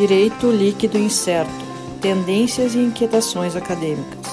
Direito 0.00 0.50
Líquido 0.50 0.96
Incerto 0.96 1.52
Tendências 2.00 2.74
e 2.74 2.78
Inquietações 2.78 3.54
Acadêmicas. 3.54 4.26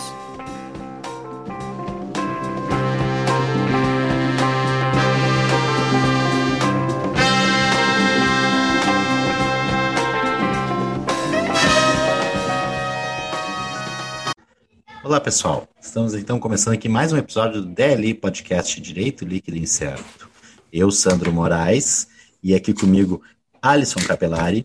Olá, 15.03 15.19
pessoal. 15.19 15.67
Estamos 15.81 16.13
então 16.13 16.39
começando 16.39 16.75
aqui 16.75 16.87
mais 16.87 17.11
um 17.11 17.17
episódio 17.17 17.61
do 17.61 17.67
DLI 17.67 18.13
Podcast 18.13 18.79
Direito 18.79 19.25
Líquido 19.25 19.57
Incerto. 19.57 20.29
Eu, 20.71 20.89
Sandro 20.91 21.33
Moraes, 21.33 22.07
e 22.41 22.55
aqui 22.55 22.73
comigo 22.73 23.21
Alisson 23.61 23.99
Capelari. 23.99 24.63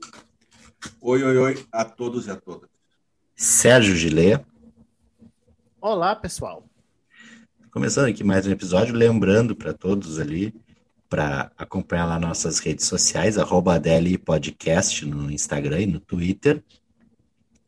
Oi, 1.01 1.23
oi, 1.23 1.37
oi 1.37 1.67
a 1.71 1.85
todos 1.85 2.27
e 2.27 2.31
a 2.31 2.37
todas. 2.37 2.69
Sérgio 3.37 3.95
Gilê. 3.95 4.41
Olá, 5.81 6.15
pessoal. 6.17 6.65
Começando 7.71 8.07
aqui 8.07 8.25
mais 8.25 8.47
um 8.47 8.51
episódio, 8.51 8.95
lembrando 8.95 9.55
para 9.55 9.73
todos 9.73 10.19
ali 10.19 10.55
para 11.09 11.53
acompanhar 11.59 12.07
lá 12.07 12.19
nossas 12.19 12.59
redes 12.59 12.87
sociais, 12.87 13.37
arroba 13.37 13.79
DLI 13.79 14.17
Podcast 14.17 15.05
no 15.05 15.31
Instagram 15.31 15.81
e 15.83 15.87
no 15.87 16.01
Twitter, 16.01 16.63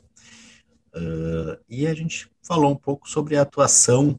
Uh, 0.94 1.58
e 1.68 1.86
a 1.86 1.94
gente 1.94 2.30
falou 2.42 2.72
um 2.72 2.76
pouco 2.76 3.08
sobre 3.08 3.36
a 3.36 3.42
atuação. 3.42 4.18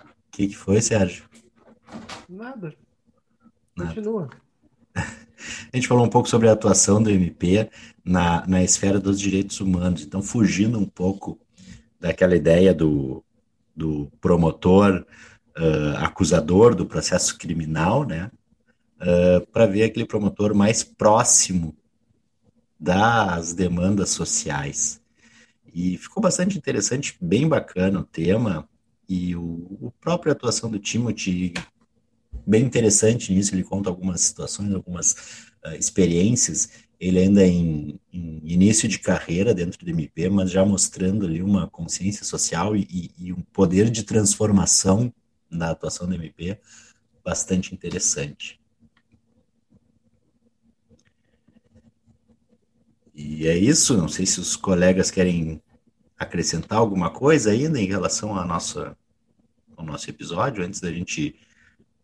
O 0.00 0.30
que, 0.30 0.48
que 0.48 0.56
foi, 0.56 0.80
Sérgio? 0.80 1.28
Nada. 2.28 2.74
Nada. 3.76 3.94
Continua. 3.94 4.30
A 5.72 5.76
gente 5.76 5.88
falou 5.88 6.04
um 6.04 6.10
pouco 6.10 6.28
sobre 6.28 6.48
a 6.48 6.52
atuação 6.52 7.02
do 7.02 7.10
MP 7.10 7.68
na, 8.04 8.46
na 8.46 8.62
esfera 8.62 8.98
dos 8.98 9.20
direitos 9.20 9.60
humanos, 9.60 10.02
então 10.02 10.22
fugindo 10.22 10.78
um 10.78 10.86
pouco 10.86 11.38
daquela 12.00 12.36
ideia 12.36 12.74
do, 12.74 13.24
do 13.74 14.10
promotor 14.20 15.04
uh, 15.56 15.96
acusador 15.98 16.74
do 16.74 16.86
processo 16.86 17.36
criminal, 17.38 18.04
né, 18.04 18.30
uh, 19.00 19.46
para 19.48 19.66
ver 19.66 19.84
aquele 19.84 20.06
promotor 20.06 20.54
mais 20.54 20.82
próximo 20.82 21.76
das 22.78 23.52
demandas 23.52 24.10
sociais. 24.10 25.00
E 25.74 25.96
ficou 25.98 26.22
bastante 26.22 26.56
interessante, 26.56 27.16
bem 27.20 27.48
bacana 27.48 28.00
o 28.00 28.04
tema, 28.04 28.68
e 29.08 29.34
o, 29.34 29.42
o 29.80 29.92
própria 30.00 30.32
atuação 30.32 30.70
do 30.70 30.78
Timothy 30.78 31.54
bem 32.48 32.64
interessante 32.64 33.32
nisso, 33.32 33.54
ele 33.54 33.62
conta 33.62 33.90
algumas 33.90 34.22
situações, 34.22 34.72
algumas 34.72 35.12
uh, 35.66 35.74
experiências, 35.78 36.70
ele 36.98 37.18
ainda 37.18 37.46
em, 37.46 38.00
em, 38.10 38.40
início 38.42 38.88
de 38.88 38.98
carreira 38.98 39.52
dentro 39.52 39.84
do 39.84 39.90
MP, 39.90 40.30
mas 40.30 40.50
já 40.50 40.64
mostrando 40.64 41.26
ali 41.26 41.42
uma 41.42 41.68
consciência 41.68 42.24
social 42.24 42.74
e, 42.74 43.12
e, 43.18 43.32
um 43.32 43.42
poder 43.52 43.90
de 43.90 44.02
transformação 44.02 45.12
na 45.50 45.70
atuação 45.70 46.08
do 46.08 46.14
MP 46.14 46.58
bastante 47.22 47.74
interessante. 47.74 48.58
E 53.14 53.46
é 53.46 53.56
isso, 53.56 53.96
não 53.96 54.08
sei 54.08 54.24
se 54.24 54.40
os 54.40 54.56
colegas 54.56 55.10
querem 55.10 55.60
acrescentar 56.18 56.78
alguma 56.78 57.10
coisa 57.10 57.50
ainda 57.50 57.78
em 57.78 57.86
relação 57.86 58.36
à 58.36 58.44
nossa, 58.44 58.96
ao 59.76 59.84
nosso 59.84 60.08
episódio, 60.08 60.64
antes 60.64 60.80
da 60.80 60.90
gente 60.90 61.36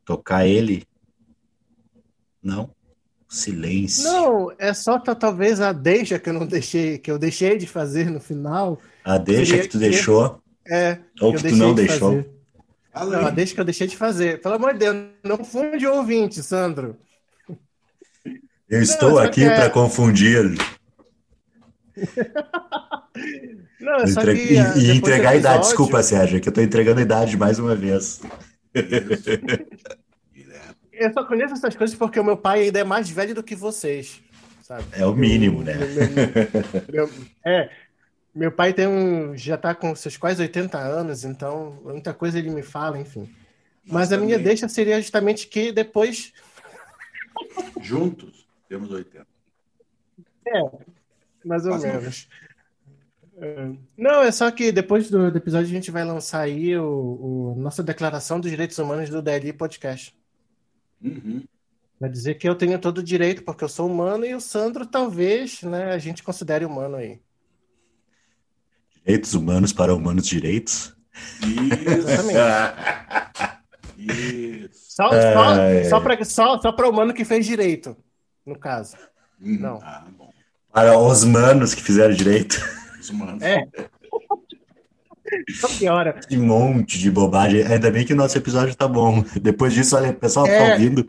tocar 0.05 0.47
ele? 0.47 0.85
Não? 2.43 2.71
Silêncio. 3.29 4.05
Não, 4.05 4.53
é 4.59 4.73
só 4.73 4.99
talvez 4.99 5.61
a 5.61 5.73
deixa 5.73 6.19
que 6.19 6.29
eu 6.29 6.35
não 6.35 6.47
deixei, 6.47 6.99
que 6.99 7.11
eu 7.11 7.19
deixei 7.19 7.59
de 7.59 7.67
fazer 7.67 8.11
no 8.11 8.21
final. 8.21 8.79
A 9.05 9.19
deixa 9.19 9.59
que 9.59 9.69
tu 9.69 9.73
que... 9.73 9.79
deixou? 9.79 10.41
É. 10.67 10.99
Ou 11.21 11.33
que, 11.33 11.43
que 11.43 11.49
tu 11.49 11.57
não 11.57 11.75
de 11.75 11.87
deixou? 11.87 12.25
Não, 12.95 13.27
a 13.27 13.31
deixa 13.31 13.55
que 13.55 13.61
eu 13.61 13.65
deixei 13.65 13.87
de 13.89 13.97
fazer. 13.97 14.41
Pelo 14.41 14.55
amor 14.55 14.75
de 14.75 14.81
Deus, 14.81 14.97
não 15.25 15.45
funde 15.45 15.87
ouvinte, 15.87 16.43
Sandro. 16.43 16.97
Eu 18.69 18.81
estou 18.81 19.11
não, 19.11 19.19
aqui 19.19 19.43
é... 19.45 19.55
para 19.55 19.69
confundir. 19.71 20.57
não, 23.81 24.01
Entre... 24.01 24.37
que, 24.37 24.55
e, 24.55 24.85
e 24.85 24.91
entregar 24.93 25.31
a 25.31 25.37
idade. 25.37 25.65
Desculpa, 25.65 26.03
Sérgio, 26.03 26.39
é 26.39 26.41
que 26.41 26.49
eu 26.49 26.51
estou 26.51 26.63
entregando 26.65 27.01
a 27.01 27.03
idade 27.03 27.37
mais 27.37 27.59
uma 27.59 27.75
vez. 27.75 28.21
Eu 30.93 31.13
só 31.13 31.25
conheço 31.25 31.55
essas 31.55 31.75
coisas 31.75 31.97
porque 31.97 32.21
o 32.21 32.25
meu 32.25 32.37
pai 32.37 32.63
ainda 32.63 32.79
é 32.79 32.85
mais 32.85 33.11
velho 33.11 33.35
do 33.35 33.43
que 33.43 33.57
vocês, 33.57 34.23
sabe? 34.63 34.85
É 34.93 35.05
o 35.05 35.15
mínimo, 35.15 35.63
né? 35.63 35.75
Meu, 36.91 37.07
meu, 37.07 37.11
é, 37.45 37.71
meu 38.35 38.53
pai 38.53 38.73
tem 38.73 38.87
um, 38.87 39.37
já 39.37 39.55
está 39.55 39.75
com 39.75 39.95
seus 39.95 40.17
quase 40.17 40.43
80 40.43 40.79
anos, 40.79 41.25
então 41.25 41.81
muita 41.85 42.13
coisa 42.13 42.39
ele 42.39 42.51
me 42.51 42.63
fala, 42.63 42.99
enfim. 42.99 43.29
Mas 43.87 44.13
a 44.13 44.19
minha 44.19 44.39
deixa 44.39 44.69
seria 44.69 45.01
justamente 45.01 45.47
que 45.47 45.71
depois. 45.71 46.33
Juntos 47.81 48.47
temos 48.69 48.91
80. 48.91 49.27
É, 50.47 50.61
mais 51.45 51.67
ou 51.67 51.79
menos. 51.79 52.29
É. 53.37 53.73
Não, 53.97 54.23
é 54.23 54.31
só 54.31 54.51
que 54.51 54.71
depois 54.71 55.11
do, 55.11 55.31
do, 55.31 55.39
episódio 55.39 55.67
a 55.67 55.73
gente 55.73 55.91
vai 55.91 56.05
lançar 56.05 56.43
aí 56.43 56.77
o, 56.77 56.85
o 56.85 57.55
nossa 57.59 57.83
declaração 57.83 58.39
dos 58.39 58.51
direitos 58.51 58.79
humanos 58.79 59.11
do 59.11 59.21
DLI 59.21 59.53
Podcast. 59.53 60.17
Uhum. 61.03 61.43
Vai 61.99 62.11
dizer 62.11 62.35
que 62.35 62.49
eu 62.49 62.55
tenho 62.55 62.79
todo 62.79 62.99
o 62.99 63.03
direito 63.03 63.43
porque 63.43 63.65
eu 63.65 63.69
sou 63.69 63.89
humano 63.89 64.25
e 64.25 64.35
o 64.35 64.41
Sandro 64.41 64.87
talvez, 64.87 65.63
né, 65.63 65.93
a 65.93 65.99
gente 65.99 66.23
considere 66.23 66.65
humano 66.65 66.97
aí. 66.97 67.21
Direitos 69.05 69.35
humanos 69.35 69.73
para 69.73 69.95
humanos 69.95 70.27
direitos. 70.27 70.97
Isso. 71.41 72.09
Isso. 73.99 74.75
Só, 74.95 75.09
só, 75.11 75.55
é... 75.57 75.85
só 75.85 76.01
para 76.01 76.25
só, 76.25 76.61
só 76.61 76.71
humano 76.89 77.13
que 77.13 77.25
fez 77.25 77.45
direito, 77.45 77.97
no 78.47 78.57
caso. 78.57 78.97
Uhum. 79.41 79.59
Não. 79.59 79.81
Ah. 79.83 80.07
Para 80.73 80.97
os 80.97 81.25
manos 81.25 81.75
que 81.75 81.83
fizeram 81.83 82.15
direito. 82.15 82.61
Os 83.05 83.11
manos. 83.11 83.43
É. 83.43 83.67
Só 85.55 85.69
piora. 85.69 86.15
Que 86.27 86.37
monte 86.37 86.99
de 86.99 87.11
bobagem. 87.11 87.63
Ainda 87.63 87.91
bem 87.91 88.05
que 88.05 88.13
o 88.13 88.17
nosso 88.17 88.37
episódio 88.39 88.75
tá 88.75 88.89
bom. 88.89 89.23
Depois 89.41 89.75
disso, 89.75 89.95
olha, 89.97 90.11
o 90.11 90.15
pessoal 90.15 90.47
é. 90.47 90.59
tá 90.59 90.73
ouvindo. 90.73 91.09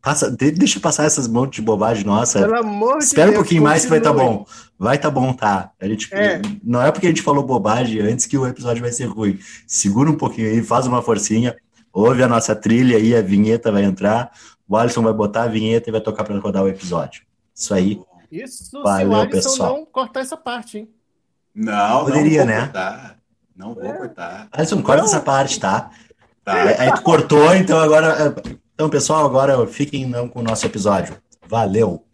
Passa, 0.00 0.30
deixa 0.30 0.80
passar 0.80 1.04
essas 1.04 1.28
montes 1.28 1.56
de 1.56 1.62
bobagem 1.62 2.04
nossa. 2.04 2.40
Pelo 2.40 2.56
amor 2.56 2.98
Espera 2.98 3.28
de 3.28 3.36
um 3.36 3.40
pouquinho 3.40 3.62
mais 3.62 3.84
que 3.84 3.90
vai 3.90 3.98
estar 3.98 4.12
tá 4.12 4.16
bom. 4.16 4.46
Vai 4.78 4.96
estar 4.96 5.08
tá 5.08 5.14
bom, 5.14 5.32
tá? 5.32 5.70
A 5.80 5.86
gente, 5.86 6.12
é. 6.12 6.40
Não 6.62 6.82
é 6.82 6.90
porque 6.90 7.06
a 7.06 7.10
gente 7.10 7.22
falou 7.22 7.44
bobagem 7.44 8.00
antes 8.00 8.26
que 8.26 8.38
o 8.38 8.46
episódio 8.46 8.82
vai 8.82 8.92
ser 8.92 9.06
ruim. 9.06 9.38
Segura 9.66 10.10
um 10.10 10.16
pouquinho 10.16 10.48
aí, 10.48 10.62
faz 10.62 10.86
uma 10.86 11.02
forcinha. 11.02 11.56
ouve 11.92 12.22
a 12.22 12.28
nossa 12.28 12.54
trilha 12.56 12.96
aí, 12.96 13.14
a 13.14 13.22
vinheta 13.22 13.70
vai 13.70 13.84
entrar, 13.84 14.30
o 14.68 14.76
Alisson 14.76 15.02
vai 15.02 15.12
botar 15.12 15.44
a 15.44 15.48
vinheta 15.48 15.90
e 15.90 15.92
vai 15.92 16.00
tocar 16.00 16.24
para 16.24 16.38
rodar 16.38 16.64
o 16.64 16.68
episódio. 16.68 17.22
Isso 17.54 17.74
aí. 17.74 18.00
Isso 18.30 18.82
Valeu, 18.82 19.08
se 19.08 19.12
o 19.12 19.16
Alisson 19.16 19.50
pessoal. 19.50 19.76
não 19.78 19.86
cortar 19.86 20.20
essa 20.20 20.36
parte, 20.36 20.78
hein? 20.78 20.88
Não, 21.60 22.04
Poderia, 22.04 22.44
não 22.44 22.46
vou 22.46 22.54
né? 22.54 22.60
cortar. 22.60 23.18
Não 23.56 23.74
vou 23.74 23.94
cortar. 23.94 24.48
Alisson, 24.52 24.80
corta 24.80 25.02
Não. 25.02 25.08
essa 25.08 25.20
parte, 25.20 25.58
tá? 25.58 25.90
Tá. 26.44 26.54
Aí 26.54 26.94
tu 26.94 27.02
cortou, 27.02 27.52
então 27.52 27.80
agora. 27.80 28.32
Então, 28.74 28.88
pessoal, 28.88 29.26
agora 29.26 29.66
fiquem 29.66 30.06
não 30.06 30.28
com 30.28 30.38
o 30.38 30.42
nosso 30.42 30.64
episódio. 30.64 31.20
Valeu! 31.48 32.06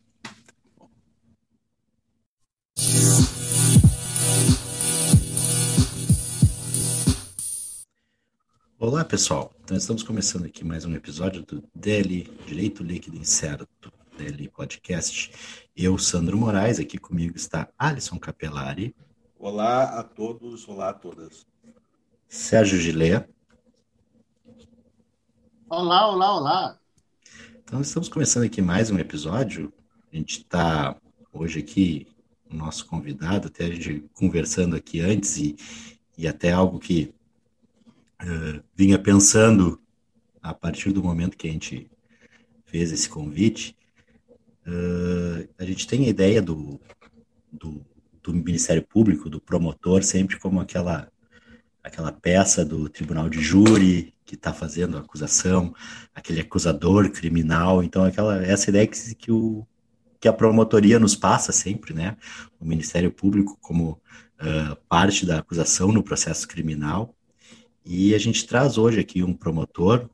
Olá, 8.78 9.04
pessoal. 9.04 9.52
Então, 9.62 9.76
estamos 9.76 10.02
começando 10.02 10.46
aqui 10.46 10.64
mais 10.64 10.86
um 10.86 10.94
episódio 10.94 11.42
do 11.42 11.62
DL 11.74 12.32
Direito 12.46 12.82
Líquido 12.82 13.18
Incerto, 13.18 13.92
DL 14.16 14.48
Podcast. 14.48 15.30
Eu, 15.76 15.98
Sandro 15.98 16.38
Moraes, 16.38 16.78
aqui 16.80 16.96
comigo 16.96 17.36
está 17.36 17.68
Alisson 17.78 18.18
Capelari, 18.18 18.94
Olá 19.44 20.00
a 20.00 20.02
todos, 20.02 20.66
olá 20.66 20.88
a 20.88 20.94
todas. 20.94 21.46
Sérgio 22.26 22.78
Gilé. 22.78 23.28
Olá, 25.68 26.10
olá, 26.10 26.34
olá. 26.34 26.80
Então, 27.62 27.82
estamos 27.82 28.08
começando 28.08 28.44
aqui 28.44 28.62
mais 28.62 28.90
um 28.90 28.98
episódio. 28.98 29.70
A 30.10 30.16
gente 30.16 30.38
está 30.38 30.98
hoje 31.30 31.58
aqui, 31.58 32.06
o 32.50 32.54
nosso 32.54 32.86
convidado, 32.86 33.48
até 33.48 33.66
a 33.66 33.70
gente 33.70 34.08
conversando 34.14 34.76
aqui 34.76 35.00
antes, 35.00 35.36
e, 35.36 35.56
e 36.16 36.26
até 36.26 36.50
algo 36.50 36.78
que 36.78 37.14
eh, 38.20 38.62
vinha 38.74 38.98
pensando 38.98 39.78
a 40.42 40.54
partir 40.54 40.90
do 40.90 41.04
momento 41.04 41.36
que 41.36 41.48
a 41.48 41.52
gente 41.52 41.90
fez 42.64 42.90
esse 42.90 43.10
convite. 43.10 43.76
Eh, 44.66 45.48
a 45.58 45.66
gente 45.66 45.86
tem 45.86 46.06
a 46.06 46.08
ideia 46.08 46.40
do, 46.40 46.80
do, 47.52 47.84
do 48.32 48.32
Ministério 48.32 48.82
Público, 48.82 49.28
do 49.28 49.40
promotor, 49.40 50.02
sempre 50.02 50.38
como 50.38 50.60
aquela, 50.60 51.08
aquela 51.82 52.10
peça 52.10 52.64
do 52.64 52.88
tribunal 52.88 53.28
de 53.28 53.40
júri 53.40 54.14
que 54.24 54.34
está 54.34 54.52
fazendo 54.54 54.96
a 54.96 55.00
acusação, 55.00 55.74
aquele 56.14 56.40
acusador 56.40 57.10
criminal. 57.10 57.82
Então, 57.82 58.04
aquela, 58.04 58.42
essa 58.44 58.70
ideia 58.70 58.86
que, 58.86 59.14
que, 59.14 59.30
o, 59.30 59.66
que 60.18 60.26
a 60.26 60.32
promotoria 60.32 60.98
nos 60.98 61.14
passa 61.14 61.52
sempre, 61.52 61.92
né? 61.92 62.16
O 62.58 62.64
Ministério 62.64 63.12
Público 63.12 63.58
como 63.60 64.00
uh, 64.40 64.76
parte 64.88 65.26
da 65.26 65.38
acusação 65.38 65.92
no 65.92 66.02
processo 66.02 66.48
criminal. 66.48 67.14
E 67.84 68.14
a 68.14 68.18
gente 68.18 68.46
traz 68.46 68.78
hoje 68.78 68.98
aqui 68.98 69.22
um 69.22 69.34
promotor 69.34 70.08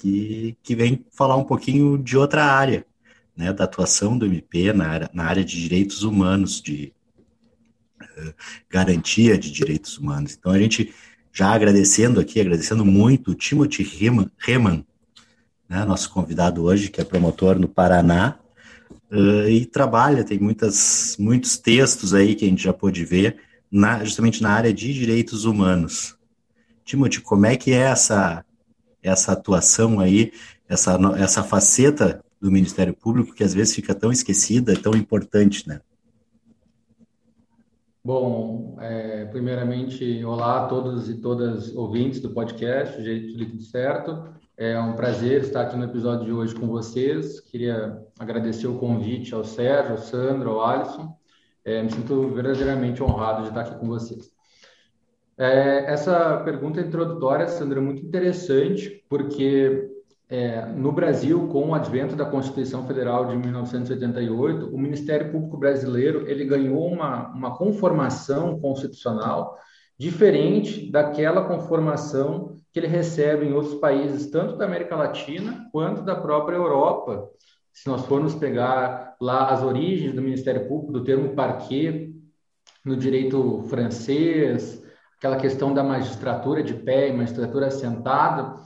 que, 0.00 0.56
que 0.64 0.74
vem 0.74 1.06
falar 1.12 1.36
um 1.36 1.44
pouquinho 1.44 1.96
de 1.96 2.16
outra 2.16 2.44
área, 2.44 2.84
né? 3.36 3.52
Da 3.52 3.62
atuação 3.62 4.18
do 4.18 4.26
MP 4.26 4.72
na 4.72 4.88
área, 4.88 5.10
na 5.14 5.24
área 5.24 5.44
de 5.44 5.56
direitos 5.56 6.02
humanos, 6.02 6.60
de 6.60 6.92
garantia 8.70 9.38
de 9.38 9.50
direitos 9.50 9.98
humanos. 9.98 10.36
Então, 10.38 10.52
a 10.52 10.58
gente 10.58 10.92
já 11.32 11.52
agradecendo 11.52 12.20
aqui, 12.20 12.40
agradecendo 12.40 12.84
muito 12.84 13.30
o 13.30 13.34
Timothy 13.34 13.82
Reman, 13.82 14.30
Reman 14.38 14.84
né, 15.68 15.84
nosso 15.86 16.10
convidado 16.10 16.62
hoje, 16.64 16.90
que 16.90 17.00
é 17.00 17.04
promotor 17.04 17.58
no 17.58 17.66
Paraná, 17.66 18.38
uh, 19.10 19.48
e 19.48 19.64
trabalha, 19.64 20.22
tem 20.22 20.38
muitas, 20.38 21.16
muitos 21.18 21.56
textos 21.56 22.12
aí 22.12 22.34
que 22.34 22.44
a 22.44 22.48
gente 22.48 22.62
já 22.62 22.74
pôde 22.74 23.04
ver, 23.04 23.38
na, 23.70 24.04
justamente 24.04 24.42
na 24.42 24.50
área 24.50 24.72
de 24.72 24.92
direitos 24.92 25.46
humanos. 25.46 26.14
Timothy, 26.84 27.22
como 27.22 27.46
é 27.46 27.56
que 27.56 27.72
é 27.72 27.78
essa, 27.78 28.44
essa 29.02 29.32
atuação 29.32 29.98
aí, 29.98 30.32
essa, 30.68 30.98
essa 31.16 31.42
faceta 31.42 32.22
do 32.38 32.50
Ministério 32.50 32.92
Público 32.92 33.34
que 33.34 33.44
às 33.44 33.54
vezes 33.54 33.74
fica 33.74 33.94
tão 33.94 34.12
esquecida, 34.12 34.76
tão 34.76 34.92
importante, 34.94 35.66
né? 35.66 35.80
Bom, 38.04 38.76
é, 38.80 39.26
primeiramente, 39.26 40.24
olá 40.24 40.64
a 40.64 40.66
todos 40.66 41.08
e 41.08 41.20
todas 41.20 41.72
ouvintes 41.76 42.20
do 42.20 42.30
podcast 42.30 43.00
Jeito 43.00 43.38
Líquido 43.38 43.62
Certo. 43.62 44.24
É 44.56 44.76
um 44.80 44.96
prazer 44.96 45.42
estar 45.42 45.62
aqui 45.62 45.76
no 45.76 45.84
episódio 45.84 46.24
de 46.24 46.32
hoje 46.32 46.52
com 46.52 46.66
vocês. 46.66 47.38
Queria 47.38 48.04
agradecer 48.18 48.66
o 48.66 48.76
convite 48.76 49.32
ao 49.32 49.44
Sérgio, 49.44 49.92
ao 49.92 49.98
Sandro, 49.98 50.50
ao 50.50 50.64
Alisson. 50.64 51.16
É, 51.64 51.80
me 51.80 51.92
sinto 51.92 52.28
verdadeiramente 52.30 53.00
honrado 53.00 53.42
de 53.42 53.50
estar 53.50 53.60
aqui 53.60 53.78
com 53.78 53.86
vocês. 53.86 54.32
É, 55.38 55.92
essa 55.92 56.38
pergunta 56.38 56.80
introdutória, 56.80 57.46
Sandro, 57.46 57.78
é 57.78 57.82
muito 57.82 58.04
interessante, 58.04 59.04
porque 59.08 59.91
é, 60.32 60.64
no 60.64 60.90
Brasil, 60.90 61.46
com 61.48 61.68
o 61.68 61.74
advento 61.74 62.16
da 62.16 62.24
Constituição 62.24 62.86
Federal 62.86 63.26
de 63.26 63.36
1988, 63.36 64.74
o 64.74 64.78
Ministério 64.78 65.30
Público 65.30 65.58
Brasileiro 65.58 66.26
ele 66.26 66.46
ganhou 66.46 66.86
uma, 66.86 67.28
uma 67.34 67.54
conformação 67.54 68.58
constitucional 68.58 69.58
diferente 69.98 70.90
daquela 70.90 71.44
conformação 71.44 72.56
que 72.72 72.80
ele 72.80 72.86
recebe 72.86 73.44
em 73.44 73.52
outros 73.52 73.74
países, 73.74 74.30
tanto 74.30 74.56
da 74.56 74.64
América 74.64 74.96
Latina 74.96 75.68
quanto 75.70 76.00
da 76.00 76.16
própria 76.16 76.56
Europa. 76.56 77.28
Se 77.70 77.86
nós 77.86 78.06
formos 78.06 78.34
pegar 78.34 79.14
lá 79.20 79.50
as 79.50 79.62
origens 79.62 80.14
do 80.14 80.22
Ministério 80.22 80.66
Público, 80.66 80.94
do 80.94 81.04
termo 81.04 81.34
parquet, 81.34 82.10
no 82.82 82.96
direito 82.96 83.64
francês, 83.68 84.82
aquela 85.18 85.36
questão 85.36 85.74
da 85.74 85.84
magistratura 85.84 86.62
de 86.62 86.72
pé 86.72 87.10
e 87.10 87.12
magistratura 87.12 87.70
sentada, 87.70 88.56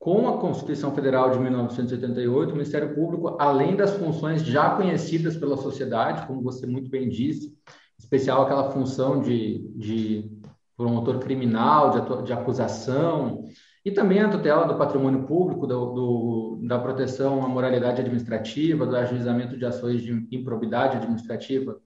com 0.00 0.26
a 0.26 0.38
Constituição 0.38 0.94
Federal 0.94 1.30
de 1.30 1.38
1988, 1.38 2.48
o 2.48 2.52
Ministério 2.54 2.94
Público, 2.94 3.36
além 3.38 3.76
das 3.76 3.92
funções 3.92 4.42
já 4.42 4.70
conhecidas 4.70 5.36
pela 5.36 5.58
sociedade, 5.58 6.26
como 6.26 6.42
você 6.42 6.66
muito 6.66 6.88
bem 6.88 7.06
disse, 7.06 7.48
em 7.48 7.52
especial 7.98 8.42
aquela 8.42 8.70
função 8.70 9.20
de, 9.20 9.58
de 9.76 10.32
promotor 10.74 11.18
criminal, 11.18 11.90
de, 11.90 12.24
de, 12.24 12.32
acusação, 12.32 13.44
e 13.84 13.90
também 13.90 14.20
a 14.20 14.30
tutela 14.30 14.66
do 14.66 14.78
patrimônio 14.78 15.26
público, 15.26 15.66
do, 15.66 15.92
do, 15.92 16.60
da 16.66 16.78
proteção 16.78 17.44
à 17.44 17.48
moralidade 17.48 18.00
administrativa, 18.00 18.86
do 18.86 18.96
ajuizamento 18.96 19.58
de 19.58 19.66
ações 19.66 20.00
de 20.00 20.26
improbidade 20.32 20.96
administrativa 20.96 21.78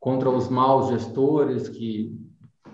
contra 0.00 0.28
os 0.28 0.48
maus 0.48 0.88
gestores 0.88 1.68
que, 1.68 2.12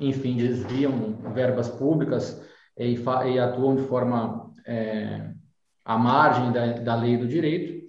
enfim, 0.00 0.35
desviam 0.35 1.18
verbas 1.35 1.68
públicas 1.68 2.42
e, 2.78 2.95
e 3.26 3.38
atuam 3.38 3.76
de 3.76 3.83
forma 3.83 4.48
é, 4.68 5.30
à 5.84 5.96
margem 5.96 6.52
da, 6.52 6.72
da 6.72 6.94
lei 6.94 7.16
do 7.16 7.26
direito, 7.26 7.88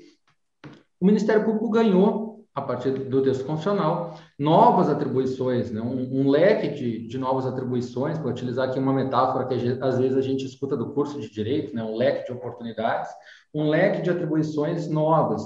o 1.00 1.06
Ministério 1.06 1.44
Público 1.44 1.70
ganhou, 1.70 2.46
a 2.56 2.62
partir 2.62 2.92
do 2.92 3.22
texto 3.22 3.46
constitucional, 3.46 4.18
novas 4.38 4.90
atribuições, 4.90 5.72
né? 5.72 5.82
um, 5.82 6.22
um 6.22 6.30
leque 6.30 6.70
de, 6.70 7.08
de 7.08 7.18
novas 7.18 7.46
atribuições, 7.46 8.18
para 8.18 8.30
utilizar 8.30 8.70
aqui 8.70 8.80
uma 8.80 8.94
metáfora 8.94 9.46
que 9.46 9.56
às 9.82 9.98
vezes 9.98 10.18
a 10.18 10.22
gente 10.22 10.46
escuta 10.46 10.76
do 10.76 10.92
curso 10.94 11.20
de 11.20 11.30
direito, 11.32 11.76
né? 11.76 11.84
um 11.84 11.96
leque 11.96 12.26
de 12.26 12.32
oportunidades, 12.32 13.10
um 13.54 13.70
leque 13.70 14.02
de 14.02 14.10
atribuições 14.10 14.88
novas. 14.88 15.44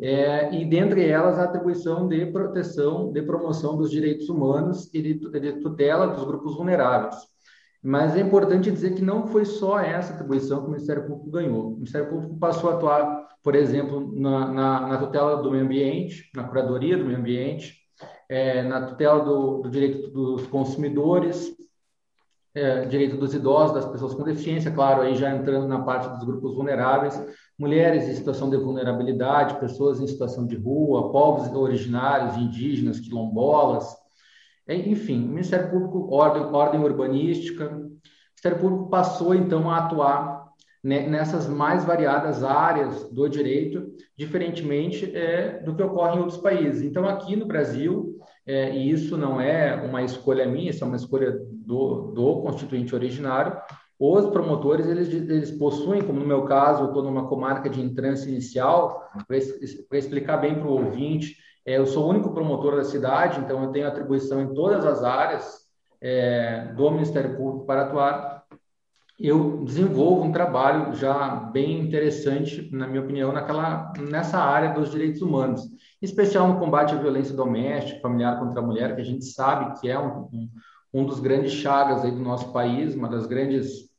É, 0.00 0.52
e 0.52 0.64
dentre 0.64 1.08
elas 1.08 1.38
a 1.38 1.44
atribuição 1.44 2.08
de 2.08 2.26
proteção, 2.26 3.12
de 3.12 3.22
promoção 3.22 3.76
dos 3.76 3.90
direitos 3.90 4.28
humanos 4.28 4.92
e 4.92 5.00
de, 5.00 5.14
de 5.14 5.52
tutela 5.60 6.08
dos 6.08 6.24
grupos 6.24 6.56
vulneráveis. 6.56 7.16
Mas 7.86 8.16
é 8.16 8.20
importante 8.20 8.68
dizer 8.68 8.96
que 8.96 9.00
não 9.00 9.28
foi 9.28 9.44
só 9.44 9.78
essa 9.78 10.12
atribuição 10.12 10.58
que 10.58 10.66
o 10.66 10.70
Ministério 10.70 11.06
Público 11.06 11.30
ganhou. 11.30 11.68
O 11.68 11.74
Ministério 11.76 12.08
Público 12.08 12.36
passou 12.36 12.68
a 12.68 12.74
atuar, 12.74 13.28
por 13.44 13.54
exemplo, 13.54 14.12
na, 14.12 14.48
na, 14.48 14.80
na 14.88 14.98
tutela 14.98 15.40
do 15.40 15.52
meio 15.52 15.62
ambiente, 15.62 16.28
na 16.34 16.42
curadoria 16.42 16.98
do 16.98 17.04
meio 17.04 17.16
ambiente, 17.16 17.76
é, 18.28 18.60
na 18.64 18.86
tutela 18.86 19.24
do, 19.24 19.62
do, 19.62 19.70
direito 19.70 20.10
dos 20.10 20.48
consumidores, 20.48 21.54
é, 22.56 22.86
direito 22.86 23.16
dos 23.18 23.32
idosos, 23.32 23.76
das 23.76 23.86
pessoas 23.86 24.14
com 24.14 24.24
deficiência, 24.24 24.72
claro, 24.72 25.02
aí 25.02 25.14
já 25.14 25.32
entrando 25.32 25.68
na 25.68 25.80
parte 25.82 26.08
dos 26.08 26.24
grupos 26.24 26.56
vulneráveis, 26.56 27.24
mulheres 27.56 28.08
em 28.08 28.14
situação 28.14 28.50
de 28.50 28.56
vulnerabilidade, 28.56 29.60
pessoas 29.60 30.00
em 30.00 30.08
situação 30.08 30.44
de 30.44 30.56
rua, 30.56 31.12
povos 31.12 31.48
originários, 31.54 32.36
indígenas, 32.36 32.98
quilombolas, 32.98 33.94
enfim, 34.68 35.24
o 35.24 35.28
Ministério 35.28 35.70
Público, 35.70 36.12
ordem, 36.12 36.42
ordem 36.42 36.80
urbanística, 36.80 37.66
o 37.68 37.74
Ministério 38.30 38.58
Público 38.58 38.90
passou, 38.90 39.34
então, 39.34 39.70
a 39.70 39.78
atuar 39.78 40.46
nessas 40.82 41.48
mais 41.48 41.84
variadas 41.84 42.44
áreas 42.44 43.10
do 43.10 43.28
direito, 43.28 43.92
diferentemente 44.16 45.16
é, 45.16 45.60
do 45.64 45.74
que 45.74 45.82
ocorre 45.82 46.16
em 46.16 46.20
outros 46.20 46.38
países. 46.38 46.82
Então, 46.82 47.08
aqui 47.08 47.34
no 47.34 47.46
Brasil, 47.46 48.20
é, 48.46 48.72
e 48.72 48.90
isso 48.90 49.16
não 49.16 49.40
é 49.40 49.74
uma 49.74 50.02
escolha 50.02 50.46
minha, 50.46 50.70
isso 50.70 50.84
é 50.84 50.86
uma 50.86 50.96
escolha 50.96 51.36
do, 51.66 52.12
do 52.12 52.42
constituinte 52.42 52.94
originário, 52.94 53.60
os 53.98 54.26
promotores, 54.26 54.86
eles, 54.86 55.08
eles 55.08 55.50
possuem, 55.50 56.02
como 56.02 56.20
no 56.20 56.26
meu 56.26 56.44
caso, 56.44 56.82
eu 56.82 56.88
estou 56.88 57.02
numa 57.02 57.28
comarca 57.28 57.68
de 57.68 57.80
entrância 57.80 58.28
inicial, 58.28 59.10
para 59.26 59.98
explicar 59.98 60.36
bem 60.36 60.54
para 60.54 60.68
o 60.68 60.84
ouvinte, 60.84 61.34
é, 61.34 61.55
eu 61.66 61.84
sou 61.84 62.06
o 62.06 62.10
único 62.10 62.30
promotor 62.30 62.76
da 62.76 62.84
cidade, 62.84 63.40
então 63.40 63.62
eu 63.64 63.72
tenho 63.72 63.88
atribuição 63.88 64.40
em 64.40 64.54
todas 64.54 64.86
as 64.86 65.02
áreas 65.02 65.66
é, 66.00 66.72
do 66.76 66.90
Ministério 66.92 67.36
Público 67.36 67.66
para 67.66 67.82
atuar. 67.82 68.44
eu 69.18 69.64
desenvolvo 69.64 70.22
um 70.22 70.30
trabalho 70.30 70.94
já 70.94 71.28
bem 71.28 71.80
interessante, 71.80 72.70
na 72.72 72.86
minha 72.86 73.02
opinião, 73.02 73.32
naquela, 73.32 73.92
nessa 73.98 74.38
área 74.38 74.74
dos 74.74 74.92
direitos 74.92 75.22
humanos, 75.22 75.64
em 76.00 76.04
especial 76.04 76.46
no 76.46 76.60
combate 76.60 76.94
à 76.94 76.98
violência 76.98 77.34
doméstica, 77.34 78.00
familiar 78.00 78.38
contra 78.38 78.60
a 78.60 78.64
mulher, 78.64 78.94
que 78.94 79.00
a 79.00 79.04
gente 79.04 79.24
sabe 79.24 79.80
que 79.80 79.88
é 79.88 79.98
um, 79.98 80.28
um, 80.32 80.48
um 80.94 81.04
dos 81.04 81.18
grandes 81.18 81.52
chagas 81.52 82.04
aí 82.04 82.12
do 82.12 82.20
nosso 82.20 82.52
país, 82.52 82.94
uma 82.94 83.08
das 83.08 83.26
grandes, 83.26 83.90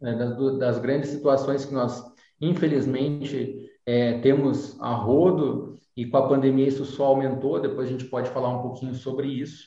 é, 0.00 0.14
das, 0.14 0.58
das, 0.58 0.78
grandes 0.78 1.10
situações 1.10 1.66
que 1.66 1.74
nós, 1.74 2.02
infelizmente, 2.40 3.68
é, 3.84 4.20
temos 4.20 4.80
a 4.80 4.94
rodo, 4.94 5.67
e 5.98 6.06
com 6.06 6.16
a 6.16 6.28
pandemia 6.28 6.68
isso 6.68 6.84
só 6.84 7.06
aumentou, 7.06 7.60
depois 7.60 7.88
a 7.88 7.90
gente 7.90 8.04
pode 8.04 8.30
falar 8.30 8.50
um 8.50 8.62
pouquinho 8.62 8.94
sobre 8.94 9.26
isso. 9.26 9.66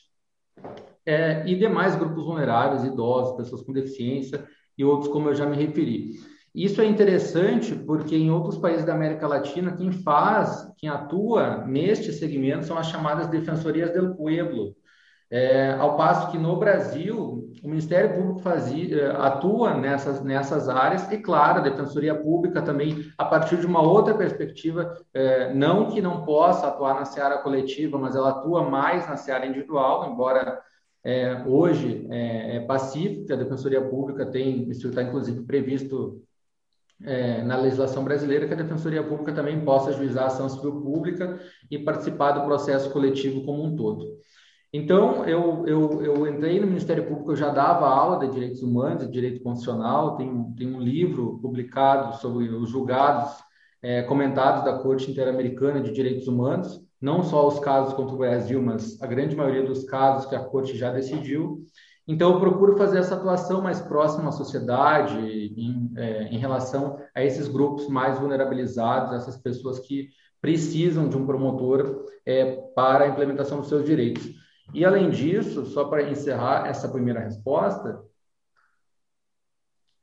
É, 1.06 1.46
e 1.46 1.56
demais 1.56 1.98
grupos 1.98 2.24
vulneráveis, 2.24 2.86
idosos, 2.86 3.36
pessoas 3.36 3.62
com 3.62 3.74
deficiência, 3.74 4.48
e 4.78 4.86
outros, 4.86 5.12
como 5.12 5.28
eu 5.28 5.36
já 5.36 5.46
me 5.46 5.58
referi. 5.58 6.12
Isso 6.56 6.80
é 6.80 6.86
interessante 6.86 7.76
porque 7.76 8.16
em 8.16 8.32
outros 8.32 8.58
países 8.58 8.86
da 8.86 8.94
América 8.94 9.28
Latina, 9.28 9.76
quem 9.76 9.92
faz, 9.92 10.72
quem 10.78 10.88
atua 10.88 11.66
neste 11.66 12.14
segmento 12.14 12.66
são 12.66 12.78
as 12.78 12.88
chamadas 12.88 13.28
defensorias 13.28 13.92
del 13.92 14.16
pueblo. 14.16 14.74
É, 15.32 15.72
ao 15.80 15.96
passo 15.96 16.30
que 16.30 16.38
no 16.38 16.58
Brasil, 16.58 17.50
o 17.64 17.68
Ministério 17.70 18.14
Público 18.14 18.40
fazia, 18.40 18.98
é, 18.98 19.12
atua 19.16 19.74
nessas, 19.74 20.22
nessas 20.22 20.68
áreas, 20.68 21.10
e 21.10 21.18
claro, 21.20 21.60
a 21.60 21.64
Defensoria 21.64 22.14
Pública 22.14 22.62
também, 22.62 23.10
a 23.18 23.24
partir 23.24 23.58
de 23.58 23.66
uma 23.66 23.82
outra 23.82 24.14
perspectiva, 24.14 24.94
é, 25.14 25.54
não 25.54 25.90
que 25.90 26.02
não 26.02 26.26
possa 26.26 26.68
atuar 26.68 26.96
na 26.96 27.06
seara 27.06 27.38
coletiva, 27.38 27.98
mas 27.98 28.14
ela 28.14 28.32
atua 28.32 28.70
mais 28.70 29.08
na 29.08 29.16
seara 29.16 29.46
individual, 29.46 30.12
embora 30.12 30.62
é, 31.02 31.44
hoje 31.48 32.06
é, 32.10 32.58
é 32.58 32.60
pacífico, 32.60 33.32
a 33.32 33.38
Defensoria 33.38 33.82
Pública 33.82 34.26
tem, 34.26 34.70
isso 34.70 34.90
está 34.90 35.02
inclusive 35.02 35.46
previsto 35.46 36.22
é, 37.04 37.42
na 37.42 37.56
legislação 37.56 38.04
brasileira, 38.04 38.48
que 38.48 38.54
a 38.54 38.58
Defensoria 38.58 39.02
Pública 39.02 39.32
também 39.32 39.64
possa 39.64 39.92
ajuizar 39.92 40.26
a 40.26 40.28
ação 40.28 40.50
civil 40.50 40.82
pública 40.82 41.40
e 41.70 41.80
participar 41.80 42.34
do 42.34 42.44
processo 42.44 42.92
coletivo 42.92 43.46
como 43.46 43.64
um 43.64 43.78
todo. 43.78 44.20
Então, 44.74 45.26
eu, 45.26 45.68
eu, 45.68 46.02
eu 46.02 46.28
entrei 46.28 46.60
no 46.60 46.68
Ministério 46.68 47.06
Público, 47.06 47.32
eu 47.32 47.36
já 47.36 47.50
dava 47.50 47.90
aula 47.90 48.26
de 48.26 48.34
direitos 48.34 48.64
humanos 48.64 49.04
e 49.04 49.12
direito 49.12 49.44
constitucional, 49.44 50.16
tem, 50.16 50.54
tem 50.58 50.74
um 50.74 50.80
livro 50.80 51.40
publicado 51.42 52.16
sobre 52.22 52.48
os 52.48 52.70
julgados 52.70 53.34
é, 53.82 54.02
comentados 54.04 54.64
da 54.64 54.78
Corte 54.78 55.12
Interamericana 55.12 55.82
de 55.82 55.92
Direitos 55.92 56.26
Humanos, 56.26 56.80
não 57.02 57.22
só 57.22 57.46
os 57.48 57.60
casos 57.60 57.94
contra 57.94 58.16
o 58.16 58.18
Brasil, 58.18 58.62
mas 58.62 59.02
a 59.02 59.08
grande 59.08 59.36
maioria 59.36 59.64
dos 59.64 59.84
casos 59.84 60.30
que 60.30 60.36
a 60.36 60.44
corte 60.44 60.78
já 60.78 60.90
decidiu. 60.92 61.66
Então, 62.08 62.34
eu 62.34 62.40
procuro 62.40 62.78
fazer 62.78 63.00
essa 63.00 63.16
atuação 63.16 63.62
mais 63.62 63.82
próxima 63.82 64.30
à 64.30 64.32
sociedade, 64.32 65.18
em, 65.18 65.92
é, 65.98 66.24
em 66.26 66.38
relação 66.38 66.98
a 67.14 67.24
esses 67.24 67.48
grupos 67.48 67.90
mais 67.90 68.18
vulnerabilizados, 68.20 69.14
essas 69.14 69.36
pessoas 69.38 69.80
que 69.80 70.10
precisam 70.40 71.10
de 71.10 71.18
um 71.18 71.26
promotor 71.26 72.06
é, 72.26 72.56
para 72.76 73.06
a 73.06 73.08
implementação 73.08 73.60
dos 73.60 73.68
seus 73.68 73.84
direitos. 73.84 74.41
E, 74.74 74.86
além 74.86 75.10
disso, 75.10 75.66
só 75.66 75.86
para 75.86 76.10
encerrar 76.10 76.68
essa 76.68 76.90
primeira 76.90 77.20
resposta, 77.20 78.02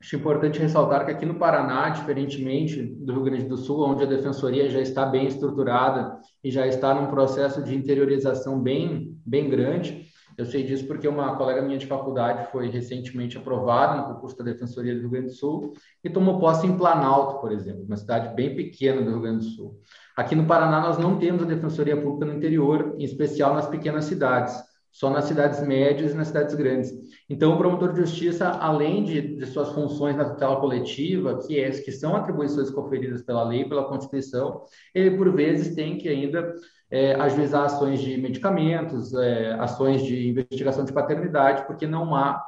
Acho 0.01 0.15
importante 0.15 0.59
ressaltar 0.59 1.05
que 1.05 1.11
aqui 1.11 1.25
no 1.25 1.35
Paraná, 1.35 1.89
diferentemente 1.89 2.81
do 2.81 3.11
Rio 3.11 3.23
Grande 3.23 3.45
do 3.45 3.57
Sul, 3.57 3.85
onde 3.85 4.03
a 4.03 4.07
defensoria 4.07 4.69
já 4.69 4.79
está 4.79 5.05
bem 5.05 5.27
estruturada 5.27 6.17
e 6.41 6.49
já 6.49 6.65
está 6.65 6.93
num 6.93 7.07
processo 7.07 7.61
de 7.61 7.75
interiorização 7.75 8.61
bem, 8.61 9.19
bem 9.25 9.49
grande, 9.49 10.08
eu 10.39 10.45
sei 10.45 10.63
disso 10.63 10.87
porque 10.87 11.05
uma 11.05 11.35
colega 11.35 11.61
minha 11.61 11.77
de 11.77 11.85
faculdade 11.85 12.49
foi 12.49 12.69
recentemente 12.69 13.37
aprovada 13.37 14.01
no 14.01 14.13
concurso 14.13 14.37
da 14.37 14.45
Defensoria 14.45 14.95
do 14.95 15.01
Rio 15.01 15.09
Grande 15.09 15.27
do 15.27 15.33
Sul 15.33 15.73
e 16.01 16.09
tomou 16.09 16.39
posse 16.39 16.65
em 16.65 16.77
Planalto, 16.77 17.41
por 17.41 17.51
exemplo, 17.51 17.83
uma 17.83 17.97
cidade 17.97 18.33
bem 18.33 18.55
pequena 18.55 19.01
do 19.01 19.09
Rio 19.09 19.21
Grande 19.21 19.45
do 19.45 19.51
Sul. 19.51 19.81
Aqui 20.15 20.35
no 20.35 20.45
Paraná, 20.45 20.79
nós 20.79 20.97
não 20.97 21.19
temos 21.19 21.43
a 21.43 21.45
Defensoria 21.45 22.01
Pública 22.01 22.25
no 22.25 22.37
interior, 22.37 22.95
em 22.97 23.03
especial 23.03 23.53
nas 23.53 23.67
pequenas 23.67 24.05
cidades 24.05 24.57
só 24.91 25.09
nas 25.09 25.25
cidades 25.25 25.61
médias 25.65 26.13
e 26.13 26.15
nas 26.15 26.27
cidades 26.27 26.55
grandes. 26.55 26.91
Então, 27.29 27.53
o 27.53 27.57
promotor 27.57 27.93
de 27.93 27.99
justiça, 27.99 28.49
além 28.49 29.03
de, 29.03 29.35
de 29.35 29.45
suas 29.45 29.69
funções 29.69 30.15
na 30.15 30.25
tutela 30.25 30.59
coletiva, 30.59 31.37
que, 31.37 31.59
é, 31.59 31.69
que 31.69 31.91
são 31.91 32.15
atribuições 32.15 32.69
conferidas 32.69 33.21
pela 33.21 33.43
lei, 33.43 33.65
pela 33.65 33.87
Constituição, 33.87 34.63
ele, 34.93 35.15
por 35.15 35.31
vezes, 35.33 35.75
tem 35.75 35.97
que 35.97 36.09
ainda 36.09 36.53
é, 36.91 37.13
ajuizar 37.15 37.65
ações 37.65 37.99
de 37.99 38.17
medicamentos, 38.17 39.13
é, 39.13 39.53
ações 39.53 40.03
de 40.03 40.29
investigação 40.29 40.83
de 40.83 40.93
paternidade, 40.93 41.65
porque 41.67 41.85
não 41.85 42.15
há 42.15 42.43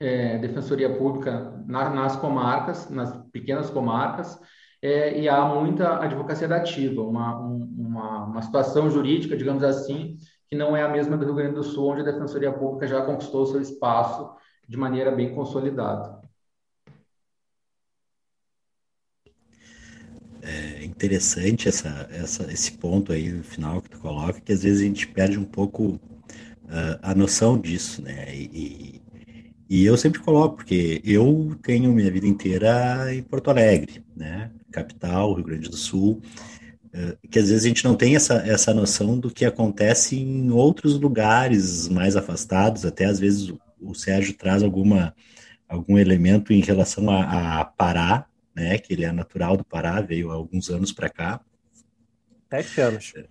é, 0.00 0.38
defensoria 0.38 0.96
pública 0.96 1.62
na, 1.66 1.88
nas 1.90 2.16
comarcas, 2.16 2.90
nas 2.90 3.12
pequenas 3.32 3.70
comarcas, 3.70 4.38
é, 4.82 5.18
e 5.18 5.28
há 5.28 5.44
muita 5.46 6.02
advocacia 6.02 6.46
dativa, 6.46 7.00
uma, 7.02 7.38
uma, 7.38 8.24
uma 8.24 8.42
situação 8.42 8.90
jurídica, 8.90 9.36
digamos 9.36 9.62
assim, 9.62 10.18
que 10.48 10.56
não 10.56 10.76
é 10.76 10.82
a 10.82 10.88
mesma 10.88 11.16
do 11.16 11.24
Rio 11.24 11.34
Grande 11.34 11.54
do 11.54 11.62
Sul, 11.62 11.92
onde 11.92 12.02
a 12.02 12.04
Defensoria 12.04 12.52
Pública 12.52 12.86
já 12.86 13.02
conquistou 13.02 13.46
seu 13.46 13.60
espaço 13.60 14.30
de 14.68 14.76
maneira 14.76 15.10
bem 15.10 15.34
consolidada. 15.34 16.22
É 20.42 20.83
interessante 20.94 21.68
essa, 21.68 22.08
essa, 22.12 22.50
esse 22.52 22.72
ponto 22.72 23.12
aí 23.12 23.30
no 23.30 23.42
final 23.42 23.82
que 23.82 23.90
tu 23.90 23.98
coloca, 23.98 24.40
que 24.40 24.52
às 24.52 24.62
vezes 24.62 24.80
a 24.82 24.84
gente 24.84 25.06
perde 25.08 25.38
um 25.38 25.44
pouco 25.44 26.00
uh, 26.64 26.98
a 27.02 27.14
noção 27.14 27.58
disso, 27.58 28.00
né? 28.02 28.34
E, 28.34 29.02
e 29.68 29.84
eu 29.84 29.96
sempre 29.96 30.20
coloco, 30.20 30.56
porque 30.56 31.00
eu 31.04 31.56
tenho 31.62 31.92
minha 31.92 32.10
vida 32.10 32.26
inteira 32.26 33.14
em 33.14 33.22
Porto 33.22 33.50
Alegre, 33.50 34.04
né? 34.16 34.50
Capital, 34.70 35.34
Rio 35.34 35.44
Grande 35.44 35.68
do 35.68 35.76
Sul, 35.76 36.20
é, 36.92 37.16
que 37.28 37.40
às 37.40 37.48
vezes 37.48 37.64
a 37.64 37.68
gente 37.68 37.84
não 37.84 37.96
tem 37.96 38.14
essa, 38.14 38.34
essa 38.46 38.72
noção 38.72 39.18
do 39.18 39.28
que 39.30 39.44
acontece 39.44 40.16
em 40.16 40.50
outros 40.50 40.98
lugares 40.98 41.88
mais 41.88 42.14
afastados, 42.16 42.84
até 42.84 43.04
às 43.04 43.18
vezes 43.18 43.48
o, 43.48 43.60
o 43.80 43.94
Sérgio 43.94 44.34
traz 44.34 44.62
alguma, 44.62 45.12
algum 45.68 45.98
elemento 45.98 46.52
em 46.52 46.60
relação 46.60 47.10
a, 47.10 47.60
a, 47.60 47.64
Pará, 47.64 48.26
né, 48.54 48.78
que 48.78 48.92
ele 48.92 49.04
é 49.04 49.12
natural 49.12 49.56
do 49.56 49.64
Pará, 49.64 50.00
veio 50.00 50.30
há 50.30 50.34
alguns 50.34 50.70
anos 50.70 50.92
para 50.92 51.08
cá. 51.08 51.40
Sete 52.50 52.80
anos. 52.80 53.12
É, 53.16 53.26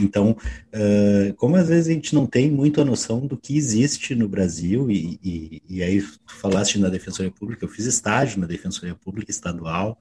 então, 0.00 0.30
uh, 0.32 1.34
como 1.34 1.56
às 1.56 1.68
vezes 1.68 1.88
a 1.88 1.92
gente 1.92 2.14
não 2.14 2.26
tem 2.26 2.50
muito 2.50 2.80
a 2.80 2.84
noção 2.84 3.26
do 3.26 3.36
que 3.36 3.56
existe 3.56 4.14
no 4.14 4.28
Brasil, 4.28 4.90
e, 4.90 5.20
e, 5.22 5.62
e 5.68 5.82
aí 5.82 6.02
tu 6.02 6.34
falaste 6.34 6.78
na 6.78 6.88
Defensoria 6.88 7.30
Pública, 7.30 7.64
eu 7.64 7.68
fiz 7.68 7.84
estágio 7.84 8.40
na 8.40 8.46
Defensoria 8.46 8.94
Pública 8.94 9.30
Estadual 9.30 9.98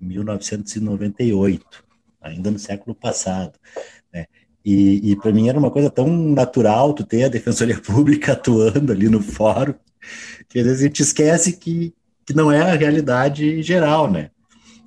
em 0.00 0.06
1998 0.06 1.90
ainda 2.20 2.50
no 2.50 2.58
século 2.58 2.94
passado. 2.94 3.58
Né? 4.12 4.26
E, 4.64 5.10
e 5.10 5.16
para 5.16 5.32
mim 5.32 5.48
era 5.48 5.58
uma 5.58 5.70
coisa 5.70 5.88
tão 5.90 6.06
natural 6.08 6.92
tu 6.92 7.04
ter 7.04 7.24
a 7.24 7.28
Defensoria 7.28 7.78
Pública 7.80 8.32
atuando 8.32 8.92
ali 8.92 9.08
no 9.08 9.22
fórum, 9.22 9.74
que 10.48 10.58
às 10.58 10.66
vezes 10.66 10.80
a 10.82 10.86
gente 10.86 11.02
esquece 11.02 11.52
que, 11.54 11.94
que 12.24 12.34
não 12.34 12.50
é 12.50 12.60
a 12.60 12.76
realidade 12.76 13.62
geral, 13.62 14.10
né? 14.10 14.30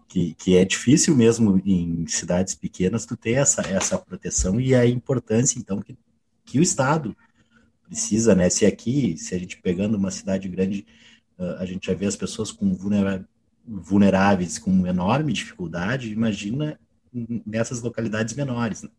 Que, 0.08 0.36
que 0.36 0.58
é 0.58 0.64
difícil 0.64 1.16
mesmo 1.16 1.62
em 1.66 2.06
cidades 2.08 2.54
pequenas 2.54 3.06
tu 3.06 3.18
ter 3.18 3.34
essa, 3.34 3.62
essa 3.62 3.98
proteção 3.98 4.60
e 4.62 4.76
a 4.76 4.86
importância, 4.86 5.58
então, 5.58 5.82
que, 5.82 5.98
que 6.46 6.60
o 6.60 6.64
Estado 6.64 7.16
precisa, 7.88 8.36
né? 8.36 8.50
Se 8.50 8.66
aqui, 8.66 9.18
se 9.18 9.34
a 9.34 9.40
gente 9.40 9.60
pegando 9.60 9.98
uma 9.98 10.12
cidade 10.12 10.48
grande, 10.48 10.86
a 11.60 11.66
gente 11.66 11.88
já 11.88 11.94
vê 11.94 12.06
as 12.06 12.16
pessoas 12.16 12.52
com 12.52 12.76
vulneráveis 13.66 14.60
com 14.60 14.86
enorme 14.86 15.34
dificuldade, 15.34 16.12
imagina 16.12 16.80
nessas 17.46 17.82
localidades 17.82 18.34
menores. 18.34 18.84
Né? 18.84 18.90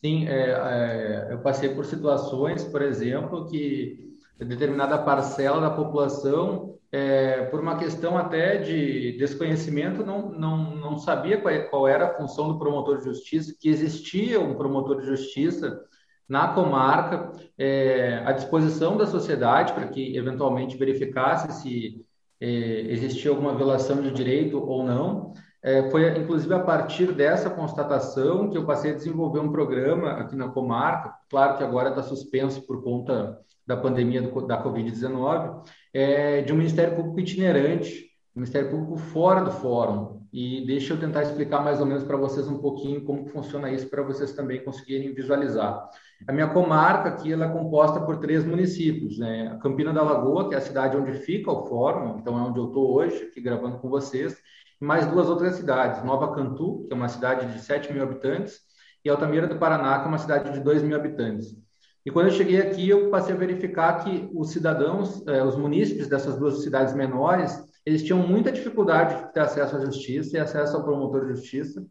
Sim, 0.00 0.28
é, 0.28 0.50
é, 0.50 1.28
eu 1.32 1.38
passei 1.38 1.74
por 1.74 1.84
situações, 1.84 2.62
por 2.64 2.82
exemplo, 2.82 3.46
que 3.46 4.07
determinada 4.38 4.98
parcela 4.98 5.60
da 5.60 5.70
população, 5.70 6.78
é, 6.90 7.44
por 7.46 7.60
uma 7.60 7.76
questão 7.78 8.16
até 8.16 8.56
de 8.56 9.16
desconhecimento, 9.18 10.04
não, 10.04 10.30
não, 10.30 10.76
não 10.76 10.98
sabia 10.98 11.40
qual, 11.40 11.54
qual 11.68 11.88
era 11.88 12.06
a 12.06 12.14
função 12.14 12.48
do 12.48 12.58
promotor 12.58 12.98
de 12.98 13.04
justiça, 13.04 13.54
que 13.60 13.68
existia 13.68 14.40
um 14.40 14.54
promotor 14.54 15.00
de 15.00 15.06
justiça 15.06 15.80
na 16.28 16.48
comarca 16.48 17.32
é, 17.56 18.22
à 18.24 18.32
disposição 18.32 18.96
da 18.96 19.06
sociedade 19.06 19.72
para 19.72 19.88
que 19.88 20.16
eventualmente 20.16 20.76
verificasse 20.76 21.62
se 21.62 22.04
é, 22.40 22.46
existia 22.46 23.30
alguma 23.30 23.54
violação 23.54 24.00
de 24.00 24.10
direito 24.10 24.58
ou 24.58 24.84
não. 24.84 25.32
É, 25.62 25.90
foi, 25.90 26.16
inclusive, 26.16 26.54
a 26.54 26.60
partir 26.60 27.12
dessa 27.12 27.50
constatação 27.50 28.48
que 28.48 28.56
eu 28.56 28.64
passei 28.64 28.92
a 28.92 28.94
desenvolver 28.94 29.40
um 29.40 29.50
programa 29.50 30.12
aqui 30.12 30.36
na 30.36 30.48
comarca, 30.48 31.12
claro 31.28 31.56
que 31.56 31.64
agora 31.64 31.90
está 31.90 32.02
suspenso 32.02 32.64
por 32.66 32.82
conta 32.82 33.40
da 33.66 33.76
pandemia 33.76 34.22
do, 34.22 34.46
da 34.46 34.62
Covid-19, 34.62 35.62
é, 35.92 36.42
de 36.42 36.52
um 36.52 36.56
Ministério 36.56 36.94
Público 36.94 37.20
itinerante, 37.20 38.06
um 38.34 38.40
Ministério 38.40 38.70
Público 38.70 38.96
fora 38.96 39.42
do 39.42 39.50
fórum, 39.50 40.22
E 40.32 40.64
deixa 40.66 40.94
eu 40.94 41.00
tentar 41.00 41.22
explicar 41.22 41.64
mais 41.64 41.80
ou 41.80 41.86
menos 41.86 42.04
para 42.04 42.16
vocês 42.16 42.46
um 42.46 42.58
pouquinho 42.58 43.02
como 43.04 43.26
funciona 43.26 43.70
isso 43.70 43.88
para 43.88 44.02
vocês 44.02 44.32
também 44.32 44.62
conseguirem 44.62 45.12
visualizar. 45.12 45.88
A 46.26 46.32
minha 46.32 46.48
comarca 46.48 47.08
aqui 47.08 47.32
ela 47.32 47.46
é 47.46 47.52
composta 47.52 48.00
por 48.00 48.18
três 48.18 48.44
municípios, 48.44 49.18
né? 49.18 49.52
A 49.52 49.58
Campina 49.58 49.92
da 49.92 50.02
Lagoa, 50.02 50.48
que 50.48 50.54
é 50.54 50.58
a 50.58 50.60
cidade 50.60 50.96
onde 50.96 51.12
fica 51.14 51.50
o 51.50 51.66
fórum, 51.66 52.18
então 52.18 52.38
é 52.38 52.42
onde 52.42 52.58
eu 52.58 52.68
estou 52.68 52.94
hoje, 52.94 53.24
aqui 53.24 53.40
gravando 53.40 53.78
com 53.78 53.88
vocês, 53.88 54.36
mais 54.80 55.06
duas 55.06 55.28
outras 55.28 55.54
cidades, 55.54 56.04
Nova 56.04 56.34
Cantu, 56.34 56.84
que 56.86 56.92
é 56.92 56.96
uma 56.96 57.08
cidade 57.08 57.52
de 57.52 57.60
7 57.60 57.92
mil 57.92 58.02
habitantes, 58.02 58.60
e 59.04 59.10
Altamira 59.10 59.46
do 59.46 59.58
Paraná, 59.58 59.98
que 59.98 60.06
é 60.06 60.08
uma 60.08 60.18
cidade 60.18 60.52
de 60.52 60.60
2 60.60 60.82
mil 60.82 60.96
habitantes. 60.96 61.56
E 62.04 62.10
quando 62.10 62.26
eu 62.26 62.32
cheguei 62.32 62.60
aqui, 62.60 62.88
eu 62.88 63.10
passei 63.10 63.34
a 63.34 63.38
verificar 63.38 64.04
que 64.04 64.30
os 64.34 64.50
cidadãos, 64.50 65.26
eh, 65.26 65.42
os 65.42 65.56
munícipes 65.56 66.08
dessas 66.08 66.36
duas 66.36 66.62
cidades 66.62 66.94
menores, 66.94 67.62
eles 67.84 68.02
tinham 68.02 68.26
muita 68.26 68.52
dificuldade 68.52 69.16
de 69.16 69.32
ter 69.32 69.40
acesso 69.40 69.76
à 69.76 69.80
justiça 69.80 70.36
e 70.36 70.40
acesso 70.40 70.76
ao 70.76 70.84
promotor 70.84 71.26
de 71.26 71.34
justiça, 71.34 71.84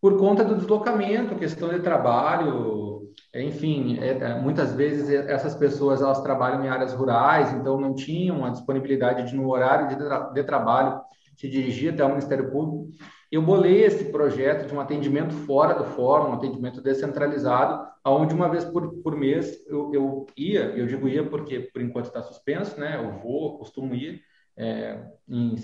por 0.00 0.18
conta 0.18 0.44
do 0.44 0.56
deslocamento, 0.56 1.34
questão 1.36 1.70
de 1.70 1.80
trabalho, 1.80 2.94
enfim, 3.34 3.98
é, 4.00 4.10
é, 4.10 4.40
muitas 4.40 4.74
vezes 4.74 5.08
essas 5.08 5.54
pessoas 5.54 6.02
elas 6.02 6.20
trabalham 6.20 6.64
em 6.64 6.68
áreas 6.68 6.92
rurais, 6.92 7.52
então 7.52 7.80
não 7.80 7.94
tinham 7.94 8.44
a 8.44 8.50
disponibilidade 8.50 9.30
de 9.30 9.34
no 9.34 9.50
horário 9.50 9.88
de, 9.88 9.96
tra 9.96 10.18
de 10.30 10.44
trabalho 10.44 11.00
se 11.36 11.48
dirigir 11.48 11.92
até 11.92 12.04
o 12.04 12.08
Ministério 12.08 12.50
Público. 12.50 12.88
Eu 13.30 13.42
bolei 13.42 13.82
esse 13.82 14.04
projeto 14.12 14.66
de 14.66 14.74
um 14.74 14.80
atendimento 14.80 15.34
fora 15.34 15.74
do 15.74 15.84
fórum, 15.84 16.30
um 16.30 16.34
atendimento 16.34 16.80
descentralizado, 16.80 17.84
aonde 18.04 18.34
uma 18.34 18.48
vez 18.48 18.64
por, 18.64 19.02
por 19.02 19.16
mês 19.16 19.64
eu, 19.66 19.92
eu 19.92 20.26
ia, 20.36 20.66
eu 20.76 20.86
digo 20.86 21.08
ia 21.08 21.28
porque 21.28 21.60
por 21.72 21.82
enquanto 21.82 22.06
está 22.06 22.22
suspenso, 22.22 22.78
né? 22.78 22.96
Eu 22.96 23.20
vou, 23.20 23.58
costumo 23.58 23.94
ir, 23.94 24.22
é, 24.56 25.04
em, 25.28 25.56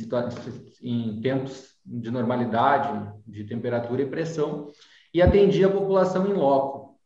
em 0.82 1.20
tempos 1.20 1.76
de 1.84 2.10
normalidade, 2.10 3.12
de 3.26 3.44
temperatura 3.44 4.02
e 4.02 4.10
pressão, 4.10 4.68
e 5.14 5.22
atendia 5.22 5.66
a 5.66 5.72
população 5.72 6.26
em 6.26 6.32
loco. 6.32 6.98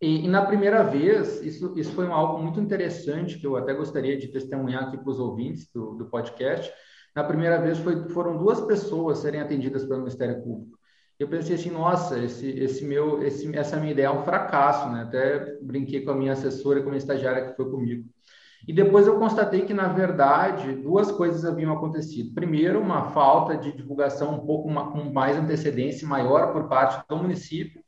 E, 0.00 0.24
e, 0.24 0.28
na 0.28 0.44
primeira 0.44 0.82
vez, 0.82 1.42
isso, 1.42 1.72
isso 1.76 1.92
foi 1.92 2.06
algo 2.06 2.42
muito 2.42 2.60
interessante, 2.60 3.38
que 3.38 3.46
eu 3.46 3.56
até 3.56 3.72
gostaria 3.72 4.16
de 4.16 4.28
testemunhar 4.28 4.84
aqui 4.84 4.98
para 4.98 5.10
os 5.10 5.18
ouvintes 5.18 5.70
do, 5.72 5.94
do 5.94 6.06
podcast. 6.06 6.70
Na 7.16 7.24
primeira 7.24 7.58
vez, 7.58 7.78
foi, 7.78 8.10
foram 8.10 8.36
duas 8.36 8.60
pessoas 8.60 9.18
serem 9.18 9.40
atendidas 9.40 9.84
pelo 9.84 10.00
Ministério 10.00 10.42
Público. 10.42 10.78
Eu 11.18 11.26
pensei 11.28 11.54
assim, 11.54 11.70
nossa, 11.70 12.18
esse, 12.18 12.46
esse 12.46 12.84
meu, 12.84 13.22
esse, 13.22 13.56
essa 13.56 13.78
minha 13.78 13.92
ideia 13.92 14.08
é 14.08 14.10
um 14.10 14.22
fracasso, 14.22 14.90
né? 14.90 15.00
Até 15.00 15.56
brinquei 15.62 16.02
com 16.02 16.10
a 16.10 16.14
minha 16.14 16.34
assessora, 16.34 16.80
com 16.80 16.88
a 16.88 16.90
minha 16.90 16.98
estagiária 16.98 17.48
que 17.48 17.56
foi 17.56 17.70
comigo. 17.70 18.06
E 18.68 18.72
depois 18.72 19.06
eu 19.06 19.18
constatei 19.18 19.62
que, 19.62 19.72
na 19.72 19.88
verdade, 19.88 20.74
duas 20.74 21.10
coisas 21.10 21.42
haviam 21.46 21.72
acontecido. 21.72 22.34
Primeiro, 22.34 22.80
uma 22.80 23.10
falta 23.12 23.56
de 23.56 23.72
divulgação 23.74 24.34
um 24.34 24.44
pouco 24.44 24.68
com 24.92 25.10
mais 25.10 25.38
antecedência 25.38 26.06
maior 26.06 26.52
por 26.52 26.68
parte 26.68 27.02
do 27.08 27.16
município. 27.16 27.82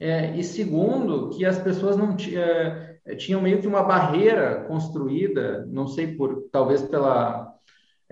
É, 0.00 0.34
e 0.34 0.42
segundo, 0.42 1.28
que 1.28 1.44
as 1.44 1.58
pessoas 1.58 1.94
não 1.94 2.16
é, 2.34 3.14
tinham 3.16 3.42
meio 3.42 3.60
que 3.60 3.66
uma 3.66 3.82
barreira 3.82 4.64
construída, 4.66 5.66
não 5.66 5.86
sei 5.86 6.16
por 6.16 6.48
talvez 6.50 6.80
pela, 6.80 7.51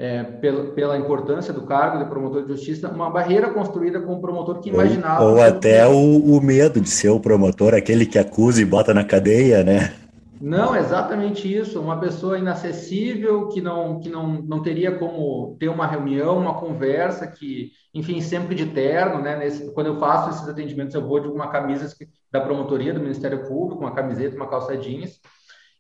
é, 0.00 0.22
pela, 0.22 0.64
pela, 0.72 0.96
importância 0.96 1.52
do 1.52 1.60
cargo 1.60 1.98
de 1.98 2.08
promotor 2.08 2.40
de 2.42 2.48
justiça, 2.48 2.88
uma 2.88 3.10
barreira 3.10 3.50
construída 3.50 4.00
com 4.00 4.14
o 4.14 4.20
promotor 4.20 4.58
que 4.58 4.70
imaginava. 4.70 5.22
Ou, 5.22 5.32
ou 5.34 5.42
até 5.42 5.86
o, 5.86 6.16
o, 6.16 6.40
medo 6.40 6.80
de 6.80 6.88
ser 6.88 7.10
o 7.10 7.20
promotor, 7.20 7.74
aquele 7.74 8.06
que 8.06 8.18
acusa 8.18 8.62
e 8.62 8.64
bota 8.64 8.94
na 8.94 9.04
cadeia, 9.04 9.62
né? 9.62 9.92
Não, 10.40 10.74
exatamente 10.74 11.54
isso. 11.54 11.78
Uma 11.78 12.00
pessoa 12.00 12.38
inacessível 12.38 13.48
que 13.48 13.60
não 13.60 14.00
que 14.00 14.08
não, 14.08 14.40
não 14.40 14.62
teria 14.62 14.92
como 14.92 15.54
ter 15.60 15.68
uma 15.68 15.86
reunião, 15.86 16.38
uma 16.38 16.54
conversa, 16.54 17.26
que, 17.26 17.70
enfim, 17.92 18.22
sempre 18.22 18.54
de 18.54 18.64
terno, 18.64 19.20
né? 19.20 19.36
Nesse, 19.36 19.70
quando 19.74 19.88
eu 19.88 19.98
faço 19.98 20.30
esses 20.30 20.48
atendimentos, 20.48 20.94
eu 20.94 21.06
vou 21.06 21.20
de 21.20 21.28
uma 21.28 21.48
camisa 21.48 21.94
da 22.32 22.40
promotoria 22.40 22.94
do 22.94 23.00
Ministério 23.00 23.46
Público, 23.46 23.82
uma 23.82 23.94
camiseta, 23.94 24.34
uma 24.34 24.48
calça 24.48 24.74
jeans. 24.78 25.20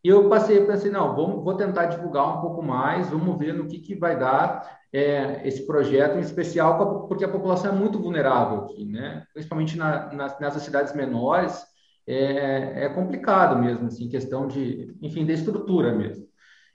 E 0.02 0.08
eu 0.08 0.28
passei, 0.28 0.64
pensei, 0.64 0.90
não, 0.90 1.14
vamos, 1.14 1.44
vou 1.44 1.54
tentar 1.54 1.86
divulgar 1.86 2.38
um 2.38 2.40
pouco 2.40 2.62
mais, 2.62 3.10
vamos 3.10 3.38
ver 3.38 3.52
no 3.52 3.66
que, 3.66 3.78
que 3.78 3.94
vai 3.94 4.18
dar 4.18 4.80
é, 4.92 5.46
esse 5.46 5.66
projeto, 5.66 6.16
em 6.16 6.20
especial 6.20 7.06
porque 7.06 7.24
a 7.24 7.28
população 7.28 7.72
é 7.72 7.74
muito 7.74 7.98
vulnerável 7.98 8.64
aqui, 8.64 8.84
né? 8.86 9.24
Principalmente 9.32 9.76
na, 9.76 10.12
nas, 10.12 10.40
nessas 10.40 10.62
cidades 10.62 10.94
menores, 10.94 11.62
é, 12.06 12.86
é 12.86 12.88
complicado 12.88 13.60
mesmo, 13.62 13.86
assim, 13.86 14.08
questão 14.08 14.46
de, 14.46 14.96
enfim, 15.02 15.26
da 15.26 15.32
estrutura 15.32 15.94
mesmo. 15.94 16.26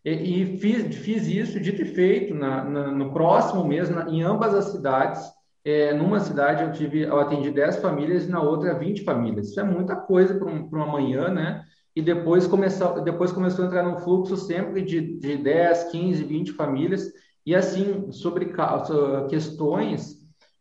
E, 0.03 0.11
e 0.11 0.57
fiz, 0.59 0.95
fiz 0.95 1.27
isso, 1.27 1.59
dito 1.59 1.81
e 1.81 1.85
feito, 1.85 2.33
na, 2.33 2.63
na, 2.63 2.91
no 2.91 3.11
próximo 3.11 3.65
mês, 3.65 3.89
na, 3.89 4.07
em 4.09 4.21
ambas 4.21 4.53
as 4.53 4.65
cidades, 4.65 5.21
é, 5.65 5.93
numa 5.93 6.19
cidade 6.19 6.63
eu 6.63 6.71
tive, 6.71 7.01
eu 7.01 7.19
atendi 7.19 7.49
10 7.49 7.77
famílias 7.77 8.25
e 8.25 8.29
na 8.29 8.39
outra 8.39 8.77
20 8.77 9.03
famílias. 9.03 9.49
Isso 9.49 9.59
é 9.59 9.63
muita 9.63 9.95
coisa 9.95 10.35
para 10.35 10.47
um, 10.47 10.67
uma 10.67 10.85
manhã, 10.85 11.29
né? 11.29 11.65
E 11.95 12.01
depois 12.01 12.45
começou, 12.45 13.01
depois 13.01 13.31
começou 13.31 13.63
a 13.63 13.67
entrar 13.67 13.83
num 13.83 13.99
fluxo 13.99 14.35
sempre 14.35 14.81
de, 14.81 15.17
de 15.17 15.37
10, 15.37 15.85
15, 15.85 16.23
20 16.23 16.51
famílias. 16.51 17.11
E 17.45 17.55
assim, 17.55 18.11
sobre 18.11 18.51
questões 19.29 20.15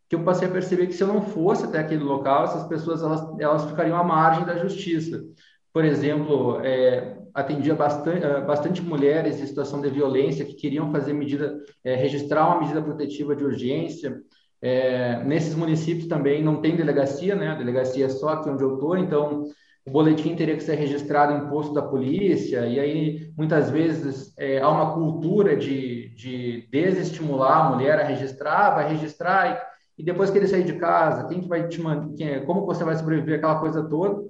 que 0.08 0.14
eu 0.14 0.22
passei 0.22 0.46
a 0.46 0.50
perceber 0.50 0.86
que 0.86 0.92
se 0.92 1.02
eu 1.02 1.08
não 1.08 1.22
fosse 1.22 1.64
até 1.64 1.78
aquele 1.78 2.04
local, 2.04 2.44
essas 2.44 2.68
pessoas 2.68 3.02
elas, 3.02 3.40
elas 3.40 3.64
ficariam 3.64 3.96
à 3.96 4.04
margem 4.04 4.44
da 4.44 4.56
justiça. 4.56 5.24
Por 5.72 5.84
exemplo, 5.84 6.60
é, 6.60 7.16
atendia 7.34 7.74
bastante, 7.74 8.24
é, 8.24 8.40
bastante 8.42 8.80
mulheres 8.80 9.40
em 9.40 9.46
situação 9.46 9.80
de 9.80 9.90
violência 9.90 10.44
que 10.44 10.54
queriam 10.54 10.92
fazer 10.92 11.12
medida, 11.12 11.58
é, 11.82 11.96
registrar 11.96 12.46
uma 12.46 12.60
medida 12.60 12.80
protetiva 12.80 13.34
de 13.34 13.44
urgência. 13.44 14.20
É, 14.62 15.22
nesses 15.24 15.54
municípios 15.54 16.06
também 16.06 16.42
não 16.44 16.60
tem 16.60 16.76
delegacia, 16.76 17.34
né? 17.34 17.48
A 17.48 17.54
delegacia 17.54 18.06
é 18.06 18.08
só 18.08 18.30
aqui 18.30 18.48
onde 18.48 18.62
eu 18.62 18.74
estou, 18.74 18.96
então 18.96 19.44
o 19.86 19.90
boletim 19.90 20.34
teria 20.34 20.56
que 20.56 20.62
ser 20.62 20.76
registrado 20.76 21.32
em 21.34 21.48
posto 21.48 21.74
da 21.74 21.82
polícia, 21.82 22.66
e 22.66 22.80
aí 22.80 23.32
muitas 23.36 23.70
vezes 23.70 24.32
é, 24.38 24.60
há 24.60 24.68
uma 24.68 24.94
cultura 24.94 25.56
de, 25.56 26.08
de 26.14 26.66
desestimular 26.70 27.66
a 27.66 27.70
mulher 27.70 28.00
a 28.00 28.04
registrar, 28.04 28.74
vai 28.74 28.88
registrar 28.88 29.52
e 29.52 29.74
e 29.96 30.02
depois 30.02 30.30
que 30.30 30.38
ele 30.38 30.48
sair 30.48 30.64
de 30.64 30.74
casa, 30.74 31.26
quem 31.28 31.40
que 31.40 31.48
vai 31.48 31.68
te 31.68 31.80
mandar, 31.80 32.44
como 32.46 32.66
você 32.66 32.82
vai 32.84 32.96
sobreviver, 32.96 33.38
aquela 33.38 33.60
coisa 33.60 33.82
toda. 33.82 34.22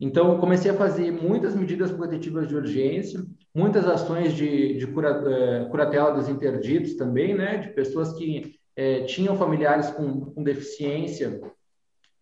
Então, 0.00 0.38
comecei 0.38 0.70
a 0.70 0.74
fazer 0.74 1.10
muitas 1.10 1.54
medidas 1.54 1.90
protetivas 1.90 2.48
de 2.48 2.54
urgência, 2.54 3.24
muitas 3.54 3.86
ações 3.86 4.34
de, 4.34 4.76
de 4.76 4.86
cura, 4.88 5.64
uh, 5.64 5.70
curatela 5.70 6.12
dos 6.12 6.28
interditos 6.28 6.96
também, 6.96 7.34
né, 7.34 7.58
de 7.58 7.68
pessoas 7.68 8.12
que 8.12 8.56
uh, 8.78 9.06
tinham 9.06 9.36
familiares 9.36 9.88
com, 9.90 10.32
com 10.32 10.42
deficiência 10.42 11.40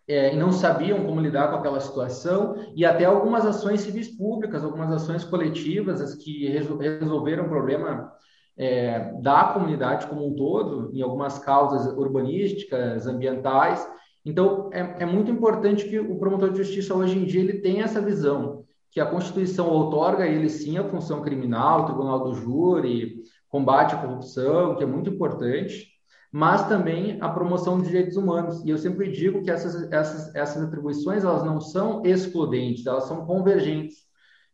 é, 0.06 0.34
e 0.34 0.36
não 0.36 0.52
sabiam 0.52 1.04
como 1.04 1.20
lidar 1.20 1.48
com 1.48 1.56
aquela 1.56 1.80
situação, 1.80 2.56
e 2.74 2.84
até 2.84 3.04
algumas 3.04 3.46
ações 3.46 3.80
civis 3.80 4.08
públicas, 4.08 4.62
algumas 4.62 4.92
ações 4.92 5.24
coletivas, 5.24 6.00
as 6.00 6.14
que 6.14 6.46
resolveram 6.48 7.46
o 7.46 7.48
problema 7.48 8.12
é, 8.56 9.12
da 9.20 9.44
comunidade 9.44 10.06
como 10.06 10.26
um 10.26 10.34
todo, 10.34 10.90
em 10.92 11.02
algumas 11.02 11.38
causas 11.38 11.86
urbanísticas, 11.96 13.06
ambientais. 13.06 13.86
Então, 14.24 14.70
é, 14.72 15.02
é, 15.02 15.06
muito 15.06 15.30
importante 15.30 15.88
que 15.88 15.98
o 15.98 16.18
promotor 16.18 16.50
de 16.50 16.58
justiça 16.58 16.94
hoje 16.94 17.18
em 17.18 17.24
dia 17.24 17.40
ele 17.40 17.60
tenha 17.60 17.84
essa 17.84 18.00
visão, 18.00 18.64
que 18.90 19.00
a 19.00 19.06
Constituição 19.06 19.68
outorga 19.68 20.26
ele 20.26 20.48
sim 20.48 20.78
a 20.78 20.84
função 20.84 21.22
criminal, 21.22 21.86
tribunal 21.86 22.22
do 22.24 22.34
júri, 22.34 23.22
combate 23.48 23.94
à 23.94 23.98
corrupção, 23.98 24.76
que 24.76 24.84
é 24.84 24.86
muito 24.86 25.10
importante, 25.10 25.93
mas 26.34 26.66
também 26.66 27.16
a 27.20 27.28
promoção 27.28 27.78
de 27.80 27.86
direitos 27.86 28.16
humanos. 28.16 28.60
E 28.64 28.70
eu 28.70 28.76
sempre 28.76 29.08
digo 29.08 29.40
que 29.44 29.52
essas, 29.52 29.88
essas, 29.92 30.34
essas 30.34 30.64
atribuições 30.64 31.22
elas 31.22 31.44
não 31.44 31.60
são 31.60 32.02
excludentes, 32.04 32.84
elas 32.86 33.04
são 33.04 33.24
convergentes. 33.24 33.98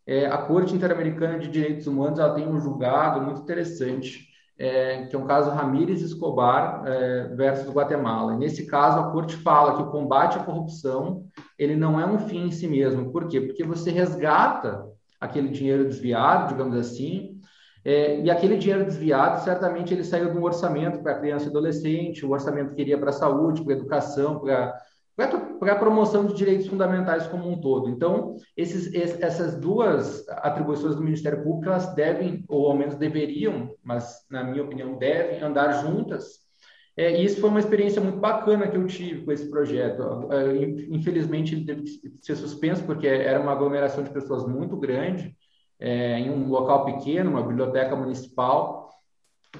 É, 0.06 0.26
a 0.26 0.36
Corte 0.36 0.74
Interamericana 0.74 1.38
de 1.38 1.48
Direitos 1.48 1.86
Humanos 1.86 2.18
ela 2.18 2.34
tem 2.34 2.46
um 2.46 2.60
julgado 2.60 3.22
muito 3.22 3.40
interessante, 3.40 4.28
é, 4.58 5.06
que 5.06 5.16
é 5.16 5.18
um 5.18 5.24
caso 5.24 5.48
Ramírez 5.52 6.02
Escobar 6.02 6.82
é, 6.84 7.28
versus 7.34 7.72
Guatemala. 7.72 8.34
E 8.34 8.36
nesse 8.36 8.66
caso, 8.66 8.98
a 8.98 9.10
Corte 9.10 9.36
fala 9.36 9.76
que 9.76 9.82
o 9.82 9.90
combate 9.90 10.36
à 10.36 10.44
corrupção 10.44 11.24
ele 11.58 11.76
não 11.76 11.98
é 11.98 12.04
um 12.04 12.18
fim 12.18 12.48
em 12.48 12.50
si 12.50 12.68
mesmo. 12.68 13.10
Por 13.10 13.26
quê? 13.26 13.40
Porque 13.40 13.64
você 13.64 13.90
resgata 13.90 14.84
aquele 15.18 15.48
dinheiro 15.48 15.88
desviado, 15.88 16.48
digamos 16.48 16.76
assim, 16.76 17.29
é, 17.84 18.20
e 18.20 18.30
aquele 18.30 18.56
dinheiro 18.56 18.84
desviado, 18.84 19.42
certamente 19.42 19.94
ele 19.94 20.04
saiu 20.04 20.30
de 20.30 20.36
um 20.36 20.42
orçamento 20.42 21.02
para 21.02 21.18
criança 21.18 21.46
e 21.46 21.48
adolescente, 21.48 22.24
o 22.24 22.30
orçamento 22.30 22.74
que 22.74 22.80
iria 22.80 22.98
para 22.98 23.10
a 23.10 23.14
saúde, 23.14 23.62
para 23.62 23.74
a 23.74 23.76
educação, 23.76 24.38
para 24.40 24.78
para 25.58 25.72
a 25.72 25.78
promoção 25.78 26.24
de 26.24 26.34
direitos 26.34 26.66
fundamentais 26.66 27.26
como 27.26 27.46
um 27.46 27.60
todo. 27.60 27.90
Então, 27.90 28.36
esses, 28.56 28.94
essas 28.94 29.54
duas 29.54 30.26
atribuições 30.28 30.96
do 30.96 31.02
Ministério 31.02 31.42
Público, 31.42 31.68
elas 31.68 31.94
devem, 31.94 32.42
ou 32.48 32.68
ao 32.68 32.76
menos 32.76 32.94
deveriam, 32.94 33.74
mas 33.84 34.24
na 34.30 34.42
minha 34.42 34.64
opinião 34.64 34.96
devem 34.96 35.42
andar 35.42 35.82
juntas. 35.82 36.40
É, 36.96 37.20
e 37.20 37.24
isso 37.24 37.40
foi 37.40 37.50
uma 37.50 37.60
experiência 37.60 38.00
muito 38.00 38.18
bacana 38.18 38.68
que 38.68 38.76
eu 38.76 38.86
tive 38.86 39.24
com 39.24 39.32
esse 39.32 39.50
projeto. 39.50 40.28
É, 40.32 40.64
infelizmente, 40.88 41.54
ele 41.54 41.66
teve 41.66 41.82
que 41.82 42.12
ser 42.22 42.36
suspenso, 42.36 42.84
porque 42.84 43.06
era 43.06 43.40
uma 43.40 43.52
aglomeração 43.52 44.02
de 44.02 44.10
pessoas 44.10 44.46
muito 44.46 44.76
grande, 44.76 45.36
é, 45.80 46.18
em 46.18 46.30
um 46.30 46.48
local 46.48 46.84
pequeno, 46.84 47.30
uma 47.30 47.42
biblioteca 47.42 47.96
municipal, 47.96 48.90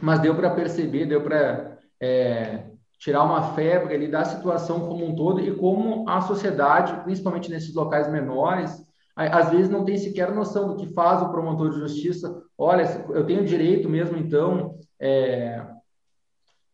mas 0.01 0.21
deu 0.21 0.35
para 0.35 0.51
perceber, 0.51 1.07
deu 1.07 1.23
para 1.23 1.79
é, 1.99 2.67
tirar 2.99 3.25
uma 3.25 3.55
febre 3.55 3.95
ali 3.95 4.09
da 4.09 4.25
situação 4.25 4.87
como 4.87 5.07
um 5.07 5.17
todo 5.17 5.41
e 5.41 5.55
como 5.57 6.09
a 6.09 6.21
sociedade, 6.21 7.03
principalmente 7.03 7.51
nesses 7.51 7.75
locais 7.75 8.11
menores, 8.11 8.85
às 9.17 9.51
vezes 9.51 9.69
não 9.69 9.85
tem 9.85 9.99
sequer 9.99 10.33
noção 10.33 10.69
do 10.69 10.77
que 10.77 10.95
faz 10.95 11.21
o 11.21 11.31
promotor 11.31 11.71
de 11.71 11.79
justiça. 11.79 12.43
Olha, 12.57 12.85
eu 13.11 13.27
tenho 13.27 13.45
direito 13.45 13.89
mesmo, 13.89 14.17
então, 14.17 14.79
é, 14.99 15.63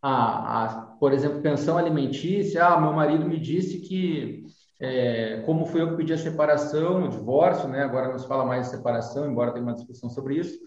a, 0.00 0.64
a, 0.64 0.80
por 1.00 1.12
exemplo, 1.12 1.40
pensão 1.40 1.76
alimentícia. 1.76 2.64
Ah, 2.64 2.80
meu 2.80 2.92
marido 2.92 3.24
me 3.24 3.40
disse 3.40 3.80
que, 3.80 4.44
é, 4.78 5.42
como 5.46 5.66
fui 5.66 5.80
eu 5.80 5.90
que 5.90 5.96
pedi 5.96 6.12
a 6.12 6.18
separação, 6.18 7.04
o 7.04 7.08
divórcio, 7.08 7.68
né? 7.68 7.82
agora 7.82 8.08
não 8.08 8.18
se 8.18 8.26
fala 8.26 8.44
mais 8.44 8.66
de 8.66 8.76
separação, 8.76 9.30
embora 9.30 9.52
tenha 9.52 9.64
uma 9.64 9.74
discussão 9.74 10.10
sobre 10.10 10.36
isso, 10.36 10.58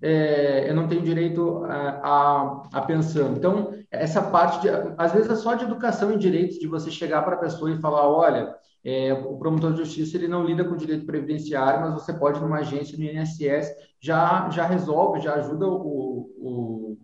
é, 0.00 0.70
eu 0.70 0.74
não 0.74 0.86
tenho 0.86 1.02
direito 1.02 1.64
a, 1.64 1.88
a, 2.02 2.62
a, 2.72 2.82
pensão. 2.82 3.32
Então, 3.32 3.72
essa 3.90 4.22
parte, 4.22 4.60
de, 4.60 4.68
às 4.96 5.12
vezes, 5.12 5.30
é 5.30 5.34
só 5.34 5.54
de 5.54 5.64
educação 5.64 6.12
e 6.12 6.18
direitos, 6.18 6.58
de 6.58 6.68
você 6.68 6.90
chegar 6.90 7.22
para 7.22 7.34
a 7.34 7.40
pessoa 7.40 7.70
e 7.70 7.80
falar: 7.80 8.08
olha, 8.08 8.54
é, 8.84 9.12
o 9.12 9.36
promotor 9.36 9.72
de 9.72 9.78
justiça 9.78 10.16
ele 10.16 10.28
não 10.28 10.44
lida 10.44 10.64
com 10.64 10.76
direito 10.76 11.04
previdenciário, 11.04 11.80
mas 11.80 11.94
você 11.94 12.12
pode, 12.12 12.40
numa 12.40 12.58
agência 12.58 12.96
no 12.96 13.04
INSS, 13.04 13.74
já, 14.00 14.48
já 14.50 14.64
resolve, 14.66 15.20
já 15.20 15.34
ajuda 15.34 15.66
o, 15.66 16.30
o 16.38 16.98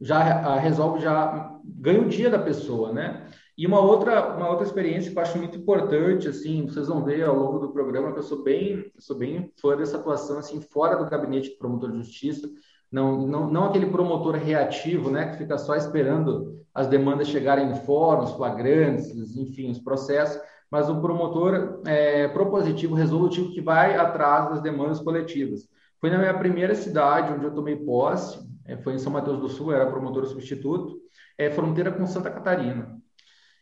já 0.00 0.56
resolve, 0.58 1.00
já 1.00 1.58
ganha 1.64 2.00
o 2.00 2.08
dia 2.08 2.30
da 2.30 2.38
pessoa, 2.38 2.92
né? 2.92 3.26
E 3.58 3.66
uma 3.66 3.80
outra, 3.80 4.36
uma 4.36 4.48
outra 4.48 4.64
experiência 4.64 5.10
que 5.10 5.18
eu 5.18 5.22
acho 5.22 5.36
muito 5.36 5.58
importante, 5.58 6.28
assim, 6.28 6.64
vocês 6.64 6.86
vão 6.86 7.02
ver 7.02 7.24
ao 7.24 7.36
longo 7.36 7.58
do 7.58 7.72
programa 7.72 8.12
que 8.12 8.20
eu 8.20 8.22
sou 8.22 8.44
bem, 8.44 8.92
eu 8.94 9.00
sou 9.00 9.18
bem 9.18 9.52
fã 9.60 9.76
dessa 9.76 9.96
atuação, 9.96 10.38
assim, 10.38 10.60
fora 10.60 10.94
do 10.94 11.10
gabinete 11.10 11.50
do 11.50 11.58
promotor 11.58 11.90
de 11.90 11.98
justiça, 11.98 12.48
não, 12.90 13.26
não, 13.26 13.50
não 13.50 13.64
aquele 13.64 13.86
promotor 13.86 14.36
reativo, 14.36 15.10
né, 15.10 15.32
que 15.32 15.38
fica 15.38 15.58
só 15.58 15.74
esperando 15.74 16.64
as 16.72 16.86
demandas 16.86 17.26
chegarem 17.26 17.68
em 17.68 17.74
fóruns, 17.74 18.30
flagrantes, 18.30 19.36
enfim, 19.36 19.72
os 19.72 19.80
processos, 19.80 20.40
mas 20.70 20.88
o 20.88 21.00
promotor 21.00 21.82
é, 21.84 22.28
propositivo, 22.28 22.94
resolutivo, 22.94 23.50
que 23.50 23.60
vai 23.60 23.96
atrás 23.96 24.50
das 24.50 24.62
demandas 24.62 25.00
coletivas. 25.00 25.68
Foi 26.00 26.10
na 26.10 26.18
minha 26.18 26.38
primeira 26.38 26.76
cidade 26.76 27.32
onde 27.32 27.44
eu 27.44 27.52
tomei 27.52 27.74
posse, 27.74 28.38
é, 28.64 28.76
foi 28.76 28.94
em 28.94 28.98
São 28.98 29.12
Mateus 29.12 29.40
do 29.40 29.48
Sul, 29.48 29.72
era 29.72 29.90
promotor 29.90 30.24
substituto, 30.26 30.96
é, 31.36 31.50
fronteira 31.50 31.90
com 31.90 32.06
Santa 32.06 32.30
Catarina. 32.30 32.97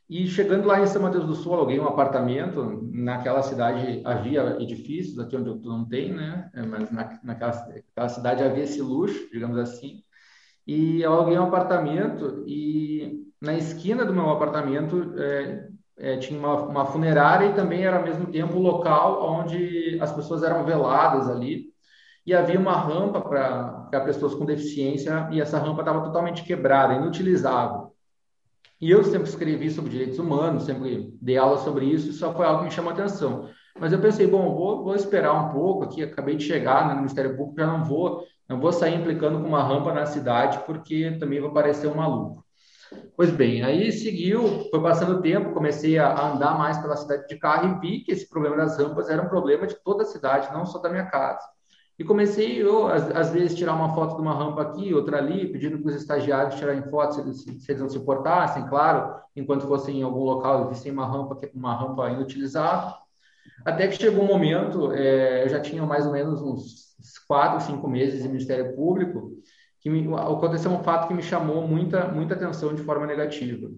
E 0.09 0.29
chegando 0.29 0.67
lá 0.67 0.81
em 0.81 0.87
São 0.87 1.03
Mateus 1.03 1.27
do 1.27 1.35
Sul, 1.35 1.55
aluguei 1.55 1.81
um 1.81 1.87
apartamento. 1.89 2.81
Naquela 2.93 3.43
cidade 3.43 4.03
havia 4.05 4.57
edifícios, 4.61 5.19
aqui 5.19 5.37
onde 5.37 5.49
eu 5.51 5.57
não 5.57 5.85
tem, 5.85 6.13
né? 6.13 6.49
É, 6.55 6.63
mas 6.63 6.91
na, 6.93 7.19
naquela, 7.25 7.53
naquela 7.53 8.09
cidade 8.09 8.43
havia 8.45 8.65
esse 8.65 8.81
luxo, 8.81 9.29
digamos 9.33 9.59
assim. 9.59 10.03
E 10.67 11.03
eu 11.03 11.13
aluguei 11.13 11.39
um 11.39 11.45
apartamento 11.45 12.45
e 12.47 13.25
na 13.41 13.55
esquina 13.55 14.05
do 14.05 14.13
meu 14.13 14.31
apartamento 14.31 15.15
é, 15.19 15.69
é, 15.99 16.17
tinha 16.19 16.39
uma, 16.39 16.55
uma, 16.65 16.87
funerária 16.87 17.47
e 17.47 17.55
também 17.55 17.85
era 17.85 17.99
ao 17.99 18.05
mesmo 18.05 18.27
tempo 18.27 18.57
o 18.57 18.63
local 18.63 19.25
onde 19.25 19.99
as 20.01 20.13
pessoas 20.13 20.43
eram 20.43 20.65
veladas 20.65 21.29
ali. 21.29 21.67
E 22.27 22.35
havia 22.35 22.59
uma 22.59 22.77
rampa 22.77 23.21
para 23.21 24.01
pessoas 24.05 24.35
com 24.35 24.45
deficiência 24.45 25.29
e 25.33 25.41
essa 25.41 25.59
rampa 25.59 25.83
estava 25.83 26.03
totalmente 26.03 26.45
quebrada, 26.45 26.95
inutilizável. 26.95 27.86
E 28.81 28.91
eu 28.91 29.03
sempre 29.05 29.29
escrevi 29.29 29.71
sobre 29.71 29.91
direitos 29.91 30.19
humanos, 30.19 30.65
sempre 30.65 31.17
dei 31.21 31.37
aula 31.37 31.59
sobre 31.59 31.87
isso, 31.87 32.11
isso 32.11 32.19
só 32.19 32.35
foi 32.35 32.45
algo 32.45 32.61
que 32.61 32.65
me 32.67 32.71
chamou 32.71 32.91
a 32.91 32.95
atenção. 32.95 33.49
Mas 33.79 33.93
eu 33.93 34.01
pensei, 34.01 34.27
bom, 34.27 34.55
vou, 34.55 34.85
vou 34.85 34.95
esperar 34.95 35.33
um 35.33 35.53
pouco 35.53 35.85
aqui, 35.85 36.03
acabei 36.03 36.37
de 36.37 36.45
chegar 36.45 36.89
no 36.89 36.97
Ministério 36.97 37.37
Público, 37.37 37.61
já 37.61 37.67
não 37.67 37.85
vou, 37.85 38.25
não 38.49 38.61
vou 38.61 38.73
sair 38.73 38.95
implicando 38.95 39.41
com 39.41 39.47
uma 39.49 39.63
rampa 39.63 39.93
na 39.93 40.07
cidade, 40.07 40.61
porque 40.67 41.17
também 41.19 41.41
vou 41.41 41.53
parecer 41.53 41.87
um 41.89 41.95
maluco. 41.95 42.45
Pois 43.17 43.31
bem, 43.31 43.63
aí 43.63 43.91
seguiu, 43.93 44.69
foi 44.71 44.81
passando 44.81 45.19
o 45.19 45.23
tempo, 45.23 45.53
comecei 45.53 45.99
a 45.99 46.33
andar 46.33 46.57
mais 46.57 46.79
pela 46.79 46.97
cidade 46.97 47.27
de 47.27 47.37
carro 47.37 47.77
e 47.77 47.81
vi 47.81 48.05
que 48.05 48.13
esse 48.13 48.29
problema 48.29 48.57
das 48.57 48.79
rampas 48.79 49.09
era 49.09 49.23
um 49.23 49.29
problema 49.29 49.67
de 49.67 49.75
toda 49.83 50.03
a 50.03 50.07
cidade, 50.07 50.53
não 50.53 50.65
só 50.65 50.79
da 50.79 50.89
minha 50.89 51.07
casa. 51.07 51.56
E 51.99 52.05
comecei, 52.05 52.63
eu, 52.63 52.87
às, 52.89 53.11
às, 53.17 53.31
vezes, 53.31 53.57
tirar 53.57 53.75
uma 53.75 53.95
foto 53.95 54.17
de 54.17 54.21
uma 54.21 54.35
rampa 54.35 54.61
aqui, 54.61 54.93
outra 54.93 55.17
ali, 55.17 55.51
pedindo 55.51 55.79
para 55.79 55.89
os 55.89 55.97
estagiários 55.97 56.57
tirarem 56.57 56.83
fotos, 56.91 57.17
se 57.17 57.23
eles, 57.23 57.65
se 57.65 57.73
eles 57.73 57.81
não 57.81 57.89
se 57.89 57.97
importassem, 57.97 58.67
claro, 58.69 59.19
enquanto 59.35 59.67
fossem 59.67 60.01
em 60.01 60.03
algum 60.03 60.23
local 60.23 60.67
e 60.67 60.69
vissem 60.69 60.93
uma 60.93 61.07
rampa, 61.07 61.39
uma 61.55 61.75
rampa 61.75 62.11
inutilizável. 62.11 62.95
Até 63.65 63.89
que 63.89 63.97
chegou 63.97 64.25
um 64.25 64.27
momento, 64.27 64.93
é, 64.93 65.45
eu 65.45 65.49
já 65.49 65.61
tinha 65.61 65.85
mais 65.85 66.07
ou 66.07 66.13
menos 66.13 66.43
uns 66.43 66.97
quatro, 67.27 67.61
cinco 67.65 67.89
meses 67.89 68.25
em 68.25 68.29
Ministério 68.29 68.75
Público, 68.75 69.33
que 69.81 69.89
me, 69.89 70.13
aconteceu 70.15 70.71
um 70.71 70.83
fato 70.83 71.09
que 71.09 71.15
me 71.15 71.23
chamou 71.23 71.67
muita, 71.67 72.09
muita 72.09 72.35
atenção 72.35 72.75
de 72.75 72.83
forma 72.83 73.07
negativa. 73.07 73.71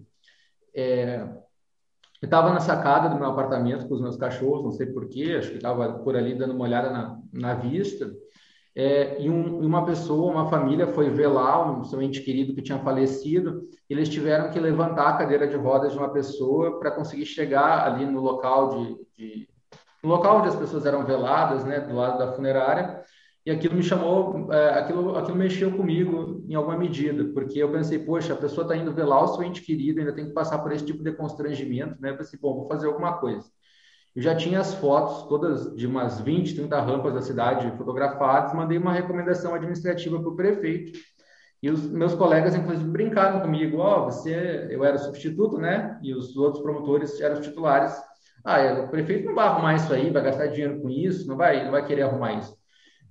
É, 0.75 1.25
eu 2.21 2.25
estava 2.25 2.51
na 2.51 2.59
sacada 2.59 3.09
do 3.09 3.15
meu 3.15 3.27
apartamento 3.27 3.87
com 3.87 3.93
os 3.95 4.01
meus 4.01 4.17
cachorros, 4.17 4.63
não 4.63 4.71
sei 4.71 4.87
porquê, 4.87 5.35
acho 5.37 5.51
que 5.51 5.57
estava 5.57 5.93
por 5.99 6.15
ali 6.15 6.35
dando 6.35 6.53
uma 6.53 6.65
olhada 6.65 6.89
na, 6.89 7.17
na 7.31 7.53
vista. 7.53 8.11
É, 8.75 9.21
e 9.21 9.29
um, 9.29 9.59
uma 9.59 9.85
pessoa, 9.85 10.31
uma 10.31 10.49
família 10.49 10.87
foi 10.87 11.09
lá 11.27 11.71
um 11.71 11.83
seu 11.83 12.01
ente 12.01 12.21
querido 12.21 12.53
que 12.53 12.61
tinha 12.61 12.79
falecido, 12.79 13.67
eles 13.89 14.09
tiveram 14.09 14.51
que 14.51 14.59
levantar 14.59 15.09
a 15.09 15.17
cadeira 15.17 15.47
de 15.47 15.55
rodas 15.55 15.93
de 15.93 15.97
uma 15.97 16.11
pessoa 16.13 16.79
para 16.79 16.91
conseguir 16.91 17.25
chegar 17.25 17.85
ali 17.85 18.05
no 18.05 18.21
local 18.21 18.69
de, 18.69 18.97
de, 19.17 19.49
no 20.03 20.09
local 20.09 20.39
onde 20.39 20.49
as 20.49 20.55
pessoas 20.55 20.85
eram 20.85 21.05
veladas, 21.05 21.65
né, 21.65 21.79
do 21.79 21.95
lado 21.95 22.19
da 22.19 22.31
funerária, 22.33 23.01
e 23.45 23.51
aquilo 23.51 23.75
me 23.75 23.83
chamou, 23.83 24.51
é, 24.51 24.79
aquilo, 24.79 25.17
aquilo 25.17 25.37
mexeu 25.37 25.71
comigo 25.71 26.43
em 26.47 26.55
alguma 26.55 26.77
medida, 26.77 27.23
porque 27.33 27.59
eu 27.59 27.71
pensei, 27.71 27.99
poxa, 27.99 28.33
a 28.33 28.37
pessoa 28.37 28.63
está 28.63 28.75
indo 28.75 28.93
velar 28.93 29.23
o 29.23 29.27
seu 29.27 29.43
ente 29.43 29.61
querido, 29.61 29.99
ainda 29.99 30.13
tem 30.13 30.27
que 30.27 30.33
passar 30.33 30.59
por 30.59 30.71
esse 30.71 30.85
tipo 30.85 31.03
de 31.03 31.13
constrangimento, 31.13 31.99
né? 32.01 32.11
Eu 32.11 32.17
pensei, 32.17 32.37
bom, 32.39 32.55
vou 32.55 32.67
fazer 32.67 32.87
alguma 32.87 33.17
coisa. 33.17 33.47
Eu 34.15 34.21
já 34.21 34.35
tinha 34.35 34.59
as 34.59 34.73
fotos 34.73 35.27
todas 35.27 35.73
de 35.75 35.87
umas 35.87 36.19
20, 36.19 36.55
30 36.55 36.81
rampas 36.81 37.13
da 37.13 37.21
cidade 37.21 37.71
fotografadas, 37.77 38.53
mandei 38.53 38.77
uma 38.77 38.91
recomendação 38.91 39.53
administrativa 39.53 40.19
para 40.19 40.29
o 40.29 40.35
prefeito. 40.35 40.99
E 41.61 41.69
os 41.69 41.89
meus 41.89 42.13
colegas, 42.15 42.55
inclusive, 42.55 42.89
brincaram 42.89 43.41
comigo: 43.41 43.77
Ó, 43.77 43.99
oh, 43.99 44.05
você, 44.05 44.67
eu 44.69 44.83
era 44.83 44.97
substituto, 44.97 45.57
né? 45.57 45.99
E 46.01 46.13
os 46.13 46.35
outros 46.35 46.61
promotores 46.61 47.19
eram 47.21 47.39
os 47.39 47.45
titulares. 47.45 47.93
Ah, 48.43 48.83
o 48.85 48.89
prefeito 48.89 49.25
não 49.25 49.35
vai 49.35 49.47
arrumar 49.47 49.75
isso 49.75 49.93
aí, 49.93 50.09
vai 50.09 50.23
gastar 50.23 50.47
dinheiro 50.47 50.81
com 50.81 50.89
isso, 50.89 51.27
não 51.27 51.35
vai, 51.35 51.63
não 51.63 51.71
vai 51.71 51.85
querer 51.85 52.03
arrumar 52.03 52.33
isso. 52.33 52.58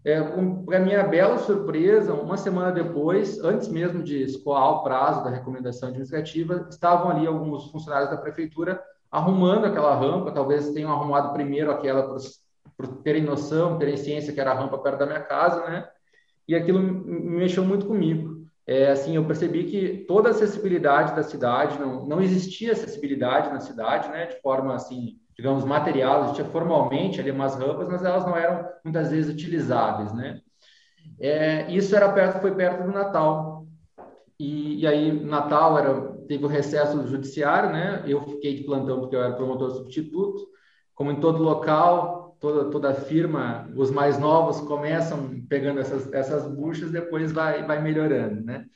É, 0.05 0.21
Para 0.65 0.81
minha 0.81 1.03
bela 1.03 1.39
surpresa, 1.39 2.15
uma 2.15 2.37
semana 2.37 2.73
depois, 2.73 3.43
antes 3.43 3.69
mesmo 3.69 4.03
de 4.03 4.23
escoar 4.23 4.71
o 4.71 4.83
prazo 4.83 5.25
da 5.25 5.31
recomendação 5.31 5.89
administrativa, 5.89 6.67
estavam 6.71 7.11
ali 7.11 7.27
alguns 7.27 7.71
funcionários 7.71 8.11
da 8.11 8.17
prefeitura 8.17 8.83
arrumando 9.11 9.65
aquela 9.65 9.95
rampa, 9.95 10.33
talvez 10.33 10.71
tenham 10.71 10.93
arrumado 10.93 11.33
primeiro 11.33 11.71
aquela 11.71 12.15
por 12.77 12.87
terem 13.03 13.23
noção, 13.23 13.79
terem 13.79 13.97
ciência 13.97 14.33
que 14.33 14.41
era 14.41 14.53
a 14.53 14.55
rampa 14.55 14.79
perto 14.79 14.99
da 14.99 15.07
minha 15.07 15.21
casa, 15.21 15.69
né? 15.69 15.89
E 16.47 16.55
aquilo 16.55 16.79
me 16.79 17.39
mexeu 17.39 17.65
muito 17.65 17.87
comigo. 17.87 18.47
É, 18.67 18.91
assim, 18.91 19.17
eu 19.17 19.25
percebi 19.25 19.65
que 19.65 20.05
toda 20.07 20.29
a 20.29 20.31
acessibilidade 20.31 21.17
da 21.17 21.23
cidade, 21.23 21.79
não, 21.79 22.07
não 22.07 22.21
existia 22.21 22.73
acessibilidade 22.73 23.51
na 23.51 23.61
cidade, 23.61 24.09
né? 24.11 24.27
De 24.27 24.41
forma, 24.41 24.75
assim, 24.75 25.19
digamos, 25.39 25.65
material, 25.65 26.25
existia 26.25 26.45
formalmente 26.47 27.21
ali 27.21 27.31
umas 27.31 27.55
rampas, 27.55 27.89
mas 27.89 28.05
elas 28.05 28.27
não 28.27 28.37
eram 28.37 28.69
muitas 28.85 29.11
vezes 29.11 29.33
utilizáveis, 29.33 30.13
né? 30.13 30.41
É, 31.21 31.71
isso 31.73 31.95
era 31.95 32.13
perto, 32.13 32.41
foi 32.41 32.55
perto 32.55 32.83
do 32.83 32.93
Natal. 32.93 33.65
E, 34.39 34.81
e 34.81 34.87
aí, 34.87 35.13
Natal 35.13 35.79
era, 35.79 36.01
teve 36.27 36.45
o 36.45 36.49
recesso 36.49 36.97
do 36.99 37.09
judiciário, 37.09 37.71
né? 37.71 38.03
Eu 38.07 38.23
fiquei 38.23 38.57
de 38.57 38.65
plantão 38.65 39.01
porque 39.01 39.15
eu 39.15 39.23
era 39.23 39.35
promotor 39.35 39.71
substituto. 39.71 40.47
Como 40.95 41.13
em 41.13 41.21
todo 41.21 41.43
local, 41.43 42.37
toda, 42.41 42.71
toda 42.71 42.95
firma, 42.95 43.69
os 43.77 43.91
mais 43.91 44.19
novos 44.19 44.61
começam 44.61 45.41
pegando 45.49 45.79
essas, 45.81 46.13
essas 46.13 46.47
buchas, 46.53 46.91
depois 46.91 47.31
vai, 47.31 47.65
vai 47.65 47.81
melhorando, 47.81 48.43
né? 48.43 48.67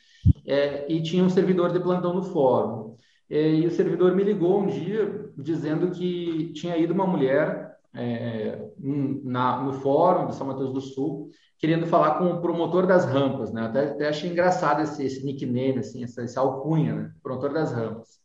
É, 0.47 0.91
e 0.93 1.03
tinha 1.03 1.25
um 1.25 1.31
servidor 1.31 1.73
de 1.73 1.81
plantão 1.81 2.15
no 2.15 2.23
fórum. 2.23 2.92
E 3.33 3.67
o 3.67 3.71
servidor 3.71 4.15
me 4.15 4.23
ligou 4.23 4.61
um 4.61 4.67
dia 4.67 5.31
dizendo 5.39 5.91
que 5.91 6.53
tinha 6.53 6.77
ido 6.77 6.93
uma 6.93 7.07
mulher 7.07 7.79
é, 7.95 8.69
na, 8.79 9.63
no 9.63 9.73
fórum 9.73 10.27
de 10.27 10.35
São 10.35 10.47
Mateus 10.47 10.71
do 10.71 10.81
Sul 10.83 11.31
querendo 11.59 11.87
falar 11.87 12.19
com 12.19 12.27
o 12.27 12.41
promotor 12.41 12.87
das 12.89 13.05
rampas, 13.05 13.53
né? 13.53 13.63
Até, 13.63 13.85
até 13.85 14.09
achei 14.09 14.29
engraçado 14.29 14.83
esse, 14.83 15.05
esse 15.05 15.25
nickname, 15.25 15.79
assim, 15.79 16.03
essa, 16.03 16.21
essa 16.23 16.41
alcunha, 16.41 16.93
né? 16.93 17.13
Promotor 17.23 17.55
das 17.55 17.73
rampas. 17.73 18.21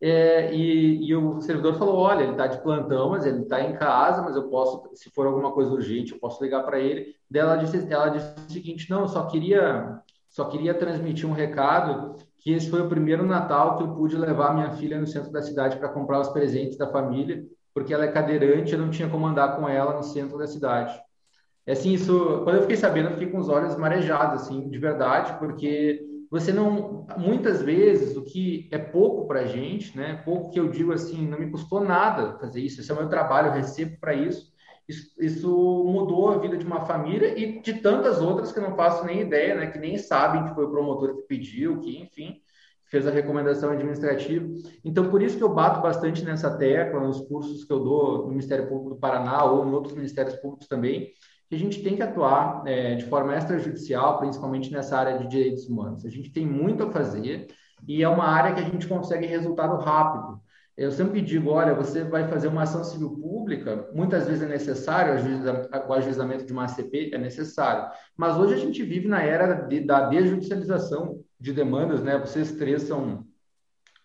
É, 0.00 0.54
e, 0.54 1.04
e, 1.04 1.14
o 1.14 1.40
servidor 1.42 1.74
falou: 1.74 1.96
olha, 1.96 2.22
ele 2.22 2.32
está 2.32 2.46
de 2.46 2.62
plantão, 2.62 3.10
mas 3.10 3.26
ele 3.26 3.42
está 3.42 3.60
em 3.60 3.74
casa, 3.74 4.22
mas 4.22 4.36
eu 4.36 4.48
posso, 4.48 4.88
se 4.94 5.10
for 5.10 5.26
alguma 5.26 5.52
coisa 5.52 5.72
urgente, 5.72 6.12
eu 6.12 6.18
posso 6.18 6.42
ligar 6.42 6.62
para 6.62 6.78
ele. 6.78 7.14
Daí 7.30 7.42
ela 7.42 7.56
disse, 7.56 7.92
ela 7.92 8.08
disse 8.08 8.34
o 8.38 8.50
seguinte: 8.50 8.88
não, 8.88 9.00
eu 9.00 9.08
só 9.08 9.26
queria, 9.26 10.00
só 10.30 10.44
queria 10.44 10.72
transmitir 10.72 11.28
um 11.28 11.32
recado 11.32 12.16
que 12.40 12.52
esse 12.52 12.70
foi 12.70 12.80
o 12.80 12.88
primeiro 12.88 13.24
Natal 13.24 13.76
que 13.76 13.84
eu 13.84 13.94
pude 13.94 14.16
levar 14.16 14.54
minha 14.54 14.70
filha 14.72 14.98
no 14.98 15.06
centro 15.06 15.30
da 15.30 15.42
cidade 15.42 15.76
para 15.76 15.90
comprar 15.90 16.20
os 16.20 16.28
presentes 16.28 16.76
da 16.76 16.90
família, 16.90 17.44
porque 17.74 17.92
ela 17.92 18.04
é 18.04 18.12
cadeirante, 18.12 18.72
eu 18.72 18.78
não 18.78 18.90
tinha 18.90 19.08
como 19.08 19.26
andar 19.26 19.56
com 19.56 19.68
ela 19.68 19.94
no 19.94 20.02
centro 20.02 20.38
da 20.38 20.46
cidade. 20.46 20.98
É 21.66 21.72
assim, 21.72 21.92
isso, 21.92 22.40
quando 22.42 22.56
eu 22.56 22.62
fiquei 22.62 22.76
sabendo, 22.76 23.10
eu 23.10 23.12
fiquei 23.12 23.28
com 23.28 23.38
os 23.38 23.48
olhos 23.48 23.76
marejados, 23.76 24.42
assim, 24.42 24.68
de 24.68 24.78
verdade, 24.78 25.38
porque 25.38 26.02
você 26.30 26.52
não, 26.52 27.06
muitas 27.18 27.60
vezes, 27.60 28.16
o 28.16 28.22
que 28.22 28.68
é 28.70 28.78
pouco 28.78 29.26
para 29.26 29.44
gente, 29.44 29.96
né? 29.96 30.22
Pouco 30.24 30.50
que 30.50 30.58
eu 30.58 30.70
digo 30.70 30.92
assim, 30.92 31.26
não 31.26 31.38
me 31.38 31.50
custou 31.50 31.84
nada 31.84 32.38
fazer 32.38 32.60
isso, 32.60 32.80
esse 32.80 32.90
é 32.90 32.94
o 32.94 32.96
meu 32.96 33.08
trabalho, 33.08 33.48
eu 33.48 33.52
recebo 33.52 33.98
para 34.00 34.14
isso. 34.14 34.49
Isso. 34.90 35.14
Isso 35.18 35.48
mudou 35.84 36.30
a 36.30 36.38
vida 36.38 36.56
de 36.56 36.66
uma 36.66 36.84
família 36.84 37.38
e 37.38 37.60
de 37.62 37.74
tantas 37.74 38.20
outras 38.20 38.52
que 38.52 38.60
não 38.60 38.76
faço 38.76 39.04
nem 39.04 39.20
ideia, 39.20 39.54
né? 39.54 39.66
Que 39.68 39.78
nem 39.78 39.96
sabem 39.96 40.44
que 40.44 40.54
foi 40.54 40.64
o 40.64 40.70
promotor 40.70 41.16
que 41.16 41.22
pediu, 41.22 41.80
que, 41.80 41.98
enfim, 41.98 42.40
fez 42.86 43.06
a 43.06 43.10
recomendação 43.10 43.70
administrativa. 43.70 44.46
Então, 44.84 45.08
por 45.10 45.22
isso 45.22 45.38
que 45.38 45.44
eu 45.44 45.54
bato 45.54 45.80
bastante 45.80 46.24
nessa 46.24 46.56
tecla, 46.58 47.00
nos 47.00 47.20
cursos 47.20 47.64
que 47.64 47.72
eu 47.72 47.80
dou 47.80 48.22
no 48.24 48.28
Ministério 48.28 48.68
Público 48.68 48.90
do 48.90 49.00
Paraná 49.00 49.44
ou 49.44 49.66
em 49.66 49.72
outros 49.72 49.94
ministérios 49.94 50.34
públicos 50.36 50.66
também, 50.66 51.12
que 51.48 51.54
a 51.54 51.58
gente 51.58 51.82
tem 51.82 51.96
que 51.96 52.02
atuar 52.02 52.62
é, 52.66 52.96
de 52.96 53.04
forma 53.06 53.36
extrajudicial, 53.36 54.18
principalmente 54.18 54.72
nessa 54.72 54.98
área 54.98 55.18
de 55.18 55.28
direitos 55.28 55.68
humanos. 55.68 56.04
A 56.04 56.10
gente 56.10 56.32
tem 56.32 56.46
muito 56.46 56.82
a 56.82 56.90
fazer 56.90 57.46
e 57.86 58.02
é 58.02 58.08
uma 58.08 58.24
área 58.24 58.54
que 58.54 58.60
a 58.60 58.64
gente 58.64 58.86
consegue 58.86 59.26
resultado 59.26 59.76
rápido. 59.82 60.40
Eu 60.80 60.90
sempre 60.90 61.20
digo, 61.20 61.50
olha, 61.50 61.74
você 61.74 62.02
vai 62.02 62.26
fazer 62.26 62.48
uma 62.48 62.62
ação 62.62 62.82
civil 62.82 63.10
pública, 63.10 63.86
muitas 63.92 64.26
vezes 64.26 64.42
é 64.42 64.48
necessário, 64.48 65.12
o 65.86 65.92
ajuizamento 65.92 66.46
de 66.46 66.54
uma 66.54 66.64
ACP 66.64 67.10
é 67.12 67.18
necessário, 67.18 67.92
mas 68.16 68.38
hoje 68.38 68.54
a 68.54 68.56
gente 68.56 68.82
vive 68.82 69.06
na 69.06 69.22
era 69.22 69.52
de, 69.52 69.80
da 69.80 70.08
desjudicialização 70.08 71.20
de 71.38 71.52
demandas, 71.52 72.02
né? 72.02 72.16
Vocês 72.16 72.52
três 72.52 72.84
são, 72.84 73.26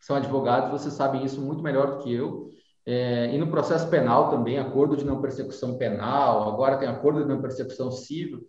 são 0.01 0.17
advogados, 0.17 0.69
vocês 0.69 0.93
sabem 0.93 1.23
isso 1.23 1.41
muito 1.41 1.63
melhor 1.63 1.95
do 1.95 2.03
que 2.03 2.13
eu, 2.13 2.49
é, 2.85 3.33
e 3.33 3.37
no 3.37 3.47
processo 3.47 3.87
penal 3.87 4.29
também, 4.29 4.59
acordo 4.59 4.97
de 4.97 5.05
não 5.05 5.21
persecução 5.21 5.77
penal, 5.77 6.49
agora 6.49 6.75
tem 6.75 6.89
acordo 6.89 7.21
de 7.21 7.29
não 7.29 7.41
persecução 7.41 7.89
civil. 7.89 8.41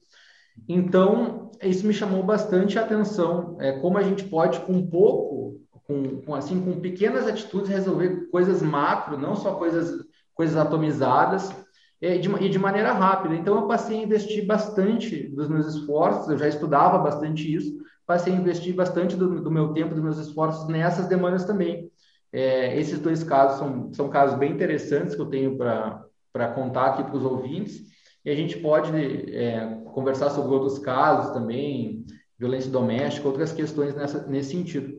Então, 0.68 1.52
isso 1.62 1.86
me 1.86 1.94
chamou 1.94 2.24
bastante 2.24 2.76
a 2.76 2.82
atenção, 2.82 3.56
é, 3.60 3.78
como 3.78 3.96
a 3.96 4.02
gente 4.02 4.24
pode, 4.24 4.58
com 4.62 4.84
pouco, 4.84 5.64
com, 5.86 6.20
com, 6.22 6.34
assim, 6.34 6.60
com 6.60 6.80
pequenas 6.80 7.26
atitudes, 7.26 7.68
resolver 7.68 8.28
coisas 8.30 8.60
macro, 8.60 9.16
não 9.16 9.36
só 9.36 9.54
coisas, 9.54 10.04
coisas 10.34 10.56
atomizadas, 10.56 11.50
é, 12.00 12.18
de, 12.18 12.28
e 12.44 12.48
de 12.48 12.58
maneira 12.58 12.92
rápida. 12.92 13.34
Então, 13.34 13.56
eu 13.56 13.66
passei 13.66 13.98
a 13.98 14.02
investir 14.02 14.44
bastante 14.44 15.28
dos 15.28 15.48
meus 15.48 15.66
esforços, 15.74 16.28
eu 16.28 16.38
já 16.38 16.48
estudava 16.48 16.98
bastante 16.98 17.52
isso, 17.52 17.76
passei 18.06 18.32
a 18.32 18.36
investir 18.36 18.74
bastante 18.74 19.16
do, 19.16 19.40
do 19.40 19.50
meu 19.50 19.72
tempo, 19.72 19.94
dos 19.94 20.02
meus 20.02 20.18
esforços 20.18 20.68
nessas 20.68 21.06
demandas 21.06 21.44
também. 21.44 21.90
É, 22.32 22.78
esses 22.78 22.98
dois 22.98 23.22
casos 23.24 23.58
são, 23.58 23.92
são 23.94 24.08
casos 24.08 24.38
bem 24.38 24.52
interessantes 24.52 25.14
que 25.14 25.20
eu 25.20 25.30
tenho 25.30 25.56
para 25.56 26.48
contar 26.54 26.86
aqui 26.86 27.04
para 27.04 27.16
os 27.16 27.24
ouvintes. 27.24 27.80
E 28.24 28.30
a 28.30 28.34
gente 28.34 28.58
pode 28.58 28.90
é, 29.32 29.82
conversar 29.94 30.30
sobre 30.30 30.52
outros 30.52 30.78
casos 30.78 31.32
também, 31.32 32.04
violência 32.38 32.70
doméstica, 32.70 33.26
outras 33.26 33.52
questões 33.52 33.94
nessa, 33.94 34.26
nesse 34.26 34.50
sentido. 34.50 34.95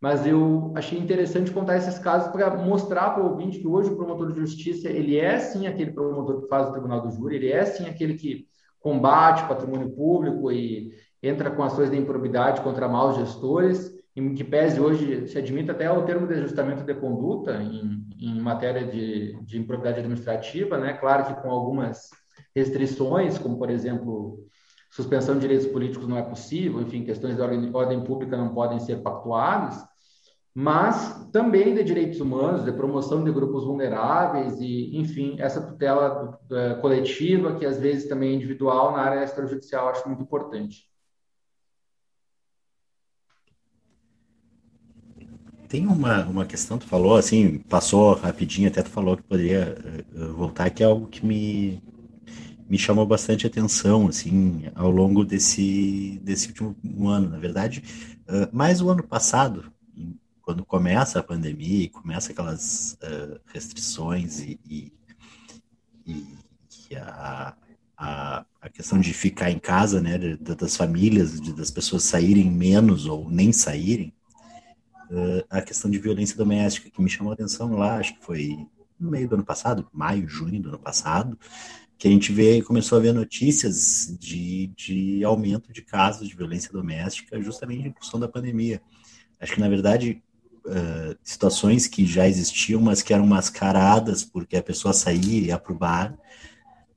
Mas 0.00 0.24
eu 0.26 0.72
achei 0.76 0.98
interessante 0.98 1.50
contar 1.50 1.76
esses 1.76 1.98
casos 1.98 2.30
para 2.30 2.56
mostrar 2.56 3.10
para 3.10 3.22
o 3.22 3.30
ouvinte 3.30 3.58
que 3.58 3.66
hoje 3.66 3.90
o 3.90 3.96
promotor 3.96 4.32
de 4.32 4.40
justiça 4.40 4.88
ele 4.88 5.18
é 5.18 5.38
sim 5.40 5.66
aquele 5.66 5.90
promotor 5.90 6.42
que 6.42 6.48
faz 6.48 6.68
o 6.68 6.72
tribunal 6.72 7.00
do 7.00 7.10
júri, 7.10 7.36
ele 7.36 7.50
é 7.50 7.64
sim 7.64 7.86
aquele 7.86 8.14
que 8.14 8.46
combate 8.80 9.42
o 9.42 9.48
patrimônio 9.48 9.90
público 9.90 10.52
e 10.52 10.92
entra 11.20 11.50
com 11.50 11.64
ações 11.64 11.90
de 11.90 11.96
improbidade 11.96 12.60
contra 12.60 12.88
maus 12.88 13.16
gestores, 13.16 13.92
em 14.14 14.34
que 14.34 14.44
pese 14.44 14.80
hoje 14.80 15.26
se 15.26 15.38
admite 15.38 15.70
até 15.70 15.90
o 15.90 16.02
termo 16.02 16.26
de 16.26 16.34
ajustamento 16.34 16.84
de 16.84 16.94
conduta 16.94 17.60
em, 17.60 18.06
em 18.20 18.40
matéria 18.40 18.84
de, 18.84 19.34
de 19.44 19.58
improbidade 19.58 19.98
administrativa, 19.98 20.78
né? 20.78 20.92
Claro 20.92 21.26
que 21.26 21.42
com 21.42 21.50
algumas 21.50 22.08
restrições, 22.54 23.36
como 23.38 23.58
por 23.58 23.70
exemplo 23.70 24.44
suspensão 24.90 25.34
de 25.34 25.42
direitos 25.42 25.66
políticos 25.66 26.08
não 26.08 26.16
é 26.16 26.22
possível, 26.22 26.80
enfim, 26.80 27.04
questões 27.04 27.36
de 27.36 27.42
ordem, 27.42 27.70
ordem 27.74 28.02
pública 28.02 28.36
não 28.36 28.54
podem 28.54 28.80
ser 28.80 29.02
pactuadas, 29.02 29.82
mas 30.54 31.28
também 31.30 31.74
de 31.74 31.84
direitos 31.84 32.20
humanos, 32.20 32.64
de 32.64 32.72
promoção 32.72 33.22
de 33.22 33.30
grupos 33.30 33.64
vulneráveis 33.64 34.58
e, 34.60 34.96
enfim, 34.96 35.36
essa 35.38 35.60
tutela 35.60 36.36
uh, 36.50 36.80
coletiva, 36.80 37.54
que 37.54 37.64
às 37.64 37.78
vezes 37.78 38.08
também 38.08 38.30
é 38.30 38.34
individual 38.34 38.92
na 38.92 39.02
área 39.02 39.22
extrajudicial, 39.22 39.88
acho 39.88 40.08
muito 40.08 40.22
importante. 40.22 40.88
Tem 45.68 45.86
uma, 45.86 46.24
uma 46.24 46.46
questão, 46.46 46.78
tu 46.78 46.86
falou 46.86 47.14
assim, 47.14 47.58
passou 47.58 48.14
rapidinho, 48.14 48.68
até 48.68 48.82
tu 48.82 48.88
falou 48.88 49.16
que 49.16 49.22
poderia 49.22 49.76
uh, 50.12 50.32
voltar, 50.32 50.70
que 50.70 50.82
é 50.82 50.86
algo 50.86 51.06
que 51.06 51.24
me, 51.24 51.80
me 52.68 52.78
chamou 52.78 53.06
bastante 53.06 53.46
atenção, 53.46 54.08
assim, 54.08 54.64
ao 54.74 54.90
longo 54.90 55.24
desse, 55.24 56.20
desse 56.22 56.48
último 56.48 57.08
ano. 57.08 57.30
Na 57.30 57.38
verdade, 57.38 57.82
uh, 58.28 58.54
mais 58.54 58.82
o 58.82 58.90
ano 58.90 59.02
passado, 59.02 59.72
quando 60.42 60.64
começa 60.64 61.18
a 61.18 61.22
pandemia 61.22 61.84
e 61.84 61.88
começa 61.88 62.32
aquelas 62.32 62.98
uh, 63.02 63.40
restrições 63.52 64.40
e, 64.40 64.60
e, 64.68 64.92
e 66.06 66.96
a, 66.96 67.54
a, 67.96 68.44
a, 68.60 68.68
questão 68.68 69.00
de 69.00 69.12
ficar 69.12 69.50
em 69.50 69.58
casa, 69.58 70.00
né, 70.00 70.18
das 70.38 70.76
famílias, 70.76 71.40
das 71.40 71.70
pessoas 71.70 72.04
saírem 72.04 72.50
menos 72.50 73.06
ou 73.06 73.30
nem 73.30 73.52
saírem, 73.52 74.12
uh, 75.10 75.44
a 75.48 75.62
questão 75.62 75.90
de 75.90 75.98
violência 75.98 76.36
doméstica, 76.36 76.90
que 76.90 77.02
me 77.02 77.10
chamou 77.10 77.32
atenção 77.32 77.74
lá, 77.76 77.96
acho 77.96 78.14
que 78.18 78.24
foi 78.24 78.66
no 78.98 79.10
meio 79.10 79.28
do 79.28 79.36
ano 79.36 79.44
passado, 79.44 79.86
maio, 79.92 80.28
junho 80.28 80.60
do 80.60 80.68
ano 80.70 80.78
passado, 80.78 81.38
que 81.98 82.06
a 82.06 82.10
gente 82.10 82.32
vê, 82.32 82.62
começou 82.62 82.96
a 82.96 83.00
ver 83.00 83.12
notícias 83.12 84.16
de, 84.20 84.68
de 84.68 85.24
aumento 85.24 85.72
de 85.72 85.82
casos 85.82 86.28
de 86.28 86.36
violência 86.36 86.72
doméstica 86.72 87.40
justamente 87.42 87.88
em 87.88 87.92
função 87.92 88.20
da 88.20 88.28
pandemia. 88.28 88.80
Acho 89.40 89.54
que, 89.54 89.60
na 89.60 89.68
verdade, 89.68 90.22
uh, 90.64 91.16
situações 91.24 91.88
que 91.88 92.06
já 92.06 92.28
existiam, 92.28 92.80
mas 92.80 93.02
que 93.02 93.12
eram 93.12 93.26
mascaradas 93.26 94.24
porque 94.24 94.56
a 94.56 94.62
pessoa 94.62 94.94
saía 94.94 95.40
e 95.40 95.46
ia 95.46 95.58
para 95.58 95.72
o 95.72 95.78
bar, 95.78 96.16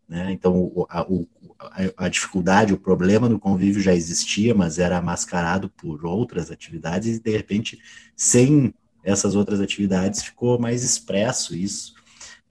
né? 0.08 0.32
Então, 0.32 0.86
a, 0.90 1.04
o, 1.04 1.28
a, 1.58 2.06
a, 2.06 2.10
dificuldade, 2.10 2.74
o 2.74 2.78
problema 2.78 3.30
no 3.30 3.40
convívio 3.40 3.82
já 3.82 3.96
existia, 3.96 4.54
mas 4.54 4.78
era 4.78 5.02
mascarado 5.02 5.70
por 5.70 6.06
outras 6.06 6.52
atividades, 6.52 7.16
e 7.16 7.20
de 7.20 7.32
repente, 7.32 7.80
sem 8.16 8.74
essas 9.04 9.36
outras 9.36 9.62
atividades, 9.62 10.22
ficou 10.22 10.60
mais 10.60 10.84
expresso 10.84 11.56
isso. 11.56 11.96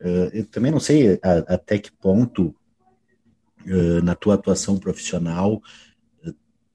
Uh, 0.00 0.30
eu 0.32 0.46
também 0.46 0.72
não 0.72 0.80
sei 0.80 1.18
a, 1.22 1.54
até 1.54 1.78
que 1.78 1.92
ponto, 1.92 2.54
uh, 3.66 4.02
na 4.02 4.14
tua 4.14 4.34
atuação 4.34 4.78
profissional, 4.78 5.62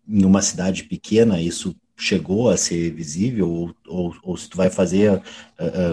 em 0.08 0.24
uma 0.24 0.42
cidade 0.42 0.84
pequena, 0.84 1.42
isso 1.42 1.76
chegou 1.98 2.50
a 2.50 2.58
ser 2.58 2.92
visível, 2.92 3.50
ou, 3.50 3.76
ou, 3.88 4.16
ou 4.22 4.38
se 4.38 4.48
tu 4.50 4.58
vai 4.58 4.70
fazer, 4.70 5.20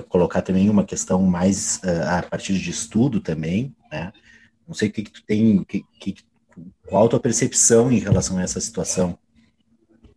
colocar 0.09 0.43
também 0.43 0.69
uma 0.69 0.85
questão 0.85 1.23
mais 1.23 1.81
a 1.85 2.23
partir 2.25 2.59
de 2.59 2.71
estudo 2.71 3.21
também, 3.21 3.75
né? 3.91 4.13
Não 4.67 4.75
sei 4.75 4.89
o 4.89 4.93
que, 4.93 5.03
que 5.03 5.13
tu 5.13 5.25
tem, 5.25 5.65
que, 5.65 5.83
que, 5.99 6.17
qual 6.87 7.07
a 7.07 7.09
tua 7.09 7.21
percepção 7.21 7.91
em 7.91 7.99
relação 7.99 8.37
a 8.37 8.43
essa 8.43 8.61
situação? 8.61 9.19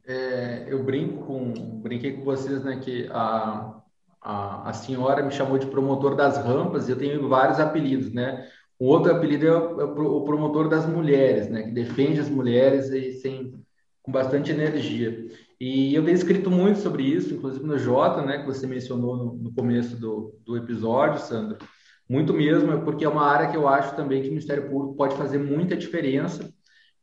É, 0.08 0.65
eu 0.67 0.84
brinco 0.84 1.25
com, 1.25 1.54
brinquei 1.80 2.13
com 2.13 2.23
vocês, 2.23 2.63
né, 2.63 2.80
que 2.84 3.08
a, 3.12 3.82
a, 4.25 4.69
a 4.69 4.73
senhora 4.73 5.21
me 5.21 5.31
chamou 5.31 5.59
de 5.59 5.67
promotor 5.67 6.15
das 6.15 6.38
rampas, 6.38 6.89
eu 6.89 6.97
tenho 6.97 7.29
vários 7.29 7.59
apelidos, 7.59 8.11
né? 8.11 8.47
O 8.79 8.88
outro 8.88 9.11
apelido 9.11 9.47
é 9.47 9.51
o, 9.55 9.81
é 9.81 9.83
o 9.85 10.23
promotor 10.23 10.67
das 10.67 10.85
mulheres, 10.88 11.47
né, 11.47 11.63
que 11.63 11.71
defende 11.71 12.19
as 12.19 12.29
mulheres 12.29 12.89
e 12.89 13.13
sem, 13.13 13.53
com 14.01 14.11
bastante 14.11 14.51
energia. 14.51 15.27
E 15.59 15.93
eu 15.93 16.03
tenho 16.03 16.15
escrito 16.15 16.49
muito 16.49 16.79
sobre 16.79 17.03
isso, 17.03 17.35
inclusive 17.35 17.65
no 17.65 17.77
Jota, 17.77 18.23
né, 18.23 18.39
que 18.39 18.47
você 18.47 18.65
mencionou 18.65 19.15
no, 19.15 19.33
no 19.35 19.53
começo 19.53 19.95
do, 19.95 20.35
do 20.43 20.57
episódio, 20.57 21.21
Sandro. 21.21 21.57
Muito 22.09 22.33
mesmo, 22.33 22.81
porque 22.81 23.05
é 23.05 23.09
uma 23.09 23.25
área 23.25 23.49
que 23.49 23.55
eu 23.55 23.67
acho 23.67 23.95
também 23.95 24.21
que 24.21 24.27
o 24.27 24.31
Ministério 24.31 24.69
Público 24.69 24.95
pode 24.95 25.15
fazer 25.15 25.38
muita 25.38 25.77
diferença. 25.77 26.51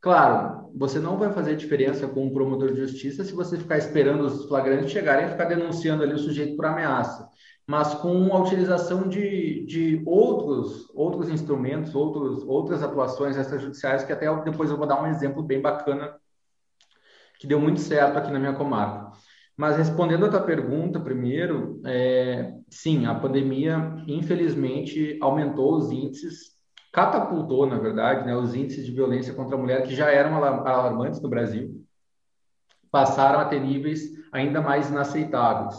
Claro, 0.03 0.69
você 0.75 0.99
não 0.99 1.17
vai 1.17 1.31
fazer 1.31 1.55
diferença 1.55 2.05
com 2.09 2.25
um 2.25 2.33
promotor 2.33 2.73
de 2.73 2.81
justiça 2.81 3.23
se 3.23 3.31
você 3.31 3.57
ficar 3.57 3.77
esperando 3.77 4.25
os 4.25 4.45
flagrantes 4.49 4.91
chegarem 4.91 5.27
e 5.27 5.29
ficar 5.29 5.45
denunciando 5.45 6.03
ali 6.03 6.13
o 6.13 6.19
sujeito 6.19 6.57
por 6.57 6.65
ameaça. 6.65 7.29
Mas 7.65 7.93
com 7.93 8.33
a 8.33 8.41
utilização 8.41 9.07
de, 9.07 9.65
de 9.65 10.03
outros, 10.05 10.89
outros 10.93 11.29
instrumentos, 11.29 11.95
outros, 11.95 12.43
outras 12.43 12.83
atuações 12.83 13.37
extrajudiciais, 13.37 14.03
que 14.03 14.11
até 14.11 14.27
depois 14.43 14.69
eu 14.69 14.75
vou 14.75 14.85
dar 14.85 15.01
um 15.01 15.07
exemplo 15.07 15.41
bem 15.41 15.61
bacana 15.61 16.13
que 17.39 17.47
deu 17.47 17.61
muito 17.61 17.79
certo 17.79 18.17
aqui 18.17 18.29
na 18.29 18.39
minha 18.39 18.55
comarca. 18.55 19.09
Mas 19.55 19.77
respondendo 19.77 20.25
a 20.25 20.29
tua 20.29 20.41
pergunta 20.41 20.99
primeiro, 20.99 21.81
é, 21.85 22.53
sim, 22.69 23.05
a 23.05 23.15
pandemia 23.15 23.95
infelizmente 24.05 25.17
aumentou 25.21 25.77
os 25.77 25.91
índices, 25.91 26.52
catapultou, 26.93 27.65
na 27.65 27.79
verdade, 27.79 28.23
né, 28.25 28.35
os 28.35 28.53
índices 28.53 28.85
de 28.85 28.91
violência 28.91 29.33
contra 29.33 29.55
a 29.55 29.59
mulher 29.59 29.81
que 29.81 29.95
já 29.95 30.11
eram 30.11 30.35
alarmantes 30.35 31.19
no 31.19 31.27
Brasil, 31.27 31.83
passaram 32.91 33.39
a 33.39 33.45
ter 33.45 33.59
níveis 33.59 34.11
ainda 34.31 34.61
mais 34.61 34.89
inaceitáveis. 34.89 35.75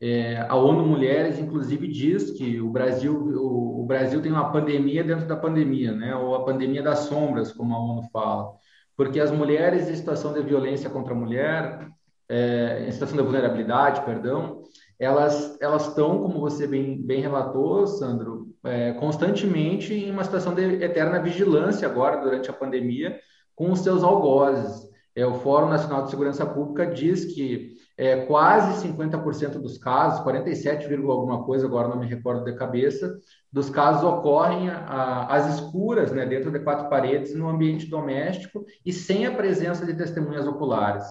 É, 0.00 0.46
a 0.48 0.54
ONU 0.54 0.86
Mulheres, 0.86 1.38
inclusive, 1.38 1.88
diz 1.88 2.30
que 2.30 2.60
o 2.60 2.70
Brasil, 2.70 3.12
o, 3.12 3.82
o, 3.82 3.84
Brasil 3.84 4.22
tem 4.22 4.30
uma 4.30 4.50
pandemia 4.52 5.02
dentro 5.02 5.26
da 5.26 5.36
pandemia, 5.36 5.92
né? 5.92 6.14
ou 6.14 6.36
a 6.36 6.44
pandemia 6.44 6.82
das 6.82 7.00
sombras, 7.00 7.52
como 7.52 7.74
a 7.74 7.78
ONU 7.78 8.08
fala, 8.12 8.52
porque 8.96 9.18
as 9.18 9.32
mulheres 9.32 9.88
em 9.90 9.96
situação 9.96 10.32
de 10.32 10.40
violência 10.42 10.88
contra 10.88 11.12
a 11.12 11.16
mulher 11.16 11.88
é, 12.28 12.84
em 12.86 12.92
situação 12.92 13.16
de 13.16 13.24
vulnerabilidade, 13.24 14.02
perdão, 14.02 14.62
elas 14.98 15.58
elas 15.60 15.88
estão, 15.88 16.22
como 16.22 16.38
você 16.38 16.66
bem, 16.66 17.02
bem 17.02 17.20
relatou, 17.20 17.86
Sandro, 17.86 18.39
é, 18.64 18.92
constantemente 18.92 19.94
em 19.94 20.10
uma 20.10 20.24
situação 20.24 20.54
de 20.54 20.82
eterna 20.82 21.20
vigilância 21.20 21.88
agora 21.88 22.18
durante 22.18 22.50
a 22.50 22.52
pandemia 22.52 23.18
com 23.54 23.70
os 23.72 23.80
seus 23.80 24.02
algozes. 24.02 24.88
É, 25.14 25.26
o 25.26 25.34
Fórum 25.34 25.68
Nacional 25.68 26.04
de 26.04 26.10
Segurança 26.10 26.46
Pública 26.46 26.86
diz 26.86 27.24
que 27.24 27.74
é, 27.96 28.24
quase 28.24 28.86
50% 28.88 29.58
dos 29.60 29.76
casos, 29.76 30.20
47, 30.20 30.92
alguma 30.94 31.44
coisa, 31.44 31.66
agora 31.66 31.88
não 31.88 31.98
me 31.98 32.06
recordo 32.06 32.44
de 32.44 32.54
cabeça, 32.54 33.18
dos 33.52 33.68
casos 33.68 34.02
ocorrem 34.02 34.70
às 34.70 35.54
escuras, 35.54 36.10
né, 36.12 36.24
dentro 36.24 36.50
de 36.50 36.60
quatro 36.60 36.88
paredes, 36.88 37.34
no 37.34 37.48
ambiente 37.48 37.86
doméstico 37.90 38.64
e 38.86 38.92
sem 38.92 39.26
a 39.26 39.34
presença 39.34 39.84
de 39.84 39.92
testemunhas 39.92 40.46
oculares. 40.46 41.04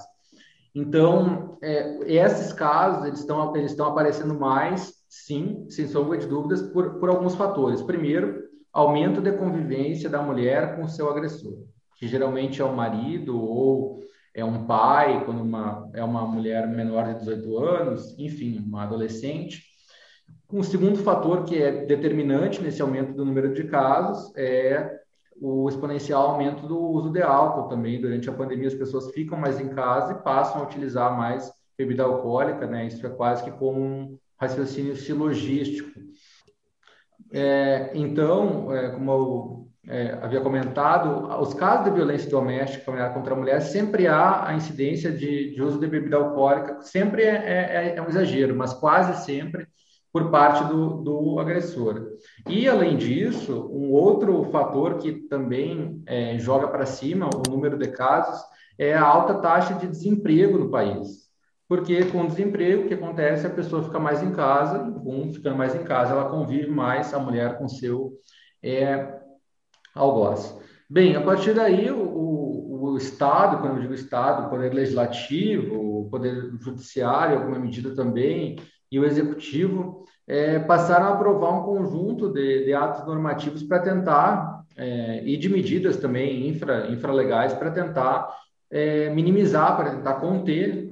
Então, 0.74 1.60
é, 1.62 2.00
esses 2.12 2.54
casos 2.54 3.06
eles 3.06 3.20
estão 3.20 3.56
eles 3.56 3.72
estão 3.72 3.88
aparecendo 3.88 4.34
mais, 4.34 4.94
sim, 5.10 5.66
sem 5.70 5.88
sombra 5.88 6.20
de 6.20 6.28
dúvidas, 6.28 6.62
por, 6.62 7.00
por 7.00 7.10
alguns 7.10 7.34
fatores. 7.36 7.82
Primeiro, 7.82 8.44
aumento 8.72 9.20
da 9.20 9.34
convivência 9.34 10.08
da 10.08 10.22
mulher 10.22 10.76
com 10.76 10.84
o 10.84 10.88
seu 10.88 11.10
agressor, 11.10 11.66
que 11.98 12.08
geralmente 12.08 12.62
é 12.62 12.66
o 12.66 12.76
marido 12.76 13.42
ou 13.42 14.00
é 14.36 14.46
um 14.46 14.68
pai, 14.68 15.26
quando 15.26 15.42
uma, 15.42 15.90
é 15.96 16.04
uma 16.04 16.26
mulher 16.26 16.68
menor 16.68 17.08
de 17.08 17.20
18 17.20 17.58
anos, 17.58 18.18
enfim, 18.20 18.60
uma 18.60 18.84
adolescente. 18.84 19.64
Um 20.52 20.62
segundo 20.62 21.00
fator 21.00 21.44
que 21.44 21.62
é 21.62 21.86
determinante 21.86 22.62
nesse 22.62 22.82
aumento 22.82 23.14
do 23.14 23.26
número 23.26 23.54
de 23.54 23.64
casos 23.64 24.32
é 24.38 25.00
o 25.42 25.68
exponencial 25.68 26.32
aumento 26.32 26.68
do 26.68 26.78
uso 26.78 27.10
de 27.10 27.22
álcool 27.22 27.68
também. 27.68 28.00
Durante 28.00 28.30
a 28.30 28.34
pandemia, 28.34 28.68
as 28.68 28.74
pessoas 28.76 29.12
ficam 29.12 29.38
mais 29.38 29.60
em 29.60 29.70
casa 29.70 30.14
e 30.14 30.24
passam 30.24 30.62
a 30.62 30.66
utilizar 30.66 31.18
mais 31.18 31.52
bebida 31.78 32.04
alcoólica, 32.04 32.68
né? 32.68 32.86
Isso 32.86 33.06
é 33.06 33.10
quase 33.10 33.44
que 33.44 33.52
como 33.52 34.20
raciocínio 34.40 34.96
silogístico. 34.96 36.00
É, 37.32 37.92
então, 37.94 38.74
é, 38.74 38.90
como 38.92 39.12
eu 39.12 39.70
é, 39.88 40.18
havia 40.22 40.42
comentado, 40.42 41.28
os 41.42 41.54
casos 41.54 41.86
de 41.86 41.92
violência 41.92 42.30
doméstica 42.30 43.10
contra 43.10 43.34
a 43.34 43.38
mulher 43.38 43.62
sempre 43.62 44.08
há 44.08 44.48
a 44.48 44.54
incidência 44.54 45.12
de, 45.12 45.54
de 45.54 45.62
uso 45.62 45.80
de 45.80 45.88
bebida 45.88 46.18
alcoólica, 46.18 46.82
sempre 46.82 47.24
é, 47.24 47.36
é, 47.36 47.96
é 47.96 48.02
um 48.02 48.08
exagero, 48.08 48.56
mas 48.56 48.74
quase 48.74 49.26
sempre 49.26 49.68
por 50.12 50.32
parte 50.32 50.64
do, 50.66 51.04
do 51.04 51.40
agressor. 51.40 52.08
E, 52.48 52.68
além 52.68 52.98
disso, 52.98 53.70
um 53.72 53.92
outro 53.92 54.44
fator 54.46 54.98
que 54.98 55.14
também 55.28 56.02
é, 56.06 56.38
joga 56.40 56.68
para 56.68 56.86
cima 56.86 57.30
o 57.30 57.50
número 57.50 57.78
de 57.78 57.88
casos 57.90 58.42
é 58.78 58.94
a 58.94 59.04
alta 59.04 59.36
taxa 59.36 59.76
de 59.76 59.88
desemprego 59.88 60.58
no 60.58 60.72
país. 60.72 61.29
Porque 61.70 62.04
com 62.06 62.24
o 62.24 62.28
desemprego, 62.28 62.84
o 62.84 62.88
que 62.88 62.96
acontece? 62.96 63.46
A 63.46 63.52
pessoa 63.52 63.84
fica 63.84 64.00
mais 64.00 64.24
em 64.24 64.32
casa, 64.32 64.92
ficando 65.32 65.56
mais 65.56 65.76
em 65.76 65.84
casa, 65.84 66.14
ela 66.14 66.28
convive 66.28 66.68
mais, 66.68 67.14
a 67.14 67.20
mulher, 67.20 67.60
com 67.60 67.70
seu 67.70 68.14
é, 68.64 69.20
algoz. 69.94 70.58
Bem, 70.90 71.16
a 71.16 71.22
partir 71.22 71.54
daí, 71.54 71.92
o, 71.92 72.02
o, 72.02 72.92
o 72.94 72.98
Estado, 72.98 73.60
quando 73.60 73.76
eu 73.76 73.82
digo 73.82 73.94
Estado, 73.94 74.48
o 74.48 74.50
Poder 74.50 74.74
Legislativo, 74.74 76.02
o 76.02 76.10
Poder 76.10 76.52
Judiciário, 76.60 77.38
alguma 77.38 77.60
medida 77.60 77.94
também, 77.94 78.56
e 78.92 79.00
o 79.00 79.06
Executivo 79.06 80.04
é, 80.28 80.58
passaram 80.58 81.06
a 81.06 81.14
aprovar 81.14 81.52
um 81.52 81.64
conjunto 81.64 82.34
de, 82.34 82.66
de 82.66 82.74
atos 82.74 83.06
normativos 83.06 83.62
para 83.62 83.78
tentar, 83.78 84.66
é, 84.76 85.24
e 85.24 85.38
de 85.38 85.48
medidas 85.48 85.98
também 85.98 86.48
infra, 86.48 86.90
infralegais, 86.90 87.54
para 87.54 87.70
tentar 87.70 88.28
é, 88.72 89.12
minimizar, 89.12 89.78
para 89.78 89.92
tentar 89.92 90.16
conter 90.16 90.92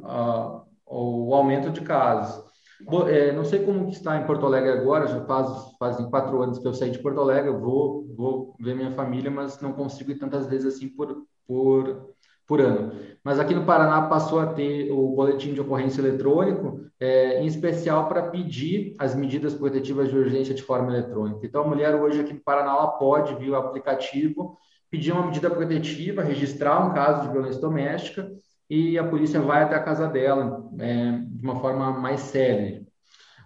o 0.88 1.34
aumento 1.34 1.70
de 1.70 1.82
casos. 1.82 2.46
Bo, 2.82 3.08
é, 3.08 3.32
não 3.32 3.44
sei 3.44 3.66
como 3.66 3.90
está 3.90 4.18
em 4.18 4.26
Porto 4.26 4.46
Alegre 4.46 4.72
agora, 4.72 5.08
já 5.08 5.26
faz, 5.26 5.48
fazem 5.80 6.10
quatro 6.10 6.42
anos 6.42 6.60
que 6.60 6.68
eu 6.68 6.74
saí 6.74 6.92
de 6.92 7.00
Porto 7.00 7.20
Alegre, 7.20 7.52
vou, 7.52 8.08
vou 8.16 8.56
ver 8.60 8.76
minha 8.76 8.92
família, 8.92 9.32
mas 9.32 9.60
não 9.62 9.74
consigo 9.74 10.12
ir 10.12 10.20
tantas 10.20 10.48
vezes 10.48 10.76
assim 10.76 10.88
por, 10.88 11.26
por 11.48 12.16
por 12.48 12.62
ano. 12.62 12.94
Mas 13.24 13.40
aqui 13.40 13.54
no 13.54 13.66
Paraná 13.66 14.04
passou 14.04 14.40
a 14.40 14.54
ter 14.54 14.90
o 14.90 15.10
boletim 15.10 15.54
de 15.54 15.60
ocorrência 15.60 16.00
eletrônico, 16.00 16.80
é, 16.98 17.42
em 17.42 17.46
especial 17.46 18.08
para 18.08 18.30
pedir 18.30 18.96
as 18.98 19.14
medidas 19.14 19.54
protetivas 19.54 20.10
de 20.10 20.18
urgência 20.18 20.56
de 20.56 20.64
forma 20.64 20.90
eletrônica. 20.90 21.46
Então, 21.46 21.62
a 21.64 21.68
mulher 21.68 21.94
hoje 21.94 22.22
aqui 22.22 22.34
no 22.34 22.40
Paraná 22.40 22.72
ela 22.72 22.88
pode, 22.88 23.36
via 23.36 23.52
o 23.52 23.56
aplicativo, 23.56 24.58
pedir 24.90 25.12
uma 25.12 25.26
medida 25.26 25.50
protetiva, 25.50 26.24
registrar 26.24 26.88
um 26.88 26.94
caso 26.94 27.24
de 27.24 27.34
violência 27.34 27.60
doméstica 27.60 28.32
e 28.70 28.98
a 28.98 29.04
polícia 29.04 29.40
vai 29.40 29.64
até 29.64 29.76
a 29.76 29.84
casa 29.84 30.08
dela 30.08 30.64
é, 30.80 31.20
de 31.26 31.44
uma 31.44 31.60
forma 31.60 31.92
mais 31.92 32.22
séria. 32.22 32.86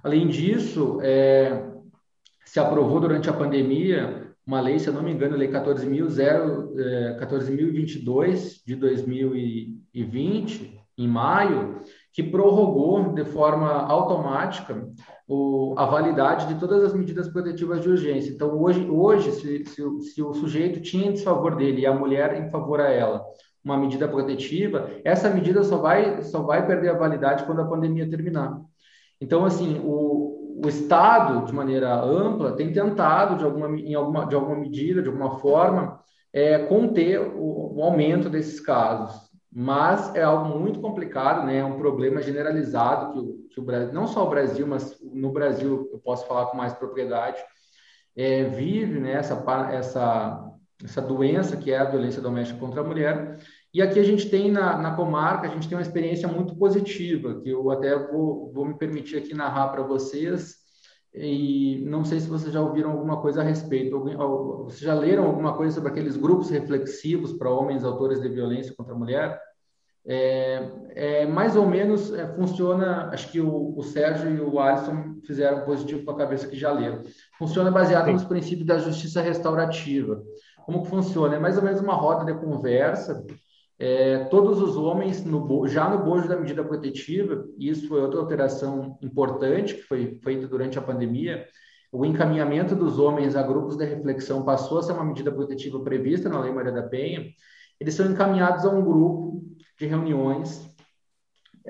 Além 0.04 0.28
disso, 0.28 1.00
é, 1.02 1.64
se 2.44 2.60
aprovou 2.60 3.00
durante 3.00 3.30
a 3.30 3.34
pandemia 3.34 4.22
uma 4.46 4.60
lei, 4.60 4.78
se 4.80 4.88
eu 4.88 4.94
não 4.94 5.04
me 5.04 5.12
engano, 5.12 5.36
a 5.36 5.38
Lei 5.38 5.48
14.022 5.48 8.34
é, 8.34 8.38
de 8.66 8.76
2020, 8.76 10.82
em 10.98 11.08
maio, 11.08 11.80
que 12.12 12.24
prorrogou 12.24 13.14
de 13.14 13.24
forma 13.24 13.72
automática 13.72 14.86
o, 15.28 15.76
a 15.78 15.86
validade 15.86 16.52
de 16.54 16.60
todas 16.60 16.84
as 16.84 16.94
medidas 16.94 17.30
protetivas 17.30 17.82
de 17.82 17.90
urgência. 17.90 18.32
Então, 18.32 18.60
hoje, 18.60 18.86
hoje 18.90 19.32
se, 19.32 19.64
se, 19.66 20.02
se 20.02 20.22
o 20.22 20.34
sujeito 20.34 20.82
tinha 20.82 21.08
em 21.08 21.14
desfavor 21.14 21.56
dele 21.56 21.82
e 21.82 21.86
a 21.86 21.94
mulher 21.94 22.36
em 22.36 22.50
favor 22.50 22.82
a 22.82 22.90
ela 22.90 23.24
uma 23.64 23.78
medida 23.78 24.08
protetiva, 24.08 24.90
essa 25.04 25.30
medida 25.30 25.64
só 25.64 25.78
vai, 25.78 26.22
só 26.24 26.42
vai 26.42 26.66
perder 26.66 26.90
a 26.90 26.98
validade 26.98 27.44
quando 27.46 27.62
a 27.62 27.68
pandemia 27.68 28.10
terminar. 28.10 28.60
Então, 29.20 29.46
assim, 29.46 29.80
o, 29.84 30.60
o 30.64 30.68
Estado, 30.68 31.46
de 31.46 31.54
maneira 31.54 31.94
ampla, 31.94 32.56
tem 32.56 32.74
tentado, 32.74 33.38
de 33.38 33.46
alguma, 33.46 33.70
em 33.80 33.94
alguma, 33.94 34.26
de 34.26 34.36
alguma 34.36 34.56
medida, 34.56 35.02
de 35.02 35.10
alguma 35.10 35.40
forma, 35.40 36.00
é, 36.34 36.60
conter 36.60 37.20
o, 37.20 37.76
o, 37.78 37.84
aumento 37.84 38.30
desses 38.30 38.60
casos. 38.60 39.30
Mas 39.54 40.16
é 40.16 40.24
algo 40.24 40.58
muito 40.58 40.80
complicado, 40.80 41.46
né? 41.46 41.58
é 41.58 41.66
um 41.66 41.78
problema 41.78 42.22
generalizado 42.22 43.12
que 43.12 43.20
o, 43.20 43.48
que 43.50 43.60
o 43.60 43.64
Brasil, 43.64 43.94
não 43.94 44.08
só 44.08 44.26
o 44.26 44.30
Brasil, 44.30 44.66
mas 44.66 44.98
no 45.02 45.32
Brasil, 45.32 45.90
eu 45.92 46.00
posso 46.00 46.26
falar 46.26 46.48
com 46.48 46.58
mais 46.58 46.74
propriedade, 46.74 47.38
é, 48.16 48.44
vive 48.46 49.00
né, 49.00 49.14
essa, 49.14 49.44
essa, 49.72 50.51
essa 50.84 51.02
doença 51.02 51.58
que 51.58 51.72
é 51.72 51.78
a 51.78 51.90
violência 51.90 52.22
doméstica 52.22 52.60
contra 52.60 52.82
a 52.82 52.84
mulher. 52.84 53.38
E 53.74 53.82
aqui 53.82 54.00
a 54.00 54.04
gente 54.04 54.30
tem 54.30 54.52
na, 54.52 54.78
na 54.78 54.96
comarca, 54.96 55.48
a 55.48 55.52
gente 55.52 55.68
tem 55.68 55.78
uma 55.78 55.82
experiência 55.82 56.28
muito 56.28 56.56
positiva, 56.56 57.40
que 57.42 57.50
eu 57.50 57.70
até 57.72 57.98
vou, 57.98 58.52
vou 58.52 58.66
me 58.66 58.78
permitir 58.78 59.18
aqui 59.18 59.34
narrar 59.34 59.70
para 59.70 59.84
vocês. 59.84 60.62
E 61.14 61.84
não 61.86 62.06
sei 62.06 62.20
se 62.20 62.30
vocês 62.30 62.54
já 62.54 62.62
ouviram 62.62 62.92
alguma 62.92 63.22
coisa 63.22 63.42
a 63.42 63.44
respeito, 63.44 64.00
vocês 64.00 64.80
já 64.82 64.94
leram 64.94 65.26
alguma 65.26 65.56
coisa 65.56 65.76
sobre 65.76 65.90
aqueles 65.90 66.16
grupos 66.16 66.50
reflexivos 66.50 67.34
para 67.34 67.50
homens 67.50 67.84
autores 67.84 68.22
de 68.22 68.30
violência 68.30 68.74
contra 68.76 68.94
a 68.94 68.98
mulher? 68.98 69.40
É, 70.06 70.72
é 70.96 71.26
mais 71.28 71.56
ou 71.56 71.68
menos 71.68 72.12
é, 72.12 72.28
funciona, 72.34 73.10
acho 73.12 73.32
que 73.32 73.40
o, 73.40 73.78
o, 73.78 73.84
Sérgio 73.84 74.36
e 74.36 74.42
o 74.42 74.60
Alisson 74.60 75.18
fizeram 75.28 75.64
positivo 75.64 76.04
com 76.04 76.12
a 76.12 76.18
cabeça 76.18 76.48
que 76.48 76.58
já 76.58 76.72
leram. 76.72 77.04
Funciona 77.38 77.70
baseado 77.70 78.06
Sim. 78.06 78.14
nos 78.14 78.24
princípios 78.24 78.66
da 78.66 78.80
justiça 78.80 79.22
restaurativa. 79.22 80.24
Como 80.66 80.86
funciona? 80.86 81.36
É 81.36 81.40
mais 81.40 81.58
ou 81.58 81.64
menos 81.64 81.82
uma 81.82 81.94
roda 81.94 82.26
de 82.26 82.40
conversa. 82.40 83.26
É, 83.80 84.26
todos 84.26 84.62
os 84.62 84.78
homens, 84.78 85.24
no, 85.26 85.68
já 85.68 85.90
no 85.90 86.04
bojo 86.04 86.28
da 86.28 86.40
medida 86.40 86.64
protetiva, 86.64 87.44
isso 87.58 87.88
foi 87.88 88.00
outra 88.00 88.20
alteração 88.20 88.98
importante 89.02 89.74
que 89.74 89.82
foi 89.82 90.20
feita 90.24 90.48
durante 90.48 90.78
a 90.78 90.82
pandemia, 90.82 91.48
o 91.92 92.06
encaminhamento 92.06 92.76
dos 92.76 93.00
homens 93.00 93.36
a 93.36 93.42
grupos 93.42 93.76
de 93.76 93.84
reflexão 93.84 94.46
passou 94.46 94.78
a 94.78 94.84
ser 94.84 94.94
uma 94.94 95.04
medida 95.04 95.32
protetiva 95.32 95.84
prevista 95.84 96.30
na 96.30 96.40
Lei 96.40 96.54
Maria 96.54 96.72
da 96.72 96.84
Penha, 96.84 97.26
eles 97.80 97.96
são 97.96 98.06
encaminhados 98.06 98.64
a 98.66 98.70
um 98.70 98.86
grupo 98.86 99.44
de 99.80 99.88
reuniões 99.88 100.72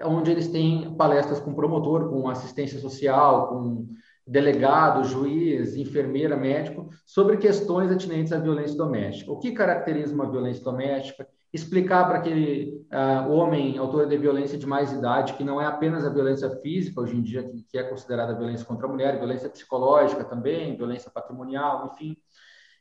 onde 0.04 0.32
eles 0.32 0.48
têm 0.50 0.96
palestras 0.96 1.40
com 1.40 1.54
promotor, 1.54 2.10
com 2.10 2.30
assistência 2.30 2.80
social, 2.80 3.50
com 3.50 3.88
delegado, 4.32 5.04
juiz, 5.04 5.76
enfermeira, 5.76 6.38
médico, 6.38 6.90
sobre 7.06 7.36
questões 7.36 7.92
atinentes 7.92 8.32
à 8.32 8.40
violência 8.40 8.78
doméstica. 8.78 9.32
O 9.32 9.40
que 9.40 9.52
caracteriza 9.52 10.16
uma 10.16 10.30
violência 10.30 10.64
doméstica? 10.64 11.28
explicar 11.54 12.08
para 12.08 12.20
aquele 12.20 12.82
uh, 12.94 13.30
homem, 13.30 13.78
autor 13.78 14.08
de 14.08 14.16
violência 14.16 14.58
de 14.58 14.66
mais 14.66 14.94
idade, 14.94 15.34
que 15.34 15.44
não 15.44 15.60
é 15.60 15.66
apenas 15.66 16.06
a 16.06 16.10
violência 16.10 16.50
física, 16.62 17.02
hoje 17.02 17.18
em 17.18 17.22
dia, 17.22 17.44
que, 17.44 17.64
que 17.64 17.78
é 17.78 17.84
considerada 17.84 18.34
violência 18.34 18.66
contra 18.66 18.88
a 18.88 18.90
mulher, 18.90 19.18
violência 19.18 19.50
psicológica 19.50 20.24
também, 20.24 20.78
violência 20.78 21.12
patrimonial, 21.12 21.92
enfim. 21.92 22.16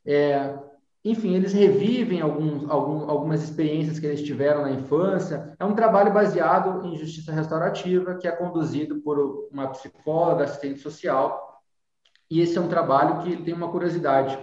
É, 0.07 0.57
enfim, 1.05 1.35
eles 1.35 1.53
revivem 1.55 2.21
alguns, 2.21 2.69
algum, 2.71 3.11
algumas 3.11 3.43
experiências 3.43 3.99
que 3.99 4.07
eles 4.07 4.23
tiveram 4.23 4.63
na 4.63 4.71
infância. 4.73 5.55
É 5.59 5.65
um 5.65 5.75
trabalho 5.75 6.13
baseado 6.13 6.87
em 6.87 6.97
justiça 6.97 7.33
restaurativa, 7.33 8.17
que 8.17 8.29
é 8.29 8.33
conduzido 8.33 9.01
por 9.01 9.49
uma 9.51 9.69
psicóloga, 9.69 10.45
assistente 10.45 10.81
social. 10.81 11.61
E 12.31 12.41
esse 12.41 12.57
é 12.59 12.61
um 12.61 12.69
trabalho 12.69 13.23
que 13.23 13.43
tem 13.43 13.55
uma 13.55 13.71
curiosidade 13.71 14.39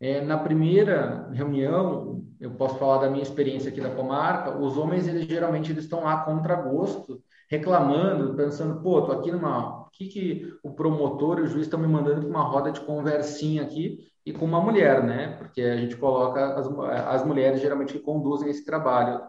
É, 0.00 0.20
na 0.20 0.38
primeira 0.38 1.30
reunião, 1.32 2.24
eu 2.40 2.50
posso 2.56 2.76
falar 2.78 2.98
da 2.98 3.10
minha 3.10 3.22
experiência 3.22 3.70
aqui 3.70 3.80
da 3.80 3.90
comarca, 3.94 4.58
os 4.58 4.76
homens, 4.76 5.06
eles 5.08 5.24
geralmente 5.26 5.72
eles 5.72 5.84
estão 5.84 6.04
lá 6.04 6.24
contra 6.24 6.56
gosto, 6.56 7.22
reclamando, 7.48 8.34
pensando, 8.34 8.82
pô, 8.82 9.02
tô 9.02 9.12
aqui 9.12 9.30
numa... 9.32 9.82
O 9.86 9.90
que, 9.92 10.08
que 10.08 10.52
o 10.62 10.72
promotor 10.74 11.38
e 11.38 11.42
o 11.42 11.46
juiz 11.46 11.66
estão 11.66 11.80
me 11.80 11.86
mandando 11.86 12.20
para 12.22 12.30
uma 12.30 12.42
roda 12.42 12.72
de 12.72 12.80
conversinha 12.80 13.62
aqui 13.62 13.98
e 14.26 14.32
com 14.32 14.44
uma 14.44 14.60
mulher, 14.60 15.04
né? 15.04 15.36
Porque 15.38 15.60
a 15.60 15.76
gente 15.76 15.96
coloca 15.96 16.54
as, 16.54 16.66
as 17.06 17.26
mulheres 17.26 17.60
geralmente 17.60 17.92
que 17.92 17.98
conduzem 17.98 18.48
esse 18.48 18.64
trabalho, 18.64 19.20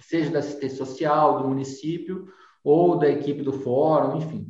seja 0.00 0.30
da 0.30 0.40
assistência 0.40 0.76
social, 0.76 1.38
do 1.38 1.48
município 1.48 2.26
ou 2.64 2.98
da 2.98 3.08
equipe 3.08 3.42
do 3.42 3.52
fórum, 3.52 4.18
enfim. 4.18 4.46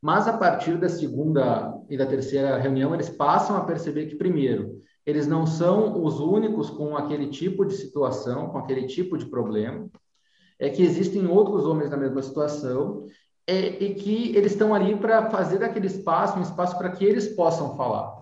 Mas 0.00 0.26
a 0.26 0.36
partir 0.36 0.78
da 0.78 0.88
segunda 0.88 1.72
e 1.88 1.96
da 1.96 2.04
terceira 2.04 2.58
reunião, 2.58 2.92
eles 2.92 3.08
passam 3.08 3.56
a 3.56 3.64
perceber 3.64 4.06
que, 4.06 4.16
primeiro, 4.16 4.80
eles 5.06 5.28
não 5.28 5.46
são 5.46 6.04
os 6.04 6.18
únicos 6.18 6.70
com 6.70 6.96
aquele 6.96 7.28
tipo 7.28 7.64
de 7.64 7.74
situação, 7.74 8.48
com 8.50 8.58
aquele 8.58 8.86
tipo 8.86 9.16
de 9.16 9.26
problema, 9.26 9.88
é 10.58 10.68
que 10.68 10.82
existem 10.82 11.26
outros 11.26 11.64
homens 11.64 11.90
na 11.90 11.96
mesma 11.96 12.22
situação 12.22 13.06
é, 13.46 13.82
e 13.82 13.94
que 13.94 14.36
eles 14.36 14.52
estão 14.52 14.74
ali 14.74 14.96
para 14.96 15.30
fazer 15.30 15.58
daquele 15.58 15.86
espaço 15.86 16.38
um 16.38 16.42
espaço 16.42 16.76
para 16.76 16.90
que 16.90 17.04
eles 17.04 17.28
possam 17.28 17.76
falar. 17.76 18.21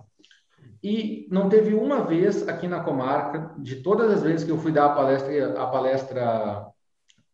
E 0.83 1.27
não 1.29 1.47
teve 1.47 1.75
uma 1.75 2.03
vez 2.03 2.47
aqui 2.47 2.67
na 2.67 2.79
comarca, 2.79 3.53
de 3.59 3.77
todas 3.77 4.11
as 4.11 4.23
vezes 4.23 4.43
que 4.43 4.51
eu 4.51 4.57
fui 4.57 4.71
dar 4.71 4.85
a 4.85 4.95
palestra, 4.95 5.61
a 5.61 5.67
palestra 5.67 6.67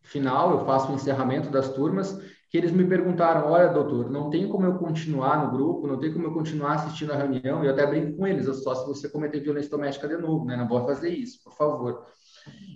final, 0.01 0.51
eu 0.51 0.65
faço 0.65 0.91
o 0.91 0.95
encerramento 0.95 1.49
das 1.49 1.69
turmas, 1.69 2.19
que 2.49 2.57
eles 2.57 2.71
me 2.71 2.85
perguntaram: 2.85 3.49
olha, 3.49 3.69
doutor, 3.69 4.09
não 4.09 4.29
tem 4.29 4.47
como 4.49 4.65
eu 4.65 4.77
continuar 4.77 5.45
no 5.45 5.51
grupo, 5.51 5.87
não 5.87 5.97
tem 5.97 6.11
como 6.11 6.25
eu 6.25 6.33
continuar 6.33 6.75
assistindo 6.75 7.13
a 7.13 7.15
reunião, 7.15 7.63
e 7.63 7.67
eu 7.67 7.71
até 7.71 7.85
brinco 7.85 8.17
com 8.17 8.27
eles, 8.27 8.45
só 8.63 8.75
se 8.75 8.85
você 8.85 9.09
cometer 9.09 9.39
violência 9.39 9.71
doméstica 9.71 10.07
de 10.07 10.17
novo, 10.17 10.45
né? 10.45 10.57
Não 10.57 10.67
vou 10.67 10.85
fazer 10.85 11.09
isso, 11.09 11.41
por 11.43 11.53
favor. 11.53 12.05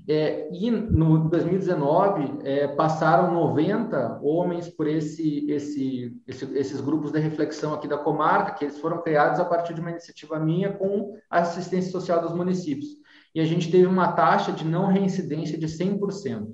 É, 0.08 0.50
e 0.52 0.72
no 0.72 1.30
2019 1.30 2.40
é, 2.44 2.68
passaram 2.70 3.34
90 3.34 4.20
homens 4.24 4.68
por 4.68 4.88
esse, 4.88 5.50
esse, 5.50 6.18
esse, 6.28 6.46
esses 6.58 6.82
grupos 6.82 7.12
de 7.12 7.20
reflexão 7.20 7.74
aqui 7.74 7.88
da 7.88 7.98
comarca, 7.98 8.54
que 8.54 8.66
eles 8.66 8.80
foram 8.80 9.02
criados 9.02 9.40
a 9.40 9.46
partir 9.46 9.74
de 9.74 9.82
uma 9.82 9.92
iniciativa 9.92 10.40
minha 10.40 10.74
com 10.74 11.16
a 11.30 11.40
assistência 11.40 11.92
social 11.92 12.20
dos 12.22 12.34
municípios. 12.34 12.90
E 13.34 13.40
a 13.40 13.46
gente 13.46 13.72
teve 13.72 13.86
uma 13.86 14.12
taxa 14.12 14.52
de 14.52 14.66
não 14.66 14.88
reincidência 14.88 15.58
de 15.58 15.68
100%. 15.68 16.50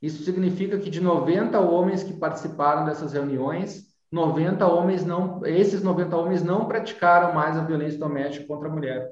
Isso 0.00 0.22
significa 0.22 0.78
que 0.78 0.90
de 0.90 1.00
90 1.00 1.58
homens 1.58 2.02
que 2.02 2.12
participaram 2.12 2.84
dessas 2.84 3.14
reuniões, 3.14 3.86
90 4.12 4.66
homens 4.66 5.04
não, 5.04 5.44
esses 5.44 5.82
90 5.82 6.16
homens 6.16 6.42
não 6.44 6.66
praticaram 6.66 7.34
mais 7.34 7.56
a 7.56 7.64
violência 7.64 7.98
doméstica 7.98 8.46
contra 8.46 8.68
a 8.68 8.72
mulher. 8.72 9.10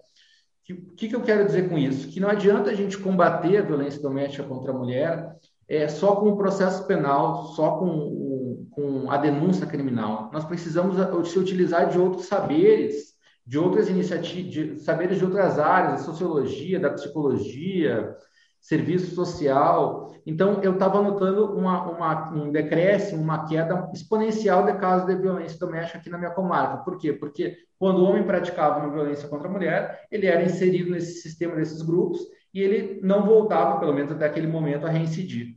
O 0.73 0.95
que, 0.95 1.09
que, 1.09 1.15
eu 1.15 1.23
quero 1.23 1.45
dizer 1.45 1.69
com 1.69 1.77
isso? 1.77 2.09
Que 2.09 2.19
não 2.19 2.29
adianta 2.29 2.71
a 2.71 2.75
gente 2.75 2.97
combater 2.97 3.59
a 3.59 3.63
violência 3.63 4.01
doméstica 4.01 4.49
contra 4.49 4.73
a 4.73 4.75
mulher 4.75 5.37
é, 5.69 5.89
só 5.89 6.17
com 6.17 6.31
o 6.31 6.37
processo 6.37 6.87
penal, 6.87 7.49
só 7.49 7.77
com, 7.79 7.87
o, 7.87 8.67
com 8.71 9.11
a 9.11 9.19
denúncia 9.19 9.67
criminal. 9.67 10.31
Nós 10.33 10.45
precisamos 10.45 10.97
se 11.29 11.39
utilizar 11.39 11.91
de 11.91 11.99
outros 11.99 12.27
saberes, 12.27 13.15
de 13.47 13.59
outras 13.59 13.91
iniciativas, 13.91 14.53
de 14.53 14.81
saberes 14.81 15.19
de 15.19 15.25
outras 15.25 15.59
áreas, 15.59 16.01
da 16.01 16.13
sociologia, 16.13 16.81
da 16.81 16.91
psicologia, 16.91 18.17
serviço 18.65 19.15
social. 19.15 20.15
Então, 20.25 20.63
eu 20.63 20.73
estava 20.73 21.03
notando 21.03 21.55
uma, 21.55 21.83
uma, 21.83 22.31
um 22.33 22.51
decréscimo, 22.51 23.23
uma 23.23 23.47
queda 23.47 23.91
exponencial 23.93 24.65
de 24.65 24.73
casos 24.79 25.07
de 25.07 25.15
violência 25.15 25.59
doméstica 25.59 25.99
aqui 25.99 26.09
na 26.09 26.17
minha 26.17 26.31
comarca. 26.31 26.79
Por 26.79 26.97
quê? 26.97 27.13
Porque 27.13 27.59
quando 27.79 27.99
o 27.99 28.05
homem 28.05 28.25
praticava 28.25 28.81
uma 28.81 28.91
violência 28.91 29.29
contra 29.29 29.49
a 29.49 29.51
mulher, 29.51 30.07
ele 30.11 30.27
era 30.27 30.43
inserido 30.43 30.91
nesse 30.91 31.21
sistema 31.21 31.55
desses 31.57 31.83
grupos 31.83 32.21
e 32.55 32.61
ele 32.63 33.01
não 33.03 33.27
voltava, 33.27 33.79
pelo 33.79 33.93
menos 33.93 34.13
até 34.13 34.25
aquele 34.25 34.47
momento, 34.47 34.87
a 34.87 34.91
reincidir. 34.91 35.57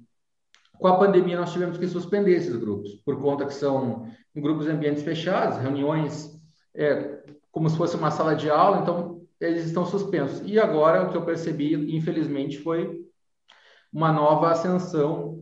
Com 0.78 0.88
a 0.88 0.98
pandemia, 0.98 1.40
nós 1.40 1.54
tivemos 1.54 1.78
que 1.78 1.88
suspender 1.88 2.34
esses 2.36 2.58
grupos, 2.58 2.96
por 3.06 3.22
conta 3.22 3.46
que 3.46 3.54
são 3.54 4.06
grupos 4.36 4.68
em 4.68 4.72
ambientes 4.72 5.02
fechados, 5.02 5.58
reuniões 5.60 6.38
é, 6.76 7.24
como 7.52 7.70
se 7.70 7.78
fosse 7.78 7.96
uma 7.96 8.12
sala 8.12 8.36
de 8.36 8.50
aula, 8.50 8.82
então 8.82 9.17
eles 9.40 9.66
estão 9.66 9.86
suspensos. 9.86 10.42
E 10.46 10.60
agora, 10.60 11.04
o 11.04 11.12
que 11.12 11.18
eu 11.18 11.26
percebi, 11.26 11.96
infelizmente, 11.96 12.58
foi 12.60 13.06
uma 13.92 14.12
nova 14.12 14.52
ascensão. 14.52 15.38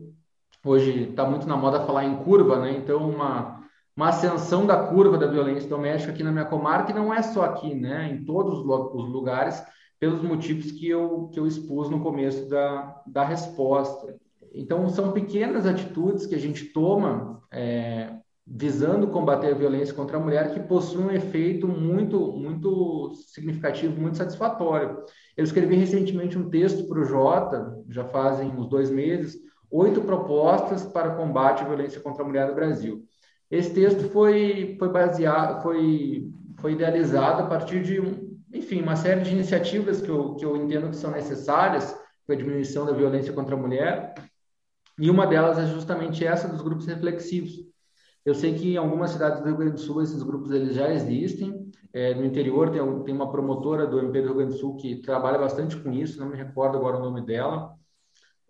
Hoje 0.64 1.10
está 1.10 1.24
muito 1.24 1.46
na 1.46 1.56
moda 1.56 1.84
falar 1.84 2.04
em 2.04 2.16
curva, 2.16 2.60
né? 2.60 2.72
Então, 2.72 3.08
uma, 3.08 3.62
uma 3.96 4.08
ascensão 4.08 4.66
da 4.66 4.86
curva 4.86 5.16
da 5.16 5.26
violência 5.26 5.68
doméstica 5.68 6.12
aqui 6.12 6.22
na 6.22 6.32
minha 6.32 6.44
comarca, 6.44 6.90
e 6.90 6.94
não 6.94 7.12
é 7.12 7.22
só 7.22 7.44
aqui, 7.44 7.74
né? 7.74 8.10
Em 8.10 8.24
todos 8.24 8.58
os 8.58 9.08
lugares, 9.08 9.62
pelos 9.98 10.22
motivos 10.22 10.70
que 10.72 10.88
eu, 10.88 11.28
que 11.32 11.40
eu 11.40 11.46
expus 11.46 11.88
no 11.88 12.02
começo 12.02 12.48
da, 12.48 13.02
da 13.06 13.24
resposta. 13.24 14.16
Então, 14.52 14.88
são 14.88 15.12
pequenas 15.12 15.66
atitudes 15.66 16.26
que 16.26 16.34
a 16.34 16.38
gente 16.38 16.66
toma 16.66 17.42
é, 17.50 18.14
visando 18.46 19.08
combater 19.08 19.52
a 19.52 19.56
violência 19.56 19.92
contra 19.92 20.16
a 20.16 20.20
mulher 20.20 20.54
que 20.54 20.60
possui 20.60 21.02
um 21.02 21.10
efeito 21.10 21.66
muito 21.66 22.32
muito 22.32 23.12
significativo, 23.26 24.00
muito 24.00 24.16
satisfatório. 24.16 25.02
Eu 25.36 25.44
escrevi 25.44 25.74
recentemente 25.74 26.38
um 26.38 26.48
texto 26.48 26.86
para 26.86 27.00
o 27.00 27.04
Jota, 27.04 27.76
já 27.88 28.04
fazem 28.04 28.48
uns 28.48 28.68
dois 28.68 28.90
meses, 28.90 29.36
oito 29.70 30.00
propostas 30.02 30.84
para 30.84 31.16
combate 31.16 31.62
à 31.62 31.66
violência 31.66 32.00
contra 32.00 32.22
a 32.22 32.26
mulher 32.26 32.48
no 32.48 32.54
Brasil. 32.54 33.04
Esse 33.50 33.74
texto 33.74 34.08
foi 34.10 34.76
foi 34.78 34.88
baseado, 34.90 35.62
foi 35.62 36.30
foi 36.58 36.72
idealizado 36.72 37.42
a 37.42 37.46
partir 37.46 37.82
de 37.82 38.00
enfim, 38.56 38.80
uma 38.80 38.96
série 38.96 39.20
de 39.22 39.30
iniciativas 39.30 40.00
que 40.00 40.08
eu, 40.08 40.34
que 40.34 40.44
eu 40.44 40.56
entendo 40.56 40.88
que 40.88 40.96
são 40.96 41.10
necessárias 41.10 41.94
para 42.26 42.34
a 42.34 42.38
diminuição 42.38 42.86
da 42.86 42.92
violência 42.92 43.32
contra 43.32 43.54
a 43.54 43.58
mulher. 43.58 44.14
E 44.98 45.10
uma 45.10 45.26
delas 45.26 45.58
é 45.58 45.66
justamente 45.66 46.24
essa 46.24 46.48
dos 46.48 46.62
grupos 46.62 46.86
reflexivos, 46.86 47.52
eu 48.26 48.34
sei 48.34 48.54
que 48.54 48.74
em 48.74 48.76
algumas 48.76 49.12
cidades 49.12 49.38
do 49.38 49.46
Rio 49.46 49.56
Grande 49.56 49.74
do 49.74 49.80
Sul 49.80 50.02
esses 50.02 50.20
grupos 50.20 50.50
eles 50.50 50.74
já 50.74 50.92
existem. 50.92 51.70
É, 51.92 52.12
no 52.12 52.24
interior 52.24 52.70
tem, 52.70 53.02
tem 53.04 53.14
uma 53.14 53.30
promotora 53.30 53.86
do 53.86 54.00
MP 54.00 54.20
do 54.20 54.26
Rio 54.26 54.36
Grande 54.36 54.52
do 54.54 54.58
Sul 54.58 54.76
que 54.76 54.96
trabalha 54.96 55.38
bastante 55.38 55.76
com 55.76 55.92
isso, 55.92 56.18
não 56.18 56.28
me 56.28 56.36
recordo 56.36 56.76
agora 56.76 56.96
o 56.96 57.02
nome 57.02 57.24
dela. 57.24 57.72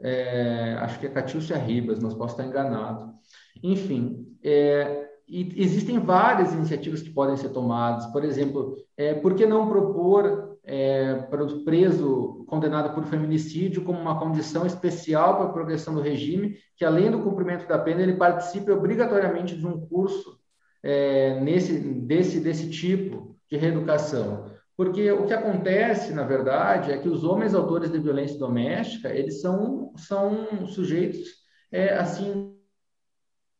É, 0.00 0.76
acho 0.80 0.98
que 0.98 1.06
é 1.06 1.10
Catilcia 1.10 1.58
Ribas, 1.58 1.98
mas 1.98 2.14
posso 2.14 2.32
estar 2.34 2.46
enganado. 2.46 3.14
Enfim, 3.62 4.26
é, 4.42 5.10
existem 5.28 5.98
várias 5.98 6.54
iniciativas 6.54 7.02
que 7.02 7.10
podem 7.10 7.36
ser 7.36 7.50
tomadas. 7.50 8.06
Por 8.06 8.24
exemplo, 8.24 8.76
é, 8.96 9.12
por 9.12 9.34
que 9.34 9.44
não 9.44 9.68
propor 9.68 10.45
é, 10.66 11.14
para 11.14 11.44
o 11.44 11.64
preso 11.64 12.44
condenado 12.48 12.92
por 12.92 13.04
feminicídio 13.04 13.84
como 13.84 14.00
uma 14.00 14.18
condição 14.18 14.66
especial 14.66 15.36
para 15.36 15.46
a 15.46 15.52
progressão 15.52 15.94
do 15.94 16.00
regime, 16.00 16.58
que 16.76 16.84
além 16.84 17.10
do 17.10 17.22
cumprimento 17.22 17.68
da 17.68 17.78
pena, 17.78 18.02
ele 18.02 18.16
participe 18.16 18.72
obrigatoriamente 18.72 19.56
de 19.56 19.64
um 19.64 19.86
curso 19.86 20.38
é, 20.82 21.38
nesse, 21.40 21.78
desse, 21.78 22.40
desse 22.40 22.68
tipo 22.68 23.36
de 23.48 23.56
reeducação. 23.56 24.50
Porque 24.76 25.10
o 25.12 25.24
que 25.24 25.32
acontece, 25.32 26.12
na 26.12 26.24
verdade, 26.24 26.92
é 26.92 26.98
que 26.98 27.08
os 27.08 27.24
homens 27.24 27.54
autores 27.54 27.90
de 27.90 27.98
violência 27.98 28.38
doméstica, 28.38 29.08
eles 29.08 29.40
são, 29.40 29.92
são 29.96 30.66
sujeitos, 30.66 31.28
é, 31.70 31.94
assim, 31.94 32.54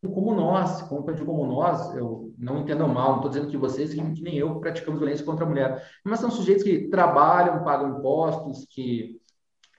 como 0.03 0.35
nós, 0.35 0.83
como, 0.83 1.05
como 1.05 1.47
nós, 1.47 1.95
eu 1.95 2.26
não 2.39 2.61
entendam 2.61 2.89
mal, 2.89 3.11
não 3.11 3.17
estou 3.17 3.31
dizendo 3.31 3.49
que 3.49 3.57
vocês, 3.57 3.93
que, 3.93 4.01
nem 4.01 4.37
eu, 4.37 4.61
praticamos 4.61 5.01
violência 5.01 5.25
contra 5.25 5.45
a 5.45 5.49
mulher, 5.49 5.91
mas 6.05 6.21
são 6.21 6.31
sujeitos 6.31 6.63
que 6.63 6.89
trabalham, 6.89 7.65
pagam 7.65 7.99
impostos, 7.99 8.67
que 8.69 9.21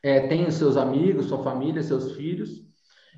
é, 0.04 0.28
têm 0.28 0.50
seus 0.52 0.78
amigos, 0.78 1.28
sua 1.28 1.44
família, 1.44 1.84
seus 1.84 2.14
filhos, 2.14 2.68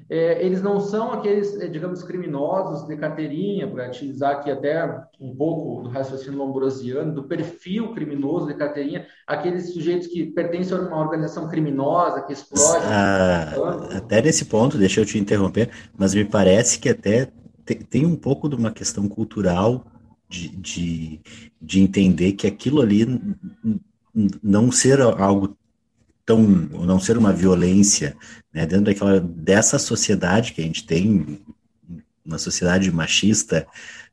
é, 0.08 0.44
eles 0.46 0.62
não 0.62 0.80
são 0.80 1.12
aqueles, 1.12 1.60
é, 1.60 1.68
digamos, 1.68 2.04
criminosos 2.04 2.88
de 2.88 2.96
carteirinha, 2.96 3.68
para 3.68 3.88
utilizar 3.88 4.32
aqui 4.32 4.50
até 4.50 4.86
um 5.20 5.36
pouco 5.36 5.84
do 5.84 5.90
raciocínio 5.90 6.38
lombrosiano, 6.38 7.14
do 7.14 7.24
perfil 7.24 7.94
criminoso 7.94 8.48
de 8.48 8.54
carteirinha, 8.54 9.06
aqueles 9.28 9.74
sujeitos 9.74 10.08
que 10.08 10.28
pertencem 10.28 10.78
a 10.78 10.82
uma 10.82 11.00
organização 11.00 11.48
criminosa, 11.50 12.22
que 12.22 12.34
explode. 12.34 12.86
Ah, 12.86 13.54
até 13.98 14.22
nesse 14.22 14.46
ponto, 14.46 14.78
deixa 14.78 15.02
eu 15.02 15.06
te 15.06 15.18
interromper, 15.18 15.70
mas 15.98 16.14
me 16.14 16.26
parece 16.26 16.80
que 16.80 16.90
até 16.90 17.30
tem 17.76 18.06
um 18.06 18.16
pouco 18.16 18.50
de 18.50 18.56
uma 18.56 18.72
questão 18.72 19.08
cultural 19.08 19.86
de, 20.30 20.50
de, 20.50 21.20
de 21.62 21.82
entender 21.82 22.34
que 22.34 22.46
aquilo 22.46 22.82
ali 22.82 23.08
não 24.44 24.72
ser 24.72 25.02
algo 25.02 25.58
tão, 26.26 26.42
não 26.44 27.00
ser 27.00 27.18
uma 27.18 27.34
violência, 27.34 28.16
né, 28.54 28.66
dentro 28.66 28.86
daquela, 28.86 29.20
dessa 29.20 29.80
sociedade 29.80 30.54
que 30.54 30.62
a 30.62 30.64
gente 30.64 30.86
tem, 30.86 31.42
uma 32.24 32.38
sociedade 32.38 32.92
machista, 32.92 33.66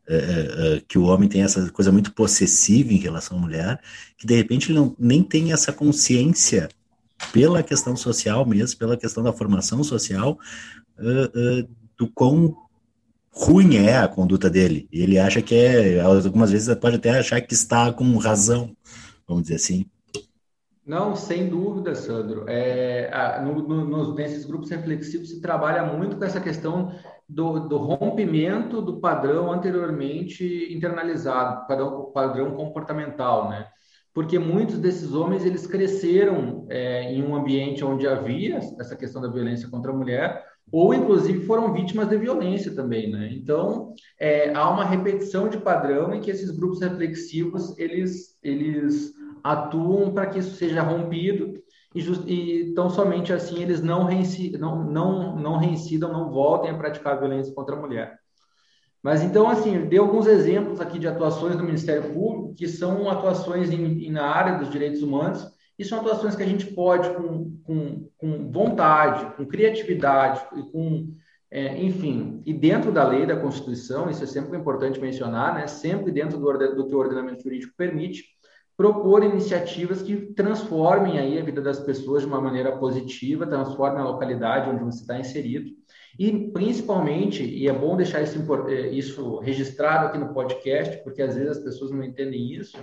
uh, 0.08 0.78
uh, 0.78 0.84
que 0.88 0.98
o 0.98 1.04
homem 1.04 1.28
tem 1.28 1.42
essa 1.42 1.70
coisa 1.70 1.92
muito 1.92 2.14
possessiva 2.14 2.92
em 2.92 2.96
relação 2.96 3.36
à 3.36 3.40
mulher, 3.40 3.80
que 4.16 4.26
de 4.26 4.34
repente 4.34 4.70
ele 4.70 4.78
não, 4.78 4.96
nem 4.98 5.22
tem 5.22 5.52
essa 5.52 5.72
consciência 5.72 6.70
pela 7.32 7.62
questão 7.62 7.94
social 7.94 8.46
mesmo, 8.46 8.78
pela 8.78 8.96
questão 8.96 9.22
da 9.22 9.32
formação 9.32 9.84
social, 9.84 10.38
uh, 10.98 11.68
do 11.98 12.08
quão 12.08 12.56
ruim 13.36 13.76
é 13.76 13.98
a 13.98 14.08
conduta 14.08 14.48
dele. 14.48 14.88
E 14.90 15.02
ele 15.02 15.18
acha 15.18 15.42
que 15.42 15.54
é, 15.54 16.00
algumas 16.00 16.50
vezes 16.50 16.74
pode 16.76 16.96
até 16.96 17.10
achar 17.10 17.40
que 17.40 17.52
está 17.52 17.92
com 17.92 18.16
razão, 18.16 18.74
vamos 19.28 19.44
dizer 19.44 19.56
assim? 19.56 19.86
Não, 20.86 21.16
sem 21.16 21.48
dúvida, 21.48 21.94
Sandro. 21.94 22.44
É, 22.48 23.10
no, 23.42 23.60
no, 23.62 24.14
nesses 24.14 24.44
grupos 24.44 24.70
reflexivos 24.70 25.30
se 25.30 25.40
trabalha 25.40 25.84
muito 25.84 26.16
com 26.16 26.24
essa 26.24 26.40
questão 26.40 26.92
do, 27.28 27.68
do 27.68 27.76
rompimento 27.76 28.80
do 28.80 29.00
padrão 29.00 29.52
anteriormente 29.52 30.72
internalizado, 30.72 31.66
padrão, 31.66 32.12
padrão 32.12 32.54
comportamental, 32.54 33.50
né? 33.50 33.66
Porque 34.14 34.38
muitos 34.38 34.78
desses 34.78 35.12
homens 35.12 35.44
eles 35.44 35.66
cresceram 35.66 36.66
é, 36.70 37.12
em 37.12 37.22
um 37.22 37.34
ambiente 37.34 37.84
onde 37.84 38.06
havia 38.06 38.56
essa 38.56 38.96
questão 38.96 39.20
da 39.20 39.28
violência 39.28 39.68
contra 39.68 39.90
a 39.90 39.94
mulher, 39.94 40.42
ou 40.70 40.92
inclusive 40.92 41.46
foram 41.46 41.72
vítimas 41.72 42.08
de 42.08 42.16
violência 42.16 42.74
também, 42.74 43.10
né? 43.10 43.30
Então 43.32 43.94
é, 44.18 44.52
há 44.52 44.68
uma 44.68 44.84
repetição 44.84 45.48
de 45.48 45.58
padrão 45.58 46.14
em 46.14 46.20
que 46.20 46.30
esses 46.30 46.50
grupos 46.50 46.80
reflexivos 46.80 47.78
eles 47.78 48.36
eles 48.42 49.14
atuam 49.42 50.12
para 50.12 50.26
que 50.26 50.38
isso 50.38 50.56
seja 50.56 50.82
rompido 50.82 51.54
e, 51.94 52.00
e 52.00 52.74
tão 52.74 52.90
somente 52.90 53.32
assim 53.32 53.62
eles 53.62 53.80
não, 53.80 54.04
reincidam, 54.04 54.60
não, 54.60 54.84
não, 54.84 55.36
não 55.36 55.56
reincidam, 55.56 56.12
não 56.12 56.30
voltem 56.30 56.70
a 56.70 56.76
praticar 56.76 57.18
violência 57.18 57.54
contra 57.54 57.76
a 57.76 57.80
mulher. 57.80 58.18
Mas 59.02 59.22
então, 59.22 59.48
assim, 59.48 59.86
dei 59.86 60.00
alguns 60.00 60.26
exemplos 60.26 60.80
aqui 60.80 60.98
de 60.98 61.06
atuações 61.06 61.54
do 61.54 61.62
Ministério 61.62 62.12
Público, 62.12 62.54
que 62.56 62.66
são 62.66 63.08
atuações 63.08 63.70
em, 63.70 64.10
na 64.10 64.26
área 64.26 64.58
dos 64.58 64.68
direitos 64.68 65.00
humanos, 65.00 65.46
e 65.78 65.84
são 65.84 66.00
atuações 66.00 66.34
que 66.34 66.42
a 66.42 66.46
gente 66.46 66.66
pode, 66.66 67.10
com, 67.14 67.58
com, 67.64 68.08
com 68.16 68.50
vontade, 68.50 69.36
com 69.36 69.46
criatividade 69.46 70.42
e 70.56 70.62
com, 70.70 71.14
é, 71.50 71.82
enfim, 71.82 72.42
e 72.46 72.52
dentro 72.52 72.90
da 72.90 73.06
lei 73.06 73.26
da 73.26 73.36
Constituição, 73.36 74.08
isso 74.08 74.24
é 74.24 74.26
sempre 74.26 74.56
importante 74.56 75.00
mencionar, 75.00 75.54
né, 75.54 75.66
sempre 75.66 76.10
dentro 76.10 76.38
do, 76.38 76.74
do 76.74 76.86
que 76.86 76.94
o 76.94 76.98
ordenamento 76.98 77.42
jurídico 77.42 77.74
permite, 77.76 78.24
propor 78.76 79.22
iniciativas 79.22 80.02
que 80.02 80.16
transformem 80.34 81.18
aí 81.18 81.38
a 81.38 81.44
vida 81.44 81.62
das 81.62 81.80
pessoas 81.80 82.22
de 82.22 82.28
uma 82.28 82.40
maneira 82.40 82.76
positiva, 82.76 83.46
transformem 83.46 84.00
a 84.00 84.04
localidade 84.04 84.68
onde 84.70 84.84
você 84.84 85.00
está 85.00 85.18
inserido. 85.18 85.70
E, 86.18 86.50
principalmente, 86.50 87.42
e 87.42 87.68
é 87.68 87.72
bom 87.72 87.96
deixar 87.96 88.22
isso, 88.22 88.38
eh, 88.68 88.88
isso 88.88 89.38
registrado 89.38 90.06
aqui 90.06 90.18
no 90.18 90.32
podcast, 90.32 91.02
porque 91.02 91.22
às 91.22 91.34
vezes 91.34 91.58
as 91.58 91.64
pessoas 91.64 91.90
não 91.90 92.02
entendem 92.02 92.52
isso, 92.52 92.78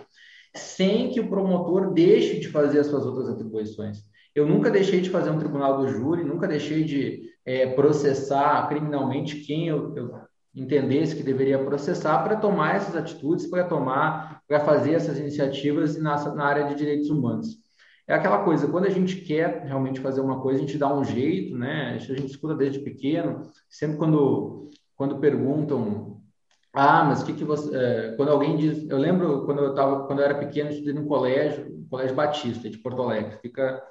sem 0.56 1.10
que 1.10 1.20
o 1.20 1.30
promotor 1.30 1.94
deixe 1.94 2.40
de 2.40 2.48
fazer 2.50 2.80
as 2.80 2.88
suas 2.88 3.06
outras 3.06 3.30
atribuições. 3.30 4.04
Eu 4.36 4.48
nunca 4.48 4.70
deixei 4.70 5.02
de 5.02 5.10
fazer 5.10 5.30
um 5.30 5.40
tribunal 5.40 5.78
do 5.78 5.88
júri, 5.88 6.24
nunca 6.24 6.48
deixei 6.48 6.84
de 6.84 7.22
é, 7.46 7.68
processar 7.68 8.68
criminalmente 8.68 9.42
quem 9.42 9.68
eu, 9.68 9.96
eu 9.96 10.12
entendesse 10.56 11.16
que 11.16 11.24
deveria 11.24 11.64
processar 11.64 12.24
para 12.24 12.36
tomar 12.36 12.76
essas 12.76 12.96
atitudes, 12.96 13.48
para 13.48 13.64
tomar, 13.64 14.42
para 14.48 14.60
fazer 14.60 14.94
essas 14.94 15.20
iniciativas 15.20 15.98
na, 15.98 16.34
na 16.34 16.46
área 16.46 16.66
de 16.66 16.76
direitos 16.76 17.10
humanos. 17.10 17.64
É 18.08 18.14
aquela 18.14 18.44
coisa, 18.44 18.68
quando 18.68 18.86
a 18.86 18.90
gente 18.90 19.18
quer 19.18 19.64
realmente 19.66 20.02
fazer 20.02 20.22
uma 20.22 20.42
coisa, 20.42 20.60
a 20.60 20.66
gente 20.66 20.78
dá 20.78 20.94
um 20.94 21.04
jeito, 21.04 21.58
né? 21.58 21.98
Isso 21.98 22.12
a 22.12 22.16
gente 22.16 22.32
escuta 22.32 22.54
desde 22.54 22.80
pequeno, 22.80 23.48
sempre 23.70 23.98
quando, 23.98 24.70
quando 24.96 25.20
perguntam, 25.20 26.13
ah, 26.74 27.04
mas 27.04 27.22
o 27.22 27.26
que 27.26 27.34
que 27.34 27.44
você... 27.44 27.76
É, 27.76 28.16
quando 28.16 28.30
alguém 28.30 28.58
diz... 28.58 28.90
Eu 28.90 28.98
lembro 28.98 29.46
quando 29.46 29.64
eu, 29.64 29.76
tava, 29.76 30.08
quando 30.08 30.20
eu 30.20 30.26
era 30.26 30.36
pequeno, 30.36 30.70
eu 30.70 30.74
estudei 30.74 30.94
num 30.94 31.08
colégio, 31.08 31.68
um 31.68 31.88
colégio 31.88 32.16
Batista, 32.16 32.70
de 32.70 32.80
Porto 32.80 33.02
Alegre, 33.04 33.38
fica, 33.42 33.84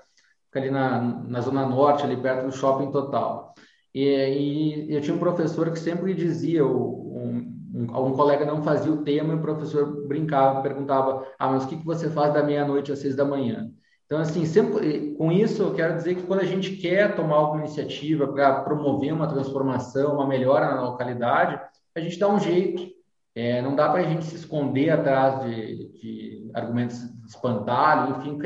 fica 0.47 0.59
ali 0.59 0.71
na, 0.71 1.01
na 1.01 1.41
Zona 1.41 1.65
Norte, 1.65 2.05
ali 2.05 2.17
perto 2.17 2.47
do 2.47 2.53
Shopping 2.53 2.91
Total. 2.91 3.55
E, 3.95 4.87
e 4.89 4.95
eu 4.95 5.01
tinha 5.01 5.15
um 5.15 5.21
professor 5.21 5.71
que 5.71 5.79
sempre 5.79 6.13
dizia, 6.13 6.67
um, 6.67 7.47
um, 7.73 7.83
um, 7.83 8.13
colega 8.15 8.45
não 8.45 8.63
fazia 8.63 8.93
o 8.93 9.05
tema 9.05 9.33
e 9.33 9.37
o 9.37 9.43
professor 9.43 10.07
brincava, 10.09 10.61
perguntava, 10.63 11.27
ah, 11.39 11.49
mas 11.49 11.65
o 11.65 11.69
que, 11.69 11.77
que 11.77 11.87
você 11.87 12.11
faz 12.11 12.35
da 12.35 12.43
meia-noite 12.43 12.91
às 12.91 12.99
seis 12.99 13.15
da 13.15 13.25
manhã? 13.25 13.71
Então, 14.07 14.19
assim, 14.21 14.45
sempre, 14.45 15.15
com 15.15 15.31
isso, 15.31 15.63
eu 15.63 15.75
quero 15.75 15.95
dizer 15.95 16.17
que 16.17 16.23
quando 16.25 16.41
a 16.41 16.47
gente 16.47 16.77
quer 16.77 17.15
tomar 17.15 17.37
alguma 17.37 17.61
iniciativa 17.61 18.27
para 18.27 18.61
promover 18.63 19.13
uma 19.13 19.27
transformação, 19.27 20.15
uma 20.15 20.27
melhora 20.27 20.75
na 20.75 20.83
localidade, 20.83 21.59
a 21.95 22.01
gente 22.01 22.19
dá 22.19 22.29
um 22.29 22.39
jeito. 22.39 22.91
É, 23.35 23.63
não 23.63 23.75
dá 23.75 23.89
para 23.89 24.03
a 24.03 24.05
gente 24.05 24.27
se 24.27 24.37
esconder 24.37 24.91
atrás 24.91 25.43
de, 25.45 25.89
de 25.99 26.51
argumentos 26.53 26.99
de 27.01 27.29
espantalho, 27.29 28.19
enfim, 28.19 28.39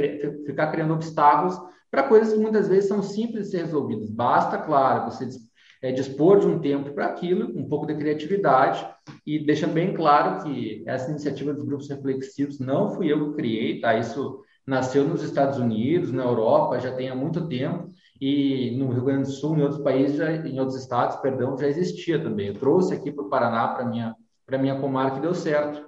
ficar 0.44 0.70
criando 0.70 0.94
obstáculos 0.94 1.58
para 1.90 2.04
coisas 2.04 2.32
que 2.32 2.38
muitas 2.38 2.68
vezes 2.68 2.88
são 2.88 3.02
simples 3.02 3.46
de 3.46 3.50
ser 3.52 3.58
resolvidas. 3.64 4.08
Basta, 4.10 4.58
claro, 4.58 5.10
você 5.10 5.28
é, 5.82 5.92
dispor 5.92 6.40
de 6.40 6.46
um 6.46 6.58
tempo 6.58 6.92
para 6.92 7.06
aquilo, 7.06 7.58
um 7.58 7.68
pouco 7.68 7.86
de 7.86 7.94
criatividade, 7.94 8.86
e 9.26 9.44
deixando 9.44 9.72
bem 9.72 9.92
claro 9.92 10.42
que 10.42 10.82
essa 10.86 11.10
iniciativa 11.10 11.52
dos 11.52 11.64
grupos 11.64 11.88
reflexivos 11.88 12.58
não 12.58 12.90
fui 12.90 13.12
eu 13.12 13.30
que 13.30 13.36
criei, 13.36 13.80
tá? 13.80 13.96
Isso 13.96 14.40
nasceu 14.66 15.06
nos 15.06 15.22
Estados 15.22 15.58
Unidos, 15.58 16.12
na 16.12 16.24
Europa, 16.24 16.78
já 16.80 16.92
tem 16.92 17.08
há 17.08 17.14
muito 17.14 17.48
tempo, 17.48 17.90
e 18.20 18.76
no 18.76 18.90
Rio 18.90 19.04
Grande 19.04 19.28
do 19.28 19.32
Sul, 19.32 19.56
em 19.56 19.62
outros 19.62 19.82
países, 19.82 20.16
já, 20.16 20.32
em 20.32 20.58
outros 20.58 20.78
estados, 20.80 21.16
perdão, 21.16 21.56
já 21.56 21.66
existia 21.66 22.22
também. 22.22 22.48
Eu 22.48 22.54
trouxe 22.54 22.94
aqui 22.94 23.10
para 23.10 23.24
o 23.24 23.28
Paraná, 23.28 23.68
para 23.68 23.84
minha 23.84 24.14
para 24.46 24.58
minha 24.58 24.80
comarca, 24.80 25.18
e 25.18 25.20
deu 25.20 25.34
certo. 25.34 25.84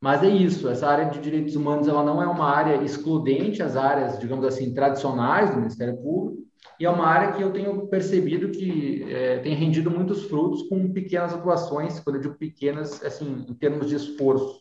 Mas 0.00 0.22
é 0.22 0.28
isso, 0.28 0.68
essa 0.68 0.86
área 0.86 1.10
de 1.10 1.18
direitos 1.18 1.56
humanos 1.56 1.88
ela 1.88 2.04
não 2.04 2.22
é 2.22 2.26
uma 2.26 2.44
área 2.44 2.82
excludente 2.84 3.62
às 3.62 3.74
áreas, 3.74 4.18
digamos 4.18 4.44
assim, 4.44 4.72
tradicionais 4.72 5.50
do 5.50 5.56
Ministério 5.56 5.96
Público, 5.96 6.46
e 6.78 6.84
é 6.84 6.90
uma 6.90 7.06
área 7.06 7.32
que 7.32 7.42
eu 7.42 7.52
tenho 7.52 7.88
percebido 7.88 8.50
que 8.50 9.02
é, 9.10 9.38
tem 9.38 9.54
rendido 9.54 9.90
muitos 9.90 10.24
frutos 10.24 10.68
com 10.68 10.92
pequenas 10.92 11.32
atuações, 11.32 11.98
quando 11.98 12.16
eu 12.16 12.22
digo 12.22 12.34
pequenas, 12.36 13.02
assim, 13.02 13.44
em 13.48 13.54
termos 13.54 13.88
de 13.88 13.96
esforço. 13.96 14.60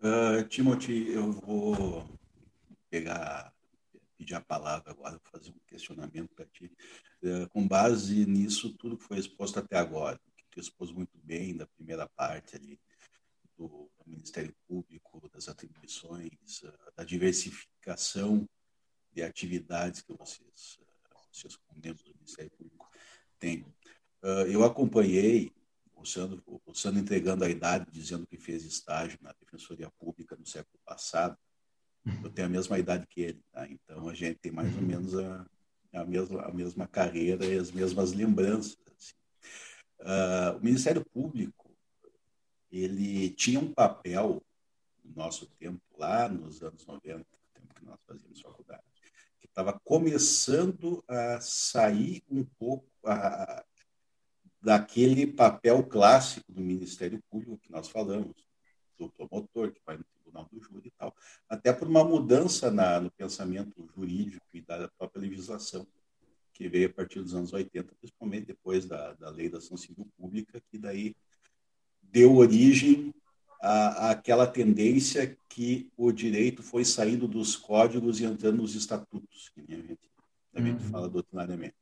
Uh, 0.00 0.42
Timothy, 0.48 1.12
eu 1.12 1.32
vou 1.32 2.04
pegar, 2.90 3.52
pedir 4.16 4.34
a 4.34 4.40
palavra 4.40 4.90
agora, 4.90 5.20
fazer 5.30 5.50
um 5.50 5.60
questionamento 5.66 6.34
para 6.34 6.46
ti. 6.46 6.72
Uh, 7.22 7.48
com 7.50 7.66
base 7.66 8.26
nisso, 8.26 8.76
tudo 8.76 8.96
que 8.96 9.04
foi 9.04 9.18
exposto 9.18 9.58
até 9.58 9.76
agora, 9.76 10.20
que 10.50 10.60
expôs 10.60 10.90
muito 10.90 11.16
bem 11.18 11.56
da 11.56 11.66
primeira 11.66 12.08
parte 12.08 12.56
ali 12.56 12.80
do, 13.56 13.90
Ministério 14.06 14.54
Público, 14.66 15.28
das 15.28 15.48
atribuições, 15.48 16.62
ah, 16.64 16.92
da 16.96 17.04
diversificação 17.04 18.48
de 19.12 19.22
atividades 19.22 20.00
que 20.00 20.12
vocês, 20.14 20.78
ah, 21.10 21.20
vocês 21.30 21.58
membros 21.76 22.04
do 22.04 22.14
Ministério 22.14 22.50
Público, 22.52 22.90
têm. 23.38 23.66
Ah, 24.22 24.44
eu 24.48 24.64
acompanhei 24.64 25.52
o 25.94 26.04
Sandro, 26.04 26.42
o 26.46 26.74
Sandro 26.74 27.00
entregando 27.00 27.44
a 27.44 27.50
idade, 27.50 27.90
dizendo 27.90 28.26
que 28.26 28.38
fez 28.38 28.64
estágio 28.64 29.18
na 29.20 29.32
Defensoria 29.32 29.90
Pública 29.98 30.36
no 30.36 30.46
século 30.46 30.78
passado. 30.84 31.36
Eu 32.22 32.30
tenho 32.30 32.46
a 32.46 32.50
mesma 32.50 32.78
idade 32.78 33.06
que 33.06 33.20
ele, 33.20 33.42
tá? 33.52 33.66
então 33.68 34.08
a 34.08 34.14
gente 34.14 34.38
tem 34.38 34.52
mais 34.52 34.74
ou 34.74 34.82
menos 34.82 35.16
a, 35.16 35.46
a, 35.94 36.04
mesma, 36.04 36.42
a 36.42 36.52
mesma 36.52 36.86
carreira 36.86 37.44
e 37.44 37.58
as 37.58 37.70
mesmas 37.70 38.12
lembranças. 38.12 38.76
Uh, 40.00 40.56
o 40.58 40.64
Ministério 40.64 41.04
Público 41.12 41.68
ele 42.70 43.30
tinha 43.30 43.58
um 43.58 43.72
papel 43.72 44.42
no 45.04 45.14
nosso 45.14 45.46
tempo 45.58 45.80
lá 45.96 46.28
nos 46.28 46.62
anos 46.62 46.84
90, 46.86 47.24
tempo 47.54 47.74
que 47.74 47.84
nós 47.84 47.98
fazíamos 48.06 48.40
faculdade, 48.40 48.82
que 49.40 49.46
estava 49.46 49.78
começando 49.84 51.02
a 51.08 51.40
sair 51.40 52.22
um 52.30 52.44
pouco 52.44 52.86
a, 53.04 53.64
daquele 54.60 55.26
papel 55.26 55.82
clássico 55.84 56.52
do 56.52 56.60
Ministério 56.60 57.22
Público 57.30 57.58
que 57.58 57.72
nós 57.72 57.88
falamos, 57.88 58.34
do 58.98 59.08
promotor 59.10 59.72
que 59.72 59.80
vai 59.84 59.96
no 59.96 60.04
Tribunal 60.38 60.48
do 60.52 60.60
Júri 60.60 60.88
e 60.88 60.90
tal, 60.90 61.14
até 61.48 61.72
por 61.72 61.88
uma 61.88 62.04
mudança 62.04 62.70
na, 62.70 63.00
no 63.00 63.10
pensamento 63.10 63.88
jurídico 63.94 64.44
e 64.52 64.60
da 64.60 64.88
própria 64.88 65.22
legislação 65.22 65.86
que 66.52 66.68
veio 66.68 66.88
a 66.88 66.92
partir 66.92 67.20
dos 67.20 67.34
anos 67.34 67.52
80, 67.52 67.94
principalmente 68.00 68.46
depois 68.46 68.86
da, 68.86 69.12
da 69.14 69.30
lei 69.30 69.48
da 69.48 69.58
ação 69.58 69.76
civil 69.76 70.08
pública, 70.16 70.60
que 70.70 70.78
daí 70.78 71.14
deu 72.02 72.36
origem 72.36 73.14
à, 73.62 74.10
àquela 74.10 74.46
tendência 74.46 75.36
que 75.48 75.88
o 75.96 76.10
direito 76.10 76.62
foi 76.62 76.84
saindo 76.84 77.28
dos 77.28 77.54
códigos 77.54 78.20
e 78.20 78.24
entrando 78.24 78.58
nos 78.58 78.74
estatutos, 78.74 79.50
que 79.50 79.60
a 79.60 79.76
gente, 79.76 79.98
gente 80.56 80.82
uhum. 80.82 80.90
fala 80.90 81.08
doutrinariamente. 81.08 81.76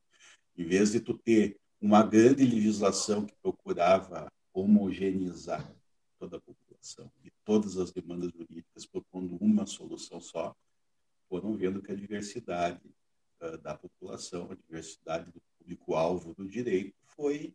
Em 0.58 0.64
vez 0.64 0.92
de 0.92 1.00
tu 1.00 1.14
ter 1.14 1.58
uma 1.80 2.02
grande 2.02 2.44
legislação 2.44 3.24
que 3.24 3.34
procurava 3.42 4.30
homogeneizar 4.52 5.74
toda 6.18 6.36
a 6.36 6.40
população 6.40 6.65
e 7.24 7.30
todas 7.44 7.76
as 7.76 7.90
demandas 7.92 8.30
jurídicas 8.32 8.86
propondo 8.86 9.36
uma 9.40 9.66
solução 9.66 10.20
só, 10.20 10.54
foram 11.28 11.56
vendo 11.56 11.82
que 11.82 11.92
a 11.92 11.96
diversidade 11.96 12.80
uh, 13.40 13.58
da 13.58 13.76
população, 13.76 14.50
a 14.50 14.54
diversidade 14.54 15.30
do 15.32 15.42
público-alvo 15.58 16.34
do 16.34 16.46
direito 16.46 16.94
foi 17.16 17.54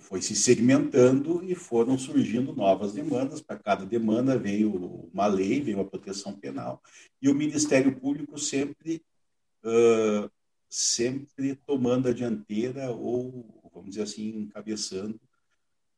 foi 0.00 0.20
se 0.20 0.34
segmentando 0.34 1.44
e 1.44 1.54
foram 1.54 1.96
surgindo 1.96 2.52
novas 2.52 2.92
demandas. 2.92 3.40
Para 3.40 3.58
cada 3.58 3.86
demanda 3.86 4.36
veio 4.36 4.74
uma 5.12 5.26
lei, 5.26 5.60
veio 5.60 5.80
a 5.80 5.84
proteção 5.84 6.32
penal, 6.32 6.82
e 7.20 7.28
o 7.28 7.34
Ministério 7.34 7.98
Público 7.98 8.38
sempre, 8.38 9.02
uh, 9.64 10.30
sempre 10.68 11.54
tomando 11.54 12.08
a 12.08 12.12
dianteira 12.12 12.90
ou, 12.90 13.70
vamos 13.72 13.90
dizer 13.90 14.02
assim, 14.02 14.28
encabeçando 14.36 15.20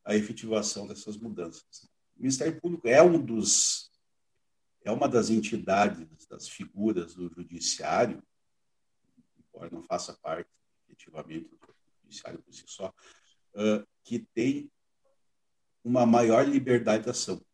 a 0.08 0.16
efetivação 0.16 0.86
dessas 0.86 1.18
mudanças. 1.18 1.84
o 2.16 2.22
Ministério 2.22 2.58
Público 2.58 2.88
é 2.88 3.02
um 3.02 3.22
dos 3.22 3.92
é 4.82 4.90
uma 4.90 5.06
das 5.06 5.28
entidades, 5.28 6.26
das 6.26 6.48
figuras 6.48 7.14
do 7.14 7.28
judiciário, 7.28 8.22
embora 9.38 9.68
não 9.70 9.82
faça 9.82 10.14
parte 10.22 10.48
efetivamente 10.86 11.50
do 11.50 11.58
judiciário 12.02 12.40
por 12.42 12.54
si 12.54 12.64
só, 12.66 12.88
uh, 12.88 13.86
que 14.02 14.20
tem 14.32 14.70
uma 15.84 16.06
maior 16.06 16.48
liberdade 16.48 17.04
de 17.04 17.10
ação. 17.10 17.44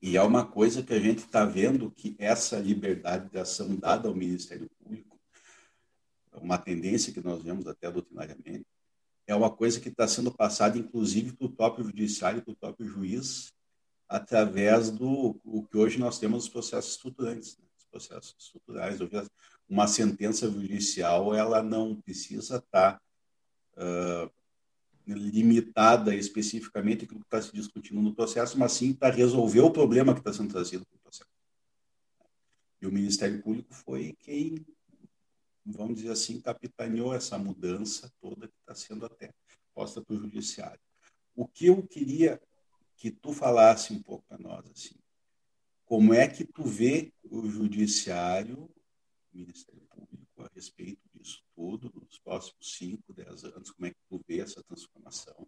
E 0.00 0.16
é 0.16 0.22
uma 0.22 0.46
coisa 0.46 0.80
que 0.80 0.94
a 0.94 1.00
gente 1.00 1.24
está 1.24 1.44
vendo 1.44 1.90
que 1.90 2.14
essa 2.20 2.60
liberdade 2.60 3.28
de 3.30 3.38
ação 3.38 3.74
dada 3.74 4.06
ao 4.06 4.14
Ministério 4.14 4.70
Público, 4.78 5.20
uma 6.34 6.58
tendência 6.58 7.12
que 7.12 7.20
nós 7.20 7.42
vemos 7.42 7.66
até 7.66 7.90
doutrinariamente, 7.90 8.66
é 9.26 9.34
uma 9.34 9.50
coisa 9.50 9.80
que 9.80 9.88
está 9.88 10.06
sendo 10.06 10.32
passada, 10.32 10.78
inclusive, 10.78 11.32
para 11.32 11.46
o 11.46 11.52
próprio 11.52 11.84
judiciário, 11.84 12.42
para 12.42 12.52
o 12.52 12.56
próprio 12.56 12.86
juiz, 12.86 13.52
através 14.08 14.90
do 14.90 15.40
o 15.44 15.62
que 15.62 15.76
hoje 15.76 15.98
nós 15.98 16.18
temos 16.18 16.44
os 16.44 16.50
processos 16.50 16.92
estruturantes, 16.92 17.56
né? 17.56 17.64
os 17.78 17.84
processos 17.84 18.34
estruturais. 18.38 18.98
Uma 19.68 19.86
sentença 19.86 20.50
judicial 20.50 21.34
ela 21.34 21.62
não 21.62 21.96
precisa 21.96 22.56
estar 22.56 23.00
uh, 23.76 24.30
limitada 25.06 26.14
especificamente 26.14 27.04
aquilo 27.04 27.20
que 27.20 27.26
está 27.26 27.40
se 27.40 27.52
discutindo 27.52 28.02
no 28.02 28.14
processo, 28.14 28.58
mas 28.58 28.72
sim 28.72 28.92
para 28.92 29.14
resolver 29.14 29.60
o 29.60 29.70
problema 29.70 30.12
que 30.12 30.20
está 30.20 30.32
sendo 30.32 30.52
trazido 30.52 30.86
no 30.92 30.98
processo. 30.98 31.30
E 32.80 32.86
o 32.86 32.92
Ministério 32.92 33.40
Público 33.42 33.72
foi 33.72 34.16
quem 34.20 34.64
vamos 35.64 35.96
dizer 35.96 36.10
assim, 36.10 36.40
capitaneou 36.40 37.14
essa 37.14 37.38
mudança 37.38 38.12
toda 38.20 38.48
que 38.48 38.54
está 38.60 38.74
sendo 38.74 39.06
até 39.06 39.32
posta 39.74 40.02
para 40.02 40.14
o 40.14 40.18
judiciário. 40.18 40.80
O 41.34 41.46
que 41.46 41.66
eu 41.66 41.82
queria 41.86 42.40
que 42.96 43.10
tu 43.10 43.32
falasse 43.32 43.92
um 43.92 44.02
pouco 44.02 44.24
para 44.28 44.38
nós, 44.38 44.64
assim, 44.70 44.94
como 45.84 46.14
é 46.14 46.28
que 46.28 46.44
tu 46.44 46.62
vê 46.62 47.12
o 47.24 47.48
judiciário, 47.48 48.70
o 49.32 49.38
Ministério 49.38 49.82
Público, 49.88 50.42
a 50.42 50.50
respeito 50.54 51.00
disso 51.12 51.42
tudo, 51.54 51.92
nos 51.94 52.18
próximos 52.18 52.76
5, 52.76 53.12
10 53.12 53.44
anos, 53.44 53.70
como 53.70 53.86
é 53.86 53.90
que 53.90 54.00
tu 54.08 54.22
vê 54.26 54.40
essa 54.40 54.62
transformação, 54.62 55.46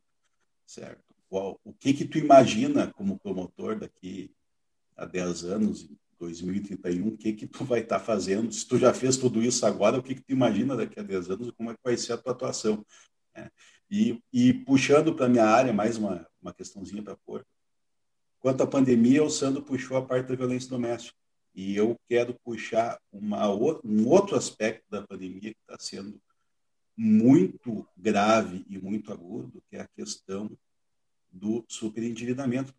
certo? 0.67 1.15
O 1.31 1.73
que 1.73 1.93
que 1.93 2.05
tu 2.05 2.19
imagina 2.19 2.93
como 2.93 3.19
promotor 3.19 3.79
daqui 3.79 4.31
a 4.97 5.05
10 5.05 5.45
anos, 5.45 5.89
2031, 6.25 7.09
o 7.09 7.17
que 7.17 7.33
que 7.33 7.47
tu 7.47 7.65
vai 7.65 7.81
estar 7.81 7.99
tá 7.99 8.05
fazendo? 8.05 8.53
Se 8.53 8.67
tu 8.67 8.79
já 8.79 8.93
fez 8.93 9.17
tudo 9.17 9.43
isso 9.43 9.65
agora, 9.65 9.99
o 9.99 10.03
que 10.03 10.15
que 10.15 10.23
tu 10.23 10.33
imagina 10.33 10.77
daqui 10.77 10.99
a 10.99 11.03
10 11.03 11.31
anos? 11.31 11.51
Como 11.53 11.71
é 11.71 11.75
que 11.75 11.81
vai 11.85 11.97
ser 11.97 12.15
a 12.15 12.19
tua 12.19 12.33
atuação? 12.33 12.85
É. 13.35 13.51
E, 13.91 14.21
e, 14.33 14.53
puxando 14.53 15.15
para 15.15 15.29
minha 15.29 15.45
área, 15.45 15.73
mais 15.73 15.97
uma, 15.97 16.27
uma 16.41 16.53
questãozinha 16.53 17.03
para 17.03 17.17
pôr. 17.17 17.45
Quanto 18.41 18.63
à 18.63 18.67
pandemia, 18.67 19.23
o 19.23 19.31
Sandro 19.31 19.63
puxou 19.63 19.97
a 19.97 20.05
parte 20.05 20.29
da 20.29 20.35
violência 20.35 20.69
doméstica. 20.69 21.17
E 21.55 21.77
eu 21.77 21.97
quero 22.09 22.35
puxar 22.45 22.99
uma, 23.13 23.49
um 23.85 24.09
outro 24.09 24.37
aspecto 24.37 24.85
da 24.91 25.03
pandemia 25.03 25.53
que 25.53 25.61
está 25.61 25.79
sendo 25.79 26.21
muito 26.97 27.87
grave 27.97 28.65
e 28.69 28.79
muito 28.79 29.13
agudo, 29.13 29.63
que 29.69 29.77
é 29.77 29.81
a 29.81 29.89
questão 29.89 30.51
do 31.31 31.65
superendividamento 31.69 32.75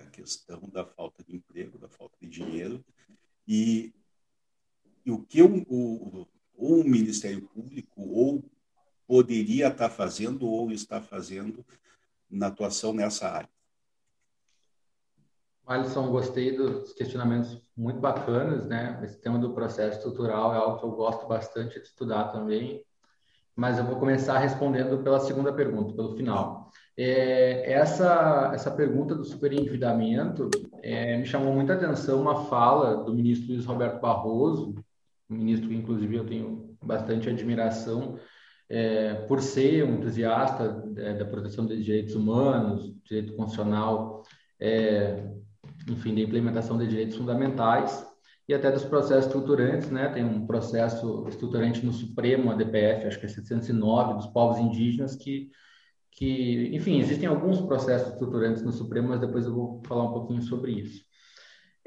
a 0.00 0.06
questão 0.06 0.60
da 0.72 0.84
falta 0.84 1.22
de 1.24 1.36
emprego, 1.36 1.78
da 1.78 1.88
falta 1.88 2.16
de 2.20 2.28
dinheiro. 2.28 2.84
E, 3.46 3.94
e 5.04 5.10
o 5.10 5.22
que 5.22 5.42
o, 5.42 5.62
o, 5.68 6.26
o 6.54 6.84
Ministério 6.84 7.42
Público 7.48 8.02
ou 8.02 8.44
poderia 9.06 9.68
estar 9.68 9.88
fazendo 9.88 10.46
ou 10.46 10.70
está 10.70 11.00
fazendo 11.00 11.64
na 12.30 12.48
atuação 12.48 12.92
nessa 12.92 13.28
área. 13.28 13.50
Alisson, 15.66 16.10
gostei 16.10 16.56
dos 16.56 16.94
questionamentos 16.94 17.62
muito 17.76 18.00
bacanas, 18.00 18.66
né? 18.66 18.98
Esse 19.04 19.20
tema 19.20 19.38
do 19.38 19.52
processo 19.52 19.98
estrutural 19.98 20.54
é 20.54 20.56
algo 20.56 20.78
que 20.78 20.84
eu 20.84 20.92
gosto 20.92 21.26
bastante 21.26 21.78
de 21.78 21.86
estudar 21.86 22.28
também, 22.28 22.82
mas 23.54 23.78
eu 23.78 23.84
vou 23.84 23.98
começar 23.98 24.38
respondendo 24.38 25.02
pela 25.02 25.20
segunda 25.20 25.52
pergunta, 25.52 25.94
pelo 25.94 26.16
final. 26.16 26.70
É, 27.00 27.74
essa, 27.74 28.50
essa 28.52 28.72
pergunta 28.72 29.14
do 29.14 29.24
superendividamento 29.24 30.50
é, 30.82 31.16
me 31.16 31.24
chamou 31.24 31.54
muita 31.54 31.74
atenção 31.74 32.20
uma 32.20 32.46
fala 32.46 33.04
do 33.04 33.14
ministro 33.14 33.52
Luiz 33.52 33.64
Roberto 33.64 34.00
Barroso, 34.00 34.74
um 35.30 35.36
ministro 35.36 35.68
que, 35.68 35.76
inclusive, 35.76 36.16
eu 36.16 36.26
tenho 36.26 36.76
bastante 36.82 37.28
admiração 37.28 38.18
é, 38.68 39.14
por 39.28 39.40
ser 39.40 39.84
um 39.84 39.94
entusiasta 39.94 40.84
é, 40.96 41.14
da 41.14 41.24
proteção 41.24 41.64
dos 41.64 41.84
direitos 41.84 42.16
humanos, 42.16 42.92
direito 43.04 43.32
constitucional, 43.34 44.24
é, 44.58 45.24
enfim, 45.88 46.16
da 46.16 46.20
implementação 46.20 46.76
de 46.76 46.88
direitos 46.88 47.16
fundamentais 47.16 48.04
e 48.48 48.52
até 48.52 48.72
dos 48.72 48.84
processos 48.84 49.26
estruturantes, 49.26 49.88
né? 49.88 50.08
Tem 50.08 50.24
um 50.24 50.46
processo 50.48 51.24
estruturante 51.28 51.86
no 51.86 51.92
Supremo, 51.92 52.50
a 52.50 52.56
DPF, 52.56 53.06
acho 53.06 53.20
que 53.20 53.26
é 53.26 53.28
709, 53.28 54.14
dos 54.14 54.26
povos 54.26 54.58
indígenas, 54.58 55.14
que 55.14 55.48
que, 56.12 56.74
enfim, 56.74 56.98
existem 57.00 57.28
alguns 57.28 57.60
processos 57.60 58.12
estruturantes 58.12 58.62
no 58.62 58.72
Supremo, 58.72 59.08
mas 59.08 59.20
depois 59.20 59.46
eu 59.46 59.54
vou 59.54 59.82
falar 59.86 60.04
um 60.04 60.12
pouquinho 60.12 60.42
sobre 60.42 60.72
isso. 60.72 61.04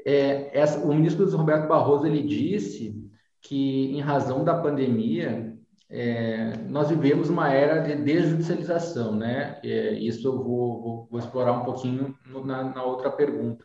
É, 0.04 0.58
essa, 0.58 0.80
o 0.80 0.94
ministro 0.94 1.28
Roberto 1.36 1.68
Barroso 1.68 2.06
ele 2.06 2.22
disse 2.22 2.94
que, 3.40 3.96
em 3.96 4.00
razão 4.00 4.44
da 4.44 4.58
pandemia, 4.58 5.56
é, 5.88 6.56
nós 6.68 6.88
vivemos 6.88 7.28
uma 7.28 7.52
era 7.52 7.80
de 7.80 8.02
desjudicialização, 8.02 9.14
né? 9.14 9.60
É, 9.62 9.92
isso 9.92 10.26
eu 10.26 10.42
vou, 10.42 10.82
vou, 10.82 11.08
vou, 11.10 11.20
explorar 11.20 11.52
um 11.52 11.64
pouquinho 11.64 12.16
na, 12.44 12.64
na 12.64 12.82
outra 12.82 13.10
pergunta. 13.10 13.64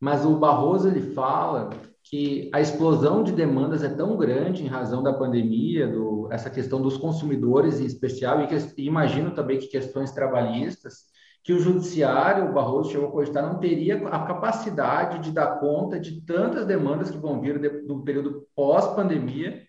Mas 0.00 0.26
o 0.26 0.36
Barroso 0.36 0.88
ele 0.88 1.12
fala 1.14 1.70
que 2.14 2.48
a 2.52 2.60
explosão 2.60 3.24
de 3.24 3.32
demandas 3.32 3.82
é 3.82 3.88
tão 3.88 4.16
grande 4.16 4.62
em 4.62 4.68
razão 4.68 5.02
da 5.02 5.12
pandemia, 5.12 5.88
do, 5.88 6.28
essa 6.30 6.48
questão 6.48 6.80
dos 6.80 6.96
consumidores 6.96 7.80
em 7.80 7.86
especial, 7.86 8.40
e, 8.40 8.46
que, 8.46 8.56
imagino 8.80 9.32
também 9.32 9.58
que 9.58 9.66
questões 9.66 10.12
trabalhistas, 10.12 11.06
que 11.42 11.52
o 11.52 11.58
judiciário, 11.58 12.48
o 12.48 12.52
Barroso 12.52 12.92
chegou 12.92 13.08
a 13.08 13.10
cogitar, 13.10 13.42
não 13.42 13.58
teria 13.58 13.96
a 14.06 14.24
capacidade 14.26 15.18
de 15.24 15.32
dar 15.32 15.58
conta 15.58 15.98
de 15.98 16.20
tantas 16.20 16.64
demandas 16.64 17.10
que 17.10 17.18
vão 17.18 17.40
vir 17.40 17.58
do 17.84 18.04
período 18.04 18.46
pós-pandemia, 18.54 19.62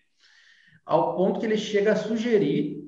ao 0.84 1.16
ponto 1.16 1.40
que 1.40 1.46
ele 1.46 1.56
chega 1.56 1.94
a 1.94 1.96
sugerir 1.96 2.85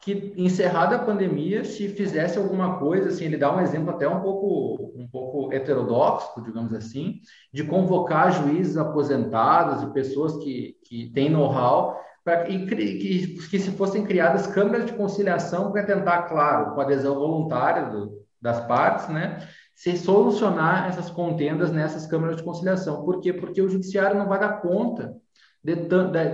que 0.00 0.32
encerrada 0.36 0.96
a 0.96 1.04
pandemia, 1.04 1.64
se 1.64 1.88
fizesse 1.88 2.38
alguma 2.38 2.78
coisa, 2.78 3.08
assim, 3.08 3.24
ele 3.24 3.36
dá 3.36 3.54
um 3.54 3.60
exemplo 3.60 3.90
até 3.90 4.08
um 4.08 4.20
pouco 4.20 4.92
um 4.96 5.08
pouco 5.08 5.52
heterodoxo, 5.52 6.42
digamos 6.42 6.72
assim, 6.72 7.20
de 7.52 7.64
convocar 7.64 8.32
juízes 8.32 8.76
aposentados 8.76 9.82
e 9.82 9.92
pessoas 9.92 10.36
que, 10.36 10.76
que 10.84 11.10
têm 11.12 11.30
know-how 11.30 11.96
para 12.24 12.44
que, 12.44 12.66
que, 12.66 13.48
que 13.48 13.58
se 13.58 13.70
fossem 13.70 14.04
criadas 14.04 14.46
câmaras 14.46 14.86
de 14.86 14.92
conciliação 14.92 15.72
para 15.72 15.84
tentar, 15.84 16.22
claro, 16.24 16.74
com 16.74 16.80
adesão 16.80 17.14
voluntária 17.14 17.86
do, 17.86 18.22
das 18.40 18.60
partes, 18.66 19.08
né, 19.08 19.38
se 19.74 19.96
solucionar 19.96 20.88
essas 20.88 21.08
contendas 21.08 21.70
nessas 21.70 22.06
câmaras 22.06 22.36
de 22.36 22.42
conciliação. 22.42 23.04
Por 23.04 23.20
quê? 23.20 23.32
Porque 23.32 23.62
o 23.62 23.68
judiciário 23.68 24.18
não 24.18 24.28
vai 24.28 24.40
dar 24.40 24.60
conta 24.60 25.16
de, 25.62 25.74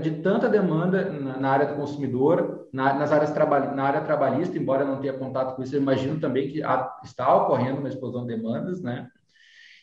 de, 0.00 0.22
tanta 0.22 0.48
demanda 0.48 1.10
na, 1.10 1.38
na, 1.38 1.50
área 1.50 1.66
do 1.66 1.76
consumidor, 1.76 2.63
na, 2.74 2.92
nas 2.92 3.12
áreas 3.12 3.32
na 3.32 3.84
área 3.84 4.00
trabalhista, 4.00 4.58
embora 4.58 4.84
não 4.84 5.00
tenha 5.00 5.12
contato 5.12 5.54
com 5.54 5.62
isso, 5.62 5.76
eu 5.76 5.80
imagino 5.80 6.18
também 6.18 6.48
que 6.48 6.60
há, 6.60 6.92
está 7.04 7.32
ocorrendo 7.36 7.78
uma 7.78 7.88
explosão 7.88 8.26
de 8.26 8.34
demandas, 8.34 8.82
né? 8.82 9.08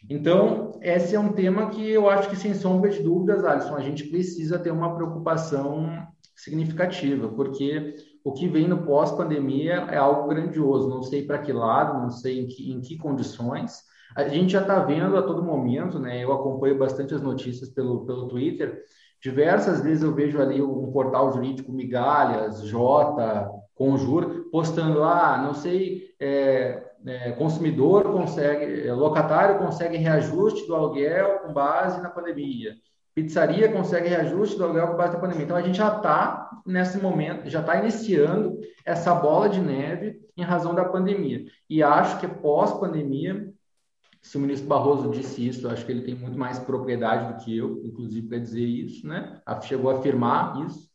Então, 0.10 0.78
esse 0.82 1.16
é 1.16 1.20
um 1.20 1.32
tema 1.32 1.70
que 1.70 1.90
eu 1.90 2.10
acho 2.10 2.30
que, 2.30 2.36
sem 2.36 2.54
sombra 2.54 2.90
de 2.90 3.02
dúvidas, 3.02 3.46
Alisson, 3.46 3.76
a 3.76 3.82
gente 3.82 4.04
precisa 4.10 4.60
ter 4.60 4.72
uma 4.72 4.94
preocupação 4.94 6.06
significativa, 6.36 7.30
porque 7.30 7.96
o 8.26 8.34
que 8.34 8.50
vem 8.50 8.68
no 8.68 8.84
pós-pandemia 8.84 9.86
é 9.90 9.96
algo 9.96 10.28
grandioso. 10.28 10.90
Não 10.90 11.02
sei 11.02 11.24
para 11.24 11.40
que 11.40 11.54
lado, 11.54 12.02
não 12.02 12.10
sei 12.10 12.42
em 12.42 12.48
que, 12.48 12.72
em 12.74 12.82
que 12.82 12.98
condições. 12.98 13.84
A 14.18 14.28
gente 14.28 14.52
já 14.52 14.62
está 14.62 14.80
vendo 14.80 15.16
a 15.16 15.22
todo 15.22 15.42
momento, 15.42 15.98
né? 15.98 16.22
Eu 16.22 16.34
acompanho 16.34 16.78
bastante 16.78 17.14
as 17.14 17.22
notícias 17.22 17.70
pelo, 17.70 18.06
pelo 18.06 18.28
Twitter, 18.28 18.84
Diversas 19.22 19.82
vezes 19.82 20.04
eu 20.04 20.14
vejo 20.14 20.42
ali 20.42 20.62
um 20.62 20.92
portal 20.92 21.32
jurídico 21.32 21.72
Migalhas, 21.72 22.64
J, 22.64 23.50
Conjur, 23.76 24.50
postando 24.52 25.00
lá, 25.00 25.36
ah, 25.36 25.38
não 25.38 25.54
sei, 25.54 26.14
é, 26.20 26.84
é, 27.06 27.32
consumidor 27.34 28.12
consegue, 28.12 28.88
é, 28.88 28.94
locatário 28.94 29.60
consegue 29.60 29.98
reajuste 29.98 30.66
do 30.68 30.76
aluguel 30.76 31.40
com 31.40 31.54
base 31.54 32.02
na 32.02 32.10
pandemia. 32.10 32.76
Pizzaria 33.14 33.72
consegue 33.72 34.08
reajuste 34.08 34.58
do 34.58 34.64
aluguel 34.64 34.88
com 34.88 34.98
base 34.98 35.14
na 35.14 35.20
pandemia. 35.20 35.44
Então 35.44 35.58
a 35.58 35.62
gente 35.62 35.78
já 35.78 35.96
está 35.96 36.50
nesse 36.66 36.98
momento, 36.98 37.50
já 37.50 37.60
está 37.60 37.76
iniciando 37.78 38.60
essa 38.86 39.14
bola 39.14 39.50
de 39.50 39.60
neve 39.60 40.20
em 40.38 40.44
razão 40.44 40.74
da 40.74 40.86
pandemia. 40.86 41.46
E 41.70 41.84
acho 41.84 42.20
que 42.20 42.28
pós-pandemia 42.28 43.52
se 44.22 44.38
o 44.38 44.40
ministro 44.40 44.68
Barroso 44.68 45.10
disse 45.10 45.48
isso, 45.48 45.68
acho 45.68 45.86
que 45.86 45.92
ele 45.92 46.04
tem 46.04 46.16
muito 46.16 46.38
mais 46.38 46.60
propriedade 46.60 47.34
do 47.34 47.44
que 47.44 47.58
eu, 47.58 47.82
inclusive, 47.84 48.28
para 48.28 48.38
dizer 48.38 48.66
isso, 48.66 49.08
né? 49.08 49.42
Chegou 49.64 49.90
a 49.92 49.96
afirmar 49.98 50.66
isso. 50.66 50.90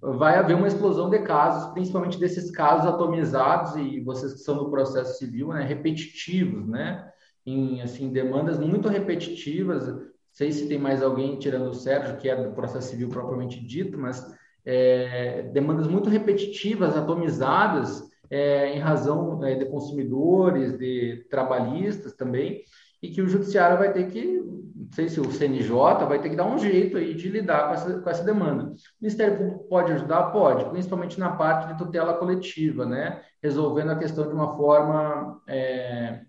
vai 0.00 0.36
haver 0.36 0.56
uma 0.56 0.66
explosão 0.66 1.08
de 1.08 1.20
casos, 1.20 1.72
principalmente 1.72 2.18
desses 2.18 2.50
casos 2.50 2.86
atomizados 2.86 3.76
e 3.76 4.00
vocês 4.00 4.32
que 4.32 4.40
são 4.40 4.56
do 4.58 4.70
processo 4.70 5.18
civil, 5.18 5.48
né, 5.48 5.62
repetitivos, 5.62 6.66
né, 6.66 7.08
em 7.46 7.80
assim 7.82 8.10
demandas 8.12 8.58
muito 8.58 8.88
repetitivas. 8.88 9.86
Não 9.86 10.02
sei 10.32 10.50
se 10.50 10.66
tem 10.68 10.78
mais 10.78 11.02
alguém 11.02 11.38
tirando 11.38 11.68
o 11.68 11.74
Sérgio, 11.74 12.16
que 12.16 12.28
é 12.28 12.34
do 12.36 12.54
processo 12.54 12.88
civil 12.90 13.08
propriamente 13.08 13.64
dito, 13.64 13.96
mas 13.98 14.26
é, 14.64 15.42
demandas 15.52 15.86
muito 15.86 16.08
repetitivas, 16.08 16.96
atomizadas, 16.96 18.02
é, 18.32 18.74
em 18.74 18.78
razão 18.78 19.44
é, 19.44 19.54
de 19.54 19.66
consumidores, 19.66 20.78
de 20.78 21.26
trabalhistas 21.28 22.14
também, 22.14 22.62
e 23.02 23.10
que 23.10 23.20
o 23.20 23.28
judiciário 23.28 23.76
vai 23.76 23.92
ter 23.92 24.10
que, 24.10 24.24
não 24.24 24.90
sei 24.90 25.10
se 25.10 25.20
o 25.20 25.30
CNJ 25.30 26.06
vai 26.08 26.18
ter 26.18 26.30
que 26.30 26.36
dar 26.36 26.46
um 26.46 26.56
jeito 26.56 26.96
aí 26.96 27.12
de 27.12 27.28
lidar 27.28 27.68
com 27.68 27.74
essa, 27.74 28.00
com 28.00 28.08
essa 28.08 28.24
demanda. 28.24 28.70
O 28.70 28.74
Ministério 29.02 29.36
Público 29.36 29.68
pode 29.68 29.92
ajudar? 29.92 30.30
Pode, 30.30 30.64
principalmente 30.70 31.20
na 31.20 31.32
parte 31.32 31.72
de 31.72 31.76
tutela 31.76 32.14
coletiva, 32.14 32.86
né? 32.86 33.20
Resolvendo 33.42 33.90
a 33.90 33.98
questão 33.98 34.26
de 34.26 34.32
uma 34.32 34.56
forma 34.56 35.42
é, 35.46 36.22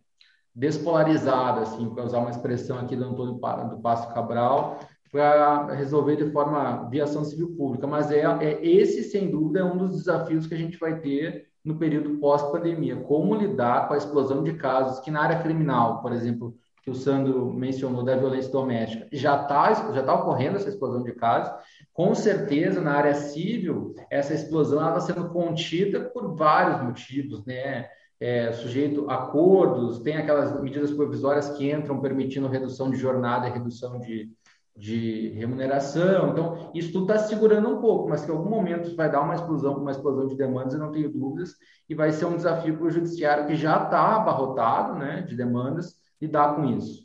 despolarizada, 0.53 1.61
assim, 1.61 1.89
para 1.89 2.03
usar 2.03 2.19
uma 2.19 2.31
expressão 2.31 2.79
aqui 2.79 2.97
do 2.97 3.05
Antônio 3.05 3.39
do 3.69 3.81
Passo 3.81 4.13
Cabral, 4.13 4.77
para 5.09 5.73
resolver 5.73 6.17
de 6.17 6.29
forma 6.31 6.89
via 6.89 7.05
ação 7.05 7.23
civil 7.23 7.55
pública. 7.55 7.87
Mas 7.87 8.11
é, 8.11 8.23
é 8.23 8.65
esse, 8.65 9.03
sem 9.03 9.31
dúvida, 9.31 9.61
é 9.61 9.63
um 9.63 9.77
dos 9.77 9.95
desafios 9.95 10.47
que 10.47 10.53
a 10.53 10.57
gente 10.57 10.77
vai 10.77 10.99
ter 10.99 11.52
no 11.63 11.75
período 11.75 12.17
pós-pandemia. 12.17 12.97
Como 12.97 13.35
lidar 13.35 13.87
com 13.87 13.93
a 13.93 13.97
explosão 13.97 14.43
de 14.43 14.53
casos 14.53 14.99
que 14.99 15.09
na 15.09 15.21
área 15.21 15.39
criminal, 15.39 16.01
por 16.01 16.11
exemplo, 16.11 16.55
que 16.83 16.91
o 16.91 16.95
Sandro 16.95 17.53
mencionou 17.53 18.03
da 18.03 18.17
violência 18.17 18.51
doméstica, 18.51 19.07
já 19.11 19.41
está 19.41 19.73
já 19.93 20.03
tá 20.03 20.13
ocorrendo 20.15 20.57
essa 20.57 20.67
explosão 20.67 21.01
de 21.01 21.13
casos. 21.13 21.53
Com 21.93 22.13
certeza, 22.13 22.81
na 22.81 22.93
área 22.95 23.15
civil, 23.15 23.95
essa 24.09 24.33
explosão 24.33 24.85
está 24.85 24.99
sendo 24.99 25.29
contida 25.29 26.01
por 26.01 26.35
vários 26.35 26.81
motivos, 26.81 27.45
né? 27.45 27.87
É, 28.19 28.53
sujeito 28.53 29.09
a 29.09 29.15
acordos, 29.15 29.99
tem 29.99 30.15
aquelas 30.15 30.61
medidas 30.61 30.91
provisórias 30.91 31.49
que 31.57 31.69
entram 31.69 31.99
permitindo 31.99 32.47
redução 32.47 32.89
de 32.89 32.95
jornada 32.95 33.47
e 33.47 33.51
redução 33.51 33.99
de, 33.99 34.31
de 34.75 35.29
remuneração. 35.29 36.29
Então, 36.29 36.71
isso 36.73 36.91
tudo 36.91 37.11
está 37.11 37.27
segurando 37.27 37.69
um 37.69 37.79
pouco, 37.79 38.09
mas 38.09 38.25
que 38.25 38.31
em 38.31 38.35
algum 38.35 38.49
momento 38.49 38.95
vai 38.95 39.11
dar 39.11 39.21
uma 39.21 39.35
explosão, 39.35 39.77
uma 39.77 39.91
explosão 39.91 40.27
de 40.27 40.35
demandas, 40.35 40.73
eu 40.73 40.79
não 40.79 40.91
tenho 40.91 41.11
dúvidas, 41.11 41.55
e 41.87 41.93
vai 41.93 42.11
ser 42.11 42.25
um 42.25 42.35
desafio 42.35 42.77
para 42.77 42.87
o 42.87 42.91
judiciário 42.91 43.45
que 43.45 43.55
já 43.55 43.83
está 43.83 44.15
abarrotado 44.15 44.97
né, 44.97 45.21
de 45.21 45.35
demandas, 45.35 45.95
lidar 46.21 46.55
com 46.55 46.65
isso. 46.65 47.03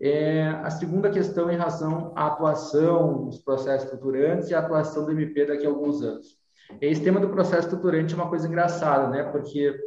É, 0.00 0.48
a 0.48 0.70
segunda 0.70 1.10
questão 1.10 1.50
em 1.50 1.56
relação 1.56 2.12
à 2.16 2.26
atuação 2.26 3.26
dos 3.26 3.38
processos 3.38 3.84
estruturantes 3.84 4.50
e 4.50 4.54
a 4.54 4.58
atuação 4.58 5.04
do 5.04 5.12
MP 5.12 5.46
daqui 5.46 5.66
a 5.66 5.68
alguns 5.68 6.02
anos. 6.02 6.40
Esse 6.80 7.02
tema 7.02 7.20
do 7.20 7.28
processo 7.28 7.68
estruturante 7.68 8.14
é 8.14 8.16
uma 8.16 8.28
coisa 8.28 8.48
engraçada, 8.48 9.08
né? 9.08 9.22
Porque 9.24 9.78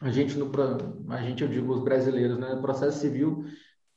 a 0.00 0.10
gente, 0.10 0.38
no, 0.38 0.50
a 1.08 1.22
gente 1.22 1.42
eu 1.42 1.48
digo 1.48 1.72
os 1.72 1.82
brasileiros, 1.82 2.38
né? 2.38 2.54
No 2.54 2.60
processo 2.60 2.98
civil, 2.98 3.44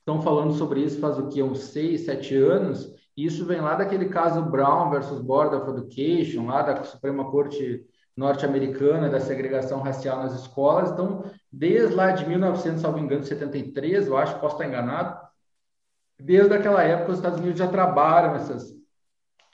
estão 0.06 0.22
falando 0.22 0.54
sobre 0.54 0.80
isso 0.80 1.00
faz 1.00 1.18
o 1.18 1.26
que? 1.26 1.42
Uns 1.42 1.58
seis, 1.64 2.04
sete 2.04 2.36
anos. 2.36 2.94
E 3.16 3.26
isso 3.26 3.44
vem 3.44 3.60
lá 3.60 3.74
daquele 3.74 4.08
caso 4.08 4.40
Brown 4.40 4.88
versus 4.88 5.20
Board 5.20 5.56
of 5.56 5.68
Education, 5.70 6.46
lá 6.46 6.62
da 6.62 6.84
Suprema 6.84 7.28
Corte 7.28 7.84
norte-americana 8.16 9.10
da 9.10 9.18
segregação 9.18 9.80
racial 9.80 10.18
nas 10.18 10.40
escolas. 10.40 10.92
Então, 10.92 11.24
desde 11.52 11.92
lá 11.92 12.12
de 12.12 12.24
1900, 12.26 12.80
salvo 12.80 12.98
engano, 12.98 13.24
73, 13.24 14.06
eu 14.06 14.16
acho, 14.16 14.38
posso 14.38 14.54
estar 14.54 14.68
enganado, 14.68 15.18
desde 16.18 16.54
aquela 16.54 16.82
época 16.84 17.10
os 17.10 17.18
Estados 17.18 17.40
Unidos 17.40 17.58
já 17.58 17.66
trabalham 17.66 18.36
essas, 18.36 18.72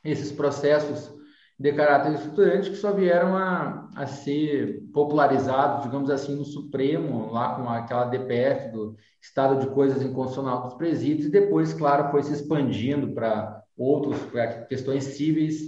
esses 0.05 0.31
processos 0.31 1.11
de 1.59 1.73
caráter 1.73 2.15
estruturante 2.15 2.71
que 2.71 2.77
só 2.77 2.93
vieram 2.93 3.37
a, 3.37 3.89
a 3.95 4.07
ser 4.07 4.83
popularizados, 4.93 5.85
digamos 5.85 6.11
assim, 6.11 6.35
no 6.35 6.45
Supremo, 6.45 7.31
lá 7.31 7.55
com 7.55 7.69
aquela 7.69 8.07
DPF 8.07 8.73
do 8.73 8.97
Estado 9.21 9.61
de 9.61 9.73
Coisas 9.73 10.03
Inconstitucional 10.03 10.63
dos 10.63 10.75
Presídios, 10.75 11.27
e 11.27 11.31
depois, 11.31 11.73
claro, 11.73 12.11
foi 12.11 12.23
se 12.23 12.33
expandindo 12.33 13.13
para 13.13 13.63
outros, 13.77 14.19
para 14.31 14.65
questões 14.65 15.05
cíveis 15.05 15.61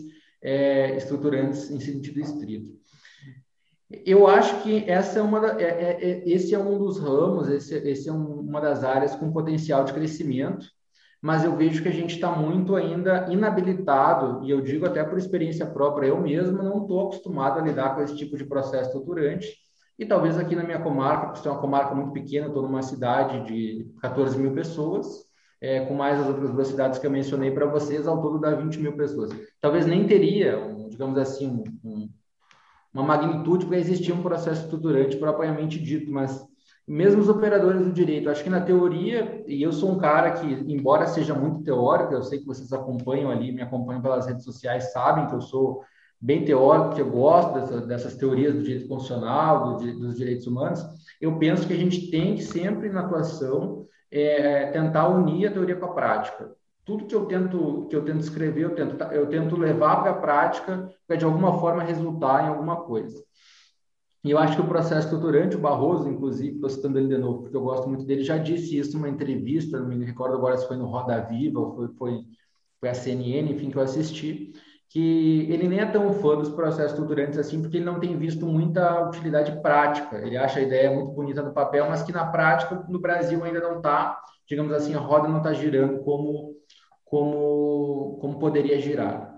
é, 0.43 0.97
estruturantes 0.97 1.71
em 1.71 1.81
sentido 1.81 2.21
estrito. 2.21 2.75
Eu 4.05 4.27
acho 4.27 4.63
que 4.63 4.89
essa 4.91 5.19
é 5.19 5.23
uma 5.23 5.41
da, 5.41 5.61
é, 5.61 5.65
é, 5.65 6.11
é, 6.11 6.29
esse 6.29 6.55
é 6.55 6.59
um 6.59 6.79
dos 6.79 6.99
ramos, 6.99 7.49
esse, 7.49 7.75
esse 7.77 8.09
é 8.09 8.13
um, 8.13 8.41
uma 8.41 8.61
das 8.61 8.83
áreas 8.83 9.15
com 9.15 9.33
potencial 9.33 9.85
de 9.85 9.93
crescimento, 9.93 10.67
mas 11.25 11.43
eu 11.43 11.57
vejo 11.57 11.83
que 11.83 11.89
a 11.89 11.93
gente 11.93 12.17
está 12.17 12.31
muito 12.33 12.77
ainda 12.77 13.33
inabilitado, 13.33 14.45
e 14.45 14.51
eu 14.51 14.61
digo 14.61 14.85
até 14.85 15.03
por 15.03 15.17
experiência 15.17 15.65
própria, 15.65 16.09
eu 16.09 16.21
mesmo 16.21 16.63
não 16.63 16.83
estou 16.83 17.01
acostumado 17.01 17.59
a 17.59 17.63
lidar 17.63 17.95
com 17.95 18.03
esse 18.03 18.15
tipo 18.15 18.37
de 18.37 18.45
processo 18.45 18.91
estruturante, 18.91 19.49
e 19.99 20.05
talvez 20.05 20.37
aqui 20.37 20.55
na 20.55 20.63
minha 20.63 20.79
comarca, 20.81 21.29
porque 21.29 21.49
é 21.49 21.51
uma 21.51 21.63
comarca 21.63 21.95
muito 21.95 22.13
pequena, 22.13 22.49
estou 22.49 22.63
numa 22.63 22.83
cidade 22.83 23.43
de 23.47 23.91
14 24.03 24.39
mil 24.39 24.53
pessoas, 24.53 25.25
é, 25.63 25.87
com 25.87 25.95
mais 25.95 26.21
as 26.21 26.27
outras 26.27 26.51
duas 26.51 26.69
cidades 26.69 26.99
que 26.99 27.07
eu 27.07 27.11
mencionei 27.11 27.51
para 27.51 27.65
vocês, 27.65 28.07
ao 28.07 28.21
todo 28.21 28.39
dá 28.39 28.55
20 28.55 28.79
mil 28.81 28.95
pessoas. 28.95 29.31
Talvez 29.63 29.87
nem 29.87 30.07
teria, 30.07 30.59
um, 30.59 30.91
digamos 30.91 31.17
assim, 31.17 31.65
um, 31.83 32.07
uma 32.93 33.03
magnitude 33.03 33.65
para 33.65 33.79
existir 33.79 34.13
um 34.13 34.23
processo 34.23 34.65
estruturante 34.65 35.17
propriamente 35.17 35.79
dito, 35.79 36.13
mas 36.13 36.47
mesmo 36.87 37.23
os 37.23 37.29
operadores 37.29 37.83
do 37.83 37.93
direito, 37.93 38.29
acho 38.29 38.43
que 38.43 38.51
na 38.51 38.61
teoria, 38.61 39.43
e 39.47 39.63
eu 39.63 39.73
sou 39.73 39.93
um 39.93 39.99
cara 39.99 40.33
que, 40.33 40.47
embora 40.47 41.07
seja 41.07 41.35
muito 41.35 41.63
teórico, 41.63 42.13
eu 42.13 42.23
sei 42.23 42.39
que 42.39 42.47
vocês 42.47 42.73
acompanham 42.73 43.31
ali, 43.31 43.53
me 43.53 43.63
acompanham 43.63 44.03
pelas 44.03 44.27
redes 44.27 44.45
sociais, 44.45 44.93
sabem 44.93 45.27
que 45.27 45.35
eu 45.35 45.41
sou 45.41 45.83
bem 46.21 46.45
teórico, 46.45 46.95
que 46.95 47.01
eu 47.01 47.11
gosto 47.11 47.55
dessa, 47.55 47.81
dessas 47.87 48.17
teorias 48.17 48.55
do 48.55 48.63
direito 48.63 48.89
constitucional, 48.89 49.77
do, 49.77 49.99
dos 49.99 50.17
direitos 50.17 50.47
humanos, 50.47 50.85
eu 51.21 51.39
penso 51.39 51.67
que 51.67 51.73
a 51.73 51.79
gente 51.79 52.11
tem 52.11 52.35
que 52.35 52.43
sempre, 52.43 52.91
na 52.91 53.01
atuação, 53.01 53.87
é, 54.11 54.67
tentar 54.67 55.09
unir 55.09 55.47
a 55.47 55.53
teoria 55.53 55.77
com 55.77 55.87
a 55.87 55.95
prática 55.95 56.55
tudo 56.85 57.07
que 57.07 57.15
eu 57.15 57.25
tento 57.27 57.87
que 57.89 57.97
eu 57.97 58.05
tento 58.05 58.21
escrever, 58.21 58.65
eu 58.65 58.75
tento 58.75 59.03
eu 59.05 59.27
tento 59.27 59.57
levar 59.57 60.03
para 60.03 60.11
a 60.11 60.15
prática 60.15 60.89
para 61.07 61.17
de 61.17 61.25
alguma 61.25 61.59
forma 61.59 61.83
resultar 61.83 62.45
em 62.45 62.49
alguma 62.49 62.85
coisa. 62.85 63.23
E 64.25 64.31
eu 64.31 64.39
acho 64.39 64.57
que 64.57 64.63
o 64.63 64.67
processo 64.67 65.07
estruturante, 65.07 65.55
o 65.55 65.61
Barroso, 65.61 66.09
inclusive, 66.09 66.55
estou 66.55 66.71
citando 66.71 66.99
ele 66.99 67.09
de 67.09 67.19
novo, 67.19 67.43
porque 67.43 67.57
eu 67.57 67.61
gosto 67.61 67.87
muito 67.89 68.05
dele, 68.07 68.25
já 68.25 68.39
disse 68.39 68.79
isso 68.79 68.97
numa 68.97 69.09
entrevista, 69.09 69.79
não 69.79 69.87
me 69.87 70.03
recordo 70.05 70.35
agora 70.35 70.57
se 70.57 70.67
foi 70.67 70.77
no 70.77 70.87
Roda 70.87 71.21
Viva 71.21 71.61
ou 71.61 71.75
foi, 71.77 71.89
foi, 71.99 72.25
foi 72.81 72.89
a 72.89 72.95
CNN, 72.95 73.53
enfim, 73.53 73.71
que 73.71 73.77
eu 73.77 73.83
assisti, 73.83 74.53
que 74.89 75.47
ele 75.51 75.69
nem 75.69 75.81
é 75.81 75.87
tão 75.87 76.13
fã 76.15 76.37
dos 76.37 76.49
processos 76.49 76.93
estruturantes 76.93 77.39
assim, 77.39 77.61
porque 77.61 77.77
ele 77.77 77.85
não 77.85 78.01
tem 78.01 78.17
visto 78.17 78.47
muita 78.47 79.07
utilidade 79.09 79.61
prática. 79.61 80.17
Ele 80.19 80.37
acha 80.37 80.59
a 80.59 80.63
ideia 80.63 80.91
muito 80.91 81.13
bonita 81.13 81.43
no 81.43 81.53
papel, 81.53 81.87
mas 81.89 82.03
que 82.03 82.13
na 82.13 82.25
prática, 82.27 82.83
no 82.89 83.01
Brasil, 83.01 83.43
ainda 83.45 83.61
não 83.61 83.77
está, 83.79 84.19
digamos 84.49 84.73
assim, 84.73 84.95
a 84.95 85.01
roda 85.01 85.29
não 85.29 85.39
está 85.39 85.53
girando 85.53 85.99
como 86.03 86.55
como, 87.05 88.19
como 88.21 88.39
poderia 88.41 88.81
girar. 88.81 89.34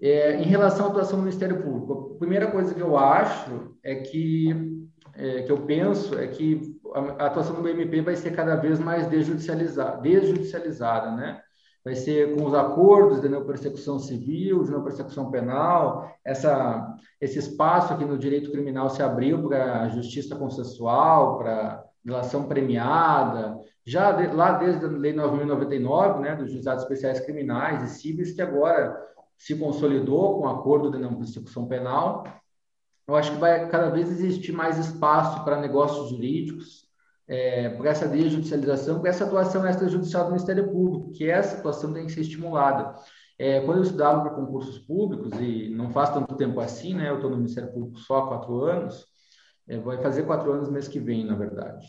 É, 0.00 0.36
em 0.36 0.44
relação 0.44 0.86
à 0.86 0.88
atuação 0.90 1.18
do 1.18 1.24
Ministério 1.24 1.60
Público, 1.60 2.14
a 2.14 2.18
primeira 2.18 2.50
coisa 2.50 2.72
que 2.72 2.80
eu 2.80 2.96
acho 2.96 3.74
é 3.82 3.96
que, 3.96 4.86
é, 5.14 5.42
que 5.42 5.50
eu 5.50 5.62
penso 5.62 6.16
é 6.16 6.28
que 6.28 6.78
a 6.94 7.26
atuação 7.26 7.60
do 7.60 7.68
MP 7.68 8.00
vai 8.00 8.14
ser 8.14 8.30
cada 8.30 8.54
vez 8.54 8.78
mais 8.78 9.08
desjudicializada, 9.08 10.00
desjudicializada 10.00 11.10
né? 11.16 11.40
Vai 11.84 11.94
ser 11.94 12.36
com 12.36 12.44
os 12.44 12.54
acordos 12.54 13.20
de 13.20 13.28
não 13.28 13.46
persecução 13.46 13.98
civil, 13.98 14.62
de 14.62 14.70
não 14.70 14.84
persecução 14.84 15.30
penal, 15.30 16.12
essa, 16.24 16.94
esse 17.20 17.38
espaço 17.38 17.92
aqui 17.92 18.04
no 18.04 18.18
direito 18.18 18.50
criminal 18.52 18.90
se 18.90 19.02
abriu 19.02 19.48
para 19.48 19.82
a 19.82 19.88
justiça 19.88 20.36
consensual, 20.36 21.38
para 21.38 21.82
delação 22.04 22.44
premiada, 22.44 23.58
já 23.86 24.12
de, 24.12 24.26
lá 24.28 24.52
desde 24.52 24.84
a 24.84 24.88
Lei 24.88 25.14
9.099, 25.14 26.20
né, 26.20 26.36
dos 26.36 26.50
juizados 26.50 26.82
especiais 26.82 27.20
criminais 27.20 27.82
e 27.82 28.00
cíveis, 28.00 28.32
que 28.32 28.42
agora 28.42 29.08
se 29.38 29.54
consolidou 29.54 30.40
com 30.40 30.46
o 30.46 30.50
acordo 30.50 30.90
de 30.90 30.98
não 30.98 31.14
persecução 31.14 31.66
penal. 31.66 32.24
Eu 33.06 33.14
acho 33.16 33.32
que 33.32 33.38
vai 33.38 33.68
cada 33.70 33.88
vez 33.88 34.10
existir 34.10 34.52
mais 34.52 34.76
espaço 34.76 35.44
para 35.44 35.60
negócios 35.60 36.10
jurídicos, 36.10 36.86
é, 37.26 37.70
por 37.70 37.86
essa 37.86 38.08
desjudicialização, 38.08 38.98
por 38.98 39.08
essa 39.08 39.24
atuação 39.24 39.66
extrajudicial 39.66 40.24
do 40.24 40.32
Ministério 40.32 40.70
Público, 40.70 41.12
que 41.12 41.30
essa 41.30 41.58
atuação 41.58 41.92
tem 41.92 42.06
que 42.06 42.12
ser 42.12 42.22
estimulada. 42.22 42.94
É, 43.38 43.60
quando 43.60 43.78
eu 43.78 43.84
estudava 43.84 44.20
para 44.22 44.34
concursos 44.34 44.78
públicos, 44.80 45.32
e 45.40 45.68
não 45.70 45.90
faz 45.90 46.10
tanto 46.10 46.34
tempo 46.34 46.58
assim, 46.60 46.94
né, 46.94 47.08
eu 47.08 47.16
estou 47.16 47.30
no 47.30 47.36
Ministério 47.36 47.72
Público 47.72 47.98
só 48.00 48.18
há 48.18 48.28
quatro 48.28 48.64
anos, 48.64 49.06
é, 49.68 49.78
vai 49.78 50.02
fazer 50.02 50.24
quatro 50.24 50.52
anos 50.52 50.68
mês 50.68 50.88
que 50.88 50.98
vem, 50.98 51.24
na 51.24 51.36
verdade 51.36 51.86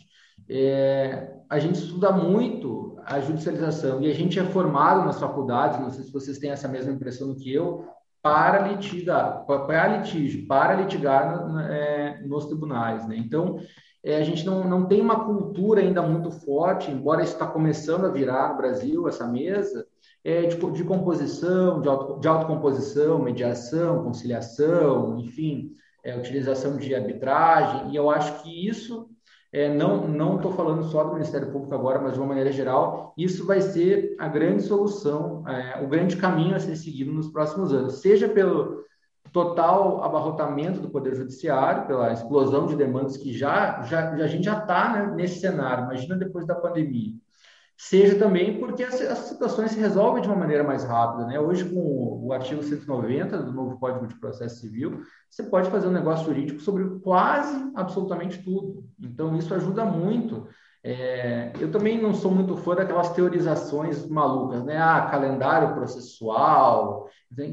é, 0.50 1.32
a 1.48 1.58
gente 1.58 1.76
estuda 1.76 2.10
muito 2.10 2.96
a 3.04 3.20
judicialização 3.20 4.02
e 4.02 4.10
a 4.10 4.14
gente 4.14 4.38
é 4.38 4.44
formado 4.44 5.04
nas 5.04 5.20
faculdades, 5.20 5.80
não 5.80 5.90
sei 5.90 6.04
se 6.04 6.12
vocês 6.12 6.38
têm 6.38 6.50
essa 6.50 6.66
mesma 6.66 6.92
impressão 6.92 7.28
do 7.28 7.36
que 7.36 7.52
eu, 7.52 7.84
para 8.22 8.68
litigar, 8.68 9.46
para 9.46 9.98
litígio, 9.98 10.46
para 10.46 10.74
litigar 10.74 11.48
é, 11.70 12.20
nos 12.26 12.46
tribunais, 12.46 13.06
né? 13.08 13.16
Então, 13.16 13.58
é, 14.02 14.16
a 14.16 14.22
gente 14.22 14.44
não, 14.44 14.64
não 14.64 14.86
tem 14.86 15.00
uma 15.00 15.24
cultura 15.24 15.80
ainda 15.80 16.02
muito 16.02 16.30
forte, 16.30 16.90
embora 16.90 17.22
isso 17.22 17.34
está 17.34 17.46
começando 17.46 18.06
a 18.06 18.10
virar 18.10 18.50
no 18.50 18.56
Brasil, 18.56 19.08
essa 19.08 19.26
mesa, 19.26 19.86
é, 20.24 20.42
de, 20.42 20.56
de 20.56 20.84
composição, 20.84 21.80
de, 21.80 21.88
auto, 21.88 22.20
de 22.20 22.28
autocomposição, 22.28 23.18
mediação, 23.18 24.02
conciliação, 24.02 25.18
enfim, 25.18 25.72
é, 26.04 26.16
utilização 26.16 26.76
de 26.76 26.94
arbitragem, 26.94 27.92
e 27.92 27.96
eu 27.96 28.10
acho 28.10 28.42
que 28.42 28.68
isso, 28.68 29.08
é, 29.52 29.68
não 29.72 30.36
estou 30.36 30.52
falando 30.52 30.84
só 30.84 31.02
do 31.04 31.14
Ministério 31.14 31.50
Público 31.50 31.74
agora, 31.74 32.00
mas 32.00 32.12
de 32.12 32.20
uma 32.20 32.28
maneira 32.28 32.52
geral, 32.52 33.12
isso 33.16 33.44
vai 33.46 33.60
ser 33.60 34.14
a 34.18 34.28
grande 34.28 34.62
solução, 34.62 35.46
é, 35.48 35.82
o 35.82 35.88
grande 35.88 36.16
caminho 36.16 36.54
a 36.54 36.60
ser 36.60 36.76
seguido 36.76 37.12
nos 37.12 37.28
próximos 37.28 37.72
anos, 37.72 38.00
seja 38.00 38.28
pelo 38.28 38.84
total 39.32 40.02
abarrotamento 40.02 40.80
do 40.80 40.90
Poder 40.90 41.14
Judiciário, 41.14 41.86
pela 41.86 42.12
explosão 42.12 42.66
de 42.66 42.76
demandas 42.76 43.16
que 43.16 43.32
já, 43.32 43.82
já, 43.82 44.10
a 44.10 44.26
gente 44.26 44.44
já 44.44 44.58
está 44.58 44.92
né, 44.92 45.14
nesse 45.14 45.40
cenário, 45.40 45.84
imagina 45.84 46.16
depois 46.16 46.46
da 46.46 46.54
pandemia 46.54 47.12
seja 47.80 48.18
também 48.18 48.58
porque 48.58 48.84
as, 48.84 49.00
as, 49.00 49.18
situações 49.20 49.70
se 49.70 49.80
resolvem 49.80 50.20
de 50.20 50.28
uma 50.28 50.36
maneira 50.36 50.62
mais 50.62 50.84
rápida. 50.84 51.26
Né? 51.26 51.40
Hoje, 51.40 51.64
com 51.64 51.80
o, 51.80 52.26
o 52.26 52.32
artigo 52.32 52.62
190 52.62 53.38
do 53.38 53.52
novo 53.54 53.78
Código 53.78 54.06
de 54.06 54.14
Processo 54.16 54.60
Civil, 54.60 55.00
você 55.30 55.42
pode 55.44 55.70
fazer 55.70 55.88
um 55.88 55.92
negócio 55.92 56.26
jurídico 56.26 56.60
sobre 56.60 57.00
quase 57.00 57.72
absolutamente 57.74 58.42
tudo. 58.42 58.84
Então, 59.00 59.34
isso 59.34 59.54
ajuda 59.54 59.82
muito. 59.86 60.46
É, 60.84 61.52
eu 61.58 61.70
também 61.70 62.00
não 62.00 62.12
sou 62.12 62.30
muito 62.30 62.54
fã 62.58 62.74
daquelas 62.74 63.10
teorizações 63.14 64.06
malucas, 64.06 64.62
né? 64.62 64.76
Ah, 64.76 65.08
calendário 65.10 65.74
processual. 65.74 67.08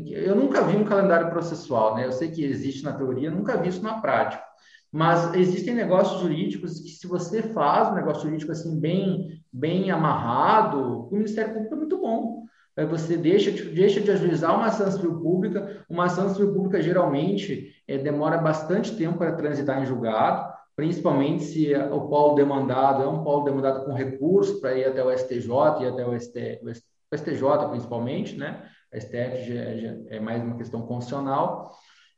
Eu 0.08 0.36
nunca 0.36 0.62
vi 0.62 0.76
um 0.76 0.86
calendário 0.86 1.30
processual, 1.30 1.96
né? 1.96 2.06
Eu 2.06 2.12
sei 2.12 2.32
que 2.32 2.44
existe 2.44 2.84
na 2.84 2.92
teoria, 2.92 3.32
nunca 3.32 3.56
vi 3.56 3.70
isso 3.70 3.82
na 3.82 4.02
prática. 4.02 4.44
Mas 4.92 5.34
existem 5.36 5.76
negócios 5.76 6.22
jurídicos 6.22 6.80
que, 6.80 6.90
se 6.90 7.08
você 7.08 7.42
faz 7.42 7.90
um 7.90 7.96
negócio 7.96 8.24
jurídico 8.24 8.52
assim 8.52 8.80
bem, 8.80 9.42
bem 9.52 9.92
amarrado, 9.92 11.08
o 11.08 11.14
Ministério 11.14 11.54
Público 11.54 11.74
é 11.74 11.78
muito 11.78 11.98
bom. 11.98 12.48
Você 12.86 13.18
deixa, 13.18 13.52
deixa 13.52 14.00
de 14.00 14.12
ajuizar 14.12 14.56
uma 14.56 14.68
ação 14.68 14.92
civil 14.92 15.20
pública. 15.20 15.84
Uma 15.90 16.06
ação 16.06 16.30
civil 16.30 16.54
pública 16.54 16.82
geralmente 16.82 17.74
é, 17.88 17.98
demora 17.98 18.38
bastante 18.38 18.96
tempo 18.96 19.18
para 19.18 19.36
transitar 19.36 19.82
em 19.82 19.86
julgado, 19.86 20.54
principalmente 20.76 21.44
se 21.44 21.74
o 21.76 22.02
polo 22.02 22.36
demandado 22.36 23.02
é 23.02 23.08
um 23.08 23.24
polo 23.24 23.46
demandado 23.46 23.84
com 23.84 23.94
recurso 23.94 24.62
para 24.62 24.76
ir 24.76 24.86
até 24.86 25.04
o 25.04 25.12
STJ 25.12 25.50
e 25.82 25.88
até 25.88 26.06
o, 26.06 26.20
ST, 26.20 26.62
o 26.64 27.18
STJ, 27.18 27.70
principalmente, 27.72 28.38
né? 28.38 28.64
A 28.94 29.00
STF 29.00 29.54
já, 29.54 29.76
já 29.76 29.96
é 30.10 30.20
mais 30.20 30.44
uma 30.44 30.56
questão 30.56 30.84
constitucional. 30.84 31.72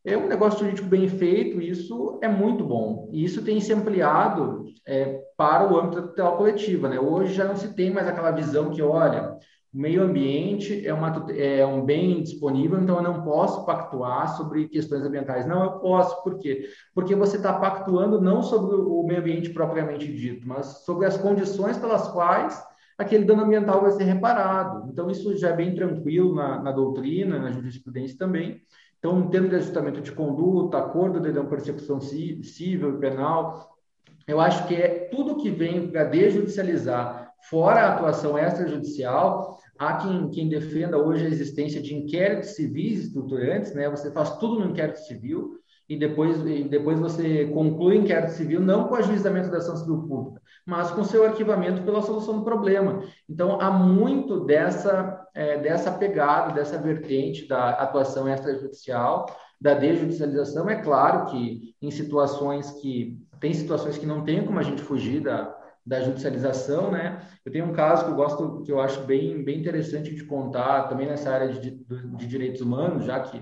É 0.09 0.17
um 0.17 0.27
negócio 0.27 0.59
jurídico 0.59 0.87
bem 0.87 1.07
feito, 1.07 1.61
isso 1.61 2.17
é 2.21 2.27
muito 2.27 2.63
bom. 2.63 3.09
E 3.11 3.23
isso 3.23 3.43
tem 3.43 3.59
se 3.61 3.71
ampliado 3.71 4.65
é, 4.87 5.21
para 5.37 5.71
o 5.71 5.77
âmbito 5.77 6.01
da 6.01 6.07
tutela 6.07 6.35
coletiva. 6.35 6.89
Né? 6.89 6.99
Hoje 6.99 7.33
já 7.35 7.45
não 7.45 7.55
se 7.55 7.75
tem 7.75 7.91
mais 7.91 8.07
aquela 8.07 8.31
visão 8.31 8.71
que, 8.71 8.81
olha, 8.81 9.37
o 9.71 9.77
meio 9.77 10.01
ambiente 10.01 10.85
é, 10.85 10.91
uma, 10.91 11.27
é 11.31 11.63
um 11.63 11.85
bem 11.85 12.23
disponível, 12.23 12.81
então 12.81 12.95
eu 12.97 13.03
não 13.03 13.21
posso 13.21 13.63
pactuar 13.67 14.35
sobre 14.35 14.67
questões 14.67 15.03
ambientais. 15.03 15.45
Não, 15.45 15.63
eu 15.63 15.71
posso. 15.73 16.23
Por 16.23 16.39
quê? 16.39 16.67
Porque 16.95 17.13
você 17.13 17.37
está 17.37 17.53
pactuando 17.53 18.19
não 18.19 18.41
sobre 18.41 18.75
o 18.75 19.03
meio 19.03 19.19
ambiente 19.19 19.51
propriamente 19.51 20.11
dito, 20.11 20.47
mas 20.47 20.83
sobre 20.85 21.05
as 21.05 21.17
condições 21.17 21.77
pelas 21.77 22.07
quais 22.07 22.59
aquele 22.97 23.25
dano 23.25 23.43
ambiental 23.43 23.81
vai 23.81 23.91
ser 23.91 24.03
reparado. 24.03 24.89
Então, 24.91 25.09
isso 25.09 25.37
já 25.37 25.49
é 25.49 25.55
bem 25.55 25.73
tranquilo 25.73 26.35
na, 26.35 26.61
na 26.61 26.71
doutrina, 26.71 27.39
na 27.39 27.51
jurisprudência 27.51 28.17
também. 28.17 28.59
Então, 28.99 29.17
um 29.17 29.29
termo 29.29 29.47
de 29.47 29.55
ajustamento 29.55 30.01
de 30.01 30.11
conduta, 30.11 30.77
acordo 30.77 31.21
de 31.21 31.31
não 31.31 31.45
persecução 31.45 32.01
civil 32.01 32.95
e 32.95 32.99
penal, 32.99 33.77
eu 34.27 34.39
acho 34.39 34.67
que 34.67 34.75
é 34.75 35.07
tudo 35.09 35.37
que 35.37 35.49
vem 35.49 35.89
para 35.89 36.03
desjudicializar, 36.03 37.33
fora 37.49 37.81
a 37.81 37.93
atuação 37.95 38.37
extrajudicial, 38.37 39.57
há 39.77 39.97
quem, 39.97 40.29
quem 40.29 40.49
defenda 40.49 40.97
hoje 40.97 41.25
a 41.25 41.29
existência 41.29 41.81
de 41.81 41.95
inquéritos 41.95 42.49
civis 42.51 43.05
estruturantes, 43.05 43.73
né? 43.73 43.89
Você 43.89 44.11
faz 44.11 44.37
tudo 44.37 44.59
no 44.59 44.71
inquérito 44.71 44.99
civil, 44.99 45.57
e 45.89 45.97
depois, 45.97 46.39
e 46.45 46.63
depois 46.63 46.99
você 46.99 47.47
conclui 47.47 47.97
o 47.97 48.01
inquérito 48.01 48.33
civil 48.33 48.61
não 48.61 48.87
com 48.87 48.93
o 48.93 48.97
ajuizamento 48.97 49.49
da 49.49 49.57
ação 49.57 49.75
civil 49.75 50.03
pública, 50.07 50.39
mas 50.63 50.91
com 50.91 51.03
seu 51.03 51.25
arquivamento 51.25 51.81
pela 51.81 52.03
solução 52.03 52.37
do 52.37 52.45
problema. 52.45 53.03
Então, 53.27 53.59
há 53.59 53.71
muito 53.71 54.45
dessa, 54.45 55.27
é, 55.33 55.57
dessa 55.57 55.91
pegada, 55.91 56.53
dessa 56.53 56.77
vertente 56.77 57.47
da 57.47 57.71
atuação 57.71 58.29
extrajudicial, 58.29 59.25
da 59.59 59.73
desjudicialização. 59.73 60.69
É 60.69 60.75
claro 60.75 61.25
que 61.25 61.75
em 61.81 61.89
situações 61.89 62.69
que 62.79 63.17
tem 63.39 63.51
situações 63.53 63.97
que 63.97 64.05
não 64.05 64.23
tem 64.23 64.45
como 64.45 64.59
a 64.59 64.63
gente 64.63 64.83
fugir 64.83 65.21
da, 65.21 65.55
da 65.85 66.01
judicialização, 66.01 66.91
né? 66.91 67.19
Eu 67.43 67.51
tenho 67.51 67.65
um 67.65 67.73
caso 67.73 68.05
que 68.05 68.11
eu 68.11 68.15
gosto, 68.15 68.61
que 68.63 68.71
eu 68.71 68.79
acho 68.79 69.01
bem, 69.01 69.43
bem 69.43 69.59
interessante 69.59 70.13
de 70.13 70.23
contar, 70.23 70.87
também 70.87 71.07
nessa 71.07 71.31
área 71.31 71.47
de, 71.47 71.71
de, 71.71 72.07
de 72.15 72.27
direitos 72.27 72.61
humanos, 72.61 73.05
já 73.05 73.19
que 73.21 73.41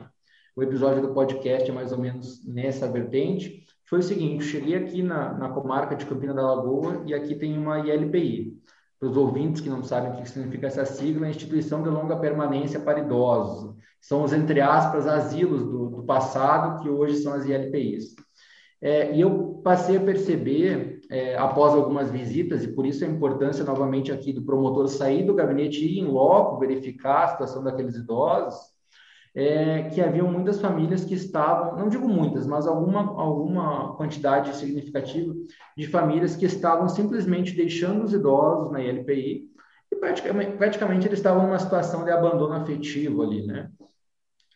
o 0.58 0.64
episódio 0.64 1.04
do 1.04 1.14
podcast 1.14 1.70
é 1.70 1.74
mais 1.74 1.92
ou 1.92 2.00
menos 2.00 2.44
nessa 2.44 2.92
vertente, 2.92 3.64
foi 3.86 4.00
o 4.00 4.04
seguinte, 4.04 4.44
cheguei 4.44 4.76
aqui 4.76 5.04
na, 5.04 5.32
na 5.36 5.50
comarca 5.50 5.96
de 5.96 6.04
Campina 6.04 6.34
da 6.34 6.42
Lagoa 6.42 7.04
e 7.06 7.14
aqui 7.14 7.36
tem 7.36 7.56
uma 7.56 7.78
ILPI. 7.80 8.58
Para 9.00 9.08
os 9.08 9.16
ouvintes 9.16 9.62
que 9.62 9.70
não 9.70 9.84
sabem 9.84 10.12
o 10.12 10.16
que 10.16 10.28
significa 10.28 10.66
essa 10.66 10.84
sigla, 10.84 11.28
é 11.28 11.30
Instituição 11.30 11.84
de 11.84 11.90
Longa 11.90 12.18
Permanência 12.18 12.80
para 12.80 13.00
Idosos. 13.00 13.76
São 14.02 14.24
os, 14.24 14.34
entre 14.34 14.60
aspas, 14.60 15.06
asilos 15.06 15.64
do, 15.64 15.90
do 15.92 16.04
passado, 16.04 16.82
que 16.82 16.90
hoje 16.90 17.18
são 17.18 17.34
as 17.34 17.46
ILPIs. 17.46 18.16
É, 18.82 19.16
e 19.16 19.22
eu 19.22 19.62
passei 19.64 19.98
a 19.98 20.02
perceber, 20.02 21.02
é, 21.12 21.38
após 21.38 21.76
algumas 21.76 22.10
visitas, 22.10 22.64
e 22.64 22.70
por 22.70 22.84
isso 22.84 23.06
a 23.06 23.08
importância 23.08 23.64
novamente 23.64 24.12
aqui 24.12 24.34
do 24.34 24.42
promotor 24.42 24.88
sair 24.88 25.24
do 25.24 25.36
gabinete 25.36 25.86
e 25.86 26.00
ir 26.00 26.00
em 26.00 26.08
loco, 26.08 26.58
verificar 26.58 27.26
a 27.26 27.28
situação 27.28 27.64
daqueles 27.64 27.96
idosos, 27.96 28.76
é, 29.38 29.84
que 29.90 30.02
haviam 30.02 30.32
muitas 30.32 30.60
famílias 30.60 31.06
que 31.06 31.14
estavam, 31.14 31.78
não 31.78 31.90
digo 31.90 32.10
muitas, 32.10 32.48
mas 32.48 32.66
alguma, 32.66 33.02
alguma 33.22 33.96
quantidade 33.96 34.56
significativa 34.56 35.32
de 35.78 35.86
famílias 35.86 36.36
que 36.36 36.48
estavam 36.48 36.90
simplesmente 36.90 37.56
deixando 37.56 38.04
os 38.04 38.14
idosos 38.14 38.72
na 38.72 38.82
ILPI 38.82 39.48
e 39.92 39.96
praticamente, 39.96 40.58
praticamente 40.58 41.08
eles 41.08 41.20
estavam 41.20 41.44
numa 41.44 41.60
situação 41.60 42.04
de 42.04 42.10
abandono 42.10 42.54
afetivo 42.54 43.22
ali, 43.22 43.46
né? 43.46 43.70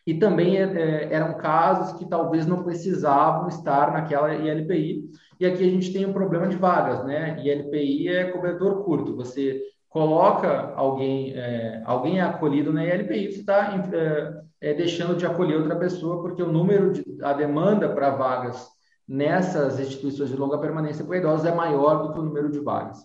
E 0.07 0.15
também 0.15 0.57
é, 0.57 0.63
é 0.63 1.13
eram 1.13 1.37
casos 1.37 1.99
que 1.99 2.09
talvez 2.09 2.47
não 2.47 2.63
precisavam 2.63 3.49
estar 3.49 3.93
naquela 3.93 4.33
ILPI. 4.33 5.11
E 5.39 5.45
aqui 5.45 5.63
a 5.63 5.69
gente 5.69 5.93
tem 5.93 6.07
um 6.07 6.13
problema 6.13 6.47
de 6.47 6.57
vagas, 6.57 7.05
né? 7.05 7.39
ILPI 7.45 8.07
é 8.07 8.31
cobertor 8.31 8.83
curto. 8.83 9.15
Você 9.15 9.61
coloca 9.91 10.73
alguém, 10.75 11.33
é, 11.33 11.83
alguém 11.85 12.19
é 12.19 12.21
acolhido 12.21 12.71
na 12.71 12.83
ILPI, 12.83 13.29
você 13.29 13.39
está 13.41 13.75
é, 13.93 14.69
é, 14.69 14.73
deixando 14.73 15.17
de 15.17 15.25
acolher 15.25 15.57
outra 15.57 15.75
pessoa, 15.75 16.21
porque 16.21 16.41
o 16.41 16.51
número 16.51 16.93
de 16.93 17.03
a 17.21 17.33
demanda 17.33 17.89
para 17.89 18.09
vagas 18.09 18.69
nessas 19.05 19.79
instituições 19.81 20.29
de 20.29 20.37
longa 20.37 20.57
permanência 20.57 21.03
para 21.03 21.17
idosos 21.17 21.45
é 21.45 21.53
maior 21.53 22.03
do 22.03 22.13
que 22.13 22.19
o 22.19 22.23
número 22.23 22.49
de 22.49 22.59
vagas. 22.59 22.99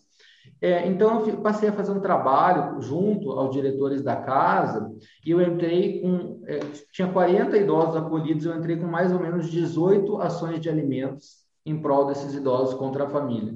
É, 0.63 0.87
então, 0.87 1.27
eu 1.27 1.39
passei 1.39 1.69
a 1.69 1.73
fazer 1.73 1.91
um 1.91 2.01
trabalho 2.01 2.81
junto 2.81 3.33
aos 3.33 3.51
diretores 3.51 4.01
da 4.01 4.17
casa 4.17 4.89
e 5.25 5.33
eu 5.33 5.43
entrei 5.43 6.01
com. 6.01 6.41
É, 6.47 6.61
tinha 6.93 7.09
40 7.09 7.57
idosos 7.57 7.97
acolhidos, 7.97 8.47
eu 8.47 8.57
entrei 8.57 8.77
com 8.77 8.87
mais 8.87 9.13
ou 9.13 9.19
menos 9.19 9.51
18 9.51 10.19
ações 10.23 10.61
de 10.61 10.71
alimentos 10.71 11.45
em 11.67 11.77
prol 11.77 12.07
desses 12.07 12.33
idosos 12.33 12.75
contra 12.75 13.05
a 13.05 13.09
família. 13.09 13.55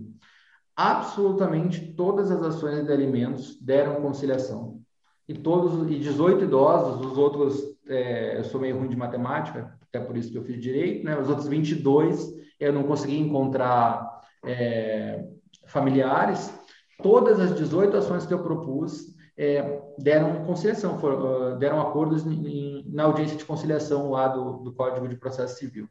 Absolutamente 0.82 1.92
todas 1.92 2.30
as 2.30 2.42
ações 2.42 2.86
de 2.86 2.90
alimentos 2.90 3.60
deram 3.60 4.00
conciliação. 4.00 4.80
E 5.28 5.34
todos, 5.34 5.90
e 5.90 5.98
18 5.98 6.44
idosos, 6.44 7.04
os 7.04 7.18
outros 7.18 7.62
é, 7.86 8.38
eu 8.38 8.44
sou 8.44 8.58
meio 8.58 8.78
ruim 8.78 8.88
de 8.88 8.96
matemática, 8.96 9.78
até 9.82 10.00
por 10.02 10.16
isso 10.16 10.32
que 10.32 10.38
eu 10.38 10.42
fiz 10.42 10.58
direito, 10.58 11.04
né? 11.04 11.20
Os 11.20 11.28
outros 11.28 11.48
22 11.48 12.32
eu 12.58 12.72
não 12.72 12.84
consegui 12.84 13.18
encontrar 13.18 14.22
é, 14.42 15.22
familiares. 15.66 16.50
Todas 17.02 17.38
as 17.38 17.54
18 17.54 17.98
ações 17.98 18.24
que 18.24 18.32
eu 18.32 18.42
propus 18.42 19.14
é, 19.36 19.82
deram 19.98 20.44
conciliação, 20.46 20.98
for, 20.98 21.12
uh, 21.12 21.58
deram 21.58 21.78
acordos 21.80 22.24
em, 22.26 22.84
na 22.86 23.04
audiência 23.04 23.36
de 23.36 23.44
conciliação 23.44 24.10
lá 24.10 24.28
do, 24.28 24.58
do 24.58 24.72
Código 24.72 25.06
de 25.08 25.16
Processo 25.16 25.58
Civil. 25.58 25.86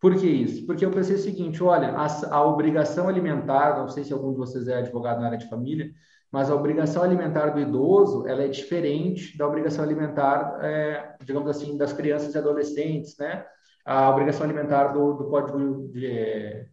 Por 0.00 0.16
que 0.16 0.26
isso? 0.26 0.64
Porque 0.66 0.84
eu 0.84 0.90
pensei 0.90 1.16
o 1.16 1.18
seguinte: 1.18 1.62
olha, 1.62 1.90
a, 1.90 2.34
a 2.34 2.44
obrigação 2.44 3.08
alimentar, 3.08 3.78
não 3.78 3.88
sei 3.88 4.02
se 4.02 4.12
algum 4.12 4.32
de 4.32 4.38
vocês 4.38 4.66
é 4.66 4.76
advogado 4.76 5.20
na 5.20 5.26
área 5.26 5.38
de 5.38 5.48
família, 5.48 5.92
mas 6.32 6.50
a 6.50 6.54
obrigação 6.54 7.02
alimentar 7.02 7.50
do 7.50 7.60
idoso 7.60 8.26
ela 8.26 8.42
é 8.42 8.48
diferente 8.48 9.36
da 9.36 9.46
obrigação 9.46 9.84
alimentar, 9.84 10.58
é, 10.62 11.16
digamos 11.24 11.48
assim, 11.48 11.76
das 11.76 11.92
crianças 11.92 12.34
e 12.34 12.38
adolescentes, 12.38 13.16
né? 13.18 13.44
A 13.84 14.10
obrigação 14.10 14.44
alimentar 14.44 14.88
do, 14.88 15.14
do 15.14 15.28
Código 15.28 15.88
de 15.88 16.66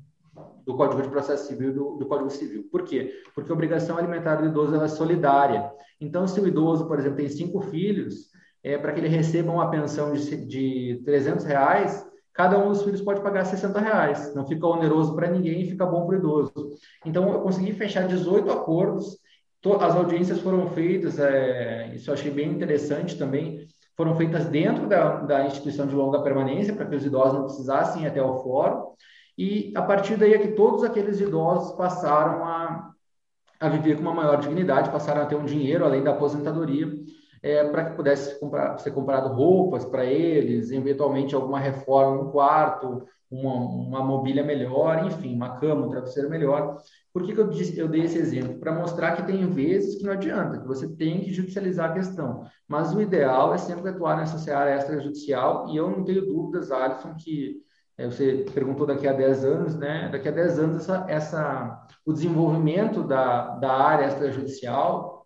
do 0.65 0.75
Código 0.75 1.01
de 1.01 1.07
Processo 1.07 1.47
Civil 1.47 1.73
do, 1.73 1.97
do 1.97 2.05
Código 2.05 2.29
Civil. 2.29 2.67
Por 2.69 2.83
quê? 2.83 3.13
Porque 3.33 3.49
a 3.49 3.55
obrigação 3.55 3.97
alimentar 3.97 4.35
do 4.35 4.47
idoso 4.47 4.75
é 4.75 4.87
solidária. 4.87 5.71
Então, 5.99 6.27
se 6.27 6.39
o 6.41 6.47
idoso, 6.47 6.87
por 6.87 6.99
exemplo, 6.99 7.17
tem 7.17 7.29
cinco 7.29 7.61
filhos, 7.61 8.31
é, 8.61 8.77
para 8.77 8.91
que 8.91 8.99
ele 8.99 9.07
receba 9.07 9.51
uma 9.51 9.71
pensão 9.71 10.13
de, 10.13 10.45
de 10.45 11.01
300 11.05 11.45
reais, 11.45 12.06
cada 12.37 12.57
um 12.57 12.69
dos 12.69 12.83
filhos 12.83 13.01
pode 13.01 13.19
pagar 13.19 13.43
60 13.43 13.79
reais. 13.79 14.33
Não 14.33 14.45
fica 14.45 14.65
oneroso 14.65 15.13
para 15.15 15.29
ninguém 15.29 15.61
e 15.61 15.69
fica 15.69 15.85
bom 15.85 16.05
para 16.05 16.15
o 16.15 16.19
idoso. 16.19 16.71
Então, 17.05 17.33
eu 17.33 17.41
consegui 17.41 17.73
fechar 17.73 18.07
18 18.07 18.49
acordos 18.51 19.17
as 19.75 19.95
audiências 19.95 20.39
foram 20.39 20.69
feitas, 20.69 21.19
é, 21.19 21.91
isso 21.93 22.09
eu 22.09 22.13
achei 22.13 22.31
bem 22.31 22.49
interessante 22.49 23.17
também, 23.17 23.67
foram 23.95 24.15
feitas 24.15 24.45
dentro 24.45 24.87
da, 24.87 25.17
da 25.17 25.45
instituição 25.45 25.87
de 25.87 25.95
longa 25.95 26.21
permanência, 26.21 26.73
para 26.73 26.85
que 26.85 26.95
os 26.95 27.05
idosos 27.05 27.33
não 27.33 27.43
precisassem 27.45 28.03
ir 28.03 28.07
até 28.07 28.21
o 28.21 28.37
fórum, 28.37 28.93
e 29.37 29.73
a 29.75 29.81
partir 29.81 30.15
daí 30.15 30.33
é 30.33 30.37
que 30.37 30.49
todos 30.49 30.83
aqueles 30.83 31.19
idosos 31.19 31.75
passaram 31.75 32.43
a, 32.45 32.91
a 33.59 33.69
viver 33.69 33.95
com 33.95 34.01
uma 34.01 34.13
maior 34.13 34.39
dignidade, 34.39 34.91
passaram 34.91 35.23
a 35.23 35.25
ter 35.25 35.35
um 35.35 35.45
dinheiro 35.45 35.83
além 35.83 36.03
da 36.03 36.11
aposentadoria, 36.11 36.87
é, 37.41 37.63
para 37.65 37.85
que 37.85 37.95
pudesse 37.95 38.39
comprar, 38.39 38.77
ser 38.79 38.91
comprado 38.91 39.33
roupas 39.33 39.85
para 39.85 40.05
eles, 40.05 40.71
eventualmente 40.71 41.35
alguma 41.35 41.59
reforma 41.59 42.23
no 42.23 42.31
quarto, 42.31 43.05
uma, 43.29 43.53
uma 43.53 44.03
mobília 44.03 44.43
melhor, 44.43 45.05
enfim, 45.05 45.35
uma 45.35 45.57
cama, 45.57 45.85
um 45.85 45.89
travesseiro 45.89 46.29
melhor. 46.29 46.77
Por 47.13 47.23
que, 47.23 47.33
que 47.33 47.39
eu, 47.39 47.49
disse, 47.49 47.77
eu 47.77 47.87
dei 47.87 48.03
esse 48.03 48.17
exemplo? 48.17 48.59
Para 48.59 48.71
mostrar 48.71 49.15
que 49.15 49.23
tem 49.23 49.45
vezes 49.47 49.95
que 49.95 50.03
não 50.03 50.13
adianta, 50.13 50.59
que 50.59 50.67
você 50.67 50.87
tem 50.87 51.21
que 51.21 51.33
judicializar 51.33 51.91
a 51.91 51.93
questão. 51.93 52.45
Mas 52.67 52.93
o 52.93 53.01
ideal 53.01 53.53
é 53.53 53.57
sempre 53.57 53.89
atuar 53.89 54.17
nessa 54.17 54.37
seara 54.37 54.75
extrajudicial, 54.75 55.67
e 55.69 55.77
eu 55.77 55.89
não 55.89 56.03
tenho 56.03 56.25
dúvidas, 56.25 56.71
Alisson, 56.71 57.15
que 57.15 57.61
é, 57.97 58.05
você 58.05 58.45
perguntou 58.53 58.85
daqui 58.85 59.07
a 59.07 59.13
10 59.13 59.43
anos, 59.43 59.75
né? 59.75 60.09
Daqui 60.11 60.29
a 60.29 60.31
10 60.31 60.59
anos, 60.59 60.81
essa, 60.83 61.05
essa, 61.09 61.87
o 62.05 62.13
desenvolvimento 62.13 63.03
da, 63.03 63.55
da 63.55 63.73
área 63.73 64.05
extrajudicial 64.05 65.17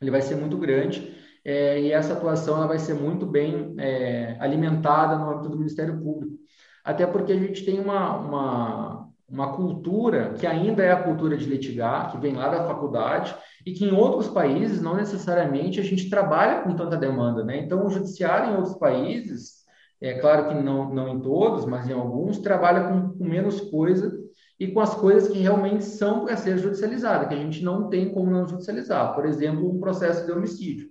ele 0.00 0.10
vai 0.10 0.22
ser 0.22 0.36
muito 0.36 0.56
grande 0.56 1.17
é, 1.44 1.80
e 1.80 1.92
essa 1.92 2.12
atuação 2.12 2.56
ela 2.56 2.66
vai 2.66 2.78
ser 2.78 2.94
muito 2.94 3.26
bem 3.26 3.74
é, 3.78 4.36
alimentada 4.40 5.16
no 5.16 5.30
âmbito 5.30 5.48
do 5.48 5.58
Ministério 5.58 5.98
Público. 6.00 6.36
Até 6.84 7.06
porque 7.06 7.32
a 7.32 7.38
gente 7.38 7.64
tem 7.64 7.80
uma, 7.80 8.16
uma, 8.16 9.08
uma 9.28 9.52
cultura 9.54 10.34
que 10.38 10.46
ainda 10.46 10.82
é 10.82 10.90
a 10.90 11.02
cultura 11.02 11.36
de 11.36 11.44
litigar, 11.44 12.10
que 12.10 12.18
vem 12.18 12.34
lá 12.34 12.48
da 12.48 12.66
faculdade, 12.66 13.34
e 13.66 13.72
que 13.72 13.84
em 13.84 13.92
outros 13.92 14.28
países 14.28 14.80
não 14.80 14.96
necessariamente 14.96 15.78
a 15.78 15.82
gente 15.82 16.08
trabalha 16.08 16.62
com 16.62 16.74
tanta 16.74 16.96
demanda. 16.96 17.44
Né? 17.44 17.58
Então, 17.58 17.84
o 17.84 17.90
judiciário 17.90 18.52
em 18.52 18.56
outros 18.56 18.78
países, 18.78 19.58
é 20.00 20.14
claro 20.18 20.48
que 20.48 20.54
não, 20.54 20.94
não 20.94 21.08
em 21.08 21.20
todos, 21.20 21.66
mas 21.66 21.88
em 21.88 21.92
alguns, 21.92 22.38
trabalha 22.38 22.88
com, 22.88 23.18
com 23.18 23.24
menos 23.24 23.60
coisa 23.60 24.16
e 24.58 24.68
com 24.68 24.80
as 24.80 24.94
coisas 24.94 25.28
que 25.28 25.38
realmente 25.38 25.84
são 25.84 26.24
para 26.24 26.36
ser 26.36 26.58
judicializadas, 26.58 27.28
que 27.28 27.34
a 27.34 27.38
gente 27.38 27.62
não 27.62 27.88
tem 27.88 28.12
como 28.12 28.30
não 28.30 28.46
judicializar. 28.46 29.14
Por 29.14 29.26
exemplo, 29.26 29.70
um 29.70 29.78
processo 29.78 30.24
de 30.24 30.32
homicídio. 30.32 30.88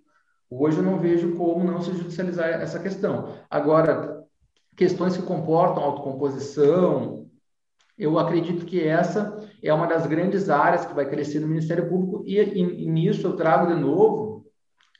Hoje 0.49 0.77
eu 0.77 0.83
não 0.83 0.99
vejo 0.99 1.35
como 1.35 1.63
não 1.63 1.81
se 1.81 1.91
judicializar 1.91 2.47
essa 2.47 2.79
questão. 2.79 3.35
Agora, 3.49 4.23
questões 4.75 5.17
que 5.17 5.23
comportam 5.23 5.83
autocomposição, 5.83 7.27
eu 7.97 8.17
acredito 8.17 8.65
que 8.65 8.81
essa 8.81 9.37
é 9.61 9.73
uma 9.73 9.87
das 9.87 10.05
grandes 10.05 10.49
áreas 10.49 10.85
que 10.85 10.93
vai 10.93 11.09
crescer 11.09 11.39
no 11.39 11.47
Ministério 11.47 11.89
Público 11.89 12.23
e, 12.25 12.37
e, 12.37 12.83
e 12.83 12.85
nisso 12.85 13.25
eu 13.25 13.35
trago 13.35 13.73
de 13.73 13.79
novo 13.79 14.45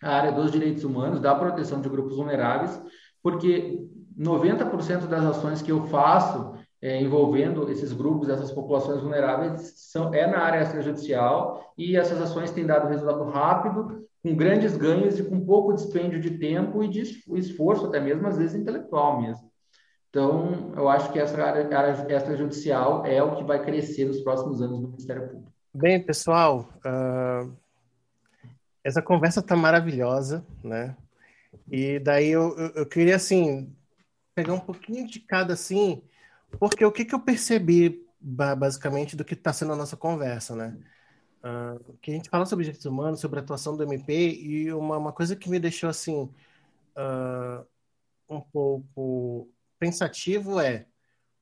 a 0.02 0.16
área 0.16 0.32
dos 0.32 0.52
direitos 0.52 0.84
humanos, 0.84 1.20
da 1.20 1.34
proteção 1.34 1.82
de 1.82 1.89
grupos 1.89 2.18
vulneráveis, 2.18 2.80
porque 3.22 3.80
90% 4.18 5.08
das 5.08 5.24
ações 5.24 5.62
que 5.62 5.72
eu 5.72 5.88
faço 5.88 6.54
é, 6.82 7.02
envolvendo 7.02 7.70
esses 7.72 7.93
grupos, 7.93 8.30
essas 8.30 8.52
populações 8.52 9.02
vulneráveis, 9.02 9.74
são, 9.76 10.14
é 10.14 10.28
na 10.28 10.39
área 10.39 10.62
extrajudicial 10.62 11.74
e 11.78 11.95
essas 11.95 12.22
ações 12.22 12.52
têm 12.52 12.66
dado 12.66 12.88
resultado 12.88 13.24
rápido 13.24 14.07
com 14.28 14.36
grandes 14.36 14.75
ganhos 14.75 15.17
e 15.17 15.23
com 15.23 15.45
pouco 15.45 15.73
dispêndio 15.73 16.19
de 16.19 16.32
tempo 16.32 16.84
e 16.84 16.89
de 16.89 17.01
esforço, 17.01 17.86
até 17.86 17.99
mesmo 17.99 18.28
às 18.28 18.38
vezes 18.38 18.59
intelectual 18.59 19.21
mesmo. 19.21 19.49
Então, 20.09 20.73
eu 20.75 20.89
acho 20.89 21.11
que 21.13 21.19
essa 21.19 21.41
área, 21.41 22.15
extrajudicial 22.15 23.05
é 23.05 23.23
o 23.23 23.36
que 23.36 23.43
vai 23.43 23.63
crescer 23.63 24.05
nos 24.05 24.19
próximos 24.19 24.61
anos 24.61 24.82
no 24.82 24.88
Ministério 24.89 25.28
Público. 25.30 25.53
Bem, 25.73 26.03
pessoal, 26.03 26.67
uh, 26.80 27.53
essa 28.84 29.01
conversa 29.01 29.39
está 29.39 29.55
maravilhosa, 29.55 30.43
né? 30.63 30.95
E 31.71 31.99
daí 31.99 32.30
eu, 32.30 32.57
eu, 32.57 32.67
eu, 32.69 32.86
queria, 32.86 33.15
assim, 33.15 33.73
pegar 34.36 34.53
um 34.53 34.59
pouquinho 34.59 35.07
de 35.07 35.19
cada, 35.19 35.53
assim, 35.53 36.01
porque 36.59 36.84
o 36.84 36.91
que, 36.91 37.05
que 37.05 37.15
eu 37.15 37.19
percebi, 37.19 38.05
basicamente, 38.19 39.15
do 39.15 39.23
que 39.23 39.36
está 39.36 39.53
sendo 39.53 39.73
a 39.73 39.75
nossa 39.75 39.95
conversa, 39.95 40.55
né? 40.55 40.75
Uh, 41.43 41.93
que 42.01 42.11
a 42.11 42.13
gente 42.13 42.29
fala 42.29 42.45
sobre 42.45 42.65
direitos 42.65 42.85
humanos, 42.85 43.19
sobre 43.19 43.39
a 43.39 43.43
atuação 43.43 43.77
do 43.77 43.83
MP, 43.83 44.31
e 44.31 44.73
uma, 44.73 44.97
uma 44.97 45.13
coisa 45.13 45.35
que 45.35 45.49
me 45.49 45.59
deixou 45.59 45.89
assim 45.89 46.23
uh, 46.97 47.65
um 48.29 48.41
pouco 48.41 49.49
pensativo 49.79 50.59
é 50.59 50.85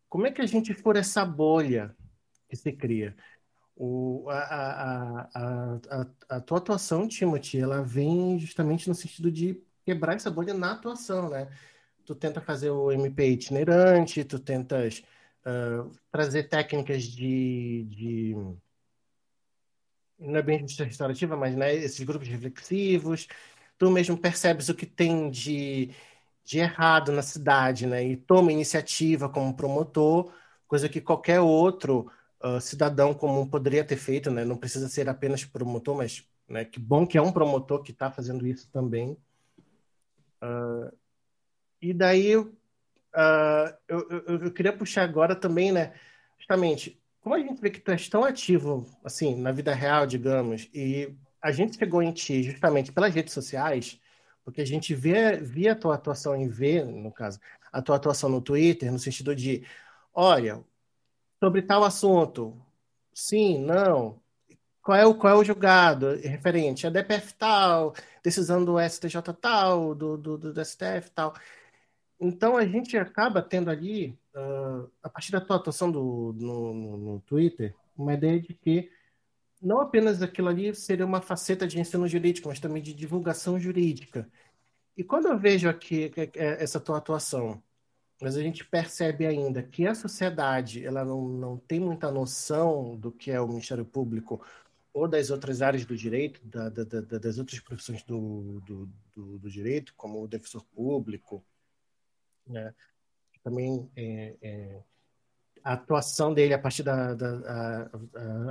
como 0.09 0.27
é 0.27 0.31
que 0.31 0.41
a 0.41 0.45
gente 0.45 0.73
for 0.73 0.95
essa 0.95 1.25
bolha 1.25 1.95
que 2.49 2.55
se 2.55 2.71
cria. 2.71 3.15
O, 3.75 4.29
a, 4.29 4.39
a, 4.39 5.29
a, 5.33 6.07
a, 6.29 6.41
tua 6.41 6.59
atuação, 6.59 7.07
Timothy, 7.07 7.59
ela 7.59 7.81
vem 7.81 8.39
justamente 8.39 8.87
no 8.87 8.95
sentido 8.95 9.29
de 9.29 9.61
quebrar 9.85 10.15
essa 10.15 10.31
bolha 10.31 10.53
na 10.53 10.71
atuação, 10.71 11.29
né? 11.29 11.49
Tu 12.05 12.15
tenta 12.15 12.39
fazer 12.39 12.69
o 12.69 12.91
MP 12.91 13.27
itinerante, 13.31 14.23
tu 14.23 14.39
tentas 14.39 15.03
uh, 15.45 15.91
trazer 16.11 16.43
técnicas 16.43 17.03
de, 17.03 17.83
de 17.89 18.35
não 20.19 20.37
é 20.37 20.41
bem 20.41 20.59
justiça 20.59 20.85
restaurativa, 20.85 21.35
mas 21.35 21.55
né, 21.55 21.73
esses 21.73 22.03
grupos 22.05 22.27
reflexivos, 22.27 23.27
tu 23.77 23.91
mesmo 23.91 24.17
percebes 24.17 24.69
o 24.69 24.75
que 24.75 24.85
tem 24.85 25.29
de, 25.29 25.91
de 26.43 26.59
errado 26.59 27.11
na 27.11 27.21
cidade, 27.21 27.85
né, 27.85 28.03
e 28.03 28.17
toma 28.17 28.51
iniciativa 28.51 29.29
como 29.29 29.55
promotor, 29.55 30.33
coisa 30.67 30.89
que 30.89 31.01
qualquer 31.01 31.39
outro 31.41 32.11
uh, 32.43 32.59
cidadão 32.61 33.13
comum 33.13 33.47
poderia 33.47 33.83
ter 33.83 33.97
feito, 33.97 34.31
né, 34.31 34.45
não 34.45 34.57
precisa 34.57 34.87
ser 34.87 35.09
apenas 35.09 35.43
promotor, 35.43 35.95
mas 35.95 36.27
né, 36.47 36.63
que 36.65 36.79
bom 36.79 37.05
que 37.05 37.17
é 37.17 37.21
um 37.21 37.31
promotor 37.31 37.83
que 37.83 37.91
está 37.91 38.11
fazendo 38.11 38.47
isso 38.47 38.69
também. 38.71 39.17
Uh, 40.41 40.95
e 41.81 41.93
daí 41.93 42.35
uh, 42.37 42.53
eu, 43.87 44.09
eu, 44.09 44.43
eu 44.45 44.51
queria 44.51 44.75
puxar 44.75 45.03
agora 45.03 45.35
também, 45.35 45.71
né, 45.71 45.93
justamente 46.37 47.01
como 47.25 47.33
a 47.33 47.39
gente 47.39 47.59
vê 47.59 47.71
que 47.71 47.79
tu 47.79 47.89
és 47.89 48.07
tão 48.07 48.23
ativo, 48.23 48.85
assim, 49.03 49.35
na 49.35 49.51
vida 49.51 49.73
real, 49.73 50.05
digamos, 50.05 50.69
e 50.71 51.11
a 51.41 51.51
gente 51.51 51.75
chegou 51.75 52.03
em 52.03 52.11
ti 52.11 52.43
justamente 52.43 52.91
pelas 52.91 53.15
redes 53.15 53.33
sociais, 53.33 53.99
porque 54.43 54.61
a 54.61 54.65
gente 54.65 54.93
vê, 54.93 55.37
via 55.37 55.71
a 55.71 55.75
tua 55.75 55.95
atuação 55.95 56.35
em 56.35 56.47
ver, 56.47 56.85
no 56.85 57.11
caso, 57.11 57.39
a 57.73 57.81
tua 57.81 57.95
atuação 57.95 58.29
no 58.29 58.41
Twitter, 58.41 58.91
no 58.91 58.99
sentido 58.99 59.35
de, 59.35 59.65
olha, 60.13 60.63
sobre 61.43 61.63
tal 61.63 61.83
assunto, 61.83 62.55
sim, 63.11 63.57
não, 63.57 64.21
qual 64.83 64.95
é 64.95 65.05
o, 65.07 65.15
qual 65.15 65.33
é 65.33 65.37
o 65.39 65.43
julgado 65.43 66.17
referente 66.17 66.85
a 66.85 66.91
DPF 66.91 67.33
tal, 67.33 67.95
decisão 68.21 68.63
do 68.63 68.79
STJ 68.79 69.19
tal, 69.41 69.95
do, 69.95 70.15
do, 70.15 70.37
do 70.37 70.63
STF 70.63 71.09
tal. 71.09 71.33
Então 72.19 72.55
a 72.55 72.67
gente 72.67 72.95
acaba 72.95 73.41
tendo 73.41 73.71
ali 73.71 74.15
uh, 74.35 74.91
a 75.01 75.09
partir 75.09 75.31
da 75.31 75.41
tua 75.41 75.55
atuação 75.55 75.91
do, 75.91 76.35
no, 76.37 76.73
no, 76.73 76.97
no, 76.97 77.19
Twitter, 77.21 77.75
uma 77.97 78.13
ideia 78.13 78.39
de 78.39 78.53
que 78.53 78.91
não 79.61 79.79
apenas 79.79 80.21
aquilo 80.21 80.49
ali 80.49 80.75
seria 80.75 81.05
uma 81.05 81.21
faceta 81.21 81.65
de 81.65 81.79
ensino 81.79 82.07
jurídico, 82.07 82.49
mas 82.49 82.59
também 82.59 82.83
de 82.83 82.93
divulgação 82.93 83.59
jurídica. 83.59 84.29
E 84.97 85.03
quando 85.03 85.27
eu 85.27 85.37
vejo 85.37 85.67
aqui 85.67 86.11
essa 86.35 86.79
tua 86.79 86.97
atuação, 86.97 87.61
mas 88.21 88.37
a 88.37 88.41
gente 88.41 88.63
percebe 88.65 89.25
ainda 89.25 89.61
que 89.61 89.87
a 89.87 89.95
sociedade 89.95 90.85
ela 90.85 91.03
não, 91.03 91.27
não 91.27 91.57
tem 91.57 91.79
muita 91.79 92.11
noção 92.11 92.95
do 92.95 93.11
que 93.11 93.31
é 93.31 93.41
o 93.41 93.47
Ministério 93.47 93.85
Público 93.85 94.45
ou 94.93 95.07
das 95.07 95.29
outras 95.29 95.61
áreas 95.61 95.85
do 95.85 95.97
direito, 95.97 96.39
da, 96.45 96.69
da, 96.69 96.83
da, 96.83 97.17
das 97.19 97.37
outras 97.37 97.59
profissões 97.59 98.01
do, 98.03 98.61
do, 98.61 98.89
do, 99.13 99.39
do, 99.39 99.51
direito, 99.51 99.93
como 99.97 100.23
o 100.23 100.27
defensor 100.27 100.63
público, 100.73 101.43
né? 102.47 102.73
Também 103.45 103.87
é, 103.95 104.35
é, 104.41 104.81
a 105.63 105.73
atuação 105.73 106.33
dele 106.33 106.55
a 106.55 106.59
partir 106.59 106.81
da, 106.81 107.13
da 107.13 107.29
a, 107.29 107.89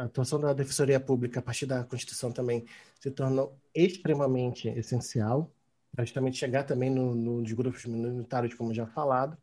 a, 0.00 0.04
atuação 0.04 0.38
da 0.38 0.52
Defensoria 0.52 1.00
Pública 1.00 1.40
a 1.40 1.42
partir 1.42 1.66
da 1.66 1.82
Constituição 1.82 2.30
também 2.30 2.64
se 3.00 3.10
tornou 3.10 3.58
extremamente 3.74 4.68
essencial 4.68 5.52
para 5.90 6.04
justamente 6.04 6.38
chegar 6.38 6.62
também 6.62 6.90
no, 6.90 7.12
no 7.12 7.42
de 7.42 7.56
grupos 7.56 7.84
minoritários, 7.86 8.54
como 8.54 8.72
já 8.72 8.86
falado, 8.86 9.36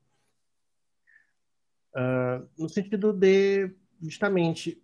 uh, 1.96 2.48
no 2.58 2.70
sentido 2.70 3.12
de 3.12 3.74
justamente 4.02 4.82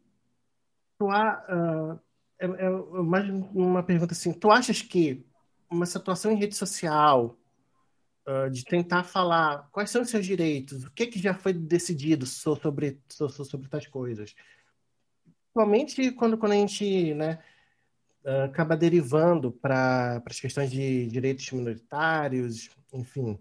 tu 0.99 1.05
uh, 1.07 1.99
é, 2.39 2.45
é 2.45 2.69
mais 3.03 3.29
uma 3.53 3.83
pergunta 3.83 4.11
assim, 4.11 4.33
tu 4.33 4.51
achas 4.51 4.81
que 4.81 5.25
uma 5.69 5.85
situação 5.85 6.29
em 6.29 6.37
rede 6.37 6.55
social 6.55 7.37
uh, 8.27 8.49
de 8.49 8.63
tentar 8.65 9.03
falar 9.03 9.67
quais 9.71 9.89
são 9.89 10.01
os 10.01 10.09
seus 10.09 10.25
direitos, 10.25 10.83
o 10.83 10.91
que, 10.91 11.07
que 11.07 11.19
já 11.19 11.33
foi 11.33 11.53
decidido 11.53 12.25
sobre, 12.25 12.99
sobre, 13.07 13.33
sobre 13.45 13.69
tais 13.69 13.87
coisas. 13.87 14.35
Principalmente 15.53 16.11
quando, 16.11 16.37
quando 16.37 16.51
a 16.51 16.55
gente 16.55 17.13
né, 17.13 17.39
uh, 18.25 18.43
acaba 18.43 18.75
derivando 18.75 19.51
para 19.51 20.21
as 20.25 20.39
questões 20.39 20.69
de 20.69 21.07
direitos 21.07 21.49
minoritários, 21.51 22.69
enfim. 22.93 23.39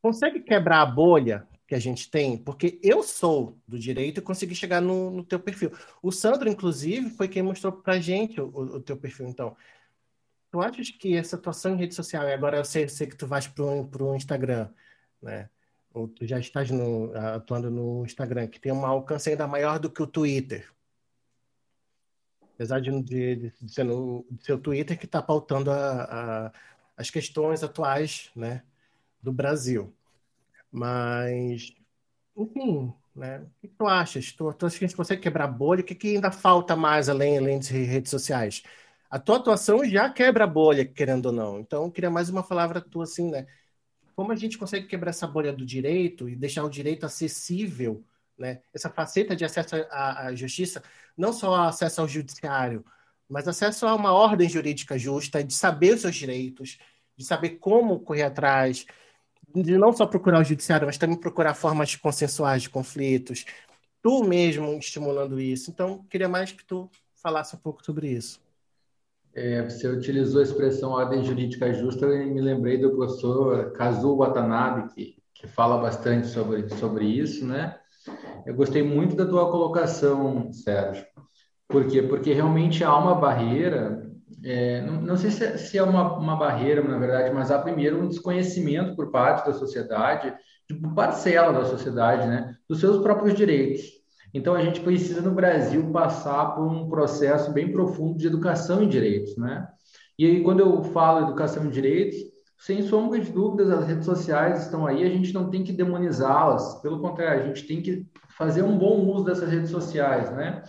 Consegue 0.00 0.40
quebrar 0.40 0.82
a 0.82 0.86
bolha 0.86 1.46
que 1.66 1.74
a 1.74 1.78
gente 1.78 2.10
tem, 2.10 2.38
porque 2.38 2.80
eu 2.82 3.02
sou 3.02 3.58
do 3.68 3.78
direito 3.78 4.18
e 4.18 4.22
consegui 4.22 4.54
chegar 4.54 4.80
no, 4.80 5.10
no 5.10 5.22
teu 5.22 5.38
perfil. 5.38 5.70
O 6.02 6.10
Sandro, 6.10 6.48
inclusive, 6.48 7.10
foi 7.10 7.28
quem 7.28 7.42
mostrou 7.42 7.72
pra 7.72 8.00
gente 8.00 8.40
o, 8.40 8.46
o 8.46 8.80
teu 8.80 8.96
perfil. 8.96 9.28
Então, 9.28 9.54
tu 10.50 10.60
achas 10.60 10.90
que 10.90 11.16
essa 11.16 11.36
atuação 11.36 11.74
em 11.74 11.78
rede 11.78 11.94
social, 11.94 12.26
e 12.28 12.32
agora 12.32 12.56
eu 12.58 12.64
sei, 12.64 12.88
sei 12.88 13.06
que 13.06 13.16
tu 13.16 13.26
vais 13.26 13.46
pro, 13.46 13.86
pro 13.88 14.14
Instagram, 14.14 14.70
né? 15.22 15.50
Ou 15.92 16.08
tu 16.08 16.26
já 16.26 16.38
estás 16.38 16.70
no, 16.70 17.12
atuando 17.16 17.70
no 17.70 18.04
Instagram, 18.04 18.46
que 18.48 18.60
tem 18.60 18.72
um 18.72 18.86
alcance 18.86 19.30
ainda 19.30 19.46
maior 19.46 19.78
do 19.78 19.90
que 19.90 20.02
o 20.02 20.06
Twitter. 20.06 20.70
Apesar 22.54 22.80
de, 22.80 22.90
de, 23.02 23.36
de, 23.36 23.52
de 23.60 23.72
ser 23.72 23.88
o 24.52 24.58
Twitter 24.58 24.98
que 24.98 25.06
está 25.06 25.22
pautando 25.22 25.70
a, 25.70 26.46
a, 26.46 26.52
as 26.96 27.10
questões 27.10 27.62
atuais 27.62 28.30
né, 28.34 28.62
do 29.22 29.32
Brasil. 29.32 29.94
Mas, 30.70 31.74
enfim, 32.36 32.92
né? 33.14 33.40
O 33.40 33.50
que 33.60 33.68
tu 33.68 33.86
achas? 33.86 34.32
Tu, 34.32 34.52
tu 34.54 34.66
acha 34.66 34.78
que 34.78 34.84
a 34.84 34.88
gente 34.88 34.96
consegue 34.96 35.22
quebrar 35.22 35.46
bolha? 35.48 35.80
O 35.80 35.84
que, 35.84 35.94
que 35.94 36.14
ainda 36.14 36.30
falta 36.30 36.76
mais 36.76 37.08
além, 37.08 37.38
além 37.38 37.58
de 37.58 37.72
redes 37.72 38.10
sociais? 38.10 38.62
A 39.10 39.18
tua 39.18 39.36
atuação 39.36 39.84
já 39.84 40.10
quebra 40.10 40.44
a 40.44 40.46
bolha, 40.46 40.84
querendo 40.84 41.26
ou 41.26 41.32
não. 41.32 41.60
Então, 41.60 41.84
eu 41.84 41.90
queria 41.90 42.10
mais 42.10 42.28
uma 42.28 42.42
palavra 42.42 42.80
tua, 42.80 43.04
assim, 43.04 43.30
né? 43.30 43.46
Como 44.14 44.32
a 44.32 44.36
gente 44.36 44.58
consegue 44.58 44.86
quebrar 44.86 45.10
essa 45.10 45.26
bolha 45.26 45.52
do 45.52 45.64
direito 45.64 46.28
e 46.28 46.36
deixar 46.36 46.64
o 46.64 46.70
direito 46.70 47.06
acessível, 47.06 48.04
né? 48.36 48.60
Essa 48.74 48.90
faceta 48.90 49.34
de 49.34 49.44
acesso 49.44 49.76
à, 49.90 50.26
à 50.26 50.34
justiça, 50.34 50.82
não 51.16 51.32
só 51.32 51.54
acesso 51.64 52.00
ao 52.02 52.08
judiciário, 52.08 52.84
mas 53.28 53.48
acesso 53.48 53.86
a 53.86 53.94
uma 53.94 54.12
ordem 54.12 54.48
jurídica 54.48 54.98
justa, 54.98 55.42
de 55.42 55.54
saber 55.54 55.94
os 55.94 56.02
seus 56.02 56.14
direitos, 56.14 56.78
de 57.16 57.24
saber 57.24 57.58
como 57.58 58.00
correr 58.00 58.22
atrás, 58.24 58.86
de 59.54 59.78
não 59.78 59.92
só 59.92 60.06
procurar 60.06 60.40
o 60.40 60.44
judiciário, 60.44 60.86
mas 60.86 60.98
também 60.98 61.16
procurar 61.18 61.54
formas 61.54 61.94
consensuais 61.96 62.62
de 62.62 62.70
conflitos, 62.70 63.44
tu 64.02 64.22
mesmo 64.24 64.78
estimulando 64.78 65.40
isso. 65.40 65.70
Então, 65.70 66.04
queria 66.10 66.28
mais 66.28 66.52
que 66.52 66.64
tu 66.64 66.90
falasse 67.14 67.56
um 67.56 67.58
pouco 67.58 67.84
sobre 67.84 68.10
isso. 68.10 68.40
É, 69.34 69.62
você 69.62 69.86
utilizou 69.86 70.40
a 70.40 70.44
expressão 70.44 70.90
ordem 70.90 71.24
jurídica 71.24 71.72
justa 71.72 72.06
e 72.06 72.26
me 72.26 72.40
lembrei 72.40 72.78
do 72.78 72.90
professor 72.90 73.72
Kazuo 73.72 74.16
Watanabe, 74.16 74.92
que, 74.94 75.16
que 75.34 75.46
fala 75.46 75.78
bastante 75.78 76.26
sobre, 76.26 76.68
sobre 76.70 77.04
isso, 77.04 77.46
né? 77.46 77.76
Eu 78.46 78.54
gostei 78.54 78.82
muito 78.82 79.14
da 79.14 79.26
tua 79.26 79.50
colocação, 79.50 80.52
Sérgio. 80.52 81.04
Por 81.68 81.86
quê? 81.86 82.02
Porque 82.02 82.32
realmente 82.32 82.82
há 82.82 82.96
uma 82.96 83.14
barreira 83.14 84.08
é, 84.44 84.80
não, 84.82 85.00
não, 85.00 85.16
sei 85.16 85.30
se 85.30 85.44
é, 85.44 85.56
se 85.56 85.78
é 85.78 85.82
uma, 85.82 86.16
uma, 86.16 86.36
barreira, 86.36 86.82
na 86.82 86.98
verdade, 86.98 87.34
mas 87.34 87.50
há 87.50 87.58
primeiro 87.58 88.00
um 88.00 88.08
desconhecimento 88.08 88.94
por 88.94 89.10
parte 89.10 89.46
da 89.46 89.52
sociedade, 89.52 90.32
de 90.68 90.74
parcela 90.94 91.52
da 91.52 91.64
sociedade, 91.64 92.26
né, 92.26 92.56
dos 92.68 92.78
seus 92.78 93.02
próprios 93.02 93.34
direitos. 93.34 93.97
Então, 94.32 94.54
a 94.54 94.62
gente 94.62 94.80
precisa, 94.80 95.20
no 95.20 95.30
Brasil, 95.30 95.90
passar 95.90 96.54
por 96.54 96.66
um 96.66 96.88
processo 96.88 97.52
bem 97.52 97.72
profundo 97.72 98.18
de 98.18 98.26
educação 98.26 98.82
em 98.82 98.88
direitos. 98.88 99.36
Né? 99.36 99.66
E 100.18 100.26
aí, 100.26 100.42
quando 100.42 100.60
eu 100.60 100.82
falo 100.84 101.26
educação 101.26 101.64
em 101.64 101.70
direitos, 101.70 102.18
sem 102.58 102.82
sombra 102.82 103.20
de 103.20 103.30
dúvidas, 103.30 103.70
as 103.70 103.86
redes 103.86 104.04
sociais 104.04 104.64
estão 104.64 104.86
aí, 104.86 105.04
a 105.04 105.08
gente 105.08 105.32
não 105.32 105.48
tem 105.48 105.62
que 105.62 105.72
demonizá-las, 105.72 106.80
pelo 106.82 107.00
contrário, 107.00 107.44
a 107.44 107.46
gente 107.46 107.66
tem 107.66 107.80
que 107.80 108.04
fazer 108.36 108.62
um 108.62 108.76
bom 108.76 109.06
uso 109.12 109.24
dessas 109.24 109.50
redes 109.50 109.70
sociais, 109.70 110.30
né? 110.32 110.62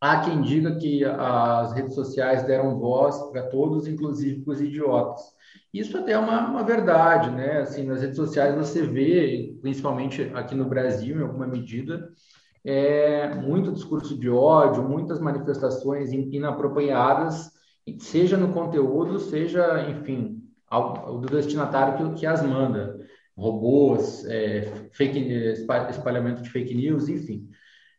Há 0.00 0.20
quem 0.20 0.42
diga 0.42 0.76
que 0.76 1.04
as 1.04 1.72
redes 1.72 1.94
sociais 1.94 2.42
deram 2.44 2.78
voz 2.78 3.16
para 3.30 3.48
todos, 3.48 3.88
inclusive 3.88 4.42
para 4.42 4.52
os 4.52 4.60
idiotas. 4.60 5.22
Isso 5.72 5.96
até 5.96 6.12
é 6.12 6.18
uma, 6.18 6.46
uma, 6.48 6.62
verdade, 6.62 7.30
né? 7.30 7.62
Assim, 7.62 7.84
nas 7.84 8.02
redes 8.02 8.16
sociais 8.16 8.54
você 8.54 8.86
vê, 8.86 9.56
principalmente 9.62 10.30
aqui 10.34 10.54
no 10.54 10.66
Brasil, 10.66 11.18
em 11.18 11.22
alguma 11.22 11.46
medida, 11.46 12.08
é, 12.64 13.34
muito 13.34 13.72
discurso 13.72 14.18
de 14.18 14.30
ódio, 14.30 14.82
muitas 14.82 15.20
manifestações 15.20 16.12
inapropriadas, 16.12 17.50
seja 17.98 18.36
no 18.36 18.52
conteúdo, 18.52 19.18
seja, 19.18 19.88
enfim, 19.90 20.42
ao, 20.66 21.20
do 21.20 21.28
destinatário 21.28 22.10
que, 22.10 22.20
que 22.20 22.26
as 22.26 22.42
manda. 22.42 22.98
Robôs, 23.36 24.24
é, 24.26 24.88
fake, 24.92 25.18
espalhamento 25.90 26.40
de 26.40 26.50
fake 26.50 26.74
news, 26.74 27.08
enfim. 27.08 27.48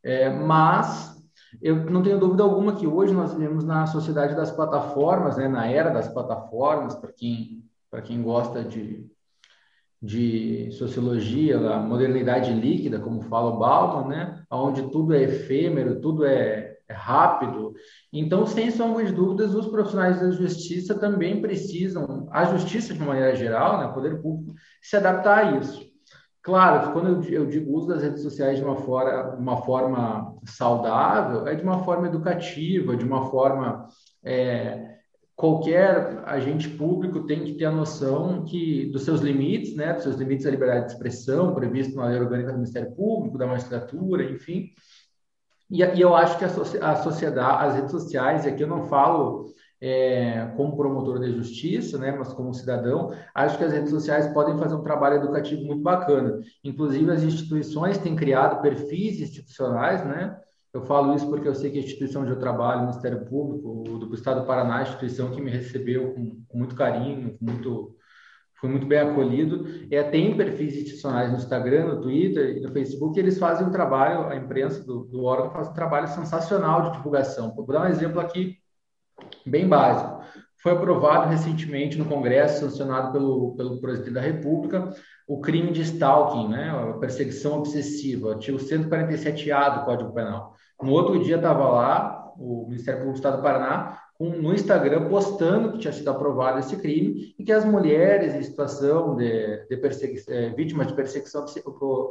É, 0.01 0.29
mas 0.29 1.13
eu 1.61 1.89
não 1.89 2.01
tenho 2.01 2.19
dúvida 2.19 2.43
alguma 2.43 2.75
que 2.75 2.87
hoje 2.87 3.13
nós 3.13 3.33
vivemos 3.33 3.63
na 3.63 3.85
sociedade 3.85 4.35
das 4.35 4.51
plataformas, 4.51 5.37
né, 5.37 5.47
na 5.47 5.67
era 5.69 5.89
das 5.89 6.07
plataformas, 6.07 6.95
para 6.95 7.11
quem, 7.11 7.63
quem 8.03 8.23
gosta 8.23 8.63
de, 8.63 9.05
de 10.05 10.69
sociologia, 10.71 11.57
a 11.57 11.79
modernidade 11.79 12.53
líquida, 12.53 12.99
como 12.99 13.23
fala 13.23 13.55
o 13.55 13.57
Bauman, 13.57 14.07
né, 14.07 14.43
onde 14.51 14.83
tudo 14.91 15.15
é 15.15 15.23
efêmero, 15.23 15.99
tudo 15.99 16.23
é, 16.25 16.77
é 16.87 16.93
rápido. 16.93 17.73
Então, 18.13 18.45
sem 18.45 18.69
sombra 18.69 19.03
de 19.03 19.11
dúvidas, 19.11 19.55
os 19.55 19.67
profissionais 19.67 20.21
da 20.21 20.29
justiça 20.29 20.93
também 20.93 21.41
precisam, 21.41 22.27
a 22.31 22.45
justiça 22.45 22.93
de 22.93 22.99
maneira 22.99 23.35
geral, 23.35 23.79
né, 23.79 23.93
poder 23.93 24.21
público, 24.21 24.53
se 24.79 24.95
adaptar 24.95 25.39
a 25.39 25.57
isso. 25.57 25.83
Claro, 26.43 26.93
quando 26.93 27.27
eu, 27.27 27.47
digo 27.47 27.73
uso 27.73 27.87
das 27.87 28.03
redes 28.03 28.21
sociais 28.21 28.59
de 28.59 28.63
uma, 28.63 28.75
fora, 28.75 29.35
uma 29.35 29.57
forma 29.63 30.35
saudável, 30.45 31.47
é 31.47 31.55
de 31.55 31.63
uma 31.63 31.83
forma 31.83 32.05
educativa, 32.05 32.95
de 32.95 33.03
uma 33.03 33.31
forma. 33.31 33.87
É, 34.23 34.94
qualquer 35.35 36.23
agente 36.25 36.69
público 36.69 37.25
tem 37.25 37.43
que 37.43 37.55
ter 37.55 37.65
a 37.65 37.71
noção 37.71 38.45
que 38.45 38.85
dos 38.91 39.03
seus 39.03 39.19
limites, 39.19 39.75
né, 39.75 39.93
dos 39.93 40.03
seus 40.03 40.15
limites 40.15 40.45
da 40.45 40.51
liberdade 40.51 40.85
de 40.85 40.93
expressão, 40.93 41.53
previsto 41.53 41.95
na 41.95 42.07
lei 42.07 42.19
orgânica 42.19 42.51
do 42.51 42.57
Ministério 42.57 42.95
Público, 42.95 43.37
da 43.37 43.45
magistratura, 43.45 44.23
enfim. 44.23 44.69
E, 45.69 45.83
e 45.83 46.01
eu 46.01 46.15
acho 46.15 46.37
que 46.37 46.45
a, 46.45 46.91
a 46.91 46.95
sociedade, 46.95 47.65
as 47.67 47.75
redes 47.75 47.91
sociais, 47.91 48.45
e 48.45 48.49
aqui 48.49 48.63
eu 48.63 48.67
não 48.67 48.85
falo 48.85 49.45
é, 49.81 50.53
como 50.55 50.77
promotor 50.77 51.19
de 51.19 51.33
justiça, 51.33 51.97
né, 51.97 52.11
mas 52.11 52.31
como 52.31 52.53
cidadão, 52.53 53.13
acho 53.33 53.57
que 53.57 53.63
as 53.63 53.73
redes 53.73 53.89
sociais 53.89 54.27
podem 54.27 54.57
fazer 54.57 54.75
um 54.75 54.83
trabalho 54.83 55.17
educativo 55.17 55.63
muito 55.65 55.83
bacana. 55.83 56.39
Inclusive, 56.63 57.11
as 57.11 57.23
instituições 57.23 57.97
têm 57.97 58.15
criado 58.15 58.61
perfis 58.61 59.19
institucionais, 59.19 60.05
né? 60.05 60.39
Eu 60.75 60.81
falo 60.81 61.15
isso 61.15 61.29
porque 61.29 61.47
eu 61.47 61.55
sei 61.55 61.71
que 61.71 61.77
a 61.77 61.81
instituição 61.81 62.23
onde 62.23 62.31
eu 62.31 62.37
trabalho, 62.37 62.79
o 62.79 62.81
Ministério 62.87 63.23
Público, 63.23 63.97
do 63.97 64.13
Estado 64.13 64.41
do 64.41 64.45
Paraná, 64.45 64.79
a 64.79 64.81
instituição 64.81 65.31
que 65.31 65.39
me 65.39 65.49
recebeu 65.49 66.13
com, 66.13 66.43
com 66.45 66.57
muito 66.57 66.75
carinho, 66.75 67.37
com 67.37 67.45
muito, 67.45 67.95
foi 68.59 68.69
muito 68.69 68.85
bem 68.85 68.99
acolhido. 68.99 69.65
É, 69.89 70.03
tem 70.03 70.35
perfis 70.35 70.75
institucionais 70.75 71.31
no 71.31 71.37
Instagram, 71.37 71.85
no 71.85 72.01
Twitter 72.01 72.57
e 72.57 72.59
no 72.59 72.73
Facebook, 72.73 73.17
e 73.17 73.23
eles 73.23 73.39
fazem 73.39 73.65
um 73.65 73.71
trabalho, 73.71 74.27
a 74.27 74.35
imprensa 74.35 74.83
do, 74.83 75.05
do 75.05 75.23
órgão 75.23 75.49
faz 75.49 75.69
um 75.69 75.73
trabalho 75.73 76.09
sensacional 76.09 76.81
de 76.81 76.97
divulgação. 76.97 77.55
Vou 77.55 77.65
dar 77.67 77.83
um 77.83 77.87
exemplo 77.87 78.19
aqui 78.19 78.57
bem 79.45 79.69
básico. 79.69 80.25
Foi 80.61 80.73
aprovado 80.73 81.29
recentemente 81.29 81.97
no 81.97 82.03
Congresso, 82.03 82.69
sancionado 82.69 83.13
pelo, 83.13 83.55
pelo 83.55 83.79
presidente 83.79 84.13
da 84.13 84.19
República, 84.19 84.93
o 85.25 85.39
crime 85.39 85.71
de 85.71 85.83
stalking, 85.83 86.49
né, 86.49 86.69
a 86.69 86.97
perseguição 86.97 87.59
obsessiva, 87.59 88.33
artigo 88.33 88.57
147A 88.57 89.79
do 89.79 89.85
Código 89.85 90.13
Penal. 90.13 90.53
No 90.81 90.91
outro 90.91 91.19
dia 91.19 91.37
estava 91.37 91.67
lá 91.69 92.33
o 92.37 92.65
Ministério 92.67 92.99
Público 92.99 93.13
do 93.13 93.17
Estado 93.17 93.37
do 93.37 93.43
Paraná 93.43 93.99
com, 94.17 94.29
no 94.29 94.53
Instagram 94.53 95.09
postando 95.09 95.73
que 95.73 95.79
tinha 95.79 95.93
sido 95.93 96.09
aprovado 96.09 96.59
esse 96.59 96.75
crime 96.77 97.33
e 97.37 97.43
que 97.43 97.51
as 97.51 97.65
mulheres 97.65 98.33
em 98.35 98.43
situação 98.43 99.15
de, 99.15 99.65
de 99.67 99.81
é, 100.29 100.49
vítimas 100.49 100.87
de 100.87 100.93
perseguição 100.93 101.45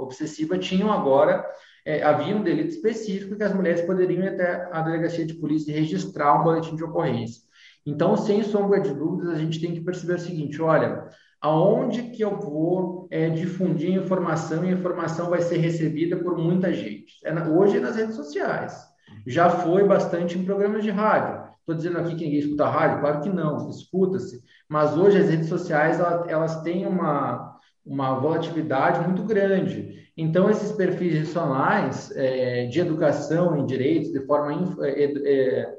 obsessiva 0.01 0.59
tinham 0.59 0.93
agora 0.93 1.45
é, 1.85 2.03
havia 2.03 2.35
um 2.35 2.43
delito 2.43 2.71
específico 2.71 3.37
que 3.37 3.43
as 3.43 3.55
mulheres 3.55 3.83
poderiam 3.83 4.23
ir 4.23 4.29
até 4.29 4.69
a 4.73 4.81
delegacia 4.81 5.27
de 5.27 5.35
polícia 5.35 5.75
registrar 5.75 6.41
um 6.41 6.45
boletim 6.45 6.77
de 6.77 6.85
ocorrência. 6.85 7.43
Então, 7.87 8.17
sem 8.17 8.43
sombra 8.43 8.81
de 8.81 8.95
dúvidas, 8.95 9.35
a 9.35 9.39
gente 9.39 9.61
tem 9.61 9.75
que 9.75 9.83
perceber 9.83 10.15
o 10.15 10.19
seguinte: 10.19 10.61
olha, 10.63 11.07
aonde 11.45 12.05
que 12.05 12.23
eu 12.23 12.39
vou 12.39 13.07
é, 13.11 13.29
difundir 13.29 13.93
informação 13.93 14.65
e 14.65 14.69
a 14.71 14.73
informação 14.73 15.29
vai 15.29 15.43
ser 15.43 15.59
recebida 15.59 16.17
por 16.17 16.39
muita 16.39 16.73
gente? 16.73 17.17
É 17.23 17.31
na, 17.31 17.47
hoje 17.47 17.77
é 17.77 17.81
nas 17.81 17.97
redes 17.97 18.17
sociais. 18.17 18.83
Já 19.27 19.51
foi 19.51 19.85
bastante 19.85 20.39
em 20.39 20.45
programas 20.45 20.83
de 20.83 20.91
rádio. 20.91 21.45
Estou 21.61 21.75
dizendo 21.75 21.99
aqui 21.99 22.17
que 22.17 22.25
ninguém 22.25 22.41
escuta 22.41 22.67
rádio? 22.67 23.01
Claro 23.01 23.21
que 23.21 23.29
não, 23.29 23.69
escuta-se. 23.69 24.43
Mas 24.67 24.97
hoje 24.97 25.19
as 25.19 25.29
redes 25.29 25.51
sociais 25.51 26.01
elas, 26.01 26.29
elas 26.31 26.63
têm 26.63 26.87
uma, 26.87 27.59
uma 27.85 28.15
volatilidade 28.15 29.07
muito 29.07 29.23
grande. 29.25 30.11
Então, 30.17 30.49
esses 30.49 30.73
perfis 30.73 31.13
institucionais 31.13 32.11
é, 32.17 32.69
de 32.69 32.81
educação 32.81 33.59
em 33.59 33.67
direitos, 33.67 34.11
de 34.11 34.25
forma 34.25 34.75
é, 34.81 35.05
é, 35.05 35.75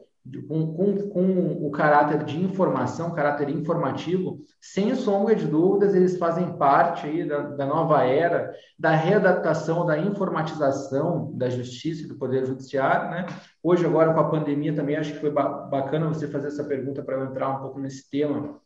com, 0.48 0.74
com, 0.74 1.10
com, 1.10 1.68
o 1.68 1.70
caráter 1.70 2.24
de 2.24 2.44
informação, 2.44 3.14
caráter 3.14 3.48
informativo, 3.50 4.40
sem 4.60 4.96
sombra 4.96 5.36
de 5.36 5.46
dúvidas, 5.46 5.94
eles 5.94 6.18
fazem 6.18 6.58
parte 6.58 7.06
aí 7.06 7.28
da, 7.28 7.42
da 7.42 7.66
nova 7.66 8.04
era 8.04 8.52
da 8.78 8.90
readaptação, 8.92 9.86
da 9.86 10.00
informatização 10.00 11.32
da 11.36 11.48
justiça 11.50 12.04
e 12.04 12.08
do 12.08 12.16
poder 12.16 12.46
judiciário, 12.46 13.12
né? 13.12 13.28
Hoje, 13.62 13.86
agora 13.86 14.14
com 14.14 14.20
a 14.20 14.30
pandemia, 14.30 14.76
também 14.76 14.96
acho 14.96 15.14
que 15.14 15.20
foi 15.20 15.32
bacana 15.32 16.08
você 16.08 16.28
fazer 16.28 16.48
essa 16.48 16.64
pergunta 16.64 17.04
para 17.04 17.16
eu 17.16 17.26
entrar 17.26 17.50
um 17.50 17.62
pouco 17.62 17.80
nesse 17.80 18.10
tema 18.10 18.60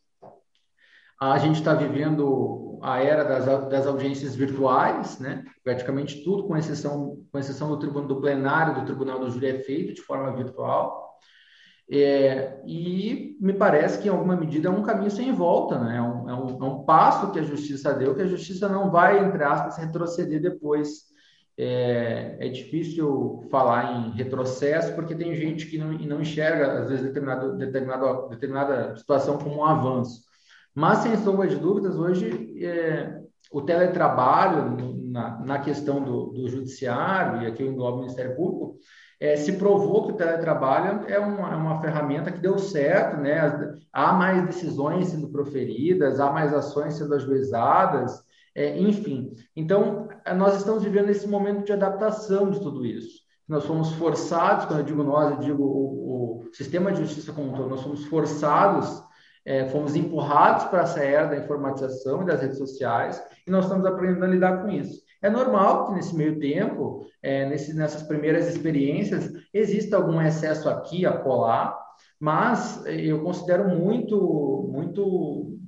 A 1.20 1.36
gente 1.36 1.56
está 1.56 1.74
vivendo 1.74 2.78
a 2.82 3.02
era 3.02 3.22
das, 3.22 3.68
das 3.68 3.86
audiências 3.86 4.34
virtuais, 4.34 5.18
né? 5.18 5.44
Praticamente 5.62 6.24
tudo, 6.24 6.44
com 6.44 6.56
exceção, 6.56 7.22
com 7.30 7.38
exceção 7.38 7.68
do, 7.68 7.78
tribunal, 7.78 8.08
do 8.08 8.20
plenário 8.20 8.76
do 8.76 8.86
Tribunal 8.86 9.18
do 9.20 9.30
Júri, 9.30 9.48
é 9.48 9.58
feito 9.58 9.92
de 9.92 10.00
forma 10.00 10.34
virtual. 10.34 11.09
É, 11.92 12.60
e 12.64 13.36
me 13.40 13.52
parece 13.52 14.00
que, 14.00 14.06
em 14.06 14.10
alguma 14.10 14.36
medida, 14.36 14.68
é 14.68 14.70
um 14.70 14.82
caminho 14.82 15.10
sem 15.10 15.32
volta, 15.32 15.78
né? 15.78 15.96
É 15.96 16.02
um, 16.02 16.30
é, 16.30 16.34
um, 16.34 16.64
é 16.64 16.68
um 16.68 16.84
passo 16.84 17.32
que 17.32 17.40
a 17.40 17.42
justiça 17.42 17.92
deu, 17.92 18.14
que 18.14 18.22
a 18.22 18.26
justiça 18.26 18.68
não 18.68 18.90
vai, 18.90 19.24
entre 19.24 19.42
aspas, 19.42 19.76
retroceder 19.76 20.40
depois. 20.40 21.10
É, 21.62 22.38
é, 22.40 22.48
difícil 22.48 23.46
falar 23.50 23.92
em 23.92 24.12
retrocesso 24.12 24.94
porque 24.94 25.14
tem 25.14 25.34
gente 25.34 25.66
que 25.66 25.76
não, 25.76 25.92
não 25.92 26.22
enxerga, 26.22 26.80
às 26.80 26.88
vezes, 26.88 27.04
determinado, 27.04 27.58
determinado, 27.58 28.28
determinada 28.30 28.96
situação 28.96 29.36
como 29.36 29.56
um 29.56 29.64
avanço. 29.64 30.22
Mas, 30.74 31.00
sem 31.00 31.16
sombra 31.18 31.48
de 31.48 31.56
dúvidas, 31.56 31.96
hoje 31.96 32.64
é, 32.64 33.20
o 33.52 33.60
teletrabalho, 33.60 34.76
na, 35.10 35.40
na 35.40 35.58
questão 35.58 36.02
do, 36.02 36.26
do, 36.26 36.48
judiciário, 36.48 37.42
e 37.42 37.46
aqui 37.46 37.62
eu 37.62 37.70
englobo 37.70 37.96
o 37.96 38.00
Ministério 38.00 38.36
Público, 38.36 38.78
é, 39.20 39.36
se 39.36 39.52
provou 39.52 40.06
que 40.06 40.12
o 40.12 40.16
teletrabalho 40.16 41.04
é 41.06 41.18
uma, 41.18 41.52
é 41.52 41.56
uma 41.56 41.80
ferramenta 41.82 42.32
que 42.32 42.40
deu 42.40 42.58
certo, 42.58 43.20
né? 43.20 43.78
há 43.92 44.12
mais 44.14 44.46
decisões 44.46 45.08
sendo 45.08 45.28
proferidas, 45.28 46.18
há 46.18 46.32
mais 46.32 46.54
ações 46.54 46.94
sendo 46.94 47.14
ajuizadas, 47.14 48.18
é, 48.54 48.78
enfim. 48.78 49.32
Então, 49.54 50.08
nós 50.36 50.56
estamos 50.56 50.82
vivendo 50.82 51.10
esse 51.10 51.28
momento 51.28 51.64
de 51.64 51.72
adaptação 51.72 52.50
de 52.50 52.60
tudo 52.60 52.84
isso. 52.86 53.20
Nós 53.46 53.66
fomos 53.66 53.92
forçados, 53.92 54.64
quando 54.64 54.80
eu 54.80 54.86
digo 54.86 55.02
nós, 55.02 55.32
eu 55.32 55.38
digo 55.38 55.64
o, 55.64 56.46
o 56.46 56.54
sistema 56.54 56.90
de 56.90 57.04
justiça 57.04 57.32
como 57.32 57.50
um 57.50 57.54
todo, 57.54 57.68
nós 57.68 57.82
fomos 57.82 58.06
forçados, 58.06 59.02
é, 59.44 59.68
fomos 59.68 59.94
empurrados 59.94 60.64
para 60.64 60.82
essa 60.82 61.00
era 61.00 61.26
da 61.26 61.36
informatização 61.36 62.22
e 62.22 62.26
das 62.26 62.40
redes 62.40 62.56
sociais, 62.56 63.22
e 63.46 63.50
nós 63.50 63.64
estamos 63.64 63.84
aprendendo 63.84 64.24
a 64.24 64.28
lidar 64.28 64.62
com 64.62 64.70
isso. 64.70 65.02
É 65.22 65.28
normal 65.28 65.86
que 65.86 65.94
nesse 65.94 66.16
meio 66.16 66.38
tempo, 66.38 67.06
é, 67.22 67.46
nesse, 67.48 67.74
nessas 67.74 68.02
primeiras 68.02 68.48
experiências, 68.48 69.30
exista 69.52 69.96
algum 69.96 70.20
excesso 70.20 70.68
aqui, 70.68 71.04
a 71.04 71.12
colar, 71.12 71.78
mas 72.18 72.82
eu 72.86 73.22
considero 73.22 73.68
muito, 73.68 74.68
muito, 74.72 75.58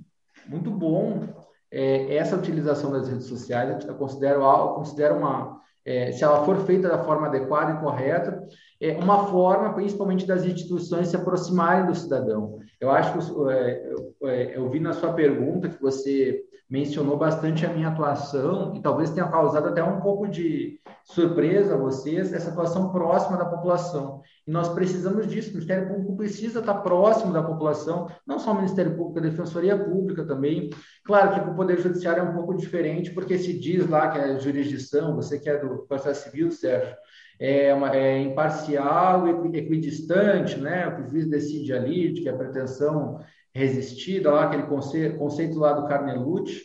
muito 0.46 0.70
bom 0.70 1.28
é, 1.70 2.16
essa 2.16 2.36
utilização 2.36 2.92
das 2.92 3.08
redes 3.08 3.26
sociais. 3.26 3.84
Eu 3.84 3.94
considero, 3.94 4.42
eu 4.42 4.68
considero 4.74 5.16
uma, 5.16 5.60
é, 5.84 6.12
se 6.12 6.22
ela 6.22 6.44
for 6.44 6.58
feita 6.64 6.88
da 6.88 7.02
forma 7.02 7.26
adequada 7.26 7.72
e 7.72 7.80
correta, 7.80 8.46
é 8.80 8.96
uma 8.98 9.26
forma, 9.26 9.72
principalmente, 9.74 10.26
das 10.26 10.44
instituições 10.44 11.08
se 11.08 11.16
aproximarem 11.16 11.86
do 11.86 11.94
cidadão. 11.94 12.58
Eu 12.82 12.90
acho 12.90 13.12
que 13.12 13.52
é, 13.52 13.92
eu, 13.92 14.28
é, 14.28 14.56
eu 14.56 14.68
vi 14.68 14.80
na 14.80 14.92
sua 14.92 15.12
pergunta 15.12 15.68
que 15.68 15.80
você 15.80 16.42
mencionou 16.68 17.16
bastante 17.16 17.64
a 17.64 17.72
minha 17.72 17.86
atuação 17.86 18.74
e 18.74 18.82
talvez 18.82 19.10
tenha 19.10 19.28
causado 19.28 19.68
até 19.68 19.84
um 19.84 20.00
pouco 20.00 20.26
de 20.26 20.80
surpresa 21.04 21.74
a 21.74 21.78
vocês 21.78 22.32
essa 22.32 22.50
atuação 22.50 22.90
próxima 22.90 23.36
da 23.36 23.44
população. 23.44 24.20
E 24.44 24.50
nós 24.50 24.68
precisamos 24.68 25.28
disso. 25.28 25.50
O 25.50 25.52
Ministério 25.52 25.86
Público 25.86 26.16
precisa 26.16 26.58
estar 26.58 26.74
próximo 26.74 27.32
da 27.32 27.42
população, 27.42 28.08
não 28.26 28.40
só 28.40 28.50
o 28.50 28.56
Ministério 28.56 28.96
Público, 28.96 29.20
a 29.20 29.30
Defensoria 29.30 29.78
Pública 29.78 30.24
também. 30.24 30.70
Claro 31.04 31.34
que 31.34 31.50
o 31.50 31.54
Poder 31.54 31.78
Judiciário 31.78 32.24
é 32.24 32.24
um 32.24 32.34
pouco 32.34 32.56
diferente, 32.56 33.12
porque 33.12 33.38
se 33.38 33.56
diz 33.56 33.88
lá 33.88 34.10
que 34.10 34.18
é 34.18 34.40
jurisdição, 34.40 35.14
você 35.14 35.38
que 35.38 35.48
é 35.48 35.56
do 35.56 35.86
processo 35.86 36.24
civil, 36.24 36.50
Sérgio, 36.50 36.96
é, 37.38 37.72
uma, 37.74 37.94
é 37.94 38.20
imparcial 38.20 39.26
e 39.26 39.58
equidistante, 39.58 40.58
né? 40.58 40.86
O 40.86 40.96
que 40.96 41.02
o 41.02 41.10
juiz 41.10 41.28
decide 41.28 41.72
ali, 41.72 42.12
de 42.12 42.22
que 42.22 42.28
a 42.28 42.36
pretensão 42.36 43.20
resistida, 43.54 44.30
lá 44.30 44.44
aquele 44.44 44.64
conceito, 44.64 45.18
conceito 45.18 45.58
lá 45.58 45.72
do 45.72 45.86
Carnelucci, 45.86 46.62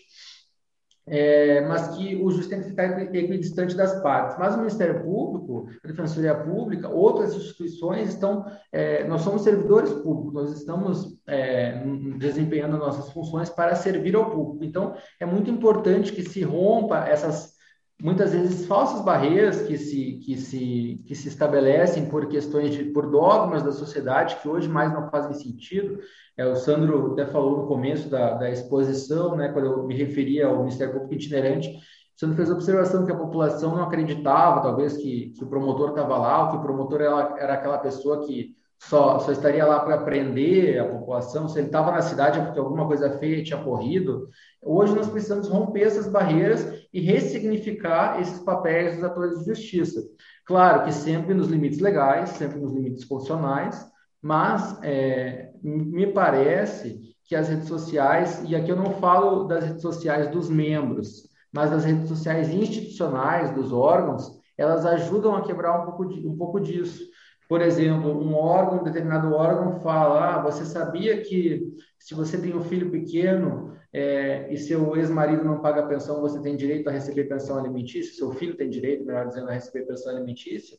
é, 1.09 1.61
mas 1.61 1.95
que 1.95 2.17
o 2.17 2.29
juiz 2.29 2.47
tem 2.47 2.61
que 2.61 2.69
ficar 2.69 3.01
equidistante 3.01 3.75
das 3.75 4.01
partes. 4.01 4.37
Mas 4.37 4.55
o 4.55 4.57
Ministério 4.57 5.01
Público, 5.01 5.69
a 5.83 5.87
Defensoria 5.87 6.35
Pública, 6.35 6.89
outras 6.89 7.33
instituições 7.33 8.09
estão, 8.09 8.45
é, 8.73 9.07
nós 9.07 9.21
somos 9.21 9.43
servidores 9.43 9.91
públicos, 9.93 10.33
nós 10.33 10.51
estamos 10.51 11.17
é, 11.25 11.81
desempenhando 12.17 12.77
nossas 12.77 13.09
funções 13.13 13.49
para 13.49 13.73
servir 13.75 14.15
ao 14.15 14.29
público. 14.29 14.65
Então, 14.65 14.95
é 15.19 15.25
muito 15.25 15.49
importante 15.49 16.11
que 16.11 16.23
se 16.23 16.43
rompa 16.43 17.07
essas 17.07 17.56
muitas 18.01 18.31
vezes 18.31 18.65
falsas 18.67 19.01
barreiras 19.03 19.61
que 19.63 19.77
se, 19.77 20.19
que 20.23 20.37
se, 20.37 21.03
que 21.05 21.15
se 21.15 21.27
estabelecem 21.27 22.07
por 22.09 22.27
questões 22.27 22.71
de 22.71 22.85
por 22.85 23.09
dogmas 23.09 23.63
da 23.63 23.71
sociedade 23.71 24.37
que 24.41 24.47
hoje 24.47 24.69
mais 24.69 24.93
não 24.93 25.09
fazem 25.09 25.33
sentido. 25.33 25.99
É, 26.37 26.45
o 26.45 26.55
Sandro 26.55 27.13
até 27.13 27.25
falou 27.25 27.57
no 27.57 27.67
começo 27.67 28.07
da, 28.09 28.35
da 28.35 28.49
exposição, 28.51 29.35
né, 29.35 29.49
quando 29.49 29.65
eu 29.65 29.83
me 29.83 29.95
referia 29.95 30.47
ao 30.47 30.59
Ministério 30.59 30.93
Público 30.93 31.15
itinerante, 31.15 31.69
o 31.69 32.19
Sandro 32.19 32.35
fez 32.35 32.49
a 32.49 32.53
observação 32.53 33.05
que 33.05 33.11
a 33.11 33.17
população 33.17 33.75
não 33.75 33.83
acreditava, 33.83 34.61
talvez, 34.61 34.97
que, 34.97 35.29
que 35.31 35.43
o 35.43 35.47
promotor 35.47 35.89
estava 35.89 36.17
lá, 36.17 36.43
ou 36.43 36.51
que 36.51 36.57
o 36.57 36.61
promotor 36.61 37.01
era, 37.01 37.35
era 37.37 37.53
aquela 37.53 37.77
pessoa 37.77 38.25
que 38.25 38.55
só, 38.79 39.19
só 39.19 39.31
estaria 39.31 39.65
lá 39.65 39.79
para 39.79 39.95
aprender 39.95 40.79
a 40.79 40.85
população, 40.85 41.47
se 41.47 41.57
ele 41.57 41.67
estava 41.67 41.91
na 41.91 42.01
cidade 42.01 42.39
é 42.39 42.43
porque 42.43 42.59
alguma 42.59 42.85
coisa 42.85 43.17
feia 43.17 43.43
tinha 43.43 43.59
ocorrido. 43.59 44.29
Hoje 44.61 44.95
nós 44.95 45.09
precisamos 45.09 45.47
romper 45.47 45.83
essas 45.83 46.07
barreiras 46.07 46.85
e 46.93 47.01
ressignificar 47.01 48.21
esses 48.21 48.39
papéis 48.39 48.95
dos 48.95 49.03
atores 49.03 49.39
de 49.39 49.45
justiça. 49.45 50.01
Claro 50.45 50.83
que 50.83 50.93
sempre 50.93 51.33
nos 51.33 51.47
limites 51.47 51.79
legais, 51.79 52.29
sempre 52.29 52.59
nos 52.59 52.71
limites 52.71 53.03
constitucionais, 53.03 53.85
mas 54.21 54.77
é, 54.83 55.51
me 55.61 56.07
parece 56.07 56.99
que 57.25 57.35
as 57.35 57.49
redes 57.49 57.67
sociais, 57.67 58.41
e 58.47 58.55
aqui 58.55 58.69
eu 58.69 58.75
não 58.75 58.93
falo 58.93 59.43
das 59.43 59.63
redes 59.65 59.81
sociais 59.81 60.29
dos 60.29 60.49
membros, 60.49 61.27
mas 61.51 61.71
das 61.71 61.83
redes 61.83 62.07
sociais 62.07 62.49
institucionais, 62.49 63.51
dos 63.51 63.73
órgãos, 63.73 64.37
elas 64.57 64.85
ajudam 64.85 65.35
a 65.35 65.41
quebrar 65.41 65.81
um 65.81 65.85
pouco, 65.85 66.05
de, 66.05 66.27
um 66.27 66.37
pouco 66.37 66.59
disso. 66.59 67.03
Por 67.47 67.61
exemplo, 67.61 68.11
um 68.11 68.35
órgão, 68.35 68.81
um 68.81 68.83
determinado 68.83 69.33
órgão 69.33 69.79
fala: 69.79 70.35
ah, 70.35 70.41
você 70.41 70.65
sabia 70.65 71.21
que 71.21 71.63
se 71.97 72.13
você 72.13 72.39
tem 72.39 72.55
um 72.55 72.63
filho 72.63 72.91
pequeno 72.91 73.75
é, 73.93 74.51
e 74.51 74.57
seu 74.57 74.95
ex-marido 74.95 75.43
não 75.43 75.61
paga 75.61 75.87
pensão, 75.87 76.21
você 76.21 76.41
tem 76.41 76.55
direito 76.55 76.89
a 76.89 76.91
receber 76.91 77.25
pensão 77.25 77.57
alimentícia? 77.57 78.13
Seu 78.15 78.31
filho 78.31 78.57
tem 78.57 78.69
direito, 78.69 79.05
melhor 79.05 79.27
dizendo, 79.27 79.49
a 79.49 79.53
receber 79.53 79.85
pensão 79.85 80.11
alimentícia? 80.13 80.77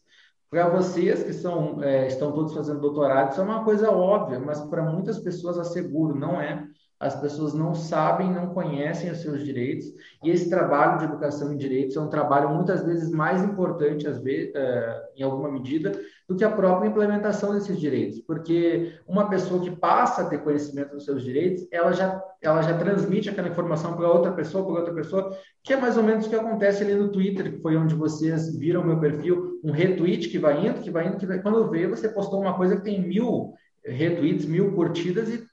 Para 0.51 0.69
vocês 0.69 1.23
que 1.23 1.33
são, 1.33 1.83
é, 1.83 2.07
estão 2.07 2.33
todos 2.33 2.55
fazendo 2.55 2.81
doutorado, 2.81 3.33
isso 3.33 3.41
é 3.41 3.45
uma 3.45 3.65
coisa 3.65 3.91
óbvia, 3.91 4.39
mas 4.39 4.61
para 4.63 4.83
muitas 4.83 5.19
pessoas, 5.19 5.59
asseguro, 5.59 6.15
não 6.15 6.41
é 6.41 6.67
as 7.01 7.15
pessoas 7.21 7.55
não 7.55 7.75
sabem, 7.75 8.33
não 8.33 8.49
conhecem 8.49 9.11
os 9.11 9.19
seus 9.19 9.45
direitos, 9.45 9.87
e 10.23 10.31
esse 10.31 10.51
trabalho 10.51 10.99
de 10.99 11.05
educação 11.05 11.53
em 11.53 11.57
direitos 11.57 11.97
é 11.97 12.01
um 12.01 12.09
trabalho 12.09 12.51
muitas 12.51 12.85
vezes 12.85 13.11
mais 13.11 13.43
importante, 13.43 14.07
às 14.07 14.19
vezes, 14.21 14.53
é, 14.55 15.03
em 15.17 15.23
alguma 15.23 15.51
medida, 15.51 15.93
do 16.29 16.35
que 16.35 16.45
a 16.45 16.51
própria 16.51 16.89
implementação 16.89 17.55
desses 17.55 17.79
direitos, 17.79 18.21
porque 18.21 18.93
uma 19.07 19.31
pessoa 19.31 19.63
que 19.63 19.71
passa 19.71 20.23
a 20.23 20.25
ter 20.27 20.43
conhecimento 20.43 20.95
dos 20.95 21.05
seus 21.05 21.23
direitos, 21.23 21.67
ela 21.71 21.93
já, 21.93 22.23
ela 22.43 22.63
já 22.63 22.77
transmite 22.77 23.31
aquela 23.31 23.49
informação 23.49 23.97
para 23.97 24.11
outra 24.11 24.33
pessoa, 24.33 24.65
para 24.65 24.81
outra 24.81 24.95
pessoa, 24.95 25.31
que 25.63 25.73
é 25.73 25.77
mais 25.77 25.97
ou 25.97 26.03
menos 26.03 26.27
o 26.27 26.29
que 26.29 26.37
acontece 26.37 26.83
ali 26.83 26.95
no 26.95 27.11
Twitter, 27.11 27.55
que 27.55 27.63
foi 27.63 27.77
onde 27.77 27.95
vocês 27.95 28.55
viram 28.59 28.85
meu 28.85 28.99
perfil, 28.99 29.61
um 29.65 29.71
retweet 29.71 30.29
que 30.29 30.39
vai 30.39 30.67
indo, 30.67 30.81
que 30.81 30.91
vai 30.91 31.07
indo, 31.07 31.17
que 31.17 31.27
vai... 31.27 31.41
quando 31.41 31.71
vê, 31.71 31.87
você 31.87 32.09
postou 32.09 32.41
uma 32.41 32.55
coisa 32.55 32.77
que 32.77 32.83
tem 32.83 33.01
mil 33.01 33.55
retweets, 33.85 34.45
mil 34.45 34.73
curtidas 34.73 35.29
e 35.31 35.48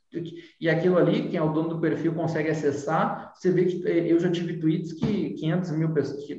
e 0.59 0.69
aquilo 0.69 0.97
ali, 0.97 1.29
quem 1.29 1.37
é 1.37 1.41
o 1.41 1.51
dono 1.51 1.69
do 1.69 1.79
perfil 1.79 2.13
consegue 2.13 2.49
acessar, 2.49 3.33
você 3.33 3.51
vê 3.51 3.65
que 3.65 3.87
eh, 3.87 4.11
eu 4.11 4.19
já 4.19 4.31
tive 4.31 4.59
tweets 4.59 4.93
que 4.93 5.31
500 5.31 5.71
mil 5.71 5.93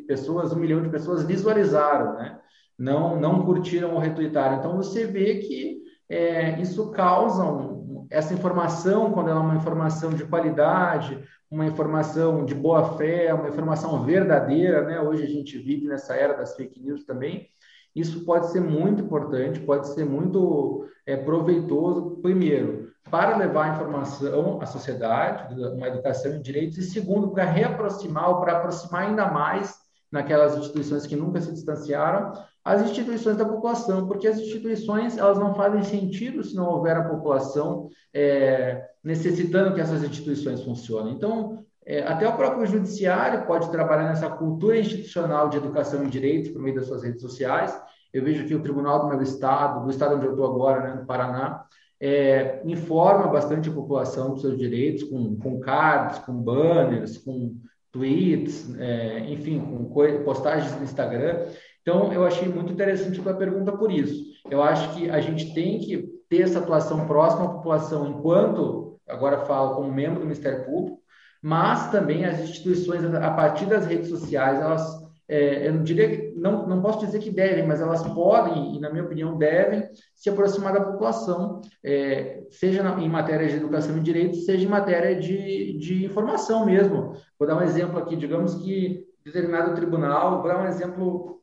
pessoas, 0.07 0.53
um 0.53 0.59
milhão 0.59 0.83
de 0.83 0.89
pessoas 0.89 1.25
visualizaram, 1.25 2.15
né? 2.15 2.41
Não, 2.79 3.19
não 3.19 3.45
curtiram 3.45 3.95
ou 3.95 3.99
retweetaram. 3.99 4.59
Então, 4.59 4.77
você 4.77 5.07
vê 5.07 5.37
que 5.37 5.83
é, 6.09 6.61
isso 6.61 6.91
causa 6.91 7.45
um, 7.45 8.07
essa 8.11 8.35
informação, 8.35 9.11
quando 9.13 9.31
ela 9.31 9.41
é 9.41 9.43
uma 9.43 9.57
informação 9.57 10.11
de 10.11 10.25
qualidade, 10.25 11.23
uma 11.51 11.67
informação 11.67 12.45
de 12.45 12.55
boa 12.55 12.97
fé, 12.97 13.33
uma 13.33 13.49
informação 13.49 14.05
verdadeira, 14.05 14.83
né? 14.85 15.01
Hoje 15.01 15.23
a 15.23 15.29
gente 15.29 15.59
vive 15.59 15.87
nessa 15.87 16.15
era 16.15 16.35
das 16.35 16.55
fake 16.55 16.81
news 16.81 17.05
também. 17.05 17.49
Isso 17.95 18.25
pode 18.25 18.51
ser 18.51 18.61
muito 18.61 19.03
importante, 19.03 19.61
pode 19.61 19.89
ser 19.89 20.05
muito 20.05 20.87
é, 21.07 21.17
proveitoso, 21.17 22.19
primeiro, 22.21 22.86
para 23.11 23.37
levar 23.37 23.75
informação 23.75 24.61
à 24.61 24.67
sociedade, 24.67 25.55
uma 25.55 25.89
educação 25.89 26.35
em 26.35 26.41
direitos, 26.41 26.79
e 26.79 26.83
segundo, 26.83 27.31
para 27.31 27.45
reaproximar 27.45 28.31
ou 28.31 28.41
para 28.41 28.59
aproximar 28.59 29.09
ainda 29.09 29.27
mais 29.27 29.75
naquelas 30.11 30.57
instituições 30.57 31.07
que 31.07 31.17
nunca 31.17 31.41
se 31.41 31.53
distanciaram, 31.53 32.33
as 32.65 32.83
instituições 32.83 33.37
da 33.37 33.45
população, 33.45 34.09
porque 34.09 34.27
as 34.27 34.39
instituições 34.39 35.17
elas 35.17 35.39
não 35.39 35.55
fazem 35.55 35.85
sentido 35.85 36.43
se 36.43 36.55
não 36.57 36.67
houver 36.67 36.97
a 36.97 37.05
população 37.05 37.89
é, 38.13 38.89
necessitando 39.05 39.73
que 39.73 39.81
essas 39.81 40.03
instituições 40.03 40.63
funcionem. 40.63 41.15
Então, 41.15 41.65
é, 41.85 42.03
até 42.03 42.29
o 42.29 42.37
próprio 42.37 42.67
judiciário 42.67 43.47
pode 43.47 43.71
trabalhar 43.71 44.09
nessa 44.09 44.29
cultura 44.29 44.79
institucional 44.79 45.49
de 45.49 45.59
educação 45.59 46.03
em 46.03 46.09
direitos 46.09 46.51
por 46.51 46.61
meio 46.61 46.75
das 46.75 46.87
suas 46.87 47.05
redes 47.05 47.23
sociais. 47.23 47.81
Eu 48.13 48.25
vejo 48.25 48.47
que 48.47 48.55
o 48.55 48.63
Tribunal 48.63 49.03
do 49.03 49.09
meu 49.09 49.23
estado, 49.23 49.85
do 49.85 49.91
estado 49.91 50.17
onde 50.17 50.27
eu 50.27 50.33
estou 50.33 50.47
agora, 50.47 50.83
né, 50.83 51.01
no 51.01 51.07
Paraná, 51.07 51.65
é, 52.01 52.61
informa 52.65 53.29
bastante 53.29 53.69
a 53.69 53.73
população 53.73 54.33
dos 54.33 54.43
seus 54.43 54.59
direitos 54.59 55.05
com, 55.05 55.37
com 55.37 55.61
cards, 55.61 56.19
com 56.21 56.35
banners, 56.35 57.19
com 57.19 57.57
tweets, 57.91 58.75
é, 58.79 59.21
enfim, 59.31 59.61
com 59.61 59.85
postagens 60.25 60.77
no 60.77 60.85
Instagram. 60.85 61.47
Então, 61.81 62.13
eu 62.13 62.27
achei 62.27 62.49
muito 62.49 62.73
interessante 62.73 63.21
a 63.21 63.23
tua 63.23 63.35
pergunta 63.35 63.73
por 63.73 63.91
isso. 63.91 64.25
Eu 64.51 64.63
acho 64.63 64.95
que 64.95 65.09
a 65.09 65.21
gente 65.21 65.55
tem 65.55 65.79
que 65.79 66.09
ter 66.29 66.43
essa 66.43 66.59
atuação 66.59 67.07
próxima 67.07 67.45
à 67.45 67.49
população 67.49 68.09
enquanto, 68.09 68.99
agora 69.09 69.45
falo 69.45 69.77
como 69.77 69.93
membro 69.93 70.21
do 70.21 70.27
Ministério 70.27 70.65
Público, 70.67 70.99
mas 71.41 71.91
também 71.91 72.25
as 72.25 72.41
instituições, 72.41 73.05
a 73.05 73.31
partir 73.31 73.67
das 73.67 73.87
redes 73.87 74.09
sociais, 74.09 74.61
elas 74.61 75.07
é, 75.29 75.67
eu 75.67 75.75
não 75.75 75.83
diria 75.83 76.26
não, 76.51 76.67
não 76.67 76.83
posso 76.83 77.05
dizer 77.05 77.19
que 77.19 77.31
devem, 77.31 77.67
mas 77.67 77.81
elas 77.81 78.03
podem, 78.03 78.77
e 78.77 78.81
na 78.81 78.91
minha 78.91 79.05
opinião 79.05 79.37
devem, 79.37 79.85
se 80.15 80.31
aproximar 80.31 80.73
da 80.73 80.81
população, 80.81 81.61
é, 81.85 82.43
seja 82.51 82.83
na, 82.83 83.01
em 83.01 83.09
matéria 83.09 83.49
de 83.49 83.57
educação 83.57 83.97
e 83.97 84.01
direitos, 84.01 84.45
seja 84.45 84.65
em 84.65 84.71
matéria 84.71 85.19
de, 85.19 85.79
de 85.79 86.05
informação 86.05 86.65
mesmo. 86.65 87.15
Vou 87.39 87.47
dar 87.47 87.57
um 87.57 87.63
exemplo 87.63 87.99
aqui, 87.99 88.17
digamos 88.17 88.55
que 88.55 89.05
determinado 89.25 89.75
tribunal, 89.75 90.41
vou 90.41 90.49
dar 90.49 90.63
um 90.63 90.69
exemplo 90.69 91.41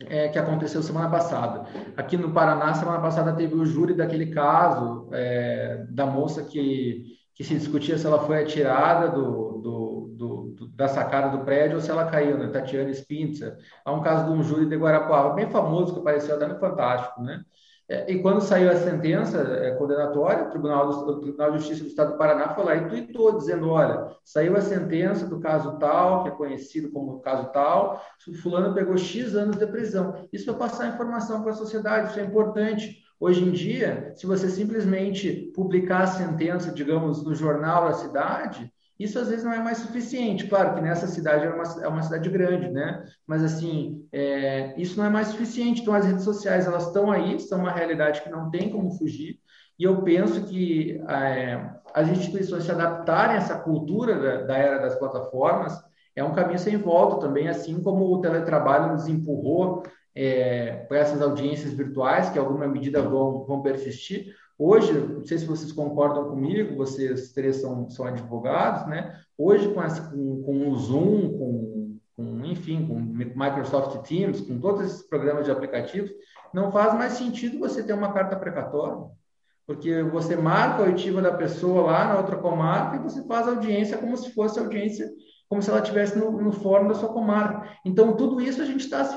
é, 0.00 0.28
que 0.28 0.38
aconteceu 0.38 0.82
semana 0.82 1.08
passada. 1.08 1.64
Aqui 1.96 2.16
no 2.16 2.32
Paraná, 2.32 2.74
semana 2.74 3.00
passada 3.00 3.32
teve 3.32 3.54
o 3.54 3.64
júri 3.64 3.94
daquele 3.94 4.26
caso 4.26 5.08
é, 5.12 5.86
da 5.88 6.04
moça 6.06 6.42
que, 6.42 7.04
que 7.34 7.44
se 7.44 7.54
discutia 7.54 7.96
se 7.96 8.06
ela 8.06 8.18
foi 8.18 8.42
atirada 8.42 9.08
do, 9.08 9.58
do 9.58 10.12
da 10.74 10.88
sacada 10.88 11.36
do 11.36 11.44
prédio 11.44 11.76
ou 11.76 11.82
se 11.82 11.90
ela 11.90 12.10
caiu, 12.10 12.38
né? 12.38 12.48
Tatiana 12.48 12.90
Spintzer. 12.90 13.56
Há 13.84 13.92
um 13.92 14.02
caso 14.02 14.26
de 14.26 14.30
um 14.32 14.42
júri 14.42 14.66
de 14.66 14.76
Guarapuava, 14.76 15.34
bem 15.34 15.50
famoso, 15.50 15.92
que 15.94 16.00
apareceu 16.00 16.36
até 16.36 16.52
Fantástico, 16.54 17.22
né? 17.22 17.42
É, 17.88 18.10
e 18.10 18.22
quando 18.22 18.40
saiu 18.40 18.70
a 18.70 18.76
sentença 18.76 19.38
é, 19.38 19.72
condenatória, 19.72 20.44
o 20.44 20.50
Tribunal, 20.50 20.88
do, 20.88 21.10
o 21.10 21.20
Tribunal 21.20 21.50
de 21.52 21.58
Justiça 21.58 21.82
do 21.82 21.90
Estado 21.90 22.12
do 22.12 22.18
Paraná 22.18 22.54
foi 22.54 22.64
lá 22.64 22.76
e 22.76 22.88
tuitou, 22.88 23.36
dizendo, 23.36 23.68
olha, 23.68 24.08
saiu 24.24 24.56
a 24.56 24.62
sentença 24.62 25.26
do 25.26 25.40
caso 25.40 25.78
tal, 25.78 26.22
que 26.22 26.30
é 26.30 26.32
conhecido 26.32 26.90
como 26.90 27.20
caso 27.20 27.50
tal, 27.52 28.00
o 28.26 28.34
fulano 28.34 28.74
pegou 28.74 28.96
X 28.96 29.34
anos 29.34 29.56
de 29.56 29.66
prisão. 29.66 30.26
Isso 30.32 30.46
para 30.46 30.54
passar 30.54 30.88
informação 30.88 31.42
para 31.42 31.50
a 31.50 31.54
sociedade, 31.54 32.10
isso 32.10 32.20
é 32.20 32.24
importante. 32.24 33.02
Hoje 33.20 33.44
em 33.44 33.50
dia, 33.50 34.12
se 34.16 34.26
você 34.26 34.48
simplesmente 34.48 35.52
publicar 35.54 36.04
a 36.04 36.06
sentença, 36.06 36.72
digamos, 36.72 37.22
no 37.22 37.34
jornal 37.34 37.88
da 37.88 37.92
cidade, 37.92 38.72
isso 39.02 39.18
às 39.18 39.28
vezes 39.28 39.44
não 39.44 39.52
é 39.52 39.60
mais 39.60 39.78
suficiente. 39.78 40.46
Claro 40.46 40.74
que 40.74 40.80
nessa 40.80 41.06
cidade 41.06 41.46
é 41.46 41.50
uma, 41.50 41.64
é 41.82 41.88
uma 41.88 42.02
cidade 42.02 42.28
grande, 42.28 42.70
né? 42.70 43.04
Mas 43.26 43.42
assim, 43.42 44.06
é, 44.12 44.74
isso 44.80 44.96
não 44.96 45.04
é 45.06 45.10
mais 45.10 45.28
suficiente. 45.28 45.82
Então 45.82 45.94
as 45.94 46.06
redes 46.06 46.24
sociais 46.24 46.66
elas 46.66 46.86
estão 46.86 47.10
aí, 47.10 47.38
são 47.40 47.60
uma 47.60 47.72
realidade 47.72 48.22
que 48.22 48.30
não 48.30 48.50
tem 48.50 48.70
como 48.70 48.90
fugir. 48.92 49.38
E 49.78 49.84
eu 49.84 50.02
penso 50.02 50.44
que 50.44 51.02
é, 51.08 51.70
as 51.94 52.08
instituições 52.08 52.64
se 52.64 52.70
adaptarem 52.70 53.36
a 53.36 53.38
essa 53.38 53.58
cultura 53.58 54.18
da, 54.18 54.42
da 54.42 54.56
era 54.56 54.78
das 54.78 54.94
plataformas 54.96 55.82
é 56.14 56.22
um 56.22 56.34
caminho 56.34 56.58
sem 56.58 56.76
volta 56.76 57.26
também, 57.26 57.48
assim 57.48 57.82
como 57.82 58.04
o 58.12 58.20
teletrabalho 58.20 58.92
nos 58.92 59.08
empurrou 59.08 59.82
é, 60.14 60.84
para 60.88 60.98
essas 60.98 61.22
audiências 61.22 61.72
virtuais, 61.72 62.28
que 62.28 62.36
em 62.36 62.40
alguma 62.40 62.66
medida 62.66 63.00
vão, 63.00 63.44
vão 63.44 63.62
persistir. 63.62 64.34
Hoje, 64.64 64.92
não 64.92 65.24
sei 65.24 65.38
se 65.38 65.44
vocês 65.44 65.72
concordam 65.72 66.28
comigo, 66.28 66.76
vocês 66.76 67.32
três 67.32 67.56
são, 67.56 67.90
são 67.90 68.06
advogados, 68.06 68.86
né? 68.86 69.18
Hoje, 69.36 69.68
com, 69.74 69.82
essa, 69.82 70.08
com, 70.08 70.40
com 70.40 70.68
o 70.68 70.76
Zoom, 70.76 71.36
com, 71.36 71.98
com, 72.16 72.44
enfim, 72.44 72.86
com 72.86 72.94
Microsoft 72.94 74.06
Teams, 74.06 74.40
com 74.40 74.60
todos 74.60 74.82
esses 74.82 75.02
programas 75.02 75.46
de 75.46 75.50
aplicativos, 75.50 76.12
não 76.54 76.70
faz 76.70 76.94
mais 76.94 77.14
sentido 77.14 77.58
você 77.58 77.82
ter 77.82 77.92
uma 77.92 78.12
carta 78.12 78.36
precatória. 78.36 79.04
Porque 79.66 80.00
você 80.04 80.36
marca 80.36 80.84
a 80.84 80.86
oitiva 80.86 81.20
da 81.20 81.32
pessoa 81.32 81.82
lá 81.82 82.04
na 82.06 82.18
outra 82.18 82.36
comarca 82.36 82.94
e 82.94 83.02
você 83.02 83.20
faz 83.24 83.48
audiência 83.48 83.98
como 83.98 84.16
se 84.16 84.32
fosse 84.32 84.60
audiência, 84.60 85.10
como 85.48 85.60
se 85.60 85.70
ela 85.70 85.80
estivesse 85.80 86.16
no, 86.16 86.30
no 86.40 86.52
fórum 86.52 86.86
da 86.86 86.94
sua 86.94 87.12
comarca. 87.12 87.68
Então, 87.84 88.14
tudo 88.14 88.40
isso 88.40 88.62
a 88.62 88.64
gente 88.64 88.84
está 88.84 89.04
se 89.04 89.16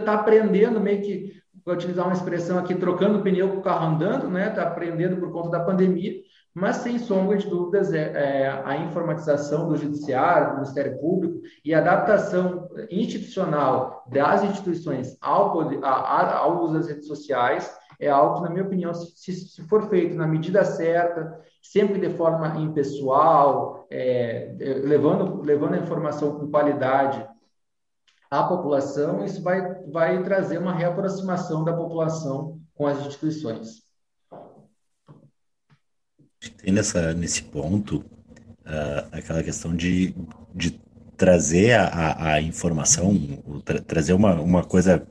tá 0.00 0.14
aprendendo 0.14 0.80
meio 0.80 1.00
que 1.00 1.39
vou 1.64 1.74
utilizar 1.74 2.06
uma 2.06 2.14
expressão 2.14 2.58
aqui, 2.58 2.74
trocando 2.74 3.22
pneu 3.22 3.48
com 3.48 3.58
o 3.58 3.62
carro 3.62 3.94
andando, 3.94 4.28
né? 4.28 4.48
Está 4.48 4.62
aprendendo 4.62 5.16
por 5.16 5.30
conta 5.30 5.50
da 5.50 5.64
pandemia, 5.64 6.20
mas 6.54 6.76
sem 6.76 6.98
sombra 6.98 7.36
de 7.36 7.48
dúvidas 7.48 7.92
é, 7.92 8.42
é, 8.42 8.62
a 8.64 8.76
informatização 8.76 9.68
do 9.68 9.76
judiciário, 9.76 10.48
do 10.48 10.54
Ministério 10.56 10.98
Público 10.98 11.40
e 11.64 11.72
a 11.72 11.78
adaptação 11.78 12.68
institucional 12.90 14.04
das 14.10 14.42
instituições 14.44 15.16
ao, 15.20 15.60
a, 15.84 16.36
ao 16.38 16.64
uso 16.64 16.74
das 16.74 16.88
redes 16.88 17.06
sociais 17.06 17.70
é 18.00 18.08
algo 18.08 18.36
que, 18.36 18.42
na 18.42 18.50
minha 18.50 18.64
opinião, 18.64 18.94
se, 18.94 19.32
se 19.32 19.62
for 19.68 19.88
feito 19.90 20.16
na 20.16 20.26
medida 20.26 20.64
certa, 20.64 21.38
sempre 21.62 22.00
de 22.00 22.16
forma 22.16 22.48
impessoal, 22.58 23.86
é, 23.90 24.56
é 24.58 24.74
levando, 24.82 25.42
levando 25.42 25.74
a 25.74 25.78
informação 25.78 26.38
com 26.38 26.50
qualidade 26.50 27.24
à 28.30 28.44
população, 28.44 29.24
isso 29.24 29.42
vai, 29.42 29.60
vai 29.90 30.22
trazer 30.22 30.58
uma 30.58 30.72
reaproximação 30.72 31.64
da 31.64 31.72
população 31.72 32.60
com 32.74 32.86
as 32.86 33.04
instituições. 33.04 33.82
Tem 36.62 36.72
nessa, 36.72 37.12
nesse 37.12 37.42
ponto 37.42 37.96
uh, 37.96 39.08
aquela 39.10 39.42
questão 39.42 39.74
de, 39.74 40.14
de 40.54 40.80
trazer 41.16 41.72
a, 41.72 42.34
a 42.34 42.40
informação, 42.40 43.14
tra 43.64 43.80
trazer 43.80 44.12
uma, 44.12 44.40
uma 44.40 44.64
coisa, 44.64 45.06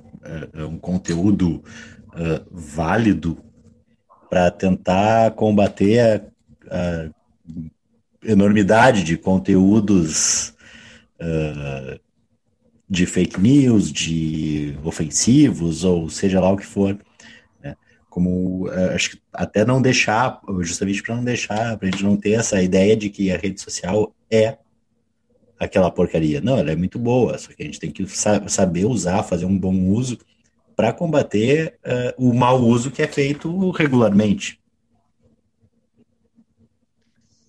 uh, 0.55 0.65
um 0.65 0.79
conteúdo 0.79 1.57
uh, 1.57 2.45
válido 2.49 3.37
para 4.29 4.49
tentar 4.49 5.31
combater 5.31 5.99
a, 6.69 6.75
a, 6.75 7.09
enormidade 8.23 9.03
de 9.03 9.17
conteúdos 9.17 10.49
uh, 11.19 11.99
de 12.89 13.05
fake 13.05 13.39
news, 13.39 13.91
de 13.91 14.75
ofensivos, 14.83 15.83
ou 15.83 16.09
seja 16.09 16.39
lá 16.39 16.51
o 16.51 16.57
que 16.57 16.65
for. 16.65 16.97
Né? 17.61 17.75
Como 18.09 18.67
uh, 18.67 18.95
acho 18.95 19.11
que 19.11 19.21
até 19.31 19.63
não 19.63 19.81
deixar, 19.81 20.41
justamente 20.61 21.03
para 21.03 21.15
não 21.15 21.23
deixar, 21.23 21.77
para 21.77 21.87
a 21.87 21.91
gente 21.91 22.03
não 22.03 22.17
ter 22.17 22.31
essa 22.31 22.61
ideia 22.61 22.97
de 22.97 23.09
que 23.09 23.31
a 23.31 23.37
rede 23.37 23.61
social 23.61 24.13
é 24.31 24.57
aquela 25.59 25.91
porcaria. 25.91 26.41
Não, 26.41 26.57
ela 26.57 26.71
é 26.71 26.75
muito 26.75 26.97
boa, 26.97 27.37
só 27.37 27.51
que 27.51 27.61
a 27.61 27.65
gente 27.65 27.79
tem 27.79 27.91
que 27.91 28.07
sa 28.07 28.47
saber 28.47 28.85
usar, 28.85 29.21
fazer 29.23 29.45
um 29.45 29.57
bom 29.57 29.75
uso 29.89 30.17
para 30.75 30.93
combater 30.93 31.77
uh, 31.85 32.29
o 32.29 32.33
mau 32.33 32.59
uso 32.61 32.89
que 32.89 33.01
é 33.01 33.07
feito 33.07 33.69
regularmente. 33.71 34.58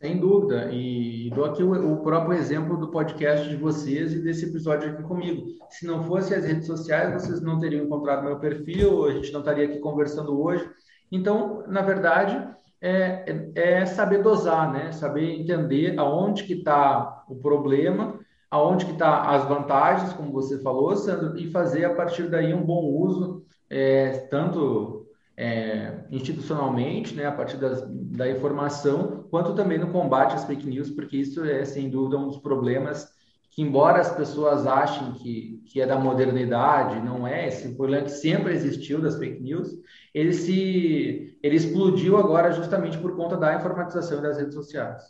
Sem 0.00 0.16
dúvida. 0.18 0.70
E, 0.72 1.28
dou 1.34 1.44
aqui 1.44 1.62
o, 1.62 1.92
o, 1.92 2.02
próprio 2.02 2.32
exemplo 2.32 2.78
do 2.78 2.90
podcast 2.90 3.46
de 3.46 3.56
vocês 3.56 4.14
e 4.14 4.22
desse 4.22 4.46
episódio 4.46 4.90
aqui 4.90 5.02
comigo. 5.02 5.46
Se 5.68 5.86
não 5.86 6.02
fosse 6.02 6.34
as 6.34 6.42
redes 6.42 6.66
sociais, 6.66 7.12
vocês 7.12 7.42
não 7.42 7.58
teriam 7.58 7.84
encontrado 7.84 8.24
meu 8.24 8.38
perfil, 8.38 9.04
a 9.04 9.12
gente 9.12 9.30
não 9.30 9.40
estaria 9.40 9.66
aqui 9.66 9.78
conversando 9.78 10.40
hoje. 10.40 10.66
Então, 11.12 11.64
na 11.68 11.82
verdade, 11.82 12.48
é, 12.80 13.50
é, 13.54 13.80
é 13.80 13.84
saber 13.84 14.22
dosar, 14.22 14.72
né? 14.72 14.90
Saber 14.90 15.38
entender 15.38 15.98
aonde 15.98 16.44
que 16.44 16.54
está 16.54 17.22
o 17.28 17.36
problema, 17.36 18.18
aonde 18.50 18.86
que 18.86 18.92
está 18.92 19.28
as 19.30 19.44
vantagens, 19.44 20.14
como 20.14 20.32
você 20.32 20.58
falou, 20.62 20.96
Sandro, 20.96 21.36
e 21.36 21.50
fazer 21.50 21.84
a 21.84 21.94
partir 21.94 22.30
daí 22.30 22.54
um 22.54 22.64
bom 22.64 22.86
uso, 22.86 23.44
é, 23.68 24.12
tanto 24.30 24.99
é, 25.40 26.04
institucionalmente, 26.10 27.14
né, 27.14 27.24
a 27.24 27.32
partir 27.32 27.56
das, 27.56 27.82
da 27.88 28.30
informação, 28.30 29.26
quanto 29.30 29.54
também 29.54 29.78
no 29.78 29.90
combate 29.90 30.34
às 30.34 30.44
fake 30.44 30.66
news, 30.66 30.90
porque 30.90 31.16
isso 31.16 31.42
é, 31.42 31.64
sem 31.64 31.88
dúvida, 31.88 32.18
um 32.18 32.26
dos 32.26 32.36
problemas 32.36 33.08
que, 33.50 33.62
embora 33.62 34.02
as 34.02 34.14
pessoas 34.14 34.66
achem 34.66 35.12
que, 35.14 35.62
que 35.64 35.80
é 35.80 35.86
da 35.86 35.98
modernidade, 35.98 37.00
não 37.00 37.26
é, 37.26 37.48
esse 37.48 37.74
problema 37.74 38.04
que 38.04 38.10
sempre 38.10 38.52
existiu 38.52 39.00
das 39.00 39.16
fake 39.16 39.42
news, 39.42 39.70
ele, 40.12 40.34
se, 40.34 41.38
ele 41.42 41.56
explodiu 41.56 42.18
agora 42.18 42.52
justamente 42.52 42.98
por 42.98 43.16
conta 43.16 43.34
da 43.38 43.54
informatização 43.54 44.20
das 44.20 44.36
redes 44.36 44.52
sociais. 44.52 45.02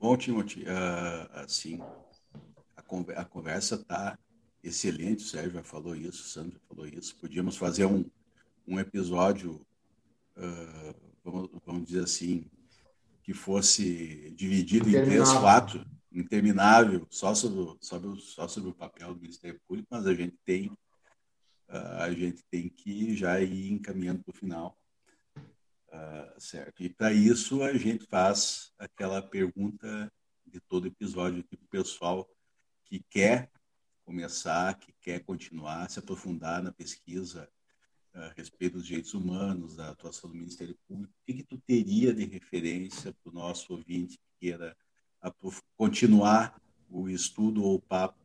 Bom, 0.00 0.16
Timothy, 0.16 0.62
uh, 0.62 1.28
assim, 1.34 1.82
a, 2.74 3.24
conversa 3.26 3.74
está 3.74 4.18
excelente, 4.64 5.24
o 5.24 5.26
Sérgio 5.26 5.52
já 5.52 5.62
falou 5.62 5.94
isso, 5.94 6.22
o 6.22 6.26
Sandro 6.26 6.58
falou 6.68 6.86
isso. 6.86 7.14
Podíamos 7.16 7.56
fazer 7.56 7.84
um, 7.84 8.04
um 8.66 8.80
episódio, 8.80 9.60
uh, 10.36 10.94
vamos, 11.22 11.50
vamos 11.64 11.86
dizer 11.86 12.04
assim, 12.04 12.46
que 13.22 13.34
fosse 13.34 14.30
dividido 14.36 14.88
em 14.88 14.92
três, 14.92 15.30
quatro, 15.32 15.84
interminável, 16.10 17.06
só 17.10 17.34
sobre, 17.34 17.76
sobre, 17.80 18.20
só 18.20 18.48
sobre 18.48 18.70
o 18.70 18.74
papel 18.74 19.14
do 19.14 19.20
Ministério 19.20 19.60
Público, 19.66 19.88
mas 19.90 20.06
a 20.06 20.14
gente 20.14 20.36
tem, 20.44 20.68
uh, 21.68 22.00
a 22.00 22.10
gente 22.12 22.42
tem 22.50 22.68
que 22.68 23.14
já 23.14 23.40
ir 23.40 23.70
encaminhando 23.70 24.22
para 24.22 24.30
o 24.30 24.36
final. 24.36 24.78
Uh, 25.88 26.40
certo. 26.40 26.82
E 26.82 26.88
para 26.88 27.12
isso 27.12 27.62
a 27.62 27.72
gente 27.74 28.06
faz 28.06 28.72
aquela 28.78 29.22
pergunta 29.22 30.12
de 30.46 30.60
todo 30.60 30.88
episódio 30.88 31.40
aqui 31.40 31.56
para 31.56 31.66
o 31.66 31.68
pessoal 31.68 32.28
que 32.84 33.04
quer 33.08 33.50
começar, 34.04 34.74
que 34.78 34.92
quer 35.00 35.20
continuar, 35.20 35.90
se 35.90 35.98
aprofundar 35.98 36.62
na 36.62 36.72
pesquisa 36.72 37.48
a 38.14 38.32
respeito 38.36 38.74
dos 38.74 38.86
direitos 38.86 39.14
humanos, 39.14 39.76
da 39.76 39.90
atuação 39.90 40.30
do 40.30 40.36
Ministério 40.36 40.76
Público, 40.86 41.12
o 41.12 41.24
que, 41.26 41.34
que 41.34 41.42
tu 41.42 41.58
teria 41.66 42.14
de 42.14 42.24
referência 42.24 43.12
para 43.12 43.30
o 43.30 43.34
nosso 43.34 43.72
ouvinte 43.72 44.18
que 44.18 44.46
queira 44.46 44.76
continuar 45.76 46.60
o 46.88 47.08
estudo 47.08 47.64
ou 47.64 47.76
o 47.76 47.80
papo 47.80 48.18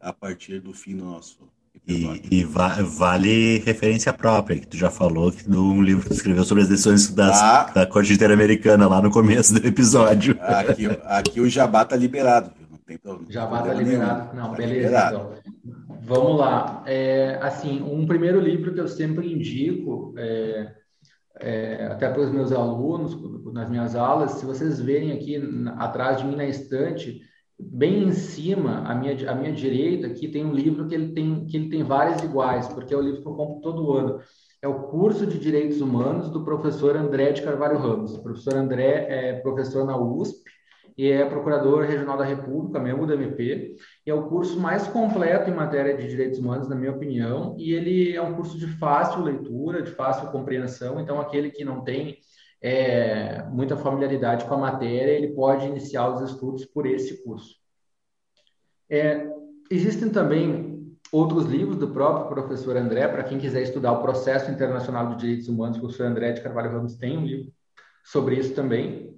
a 0.00 0.12
partir 0.12 0.60
do 0.60 0.72
fim 0.72 0.96
do 0.96 1.04
nosso 1.04 1.48
e, 1.86 2.22
e 2.30 2.44
va 2.44 2.68
vale 2.82 3.58
referência 3.58 4.12
própria, 4.12 4.58
que 4.58 4.66
tu 4.66 4.76
já 4.76 4.90
falou 4.90 5.30
que 5.30 5.48
um 5.50 5.82
livro 5.82 6.02
que 6.02 6.08
tu 6.08 6.14
escreveu 6.14 6.44
sobre 6.44 6.62
as 6.62 6.68
decisões 6.68 7.08
das, 7.08 7.36
ah, 7.36 7.70
da 7.74 7.86
Corte 7.86 8.12
Interamericana 8.12 8.88
lá 8.88 9.02
no 9.02 9.10
começo 9.10 9.52
do 9.52 9.66
episódio. 9.66 10.38
Aqui, 10.40 10.86
aqui 11.04 11.40
o 11.40 11.50
Jabá 11.50 11.84
tá 11.84 11.96
liberado, 11.96 12.52
não 12.58 12.63
tem 12.86 12.98
problema. 12.98 13.32
Jabá 13.32 13.62
tá 13.62 13.74
liberado. 13.74 14.36
Não, 14.36 14.50
tá 14.50 14.56
beleza, 14.56 14.86
liberado. 14.86 15.16
então. 15.16 15.98
Vamos 16.02 16.38
lá. 16.38 16.82
É, 16.86 17.38
assim, 17.40 17.82
um 17.82 18.06
primeiro 18.06 18.40
livro 18.40 18.74
que 18.74 18.80
eu 18.80 18.88
sempre 18.88 19.32
indico, 19.32 20.14
é, 20.18 20.74
é, 21.40 21.86
até 21.86 22.10
para 22.10 22.22
os 22.22 22.30
meus 22.30 22.52
alunos, 22.52 23.16
nas 23.52 23.70
minhas 23.70 23.96
aulas, 23.96 24.32
se 24.32 24.46
vocês 24.46 24.80
verem 24.80 25.12
aqui 25.12 25.40
atrás 25.76 26.18
de 26.18 26.26
mim 26.26 26.36
na 26.36 26.44
estante, 26.44 27.22
bem 27.58 28.04
em 28.04 28.12
cima, 28.12 28.80
à 28.86 28.94
minha, 28.94 29.30
à 29.30 29.34
minha 29.34 29.52
direita, 29.52 30.06
aqui 30.08 30.28
tem 30.28 30.44
um 30.44 30.52
livro 30.52 30.86
que 30.86 30.94
ele 30.94 31.12
tem, 31.12 31.46
que 31.46 31.56
ele 31.56 31.70
tem 31.70 31.82
várias 31.82 32.22
iguais, 32.22 32.68
porque 32.68 32.92
é 32.92 32.96
o 32.96 33.02
livro 33.02 33.22
que 33.22 33.28
eu 33.28 33.34
compro 33.34 33.60
todo 33.60 33.92
ano. 33.92 34.20
É 34.60 34.68
o 34.68 34.84
curso 34.84 35.26
de 35.26 35.38
Direitos 35.38 35.80
Humanos 35.80 36.30
do 36.30 36.44
professor 36.44 36.96
André 36.96 37.32
de 37.32 37.42
Carvalho 37.42 37.78
Ramos. 37.78 38.14
O 38.14 38.22
professor 38.22 38.54
André 38.54 39.06
é 39.08 39.32
professor 39.40 39.84
na 39.84 39.96
USP 39.96 40.53
e 40.96 41.10
é 41.10 41.24
procurador 41.24 41.84
regional 41.84 42.16
da 42.16 42.24
República, 42.24 42.78
membro 42.78 43.06
do 43.06 43.14
MP. 43.14 43.76
E 44.06 44.10
é 44.10 44.14
o 44.14 44.28
curso 44.28 44.58
mais 44.58 44.86
completo 44.86 45.50
em 45.50 45.54
matéria 45.54 45.96
de 45.96 46.08
direitos 46.08 46.38
humanos, 46.38 46.68
na 46.68 46.76
minha 46.76 46.92
opinião, 46.92 47.56
e 47.58 47.72
ele 47.72 48.14
é 48.14 48.22
um 48.22 48.34
curso 48.34 48.58
de 48.58 48.66
fácil 48.66 49.22
leitura, 49.22 49.82
de 49.82 49.90
fácil 49.90 50.30
compreensão. 50.30 51.00
Então, 51.00 51.20
aquele 51.20 51.50
que 51.50 51.64
não 51.64 51.82
tem 51.82 52.18
é, 52.62 53.42
muita 53.50 53.76
familiaridade 53.76 54.44
com 54.44 54.54
a 54.54 54.58
matéria, 54.58 55.12
ele 55.12 55.34
pode 55.34 55.66
iniciar 55.66 56.08
os 56.08 56.30
estudos 56.30 56.64
por 56.64 56.86
esse 56.86 57.22
curso. 57.24 57.56
É, 58.88 59.26
existem 59.70 60.08
também 60.10 60.74
outros 61.10 61.46
livros 61.46 61.76
do 61.76 61.88
próprio 61.88 62.28
professor 62.28 62.76
André, 62.76 63.06
para 63.08 63.24
quem 63.24 63.38
quiser 63.38 63.62
estudar 63.62 63.92
o 63.92 64.02
processo 64.02 64.50
internacional 64.50 65.10
de 65.10 65.16
direitos 65.16 65.48
humanos, 65.48 65.76
o 65.76 65.80
professor 65.80 66.06
André 66.06 66.32
de 66.32 66.40
Carvalho 66.40 66.72
Ramos 66.72 66.96
tem 66.96 67.18
um 67.18 67.24
livro 67.24 67.52
sobre 68.04 68.36
isso 68.36 68.54
também. 68.54 69.13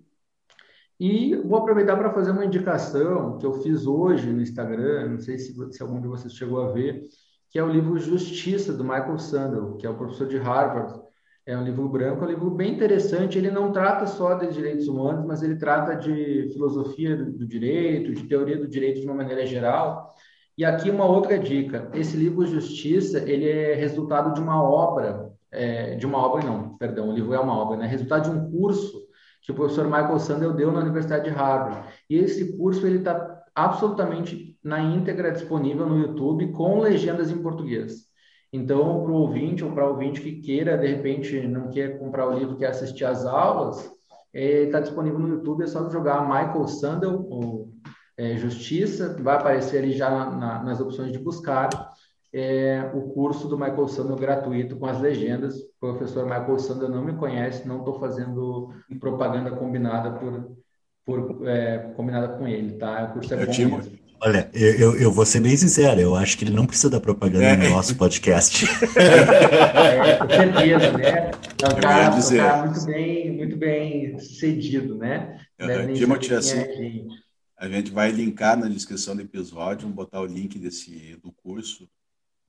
E 0.99 1.37
vou 1.37 1.59
aproveitar 1.59 1.97
para 1.97 2.13
fazer 2.13 2.31
uma 2.31 2.45
indicação 2.45 3.37
que 3.39 3.45
eu 3.45 3.53
fiz 3.63 3.87
hoje 3.87 4.33
no 4.33 4.41
Instagram, 4.41 5.11
não 5.11 5.19
sei 5.19 5.39
se, 5.39 5.55
se 5.73 5.83
algum 5.83 6.01
de 6.01 6.09
vocês 6.09 6.33
chegou 6.33 6.63
a 6.63 6.73
ver, 6.73 7.03
que 7.51 7.59
é 7.59 7.63
o 7.63 7.69
livro 7.69 7.99
Justiça, 7.99 8.73
do 8.73 8.83
Michael 8.83 9.19
Sandel, 9.19 9.77
que 9.77 9.87
é 9.87 9.91
o 9.91 9.97
professor 9.97 10.27
de 10.27 10.39
Harvard, 10.39 11.01
é 11.47 11.57
um 11.57 11.63
livro 11.63 11.89
branco, 11.89 12.25
é 12.25 12.27
um 12.27 12.31
livro 12.31 12.51
bem 12.51 12.75
interessante. 12.75 13.39
Ele 13.39 13.51
não 13.53 13.71
trata 13.71 14.07
só 14.07 14.35
de 14.35 14.53
direitos 14.53 14.89
humanos, 14.89 15.25
mas 15.25 15.43
ele 15.45 15.57
trata 15.57 15.95
de 15.95 16.51
filosofia 16.53 17.17
do 17.17 17.47
direito, 17.47 18.13
de 18.13 18.25
teoria 18.25 18.59
do 18.59 18.67
direito 18.67 19.01
de 19.01 19.07
uma 19.07 19.15
maneira 19.15 19.47
geral. 19.47 20.13
E 20.59 20.65
aqui 20.65 20.91
uma 20.91 21.05
outra 21.05 21.39
dica: 21.39 21.89
esse 21.95 22.17
livro 22.17 22.45
Justiça, 22.47 23.19
ele 23.31 23.49
é 23.49 23.75
resultado 23.75 24.35
de 24.35 24.41
uma 24.41 24.61
obra, 24.61 25.31
é, 25.53 25.95
de 25.95 26.05
uma 26.05 26.19
obra 26.19 26.45
não, 26.45 26.77
perdão, 26.77 27.11
o 27.11 27.13
livro 27.13 27.33
é 27.33 27.39
uma 27.39 27.57
obra, 27.57 27.77
né? 27.77 27.87
Resultado 27.87 28.25
de 28.25 28.37
um 28.37 28.51
curso 28.51 29.06
que 29.47 29.53
o 29.53 29.55
professor 29.55 29.85
Michael 29.85 30.19
Sandel 30.19 30.53
deu 30.53 30.73
na 30.73 30.81
Universidade 30.81 31.31
de 31.31 31.31
Harvard. 31.31 31.89
E 32.11 32.17
esse 32.17 32.57
curso 32.57 32.85
ele 32.85 32.99
está 32.99 33.45
absolutamente 33.55 34.59
na 34.63 34.81
íntegra 34.81 35.31
disponível 35.31 35.87
no 35.87 36.01
YouTube 36.01 36.51
com 36.51 36.81
legendas 36.81 37.31
em 37.31 37.41
português. 37.41 38.07
Então, 38.53 39.05
para 39.05 39.13
o 39.13 39.15
ouvinte 39.15 39.65
ou 39.65 39.71
para 39.71 39.87
o 39.87 39.91
ouvinte 39.91 40.21
que 40.21 40.41
queira, 40.41 40.77
de 40.77 40.89
repente, 40.89 41.47
não 41.47 41.71
quer 41.71 41.97
comprar 41.97 42.27
o 42.29 42.37
livro, 42.37 42.57
quer 42.57 42.69
assistir 42.69 43.05
às 43.05 43.25
aulas, 43.25 43.89
está 44.35 44.79
é, 44.79 44.83
disponível 44.83 45.21
no 45.21 45.29
YouTube, 45.29 45.63
é 45.63 45.67
só 45.69 45.89
jogar 45.89 46.23
Michael 46.23 46.67
Sandel, 46.67 47.27
ou 47.31 47.69
é, 48.19 48.37
Justiça, 48.37 49.17
vai 49.23 49.37
aparecer 49.37 49.79
ali 49.79 49.93
já 49.93 50.11
na, 50.11 50.65
nas 50.65 50.81
opções 50.81 51.13
de 51.13 51.19
buscar 51.19 51.93
é, 52.39 52.91
o 52.93 53.01
curso 53.15 53.49
do 53.49 53.59
Michael 53.59 53.89
Sandel 53.89 54.17
gratuito 54.17 54.77
com 54.77 54.85
as 54.85 55.01
legendas. 55.01 55.59
O 55.59 55.69
professor 55.81 56.25
Michael 56.25 56.59
Sandel 56.59 56.91
não 56.91 57.03
me 57.03 57.15
conhece, 57.15 57.67
não 57.67 57.79
estou 57.79 57.99
fazendo 57.99 58.75
propaganda 59.01 59.51
combinada 59.53 60.11
por, 60.11 60.55
por 61.03 61.49
é, 61.49 61.79
combinada 61.97 62.37
com 62.37 62.47
ele, 62.47 62.75
tá? 62.75 63.05
O 63.05 63.15
curso 63.15 63.33
é, 63.33 63.43
é 63.43 63.47
bom 63.47 63.77
mesmo. 63.77 63.99
Olha, 64.21 64.51
eu, 64.53 64.75
eu, 64.75 64.97
eu, 64.97 65.13
vou 65.13 65.25
ser 65.25 65.41
bem 65.41 65.57
sincero, 65.57 65.99
eu 65.99 66.15
acho 66.15 66.37
que 66.37 66.45
ele 66.45 66.55
não 66.55 66.67
precisa 66.67 66.91
da 66.91 67.01
propaganda 67.01 67.45
é. 67.45 67.57
no 67.57 67.71
nosso 67.71 67.97
podcast. 67.97 68.67
É, 68.97 70.17
com 70.17 70.29
certeza, 70.29 70.93
né? 70.93 71.31
É 71.31 71.67
um 71.67 71.81
cara, 71.81 72.17
um 72.17 72.37
cara 72.37 72.67
muito 72.67 72.85
bem, 72.85 73.37
muito 73.37 73.57
bem 73.57 74.19
sucedido, 74.19 74.97
né? 74.97 75.39
Uhum. 75.61 75.95
Timothy, 75.95 76.35
assim, 76.35 77.07
a 77.59 77.69
gente 77.69 77.91
vai 77.91 78.11
linkar 78.11 78.59
na 78.59 78.69
descrição 78.69 79.15
do 79.17 79.23
episódio, 79.23 79.83
vamos 79.83 79.97
botar 79.97 80.21
o 80.21 80.27
link 80.27 80.59
desse 80.59 81.19
do 81.23 81.33
curso 81.33 81.89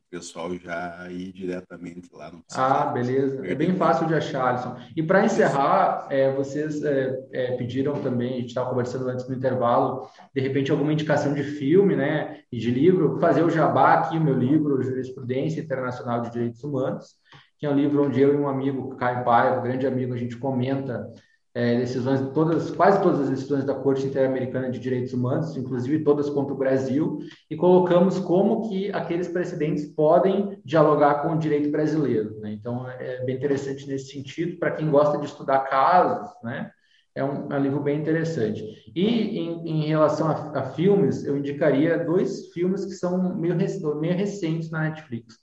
pessoal 0.09 0.55
já 0.57 1.07
ir 1.09 1.31
diretamente 1.33 2.09
lá. 2.13 2.31
Não 2.31 2.41
ah, 2.53 2.85
beleza. 2.87 3.45
É 3.45 3.53
bem 3.53 3.75
fácil 3.75 4.07
de 4.07 4.13
achar, 4.13 4.47
Alisson. 4.47 4.75
E 4.95 5.03
para 5.03 5.25
encerrar, 5.25 6.07
é, 6.09 6.31
vocês 6.33 6.83
é, 6.83 7.17
é, 7.31 7.57
pediram 7.57 8.01
também, 8.01 8.33
a 8.33 8.37
gente 8.37 8.47
estava 8.47 8.69
conversando 8.69 9.07
antes 9.09 9.27
no 9.27 9.35
intervalo, 9.35 10.09
de 10.33 10.41
repente 10.41 10.71
alguma 10.71 10.93
indicação 10.93 11.33
de 11.33 11.43
filme, 11.43 11.95
né, 11.95 12.41
e 12.51 12.57
de 12.57 12.71
livro, 12.71 13.19
fazer 13.19 13.43
o 13.43 13.49
jabá 13.49 13.95
aqui, 13.95 14.17
o 14.17 14.23
meu 14.23 14.37
livro, 14.37 14.81
Jurisprudência 14.81 15.61
Internacional 15.61 16.21
de 16.21 16.31
Direitos 16.31 16.63
Humanos, 16.63 17.15
que 17.59 17.65
é 17.65 17.69
um 17.69 17.75
livro 17.75 18.05
onde 18.05 18.21
eu 18.21 18.33
e 18.33 18.37
um 18.37 18.47
amigo, 18.47 18.95
Caio 18.95 19.23
Paiva, 19.23 19.61
grande 19.61 19.87
amigo, 19.87 20.13
a 20.13 20.17
gente 20.17 20.37
comenta 20.37 21.11
é, 21.57 21.75
decisões, 21.75 22.21
todas, 22.35 22.69
quase 22.69 23.01
todas 23.01 23.21
as 23.21 23.31
decisões 23.31 23.65
da 23.65 23.73
Corte 23.73 24.05
Interamericana 24.05 24.69
de 24.69 24.77
Direitos 24.77 25.11
Humanos, 25.11 25.57
inclusive 25.57 26.03
todas 26.03 26.29
contra 26.29 26.53
o 26.53 26.57
Brasil, 26.57 27.17
e 27.49 27.55
colocamos 27.55 28.19
como 28.19 28.69
que 28.69 28.91
aqueles 28.91 29.27
precedentes 29.27 29.83
podem 29.87 30.59
dialogar 30.63 31.23
com 31.23 31.33
o 31.33 31.37
direito 31.39 31.71
brasileiro. 31.71 32.39
Né? 32.41 32.51
Então, 32.51 32.87
é 32.87 33.25
bem 33.25 33.35
interessante 33.35 33.87
nesse 33.87 34.11
sentido, 34.11 34.59
para 34.59 34.69
quem 34.69 34.91
gosta 34.91 35.17
de 35.17 35.25
estudar 35.25 35.61
casos, 35.61 36.29
né? 36.43 36.69
É 37.15 37.23
um, 37.23 37.51
é 37.51 37.57
um 37.57 37.63
livro 37.63 37.79
bem 37.79 37.99
interessante. 37.99 38.63
E 38.95 39.39
em, 39.39 39.67
em 39.67 39.87
relação 39.87 40.27
a, 40.27 40.59
a, 40.59 40.63
filmes, 40.73 41.25
eu 41.25 41.35
indicaria 41.35 41.97
dois 41.97 42.49
filmes 42.49 42.85
que 42.85 42.91
são 42.91 43.35
meio, 43.35 43.55
meio 43.99 44.15
recentes 44.15 44.69
na 44.69 44.81
Netflix. 44.81 45.33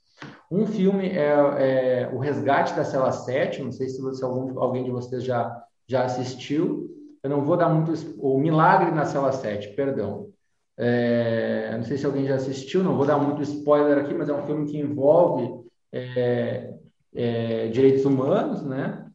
Um 0.49 0.65
filme 0.65 1.09
é, 1.09 1.27
é, 1.57 2.09
O 2.13 2.19
Resgate 2.19 2.73
da 2.73 2.85
Cela 2.85 3.11
7, 3.11 3.61
não 3.61 3.73
sei 3.73 3.89
se, 3.89 4.15
se 4.15 4.23
algum, 4.23 4.57
alguém 4.57 4.85
de 4.85 4.91
vocês 4.91 5.21
já 5.21 5.61
já 5.87 6.03
assistiu. 6.03 6.89
Eu 7.23 7.29
não 7.29 7.41
vou 7.41 7.57
dar 7.57 7.69
muito. 7.69 7.93
O 8.19 8.37
Milagre 8.39 8.91
na 8.91 9.05
Cela 9.05 9.31
7, 9.31 9.69
perdão. 9.75 10.29
É, 10.77 11.73
não 11.77 11.83
sei 11.83 11.97
se 11.97 12.05
alguém 12.05 12.25
já 12.25 12.35
assistiu, 12.35 12.83
não 12.83 12.97
vou 12.97 13.05
dar 13.05 13.17
muito 13.17 13.41
spoiler 13.41 13.97
aqui, 13.97 14.13
mas 14.13 14.27
é 14.27 14.33
um 14.33 14.45
filme 14.45 14.69
que 14.69 14.77
envolve 14.77 15.63
é, 15.91 16.73
é, 17.13 17.67
direitos 17.69 18.03
humanos, 18.03 18.61
né? 18.61 19.05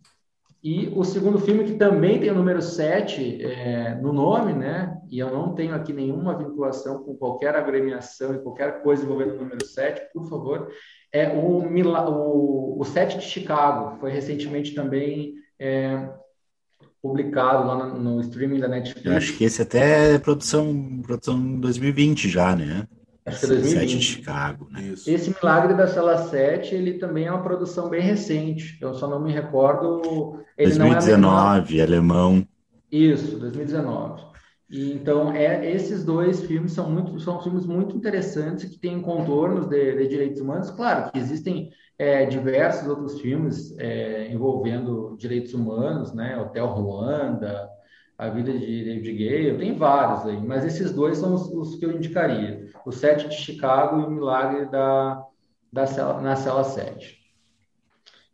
E 0.62 0.92
o 0.94 1.04
segundo 1.04 1.38
filme, 1.38 1.64
que 1.64 1.76
também 1.76 2.20
tem 2.20 2.30
o 2.30 2.34
número 2.34 2.60
7 2.60 3.42
é, 3.42 3.94
no 3.94 4.12
nome, 4.12 4.52
né? 4.52 4.98
E 5.08 5.18
eu 5.18 5.30
não 5.30 5.54
tenho 5.54 5.74
aqui 5.74 5.92
nenhuma 5.92 6.36
vinculação 6.36 7.02
com 7.02 7.16
qualquer 7.16 7.56
agremiação 7.56 8.34
e 8.34 8.38
qualquer 8.38 8.82
coisa 8.82 9.02
envolvendo 9.02 9.34
o 9.34 9.38
número 9.38 9.64
7, 9.64 10.12
por 10.12 10.28
favor, 10.28 10.70
é 11.12 11.28
o, 11.30 11.62
o, 11.62 12.80
o 12.80 12.84
7 12.84 13.18
de 13.18 13.24
Chicago. 13.24 13.98
Foi 13.98 14.10
recentemente 14.10 14.74
também 14.74 15.34
é, 15.58 16.10
publicado 17.02 17.66
lá 17.66 17.86
no, 17.86 17.98
no, 17.98 18.20
streaming 18.20 18.60
da 18.60 18.68
Netflix. 18.68 19.06
Eu 19.06 19.16
acho 19.16 19.36
que 19.36 19.44
esse 19.44 19.62
até 19.62 20.14
é 20.14 20.18
produção, 20.18 21.00
produção 21.02 21.40
2020 21.60 22.28
já, 22.28 22.54
né? 22.54 22.86
Acho 23.24 23.40
que 23.40 23.46
é 23.46 23.48
2020. 23.48 23.98
de 23.98 24.02
Chicago, 24.02 24.68
né? 24.70 24.82
Isso. 24.82 25.10
Esse 25.10 25.30
Milagre 25.30 25.74
da 25.74 25.86
Sala 25.86 26.18
7, 26.28 26.74
ele 26.74 26.94
também 26.94 27.26
é 27.26 27.30
uma 27.30 27.42
produção 27.42 27.88
bem 27.88 28.02
recente. 28.02 28.78
Eu 28.80 28.94
só 28.94 29.08
não 29.08 29.20
me 29.20 29.32
recordo. 29.32 30.42
Ele 30.56 30.74
2019, 30.74 31.18
não 31.18 31.80
é 31.80 31.82
alemão. 31.82 32.46
Isso, 32.90 33.38
2019. 33.38 34.30
E, 34.70 34.92
então, 34.92 35.32
é, 35.32 35.70
esses 35.70 36.04
dois 36.04 36.42
filmes 36.42 36.72
são, 36.72 36.88
muito, 36.88 37.18
são 37.18 37.42
filmes 37.42 37.66
muito 37.66 37.96
interessantes 37.96 38.68
que 38.68 38.78
têm 38.78 39.00
contornos 39.00 39.66
de, 39.66 39.96
de 39.96 40.08
direitos 40.08 40.40
humanos. 40.40 40.70
Claro 40.70 41.10
que 41.10 41.18
existem 41.18 41.70
é, 42.00 42.24
diversos 42.24 42.88
outros 42.88 43.20
filmes 43.20 43.78
é, 43.78 44.32
envolvendo 44.32 45.14
direitos 45.18 45.52
humanos, 45.52 46.14
né? 46.14 46.40
Hotel 46.40 46.66
Ruanda, 46.66 47.68
A 48.16 48.30
Vida 48.30 48.50
de 48.50 48.84
David 48.84 49.12
Gale, 49.22 49.58
tem 49.58 49.76
vários 49.76 50.24
aí, 50.24 50.40
mas 50.40 50.64
esses 50.64 50.92
dois 50.92 51.18
são 51.18 51.34
os, 51.34 51.52
os, 51.52 51.74
que 51.74 51.84
eu 51.84 51.92
indicaria: 51.92 52.70
O 52.86 52.90
Sete 52.90 53.28
de 53.28 53.34
Chicago 53.34 54.00
e 54.00 54.04
O 54.04 54.10
Milagre 54.10 54.64
da, 54.70 55.22
da 55.70 55.86
cela, 55.86 56.22
na 56.22 56.36
Cela 56.36 56.64
7. 56.64 57.20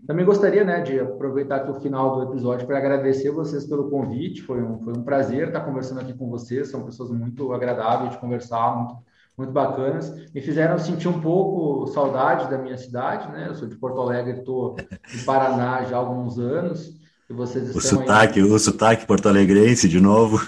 Também 0.07 0.25
gostaria 0.25 0.63
né, 0.63 0.83
de 0.83 1.01
aproveitar 1.01 1.57
aqui 1.57 1.71
o 1.73 1.81
final 1.81 2.15
do 2.15 2.31
episódio 2.31 2.69
para 2.69 2.79
agradecer 2.79 3.33
vocês 3.33 3.67
pelo 3.67 3.91
convite. 3.91 4.43
Foi 4.43 4.63
um, 4.63 4.79
foi 4.79 4.97
um 4.97 5.03
prazer 5.03 5.49
estar 5.49 5.63
conversando 5.63 6.03
aqui 6.03 6.15
com 6.15 6.31
vocês. 6.31 6.71
São 6.71 6.85
pessoas 6.85 7.11
muito 7.11 7.53
agradáveis 7.53 8.13
de 8.13 8.19
conversar, 8.19 8.77
muito, 8.77 8.97
muito 9.37 9.53
bacanas. 9.53 10.11
Me 10.35 10.41
fizeram 10.41 10.79
sentir 10.79 11.09
um 11.09 11.21
pouco 11.21 11.87
saudade 11.93 12.51
da 12.51 12.59
minha 12.59 12.79
cidade, 12.79 13.31
né? 13.31 13.47
Eu 13.49 13.55
sou 13.55 13.69
de 13.69 13.77
Porto 13.77 14.01
Alegre, 14.01 14.39
estou 14.39 14.77
em 15.15 15.25
Paraná 15.25 15.85
já 15.85 15.97
há 15.97 15.99
alguns 15.99 16.39
anos. 16.39 16.97
E 17.29 17.33
vocês 17.33 17.75
o 17.75 17.81
sotaque, 17.81 18.41
aí... 18.41 18.47
o 18.47 18.59
sotaque 18.59 19.07
porto-alegrense 19.07 19.89
de 19.89 20.01
novo. 20.01 20.47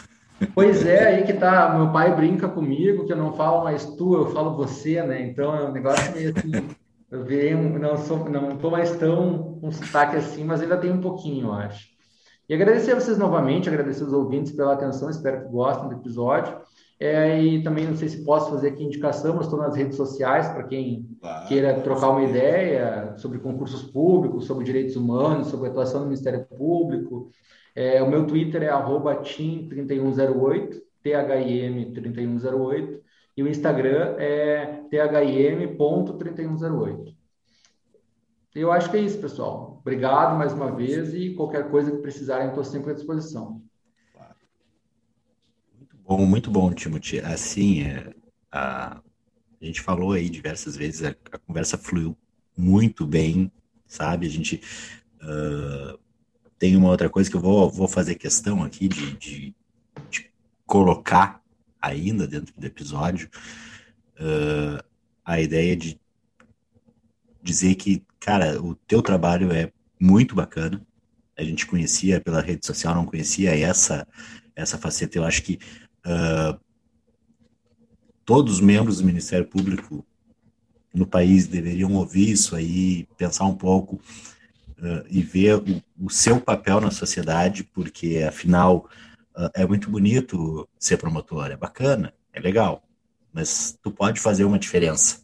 Pois 0.55 0.86
é, 0.86 1.09
aí 1.09 1.24
que 1.24 1.32
tá. 1.32 1.77
Meu 1.77 1.93
pai 1.93 2.15
brinca 2.15 2.48
comigo 2.48 3.05
que 3.05 3.12
eu 3.12 3.16
não 3.16 3.32
falo 3.32 3.65
mais 3.65 3.85
tu, 3.85 4.15
eu 4.15 4.31
falo 4.31 4.56
você, 4.56 5.02
né? 5.02 5.20
Então 5.23 5.55
é 5.55 5.65
um 5.65 5.73
negócio 5.73 6.12
meio 6.15 6.32
assim. 6.36 6.52
Eu 7.10 7.24
virei 7.24 7.55
um, 7.55 7.78
não 7.78 7.97
sou, 7.97 8.28
não 8.28 8.52
estou 8.52 8.70
mais 8.70 8.94
tão 8.97 9.59
com 9.62 9.73
sotaque 9.73 10.15
assim, 10.15 10.44
mas 10.44 10.60
ainda 10.60 10.77
tem 10.77 10.93
um 10.93 11.01
pouquinho, 11.01 11.47
eu 11.47 11.52
acho. 11.55 11.86
E 12.47 12.52
agradecer 12.52 12.93
a 12.93 13.01
vocês 13.01 13.16
novamente, 13.16 13.66
agradecer 13.66 14.05
os 14.05 14.12
ouvintes 14.12 14.52
pela 14.52 14.74
atenção, 14.74 15.09
espero 15.09 15.40
que 15.40 15.51
gostem 15.51 15.89
do 15.89 15.94
episódio. 15.94 16.55
É, 17.01 17.41
e 17.41 17.62
também 17.62 17.87
não 17.87 17.95
sei 17.95 18.09
se 18.09 18.25
posso 18.25 18.51
fazer 18.51 18.70
aqui 18.70 18.83
indicação, 18.83 19.37
mas 19.37 19.45
estou 19.45 19.61
nas 19.61 19.77
redes 19.77 19.97
sociais 19.97 20.49
para 20.49 20.65
quem 20.65 21.09
claro, 21.20 21.47
queira 21.47 21.81
trocar 21.81 22.11
uma 22.11 22.25
ideia 22.25 23.15
sobre 23.19 23.39
concursos 23.39 23.85
públicos, 23.85 24.47
sobre 24.47 24.65
direitos 24.65 24.97
humanos, 24.97 25.47
sobre 25.47 25.69
atuação 25.69 26.01
do 26.01 26.07
Ministério 26.07 26.45
Público. 26.47 27.31
É, 27.75 28.03
o 28.03 28.11
meu 28.11 28.27
Twitter 28.27 28.62
é 28.65 28.70
tim3108, 28.70 30.83
THIM3108, 31.05 33.01
e 33.37 33.43
o 33.45 33.49
Instagram 33.49 34.16
é 34.19 34.83
thim.3108. 34.91 37.15
Eu 38.57 38.73
acho 38.73 38.91
que 38.91 38.97
é 38.97 39.01
isso, 39.01 39.20
pessoal. 39.20 39.79
Obrigado 39.81 40.37
mais 40.37 40.53
uma 40.53 40.73
vez 40.73 41.15
e 41.15 41.33
qualquer 41.35 41.70
coisa 41.70 41.93
que 41.93 41.99
precisarem, 41.99 42.49
estou 42.49 42.65
sempre 42.65 42.91
à 42.91 42.95
disposição. 42.95 43.62
Bom, 46.09 46.24
muito 46.24 46.51
bom, 46.51 46.72
Timothy. 46.72 47.20
Assim, 47.20 47.82
é, 47.82 48.14
a, 48.51 48.97
a 49.60 49.64
gente 49.64 49.82
falou 49.82 50.12
aí 50.12 50.30
diversas 50.30 50.74
vezes, 50.74 51.05
a, 51.05 51.10
a 51.30 51.39
conversa 51.39 51.76
fluiu 51.76 52.16
muito 52.56 53.06
bem, 53.06 53.52
sabe? 53.86 54.26
A 54.26 54.30
gente 54.30 54.62
uh, 55.20 55.98
tem 56.59 56.76
uma 56.76 56.89
outra 56.89 57.10
coisa 57.10 57.28
que 57.28 57.36
eu 57.36 57.43
vou, 57.43 57.70
vou 57.70 57.86
fazer 57.86 58.14
questão 58.14 58.62
aqui 58.62 58.89
de, 58.89 59.18
de, 59.18 59.55
de 60.09 60.30
colocar 60.64 61.43
ainda 61.78 62.26
dentro 62.26 62.55
do 62.59 62.66
episódio, 62.66 63.28
uh, 64.18 64.82
a 65.22 65.39
ideia 65.43 65.76
de 65.76 66.01
dizer 67.43 67.74
que, 67.74 68.02
cara, 68.18 68.59
o 68.62 68.74
teu 68.74 69.02
trabalho 69.02 69.52
é 69.52 69.70
muito 70.01 70.35
bacana. 70.35 70.80
A 71.36 71.44
gente 71.44 71.66
conhecia 71.66 72.18
pela 72.18 72.40
rede 72.40 72.64
social, 72.64 72.94
não 72.94 73.05
conhecia 73.05 73.55
essa 73.55 74.09
essa 74.59 74.76
faceta. 74.76 75.16
Eu 75.16 75.24
acho 75.24 75.43
que 75.43 75.59
uh, 76.09 76.59
todos 78.24 78.55
os 78.55 78.60
membros 78.60 78.98
do 78.98 79.06
Ministério 79.06 79.47
Público 79.47 80.05
no 80.93 81.06
país 81.06 81.47
deveriam 81.47 81.94
ouvir 81.94 82.30
isso 82.30 82.56
aí, 82.56 83.06
pensar 83.16 83.44
um 83.44 83.55
pouco 83.55 83.97
uh, 84.78 85.05
e 85.09 85.22
ver 85.22 85.56
o, 85.56 85.82
o, 86.06 86.10
seu 86.10 86.40
papel 86.40 86.80
na 86.80 86.90
sociedade, 86.90 87.62
porque 87.62 88.24
afinal 88.26 88.89
uh, 89.36 89.51
é 89.55 89.66
muito 89.66 89.90
bonito 89.90 90.68
ser 90.78 90.97
promotor, 90.97 91.51
é 91.51 91.56
bacana, 91.56 92.14
é 92.32 92.40
legal, 92.40 92.82
mas 93.32 93.78
tu 93.82 93.90
pode 93.90 94.18
fazer 94.18 94.44
uma 94.44 94.59
diferença. 94.59 95.20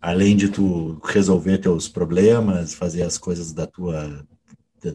Além 0.00 0.36
de 0.36 0.48
tu 0.48 1.00
resolver 1.04 1.58
teus 1.58 1.88
problemas, 1.88 2.74
fazer 2.74 3.04
as 3.04 3.16
coisas 3.16 3.52
da 3.52 3.68
tua 3.68 4.26
da, 4.82 4.92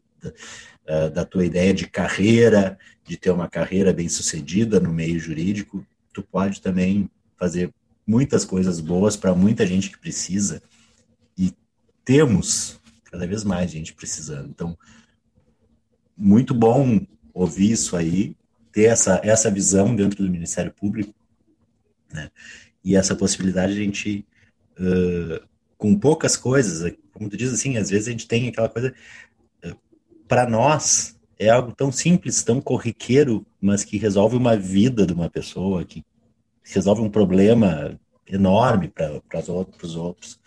da, 0.85 1.09
da 1.09 1.25
tua 1.25 1.45
ideia 1.45 1.73
de 1.73 1.87
carreira 1.87 2.77
de 3.07 3.17
ter 3.17 3.31
uma 3.31 3.47
carreira 3.47 3.93
bem 3.93 4.09
sucedida 4.09 4.79
no 4.79 4.93
meio 4.93 5.19
jurídico, 5.19 5.85
tu 6.13 6.21
pode 6.21 6.61
também 6.61 7.09
fazer 7.37 7.73
muitas 8.05 8.43
coisas 8.43 8.79
boas 8.79 9.15
para 9.15 9.33
muita 9.33 9.65
gente 9.65 9.89
que 9.89 9.97
precisa 9.97 10.61
e 11.37 11.53
temos 12.03 12.79
cada 13.05 13.25
vez 13.25 13.43
mais 13.43 13.71
gente 13.71 13.93
precisando. 13.93 14.49
Então, 14.49 14.77
muito 16.17 16.53
bom 16.53 17.05
ouvir 17.33 17.71
isso 17.71 17.95
aí, 17.95 18.35
ter 18.71 18.85
essa, 18.85 19.21
essa 19.23 19.51
visão 19.51 19.95
dentro 19.95 20.23
do 20.23 20.31
Ministério 20.31 20.73
Público, 20.73 21.13
né? 22.11 22.31
E 22.83 22.95
essa 22.95 23.15
possibilidade 23.15 23.73
de 23.73 23.81
a 23.81 23.83
gente, 23.83 24.25
uh, 24.79 25.45
com 25.77 25.97
poucas 25.97 26.37
coisas, 26.37 26.93
como 27.13 27.29
tu 27.29 27.37
diz 27.37 27.53
assim, 27.53 27.77
às 27.77 27.89
vezes 27.89 28.07
a 28.07 28.11
gente 28.11 28.27
tem 28.27 28.47
aquela 28.47 28.69
coisa, 28.69 28.93
uh, 29.65 29.75
para 30.27 30.49
nós, 30.49 31.16
é 31.39 31.49
algo 31.49 31.73
tão 31.73 31.91
simples, 31.91 32.43
tão 32.43 32.59
corriqueiro, 32.59 33.45
mas 33.61 33.83
que 33.83 33.97
resolve 33.97 34.35
uma 34.35 34.57
vida 34.57 35.05
de 35.05 35.13
uma 35.13 35.29
pessoa, 35.29 35.85
que 35.85 36.03
resolve 36.63 37.01
um 37.01 37.09
problema 37.09 37.99
enorme 38.27 38.89
para 38.89 39.21
os 39.39 39.49
outros, 39.49 39.95
outros. 39.95 40.39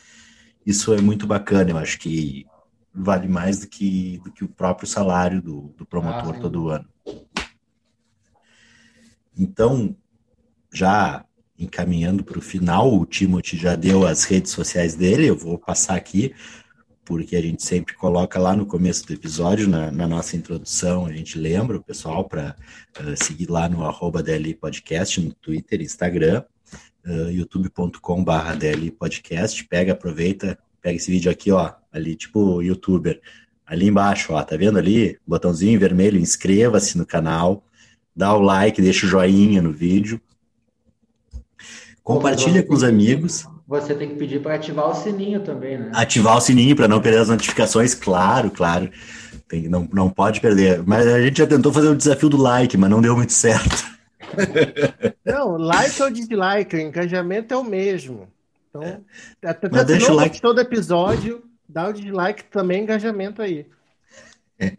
Isso 0.66 0.92
é 0.92 1.00
muito 1.00 1.26
bacana, 1.26 1.70
eu 1.70 1.78
acho 1.78 1.98
que 1.98 2.46
vale 2.92 3.28
mais 3.28 3.60
do 3.60 3.68
que, 3.68 4.20
do 4.24 4.32
que 4.32 4.44
o 4.44 4.48
próprio 4.48 4.86
salário 4.86 5.40
do, 5.40 5.74
do 5.76 5.86
promotor 5.86 6.34
ah, 6.36 6.40
todo 6.40 6.68
ano. 6.68 6.88
Então, 9.36 9.96
já 10.72 11.24
encaminhando 11.58 12.24
para 12.24 12.38
o 12.38 12.42
final, 12.42 12.92
o 12.92 13.06
Timothy 13.06 13.56
já 13.56 13.76
deu 13.76 14.06
as 14.06 14.24
redes 14.24 14.50
sociais 14.50 14.94
dele, 14.94 15.26
eu 15.26 15.36
vou 15.36 15.58
passar 15.58 15.94
aqui 15.94 16.34
porque 17.10 17.34
a 17.34 17.42
gente 17.42 17.64
sempre 17.64 17.92
coloca 17.94 18.38
lá 18.38 18.54
no 18.54 18.64
começo 18.64 19.04
do 19.04 19.12
episódio, 19.12 19.68
na, 19.68 19.90
na 19.90 20.06
nossa 20.06 20.36
introdução, 20.36 21.06
a 21.06 21.12
gente 21.12 21.36
lembra 21.36 21.76
o 21.76 21.82
pessoal 21.82 22.28
para 22.28 22.54
uh, 23.00 23.24
seguir 23.24 23.50
lá 23.50 23.68
no 23.68 23.84
arroba 23.84 24.22
DLI 24.22 24.54
Podcast, 24.54 25.20
no 25.20 25.34
Twitter, 25.34 25.80
Instagram, 25.80 26.44
uh, 27.04 27.30
youtube.com.br 27.32 28.56
DLI 28.56 28.92
Podcast. 28.92 29.64
Pega, 29.64 29.92
aproveita, 29.92 30.56
pega 30.80 30.94
esse 30.94 31.10
vídeo 31.10 31.32
aqui, 31.32 31.50
ó, 31.50 31.72
ali, 31.92 32.14
tipo 32.14 32.62
youtuber, 32.62 33.20
ali 33.66 33.88
embaixo, 33.88 34.32
ó, 34.32 34.42
tá 34.44 34.56
vendo 34.56 34.78
ali? 34.78 35.18
Botãozinho 35.26 35.80
vermelho, 35.80 36.16
inscreva-se 36.16 36.96
no 36.96 37.04
canal, 37.04 37.64
dá 38.14 38.32
o 38.32 38.40
like, 38.40 38.80
deixa 38.80 39.04
o 39.04 39.08
joinha 39.08 39.60
no 39.60 39.72
vídeo. 39.72 40.20
Compartilha 42.04 42.62
com 42.62 42.72
os 42.72 42.84
amigos 42.84 43.48
você 43.70 43.94
tem 43.94 44.08
que 44.08 44.16
pedir 44.16 44.42
para 44.42 44.56
ativar 44.56 44.90
o 44.90 44.94
sininho 44.94 45.38
também, 45.44 45.78
né? 45.78 45.92
Ativar 45.94 46.36
o 46.36 46.40
sininho 46.40 46.74
para 46.74 46.88
não 46.88 47.00
perder 47.00 47.20
as 47.20 47.28
notificações, 47.28 47.94
claro, 47.94 48.50
claro. 48.50 48.90
Tem, 49.46 49.68
não, 49.68 49.88
não 49.92 50.10
pode 50.10 50.40
perder. 50.40 50.82
Mas 50.84 51.06
a 51.06 51.20
gente 51.22 51.38
já 51.38 51.46
tentou 51.46 51.72
fazer 51.72 51.86
o 51.86 51.94
desafio 51.94 52.28
do 52.28 52.36
like, 52.36 52.76
mas 52.76 52.90
não 52.90 53.00
deu 53.00 53.14
muito 53.14 53.32
certo. 53.32 53.88
Não, 55.24 55.56
like 55.56 56.00
ou 56.02 56.10
dislike, 56.10 56.76
o 56.76 56.80
engajamento 56.80 57.52
é 57.52 57.56
o 57.56 57.64
mesmo. 57.64 58.28
Então, 58.68 58.82
é. 58.82 59.00
até 59.42 59.68
mas 59.68 59.84
deixa 59.84 60.12
o 60.12 60.14
like 60.14 60.40
todo 60.40 60.60
episódio, 60.60 61.42
dá 61.68 61.88
o 61.88 61.92
dislike 61.92 62.44
também, 62.44 62.82
engajamento 62.82 63.42
aí. 63.42 63.66
É. 64.58 64.72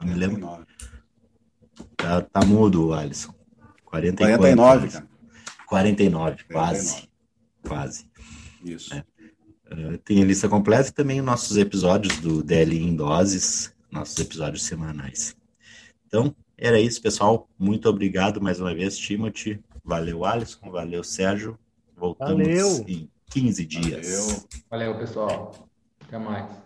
Não 0.00 0.08
me 0.08 0.14
lembro. 0.14 0.66
Tá, 1.98 2.22
tá 2.22 2.42
mudo, 2.46 2.94
Alisson. 2.94 3.34
40 3.84 4.16
49, 4.16 4.88
cara. 4.88 5.06
49, 5.66 6.44
quase. 6.44 6.88
49. 6.88 7.08
Quase. 7.68 8.06
Isso. 8.64 8.94
É. 8.94 9.04
É, 9.70 9.96
tem 9.98 10.22
a 10.22 10.24
lista 10.24 10.48
completa 10.48 10.88
e 10.88 10.92
também 10.92 11.20
nossos 11.20 11.56
episódios 11.56 12.18
do 12.18 12.42
DL 12.42 12.78
em 12.78 12.94
Doses, 12.94 13.74
nossos 13.90 14.18
episódios 14.18 14.64
semanais. 14.64 15.36
Então, 16.06 16.34
era 16.56 16.78
isso, 16.78 17.00
pessoal. 17.00 17.48
Muito 17.58 17.88
obrigado 17.88 18.40
mais 18.40 18.60
uma 18.60 18.74
vez, 18.74 18.96
Timothy. 18.96 19.60
Valeu, 19.84 20.24
Alisson. 20.24 20.70
Valeu, 20.70 21.02
Sérgio. 21.02 21.58
Voltamos 21.96 22.46
valeu. 22.46 22.84
em 22.88 23.10
15 23.30 23.66
dias. 23.66 24.06
Valeu, 24.70 24.92
valeu 24.92 24.98
pessoal. 24.98 25.68
Até 26.06 26.18
mais. 26.18 26.64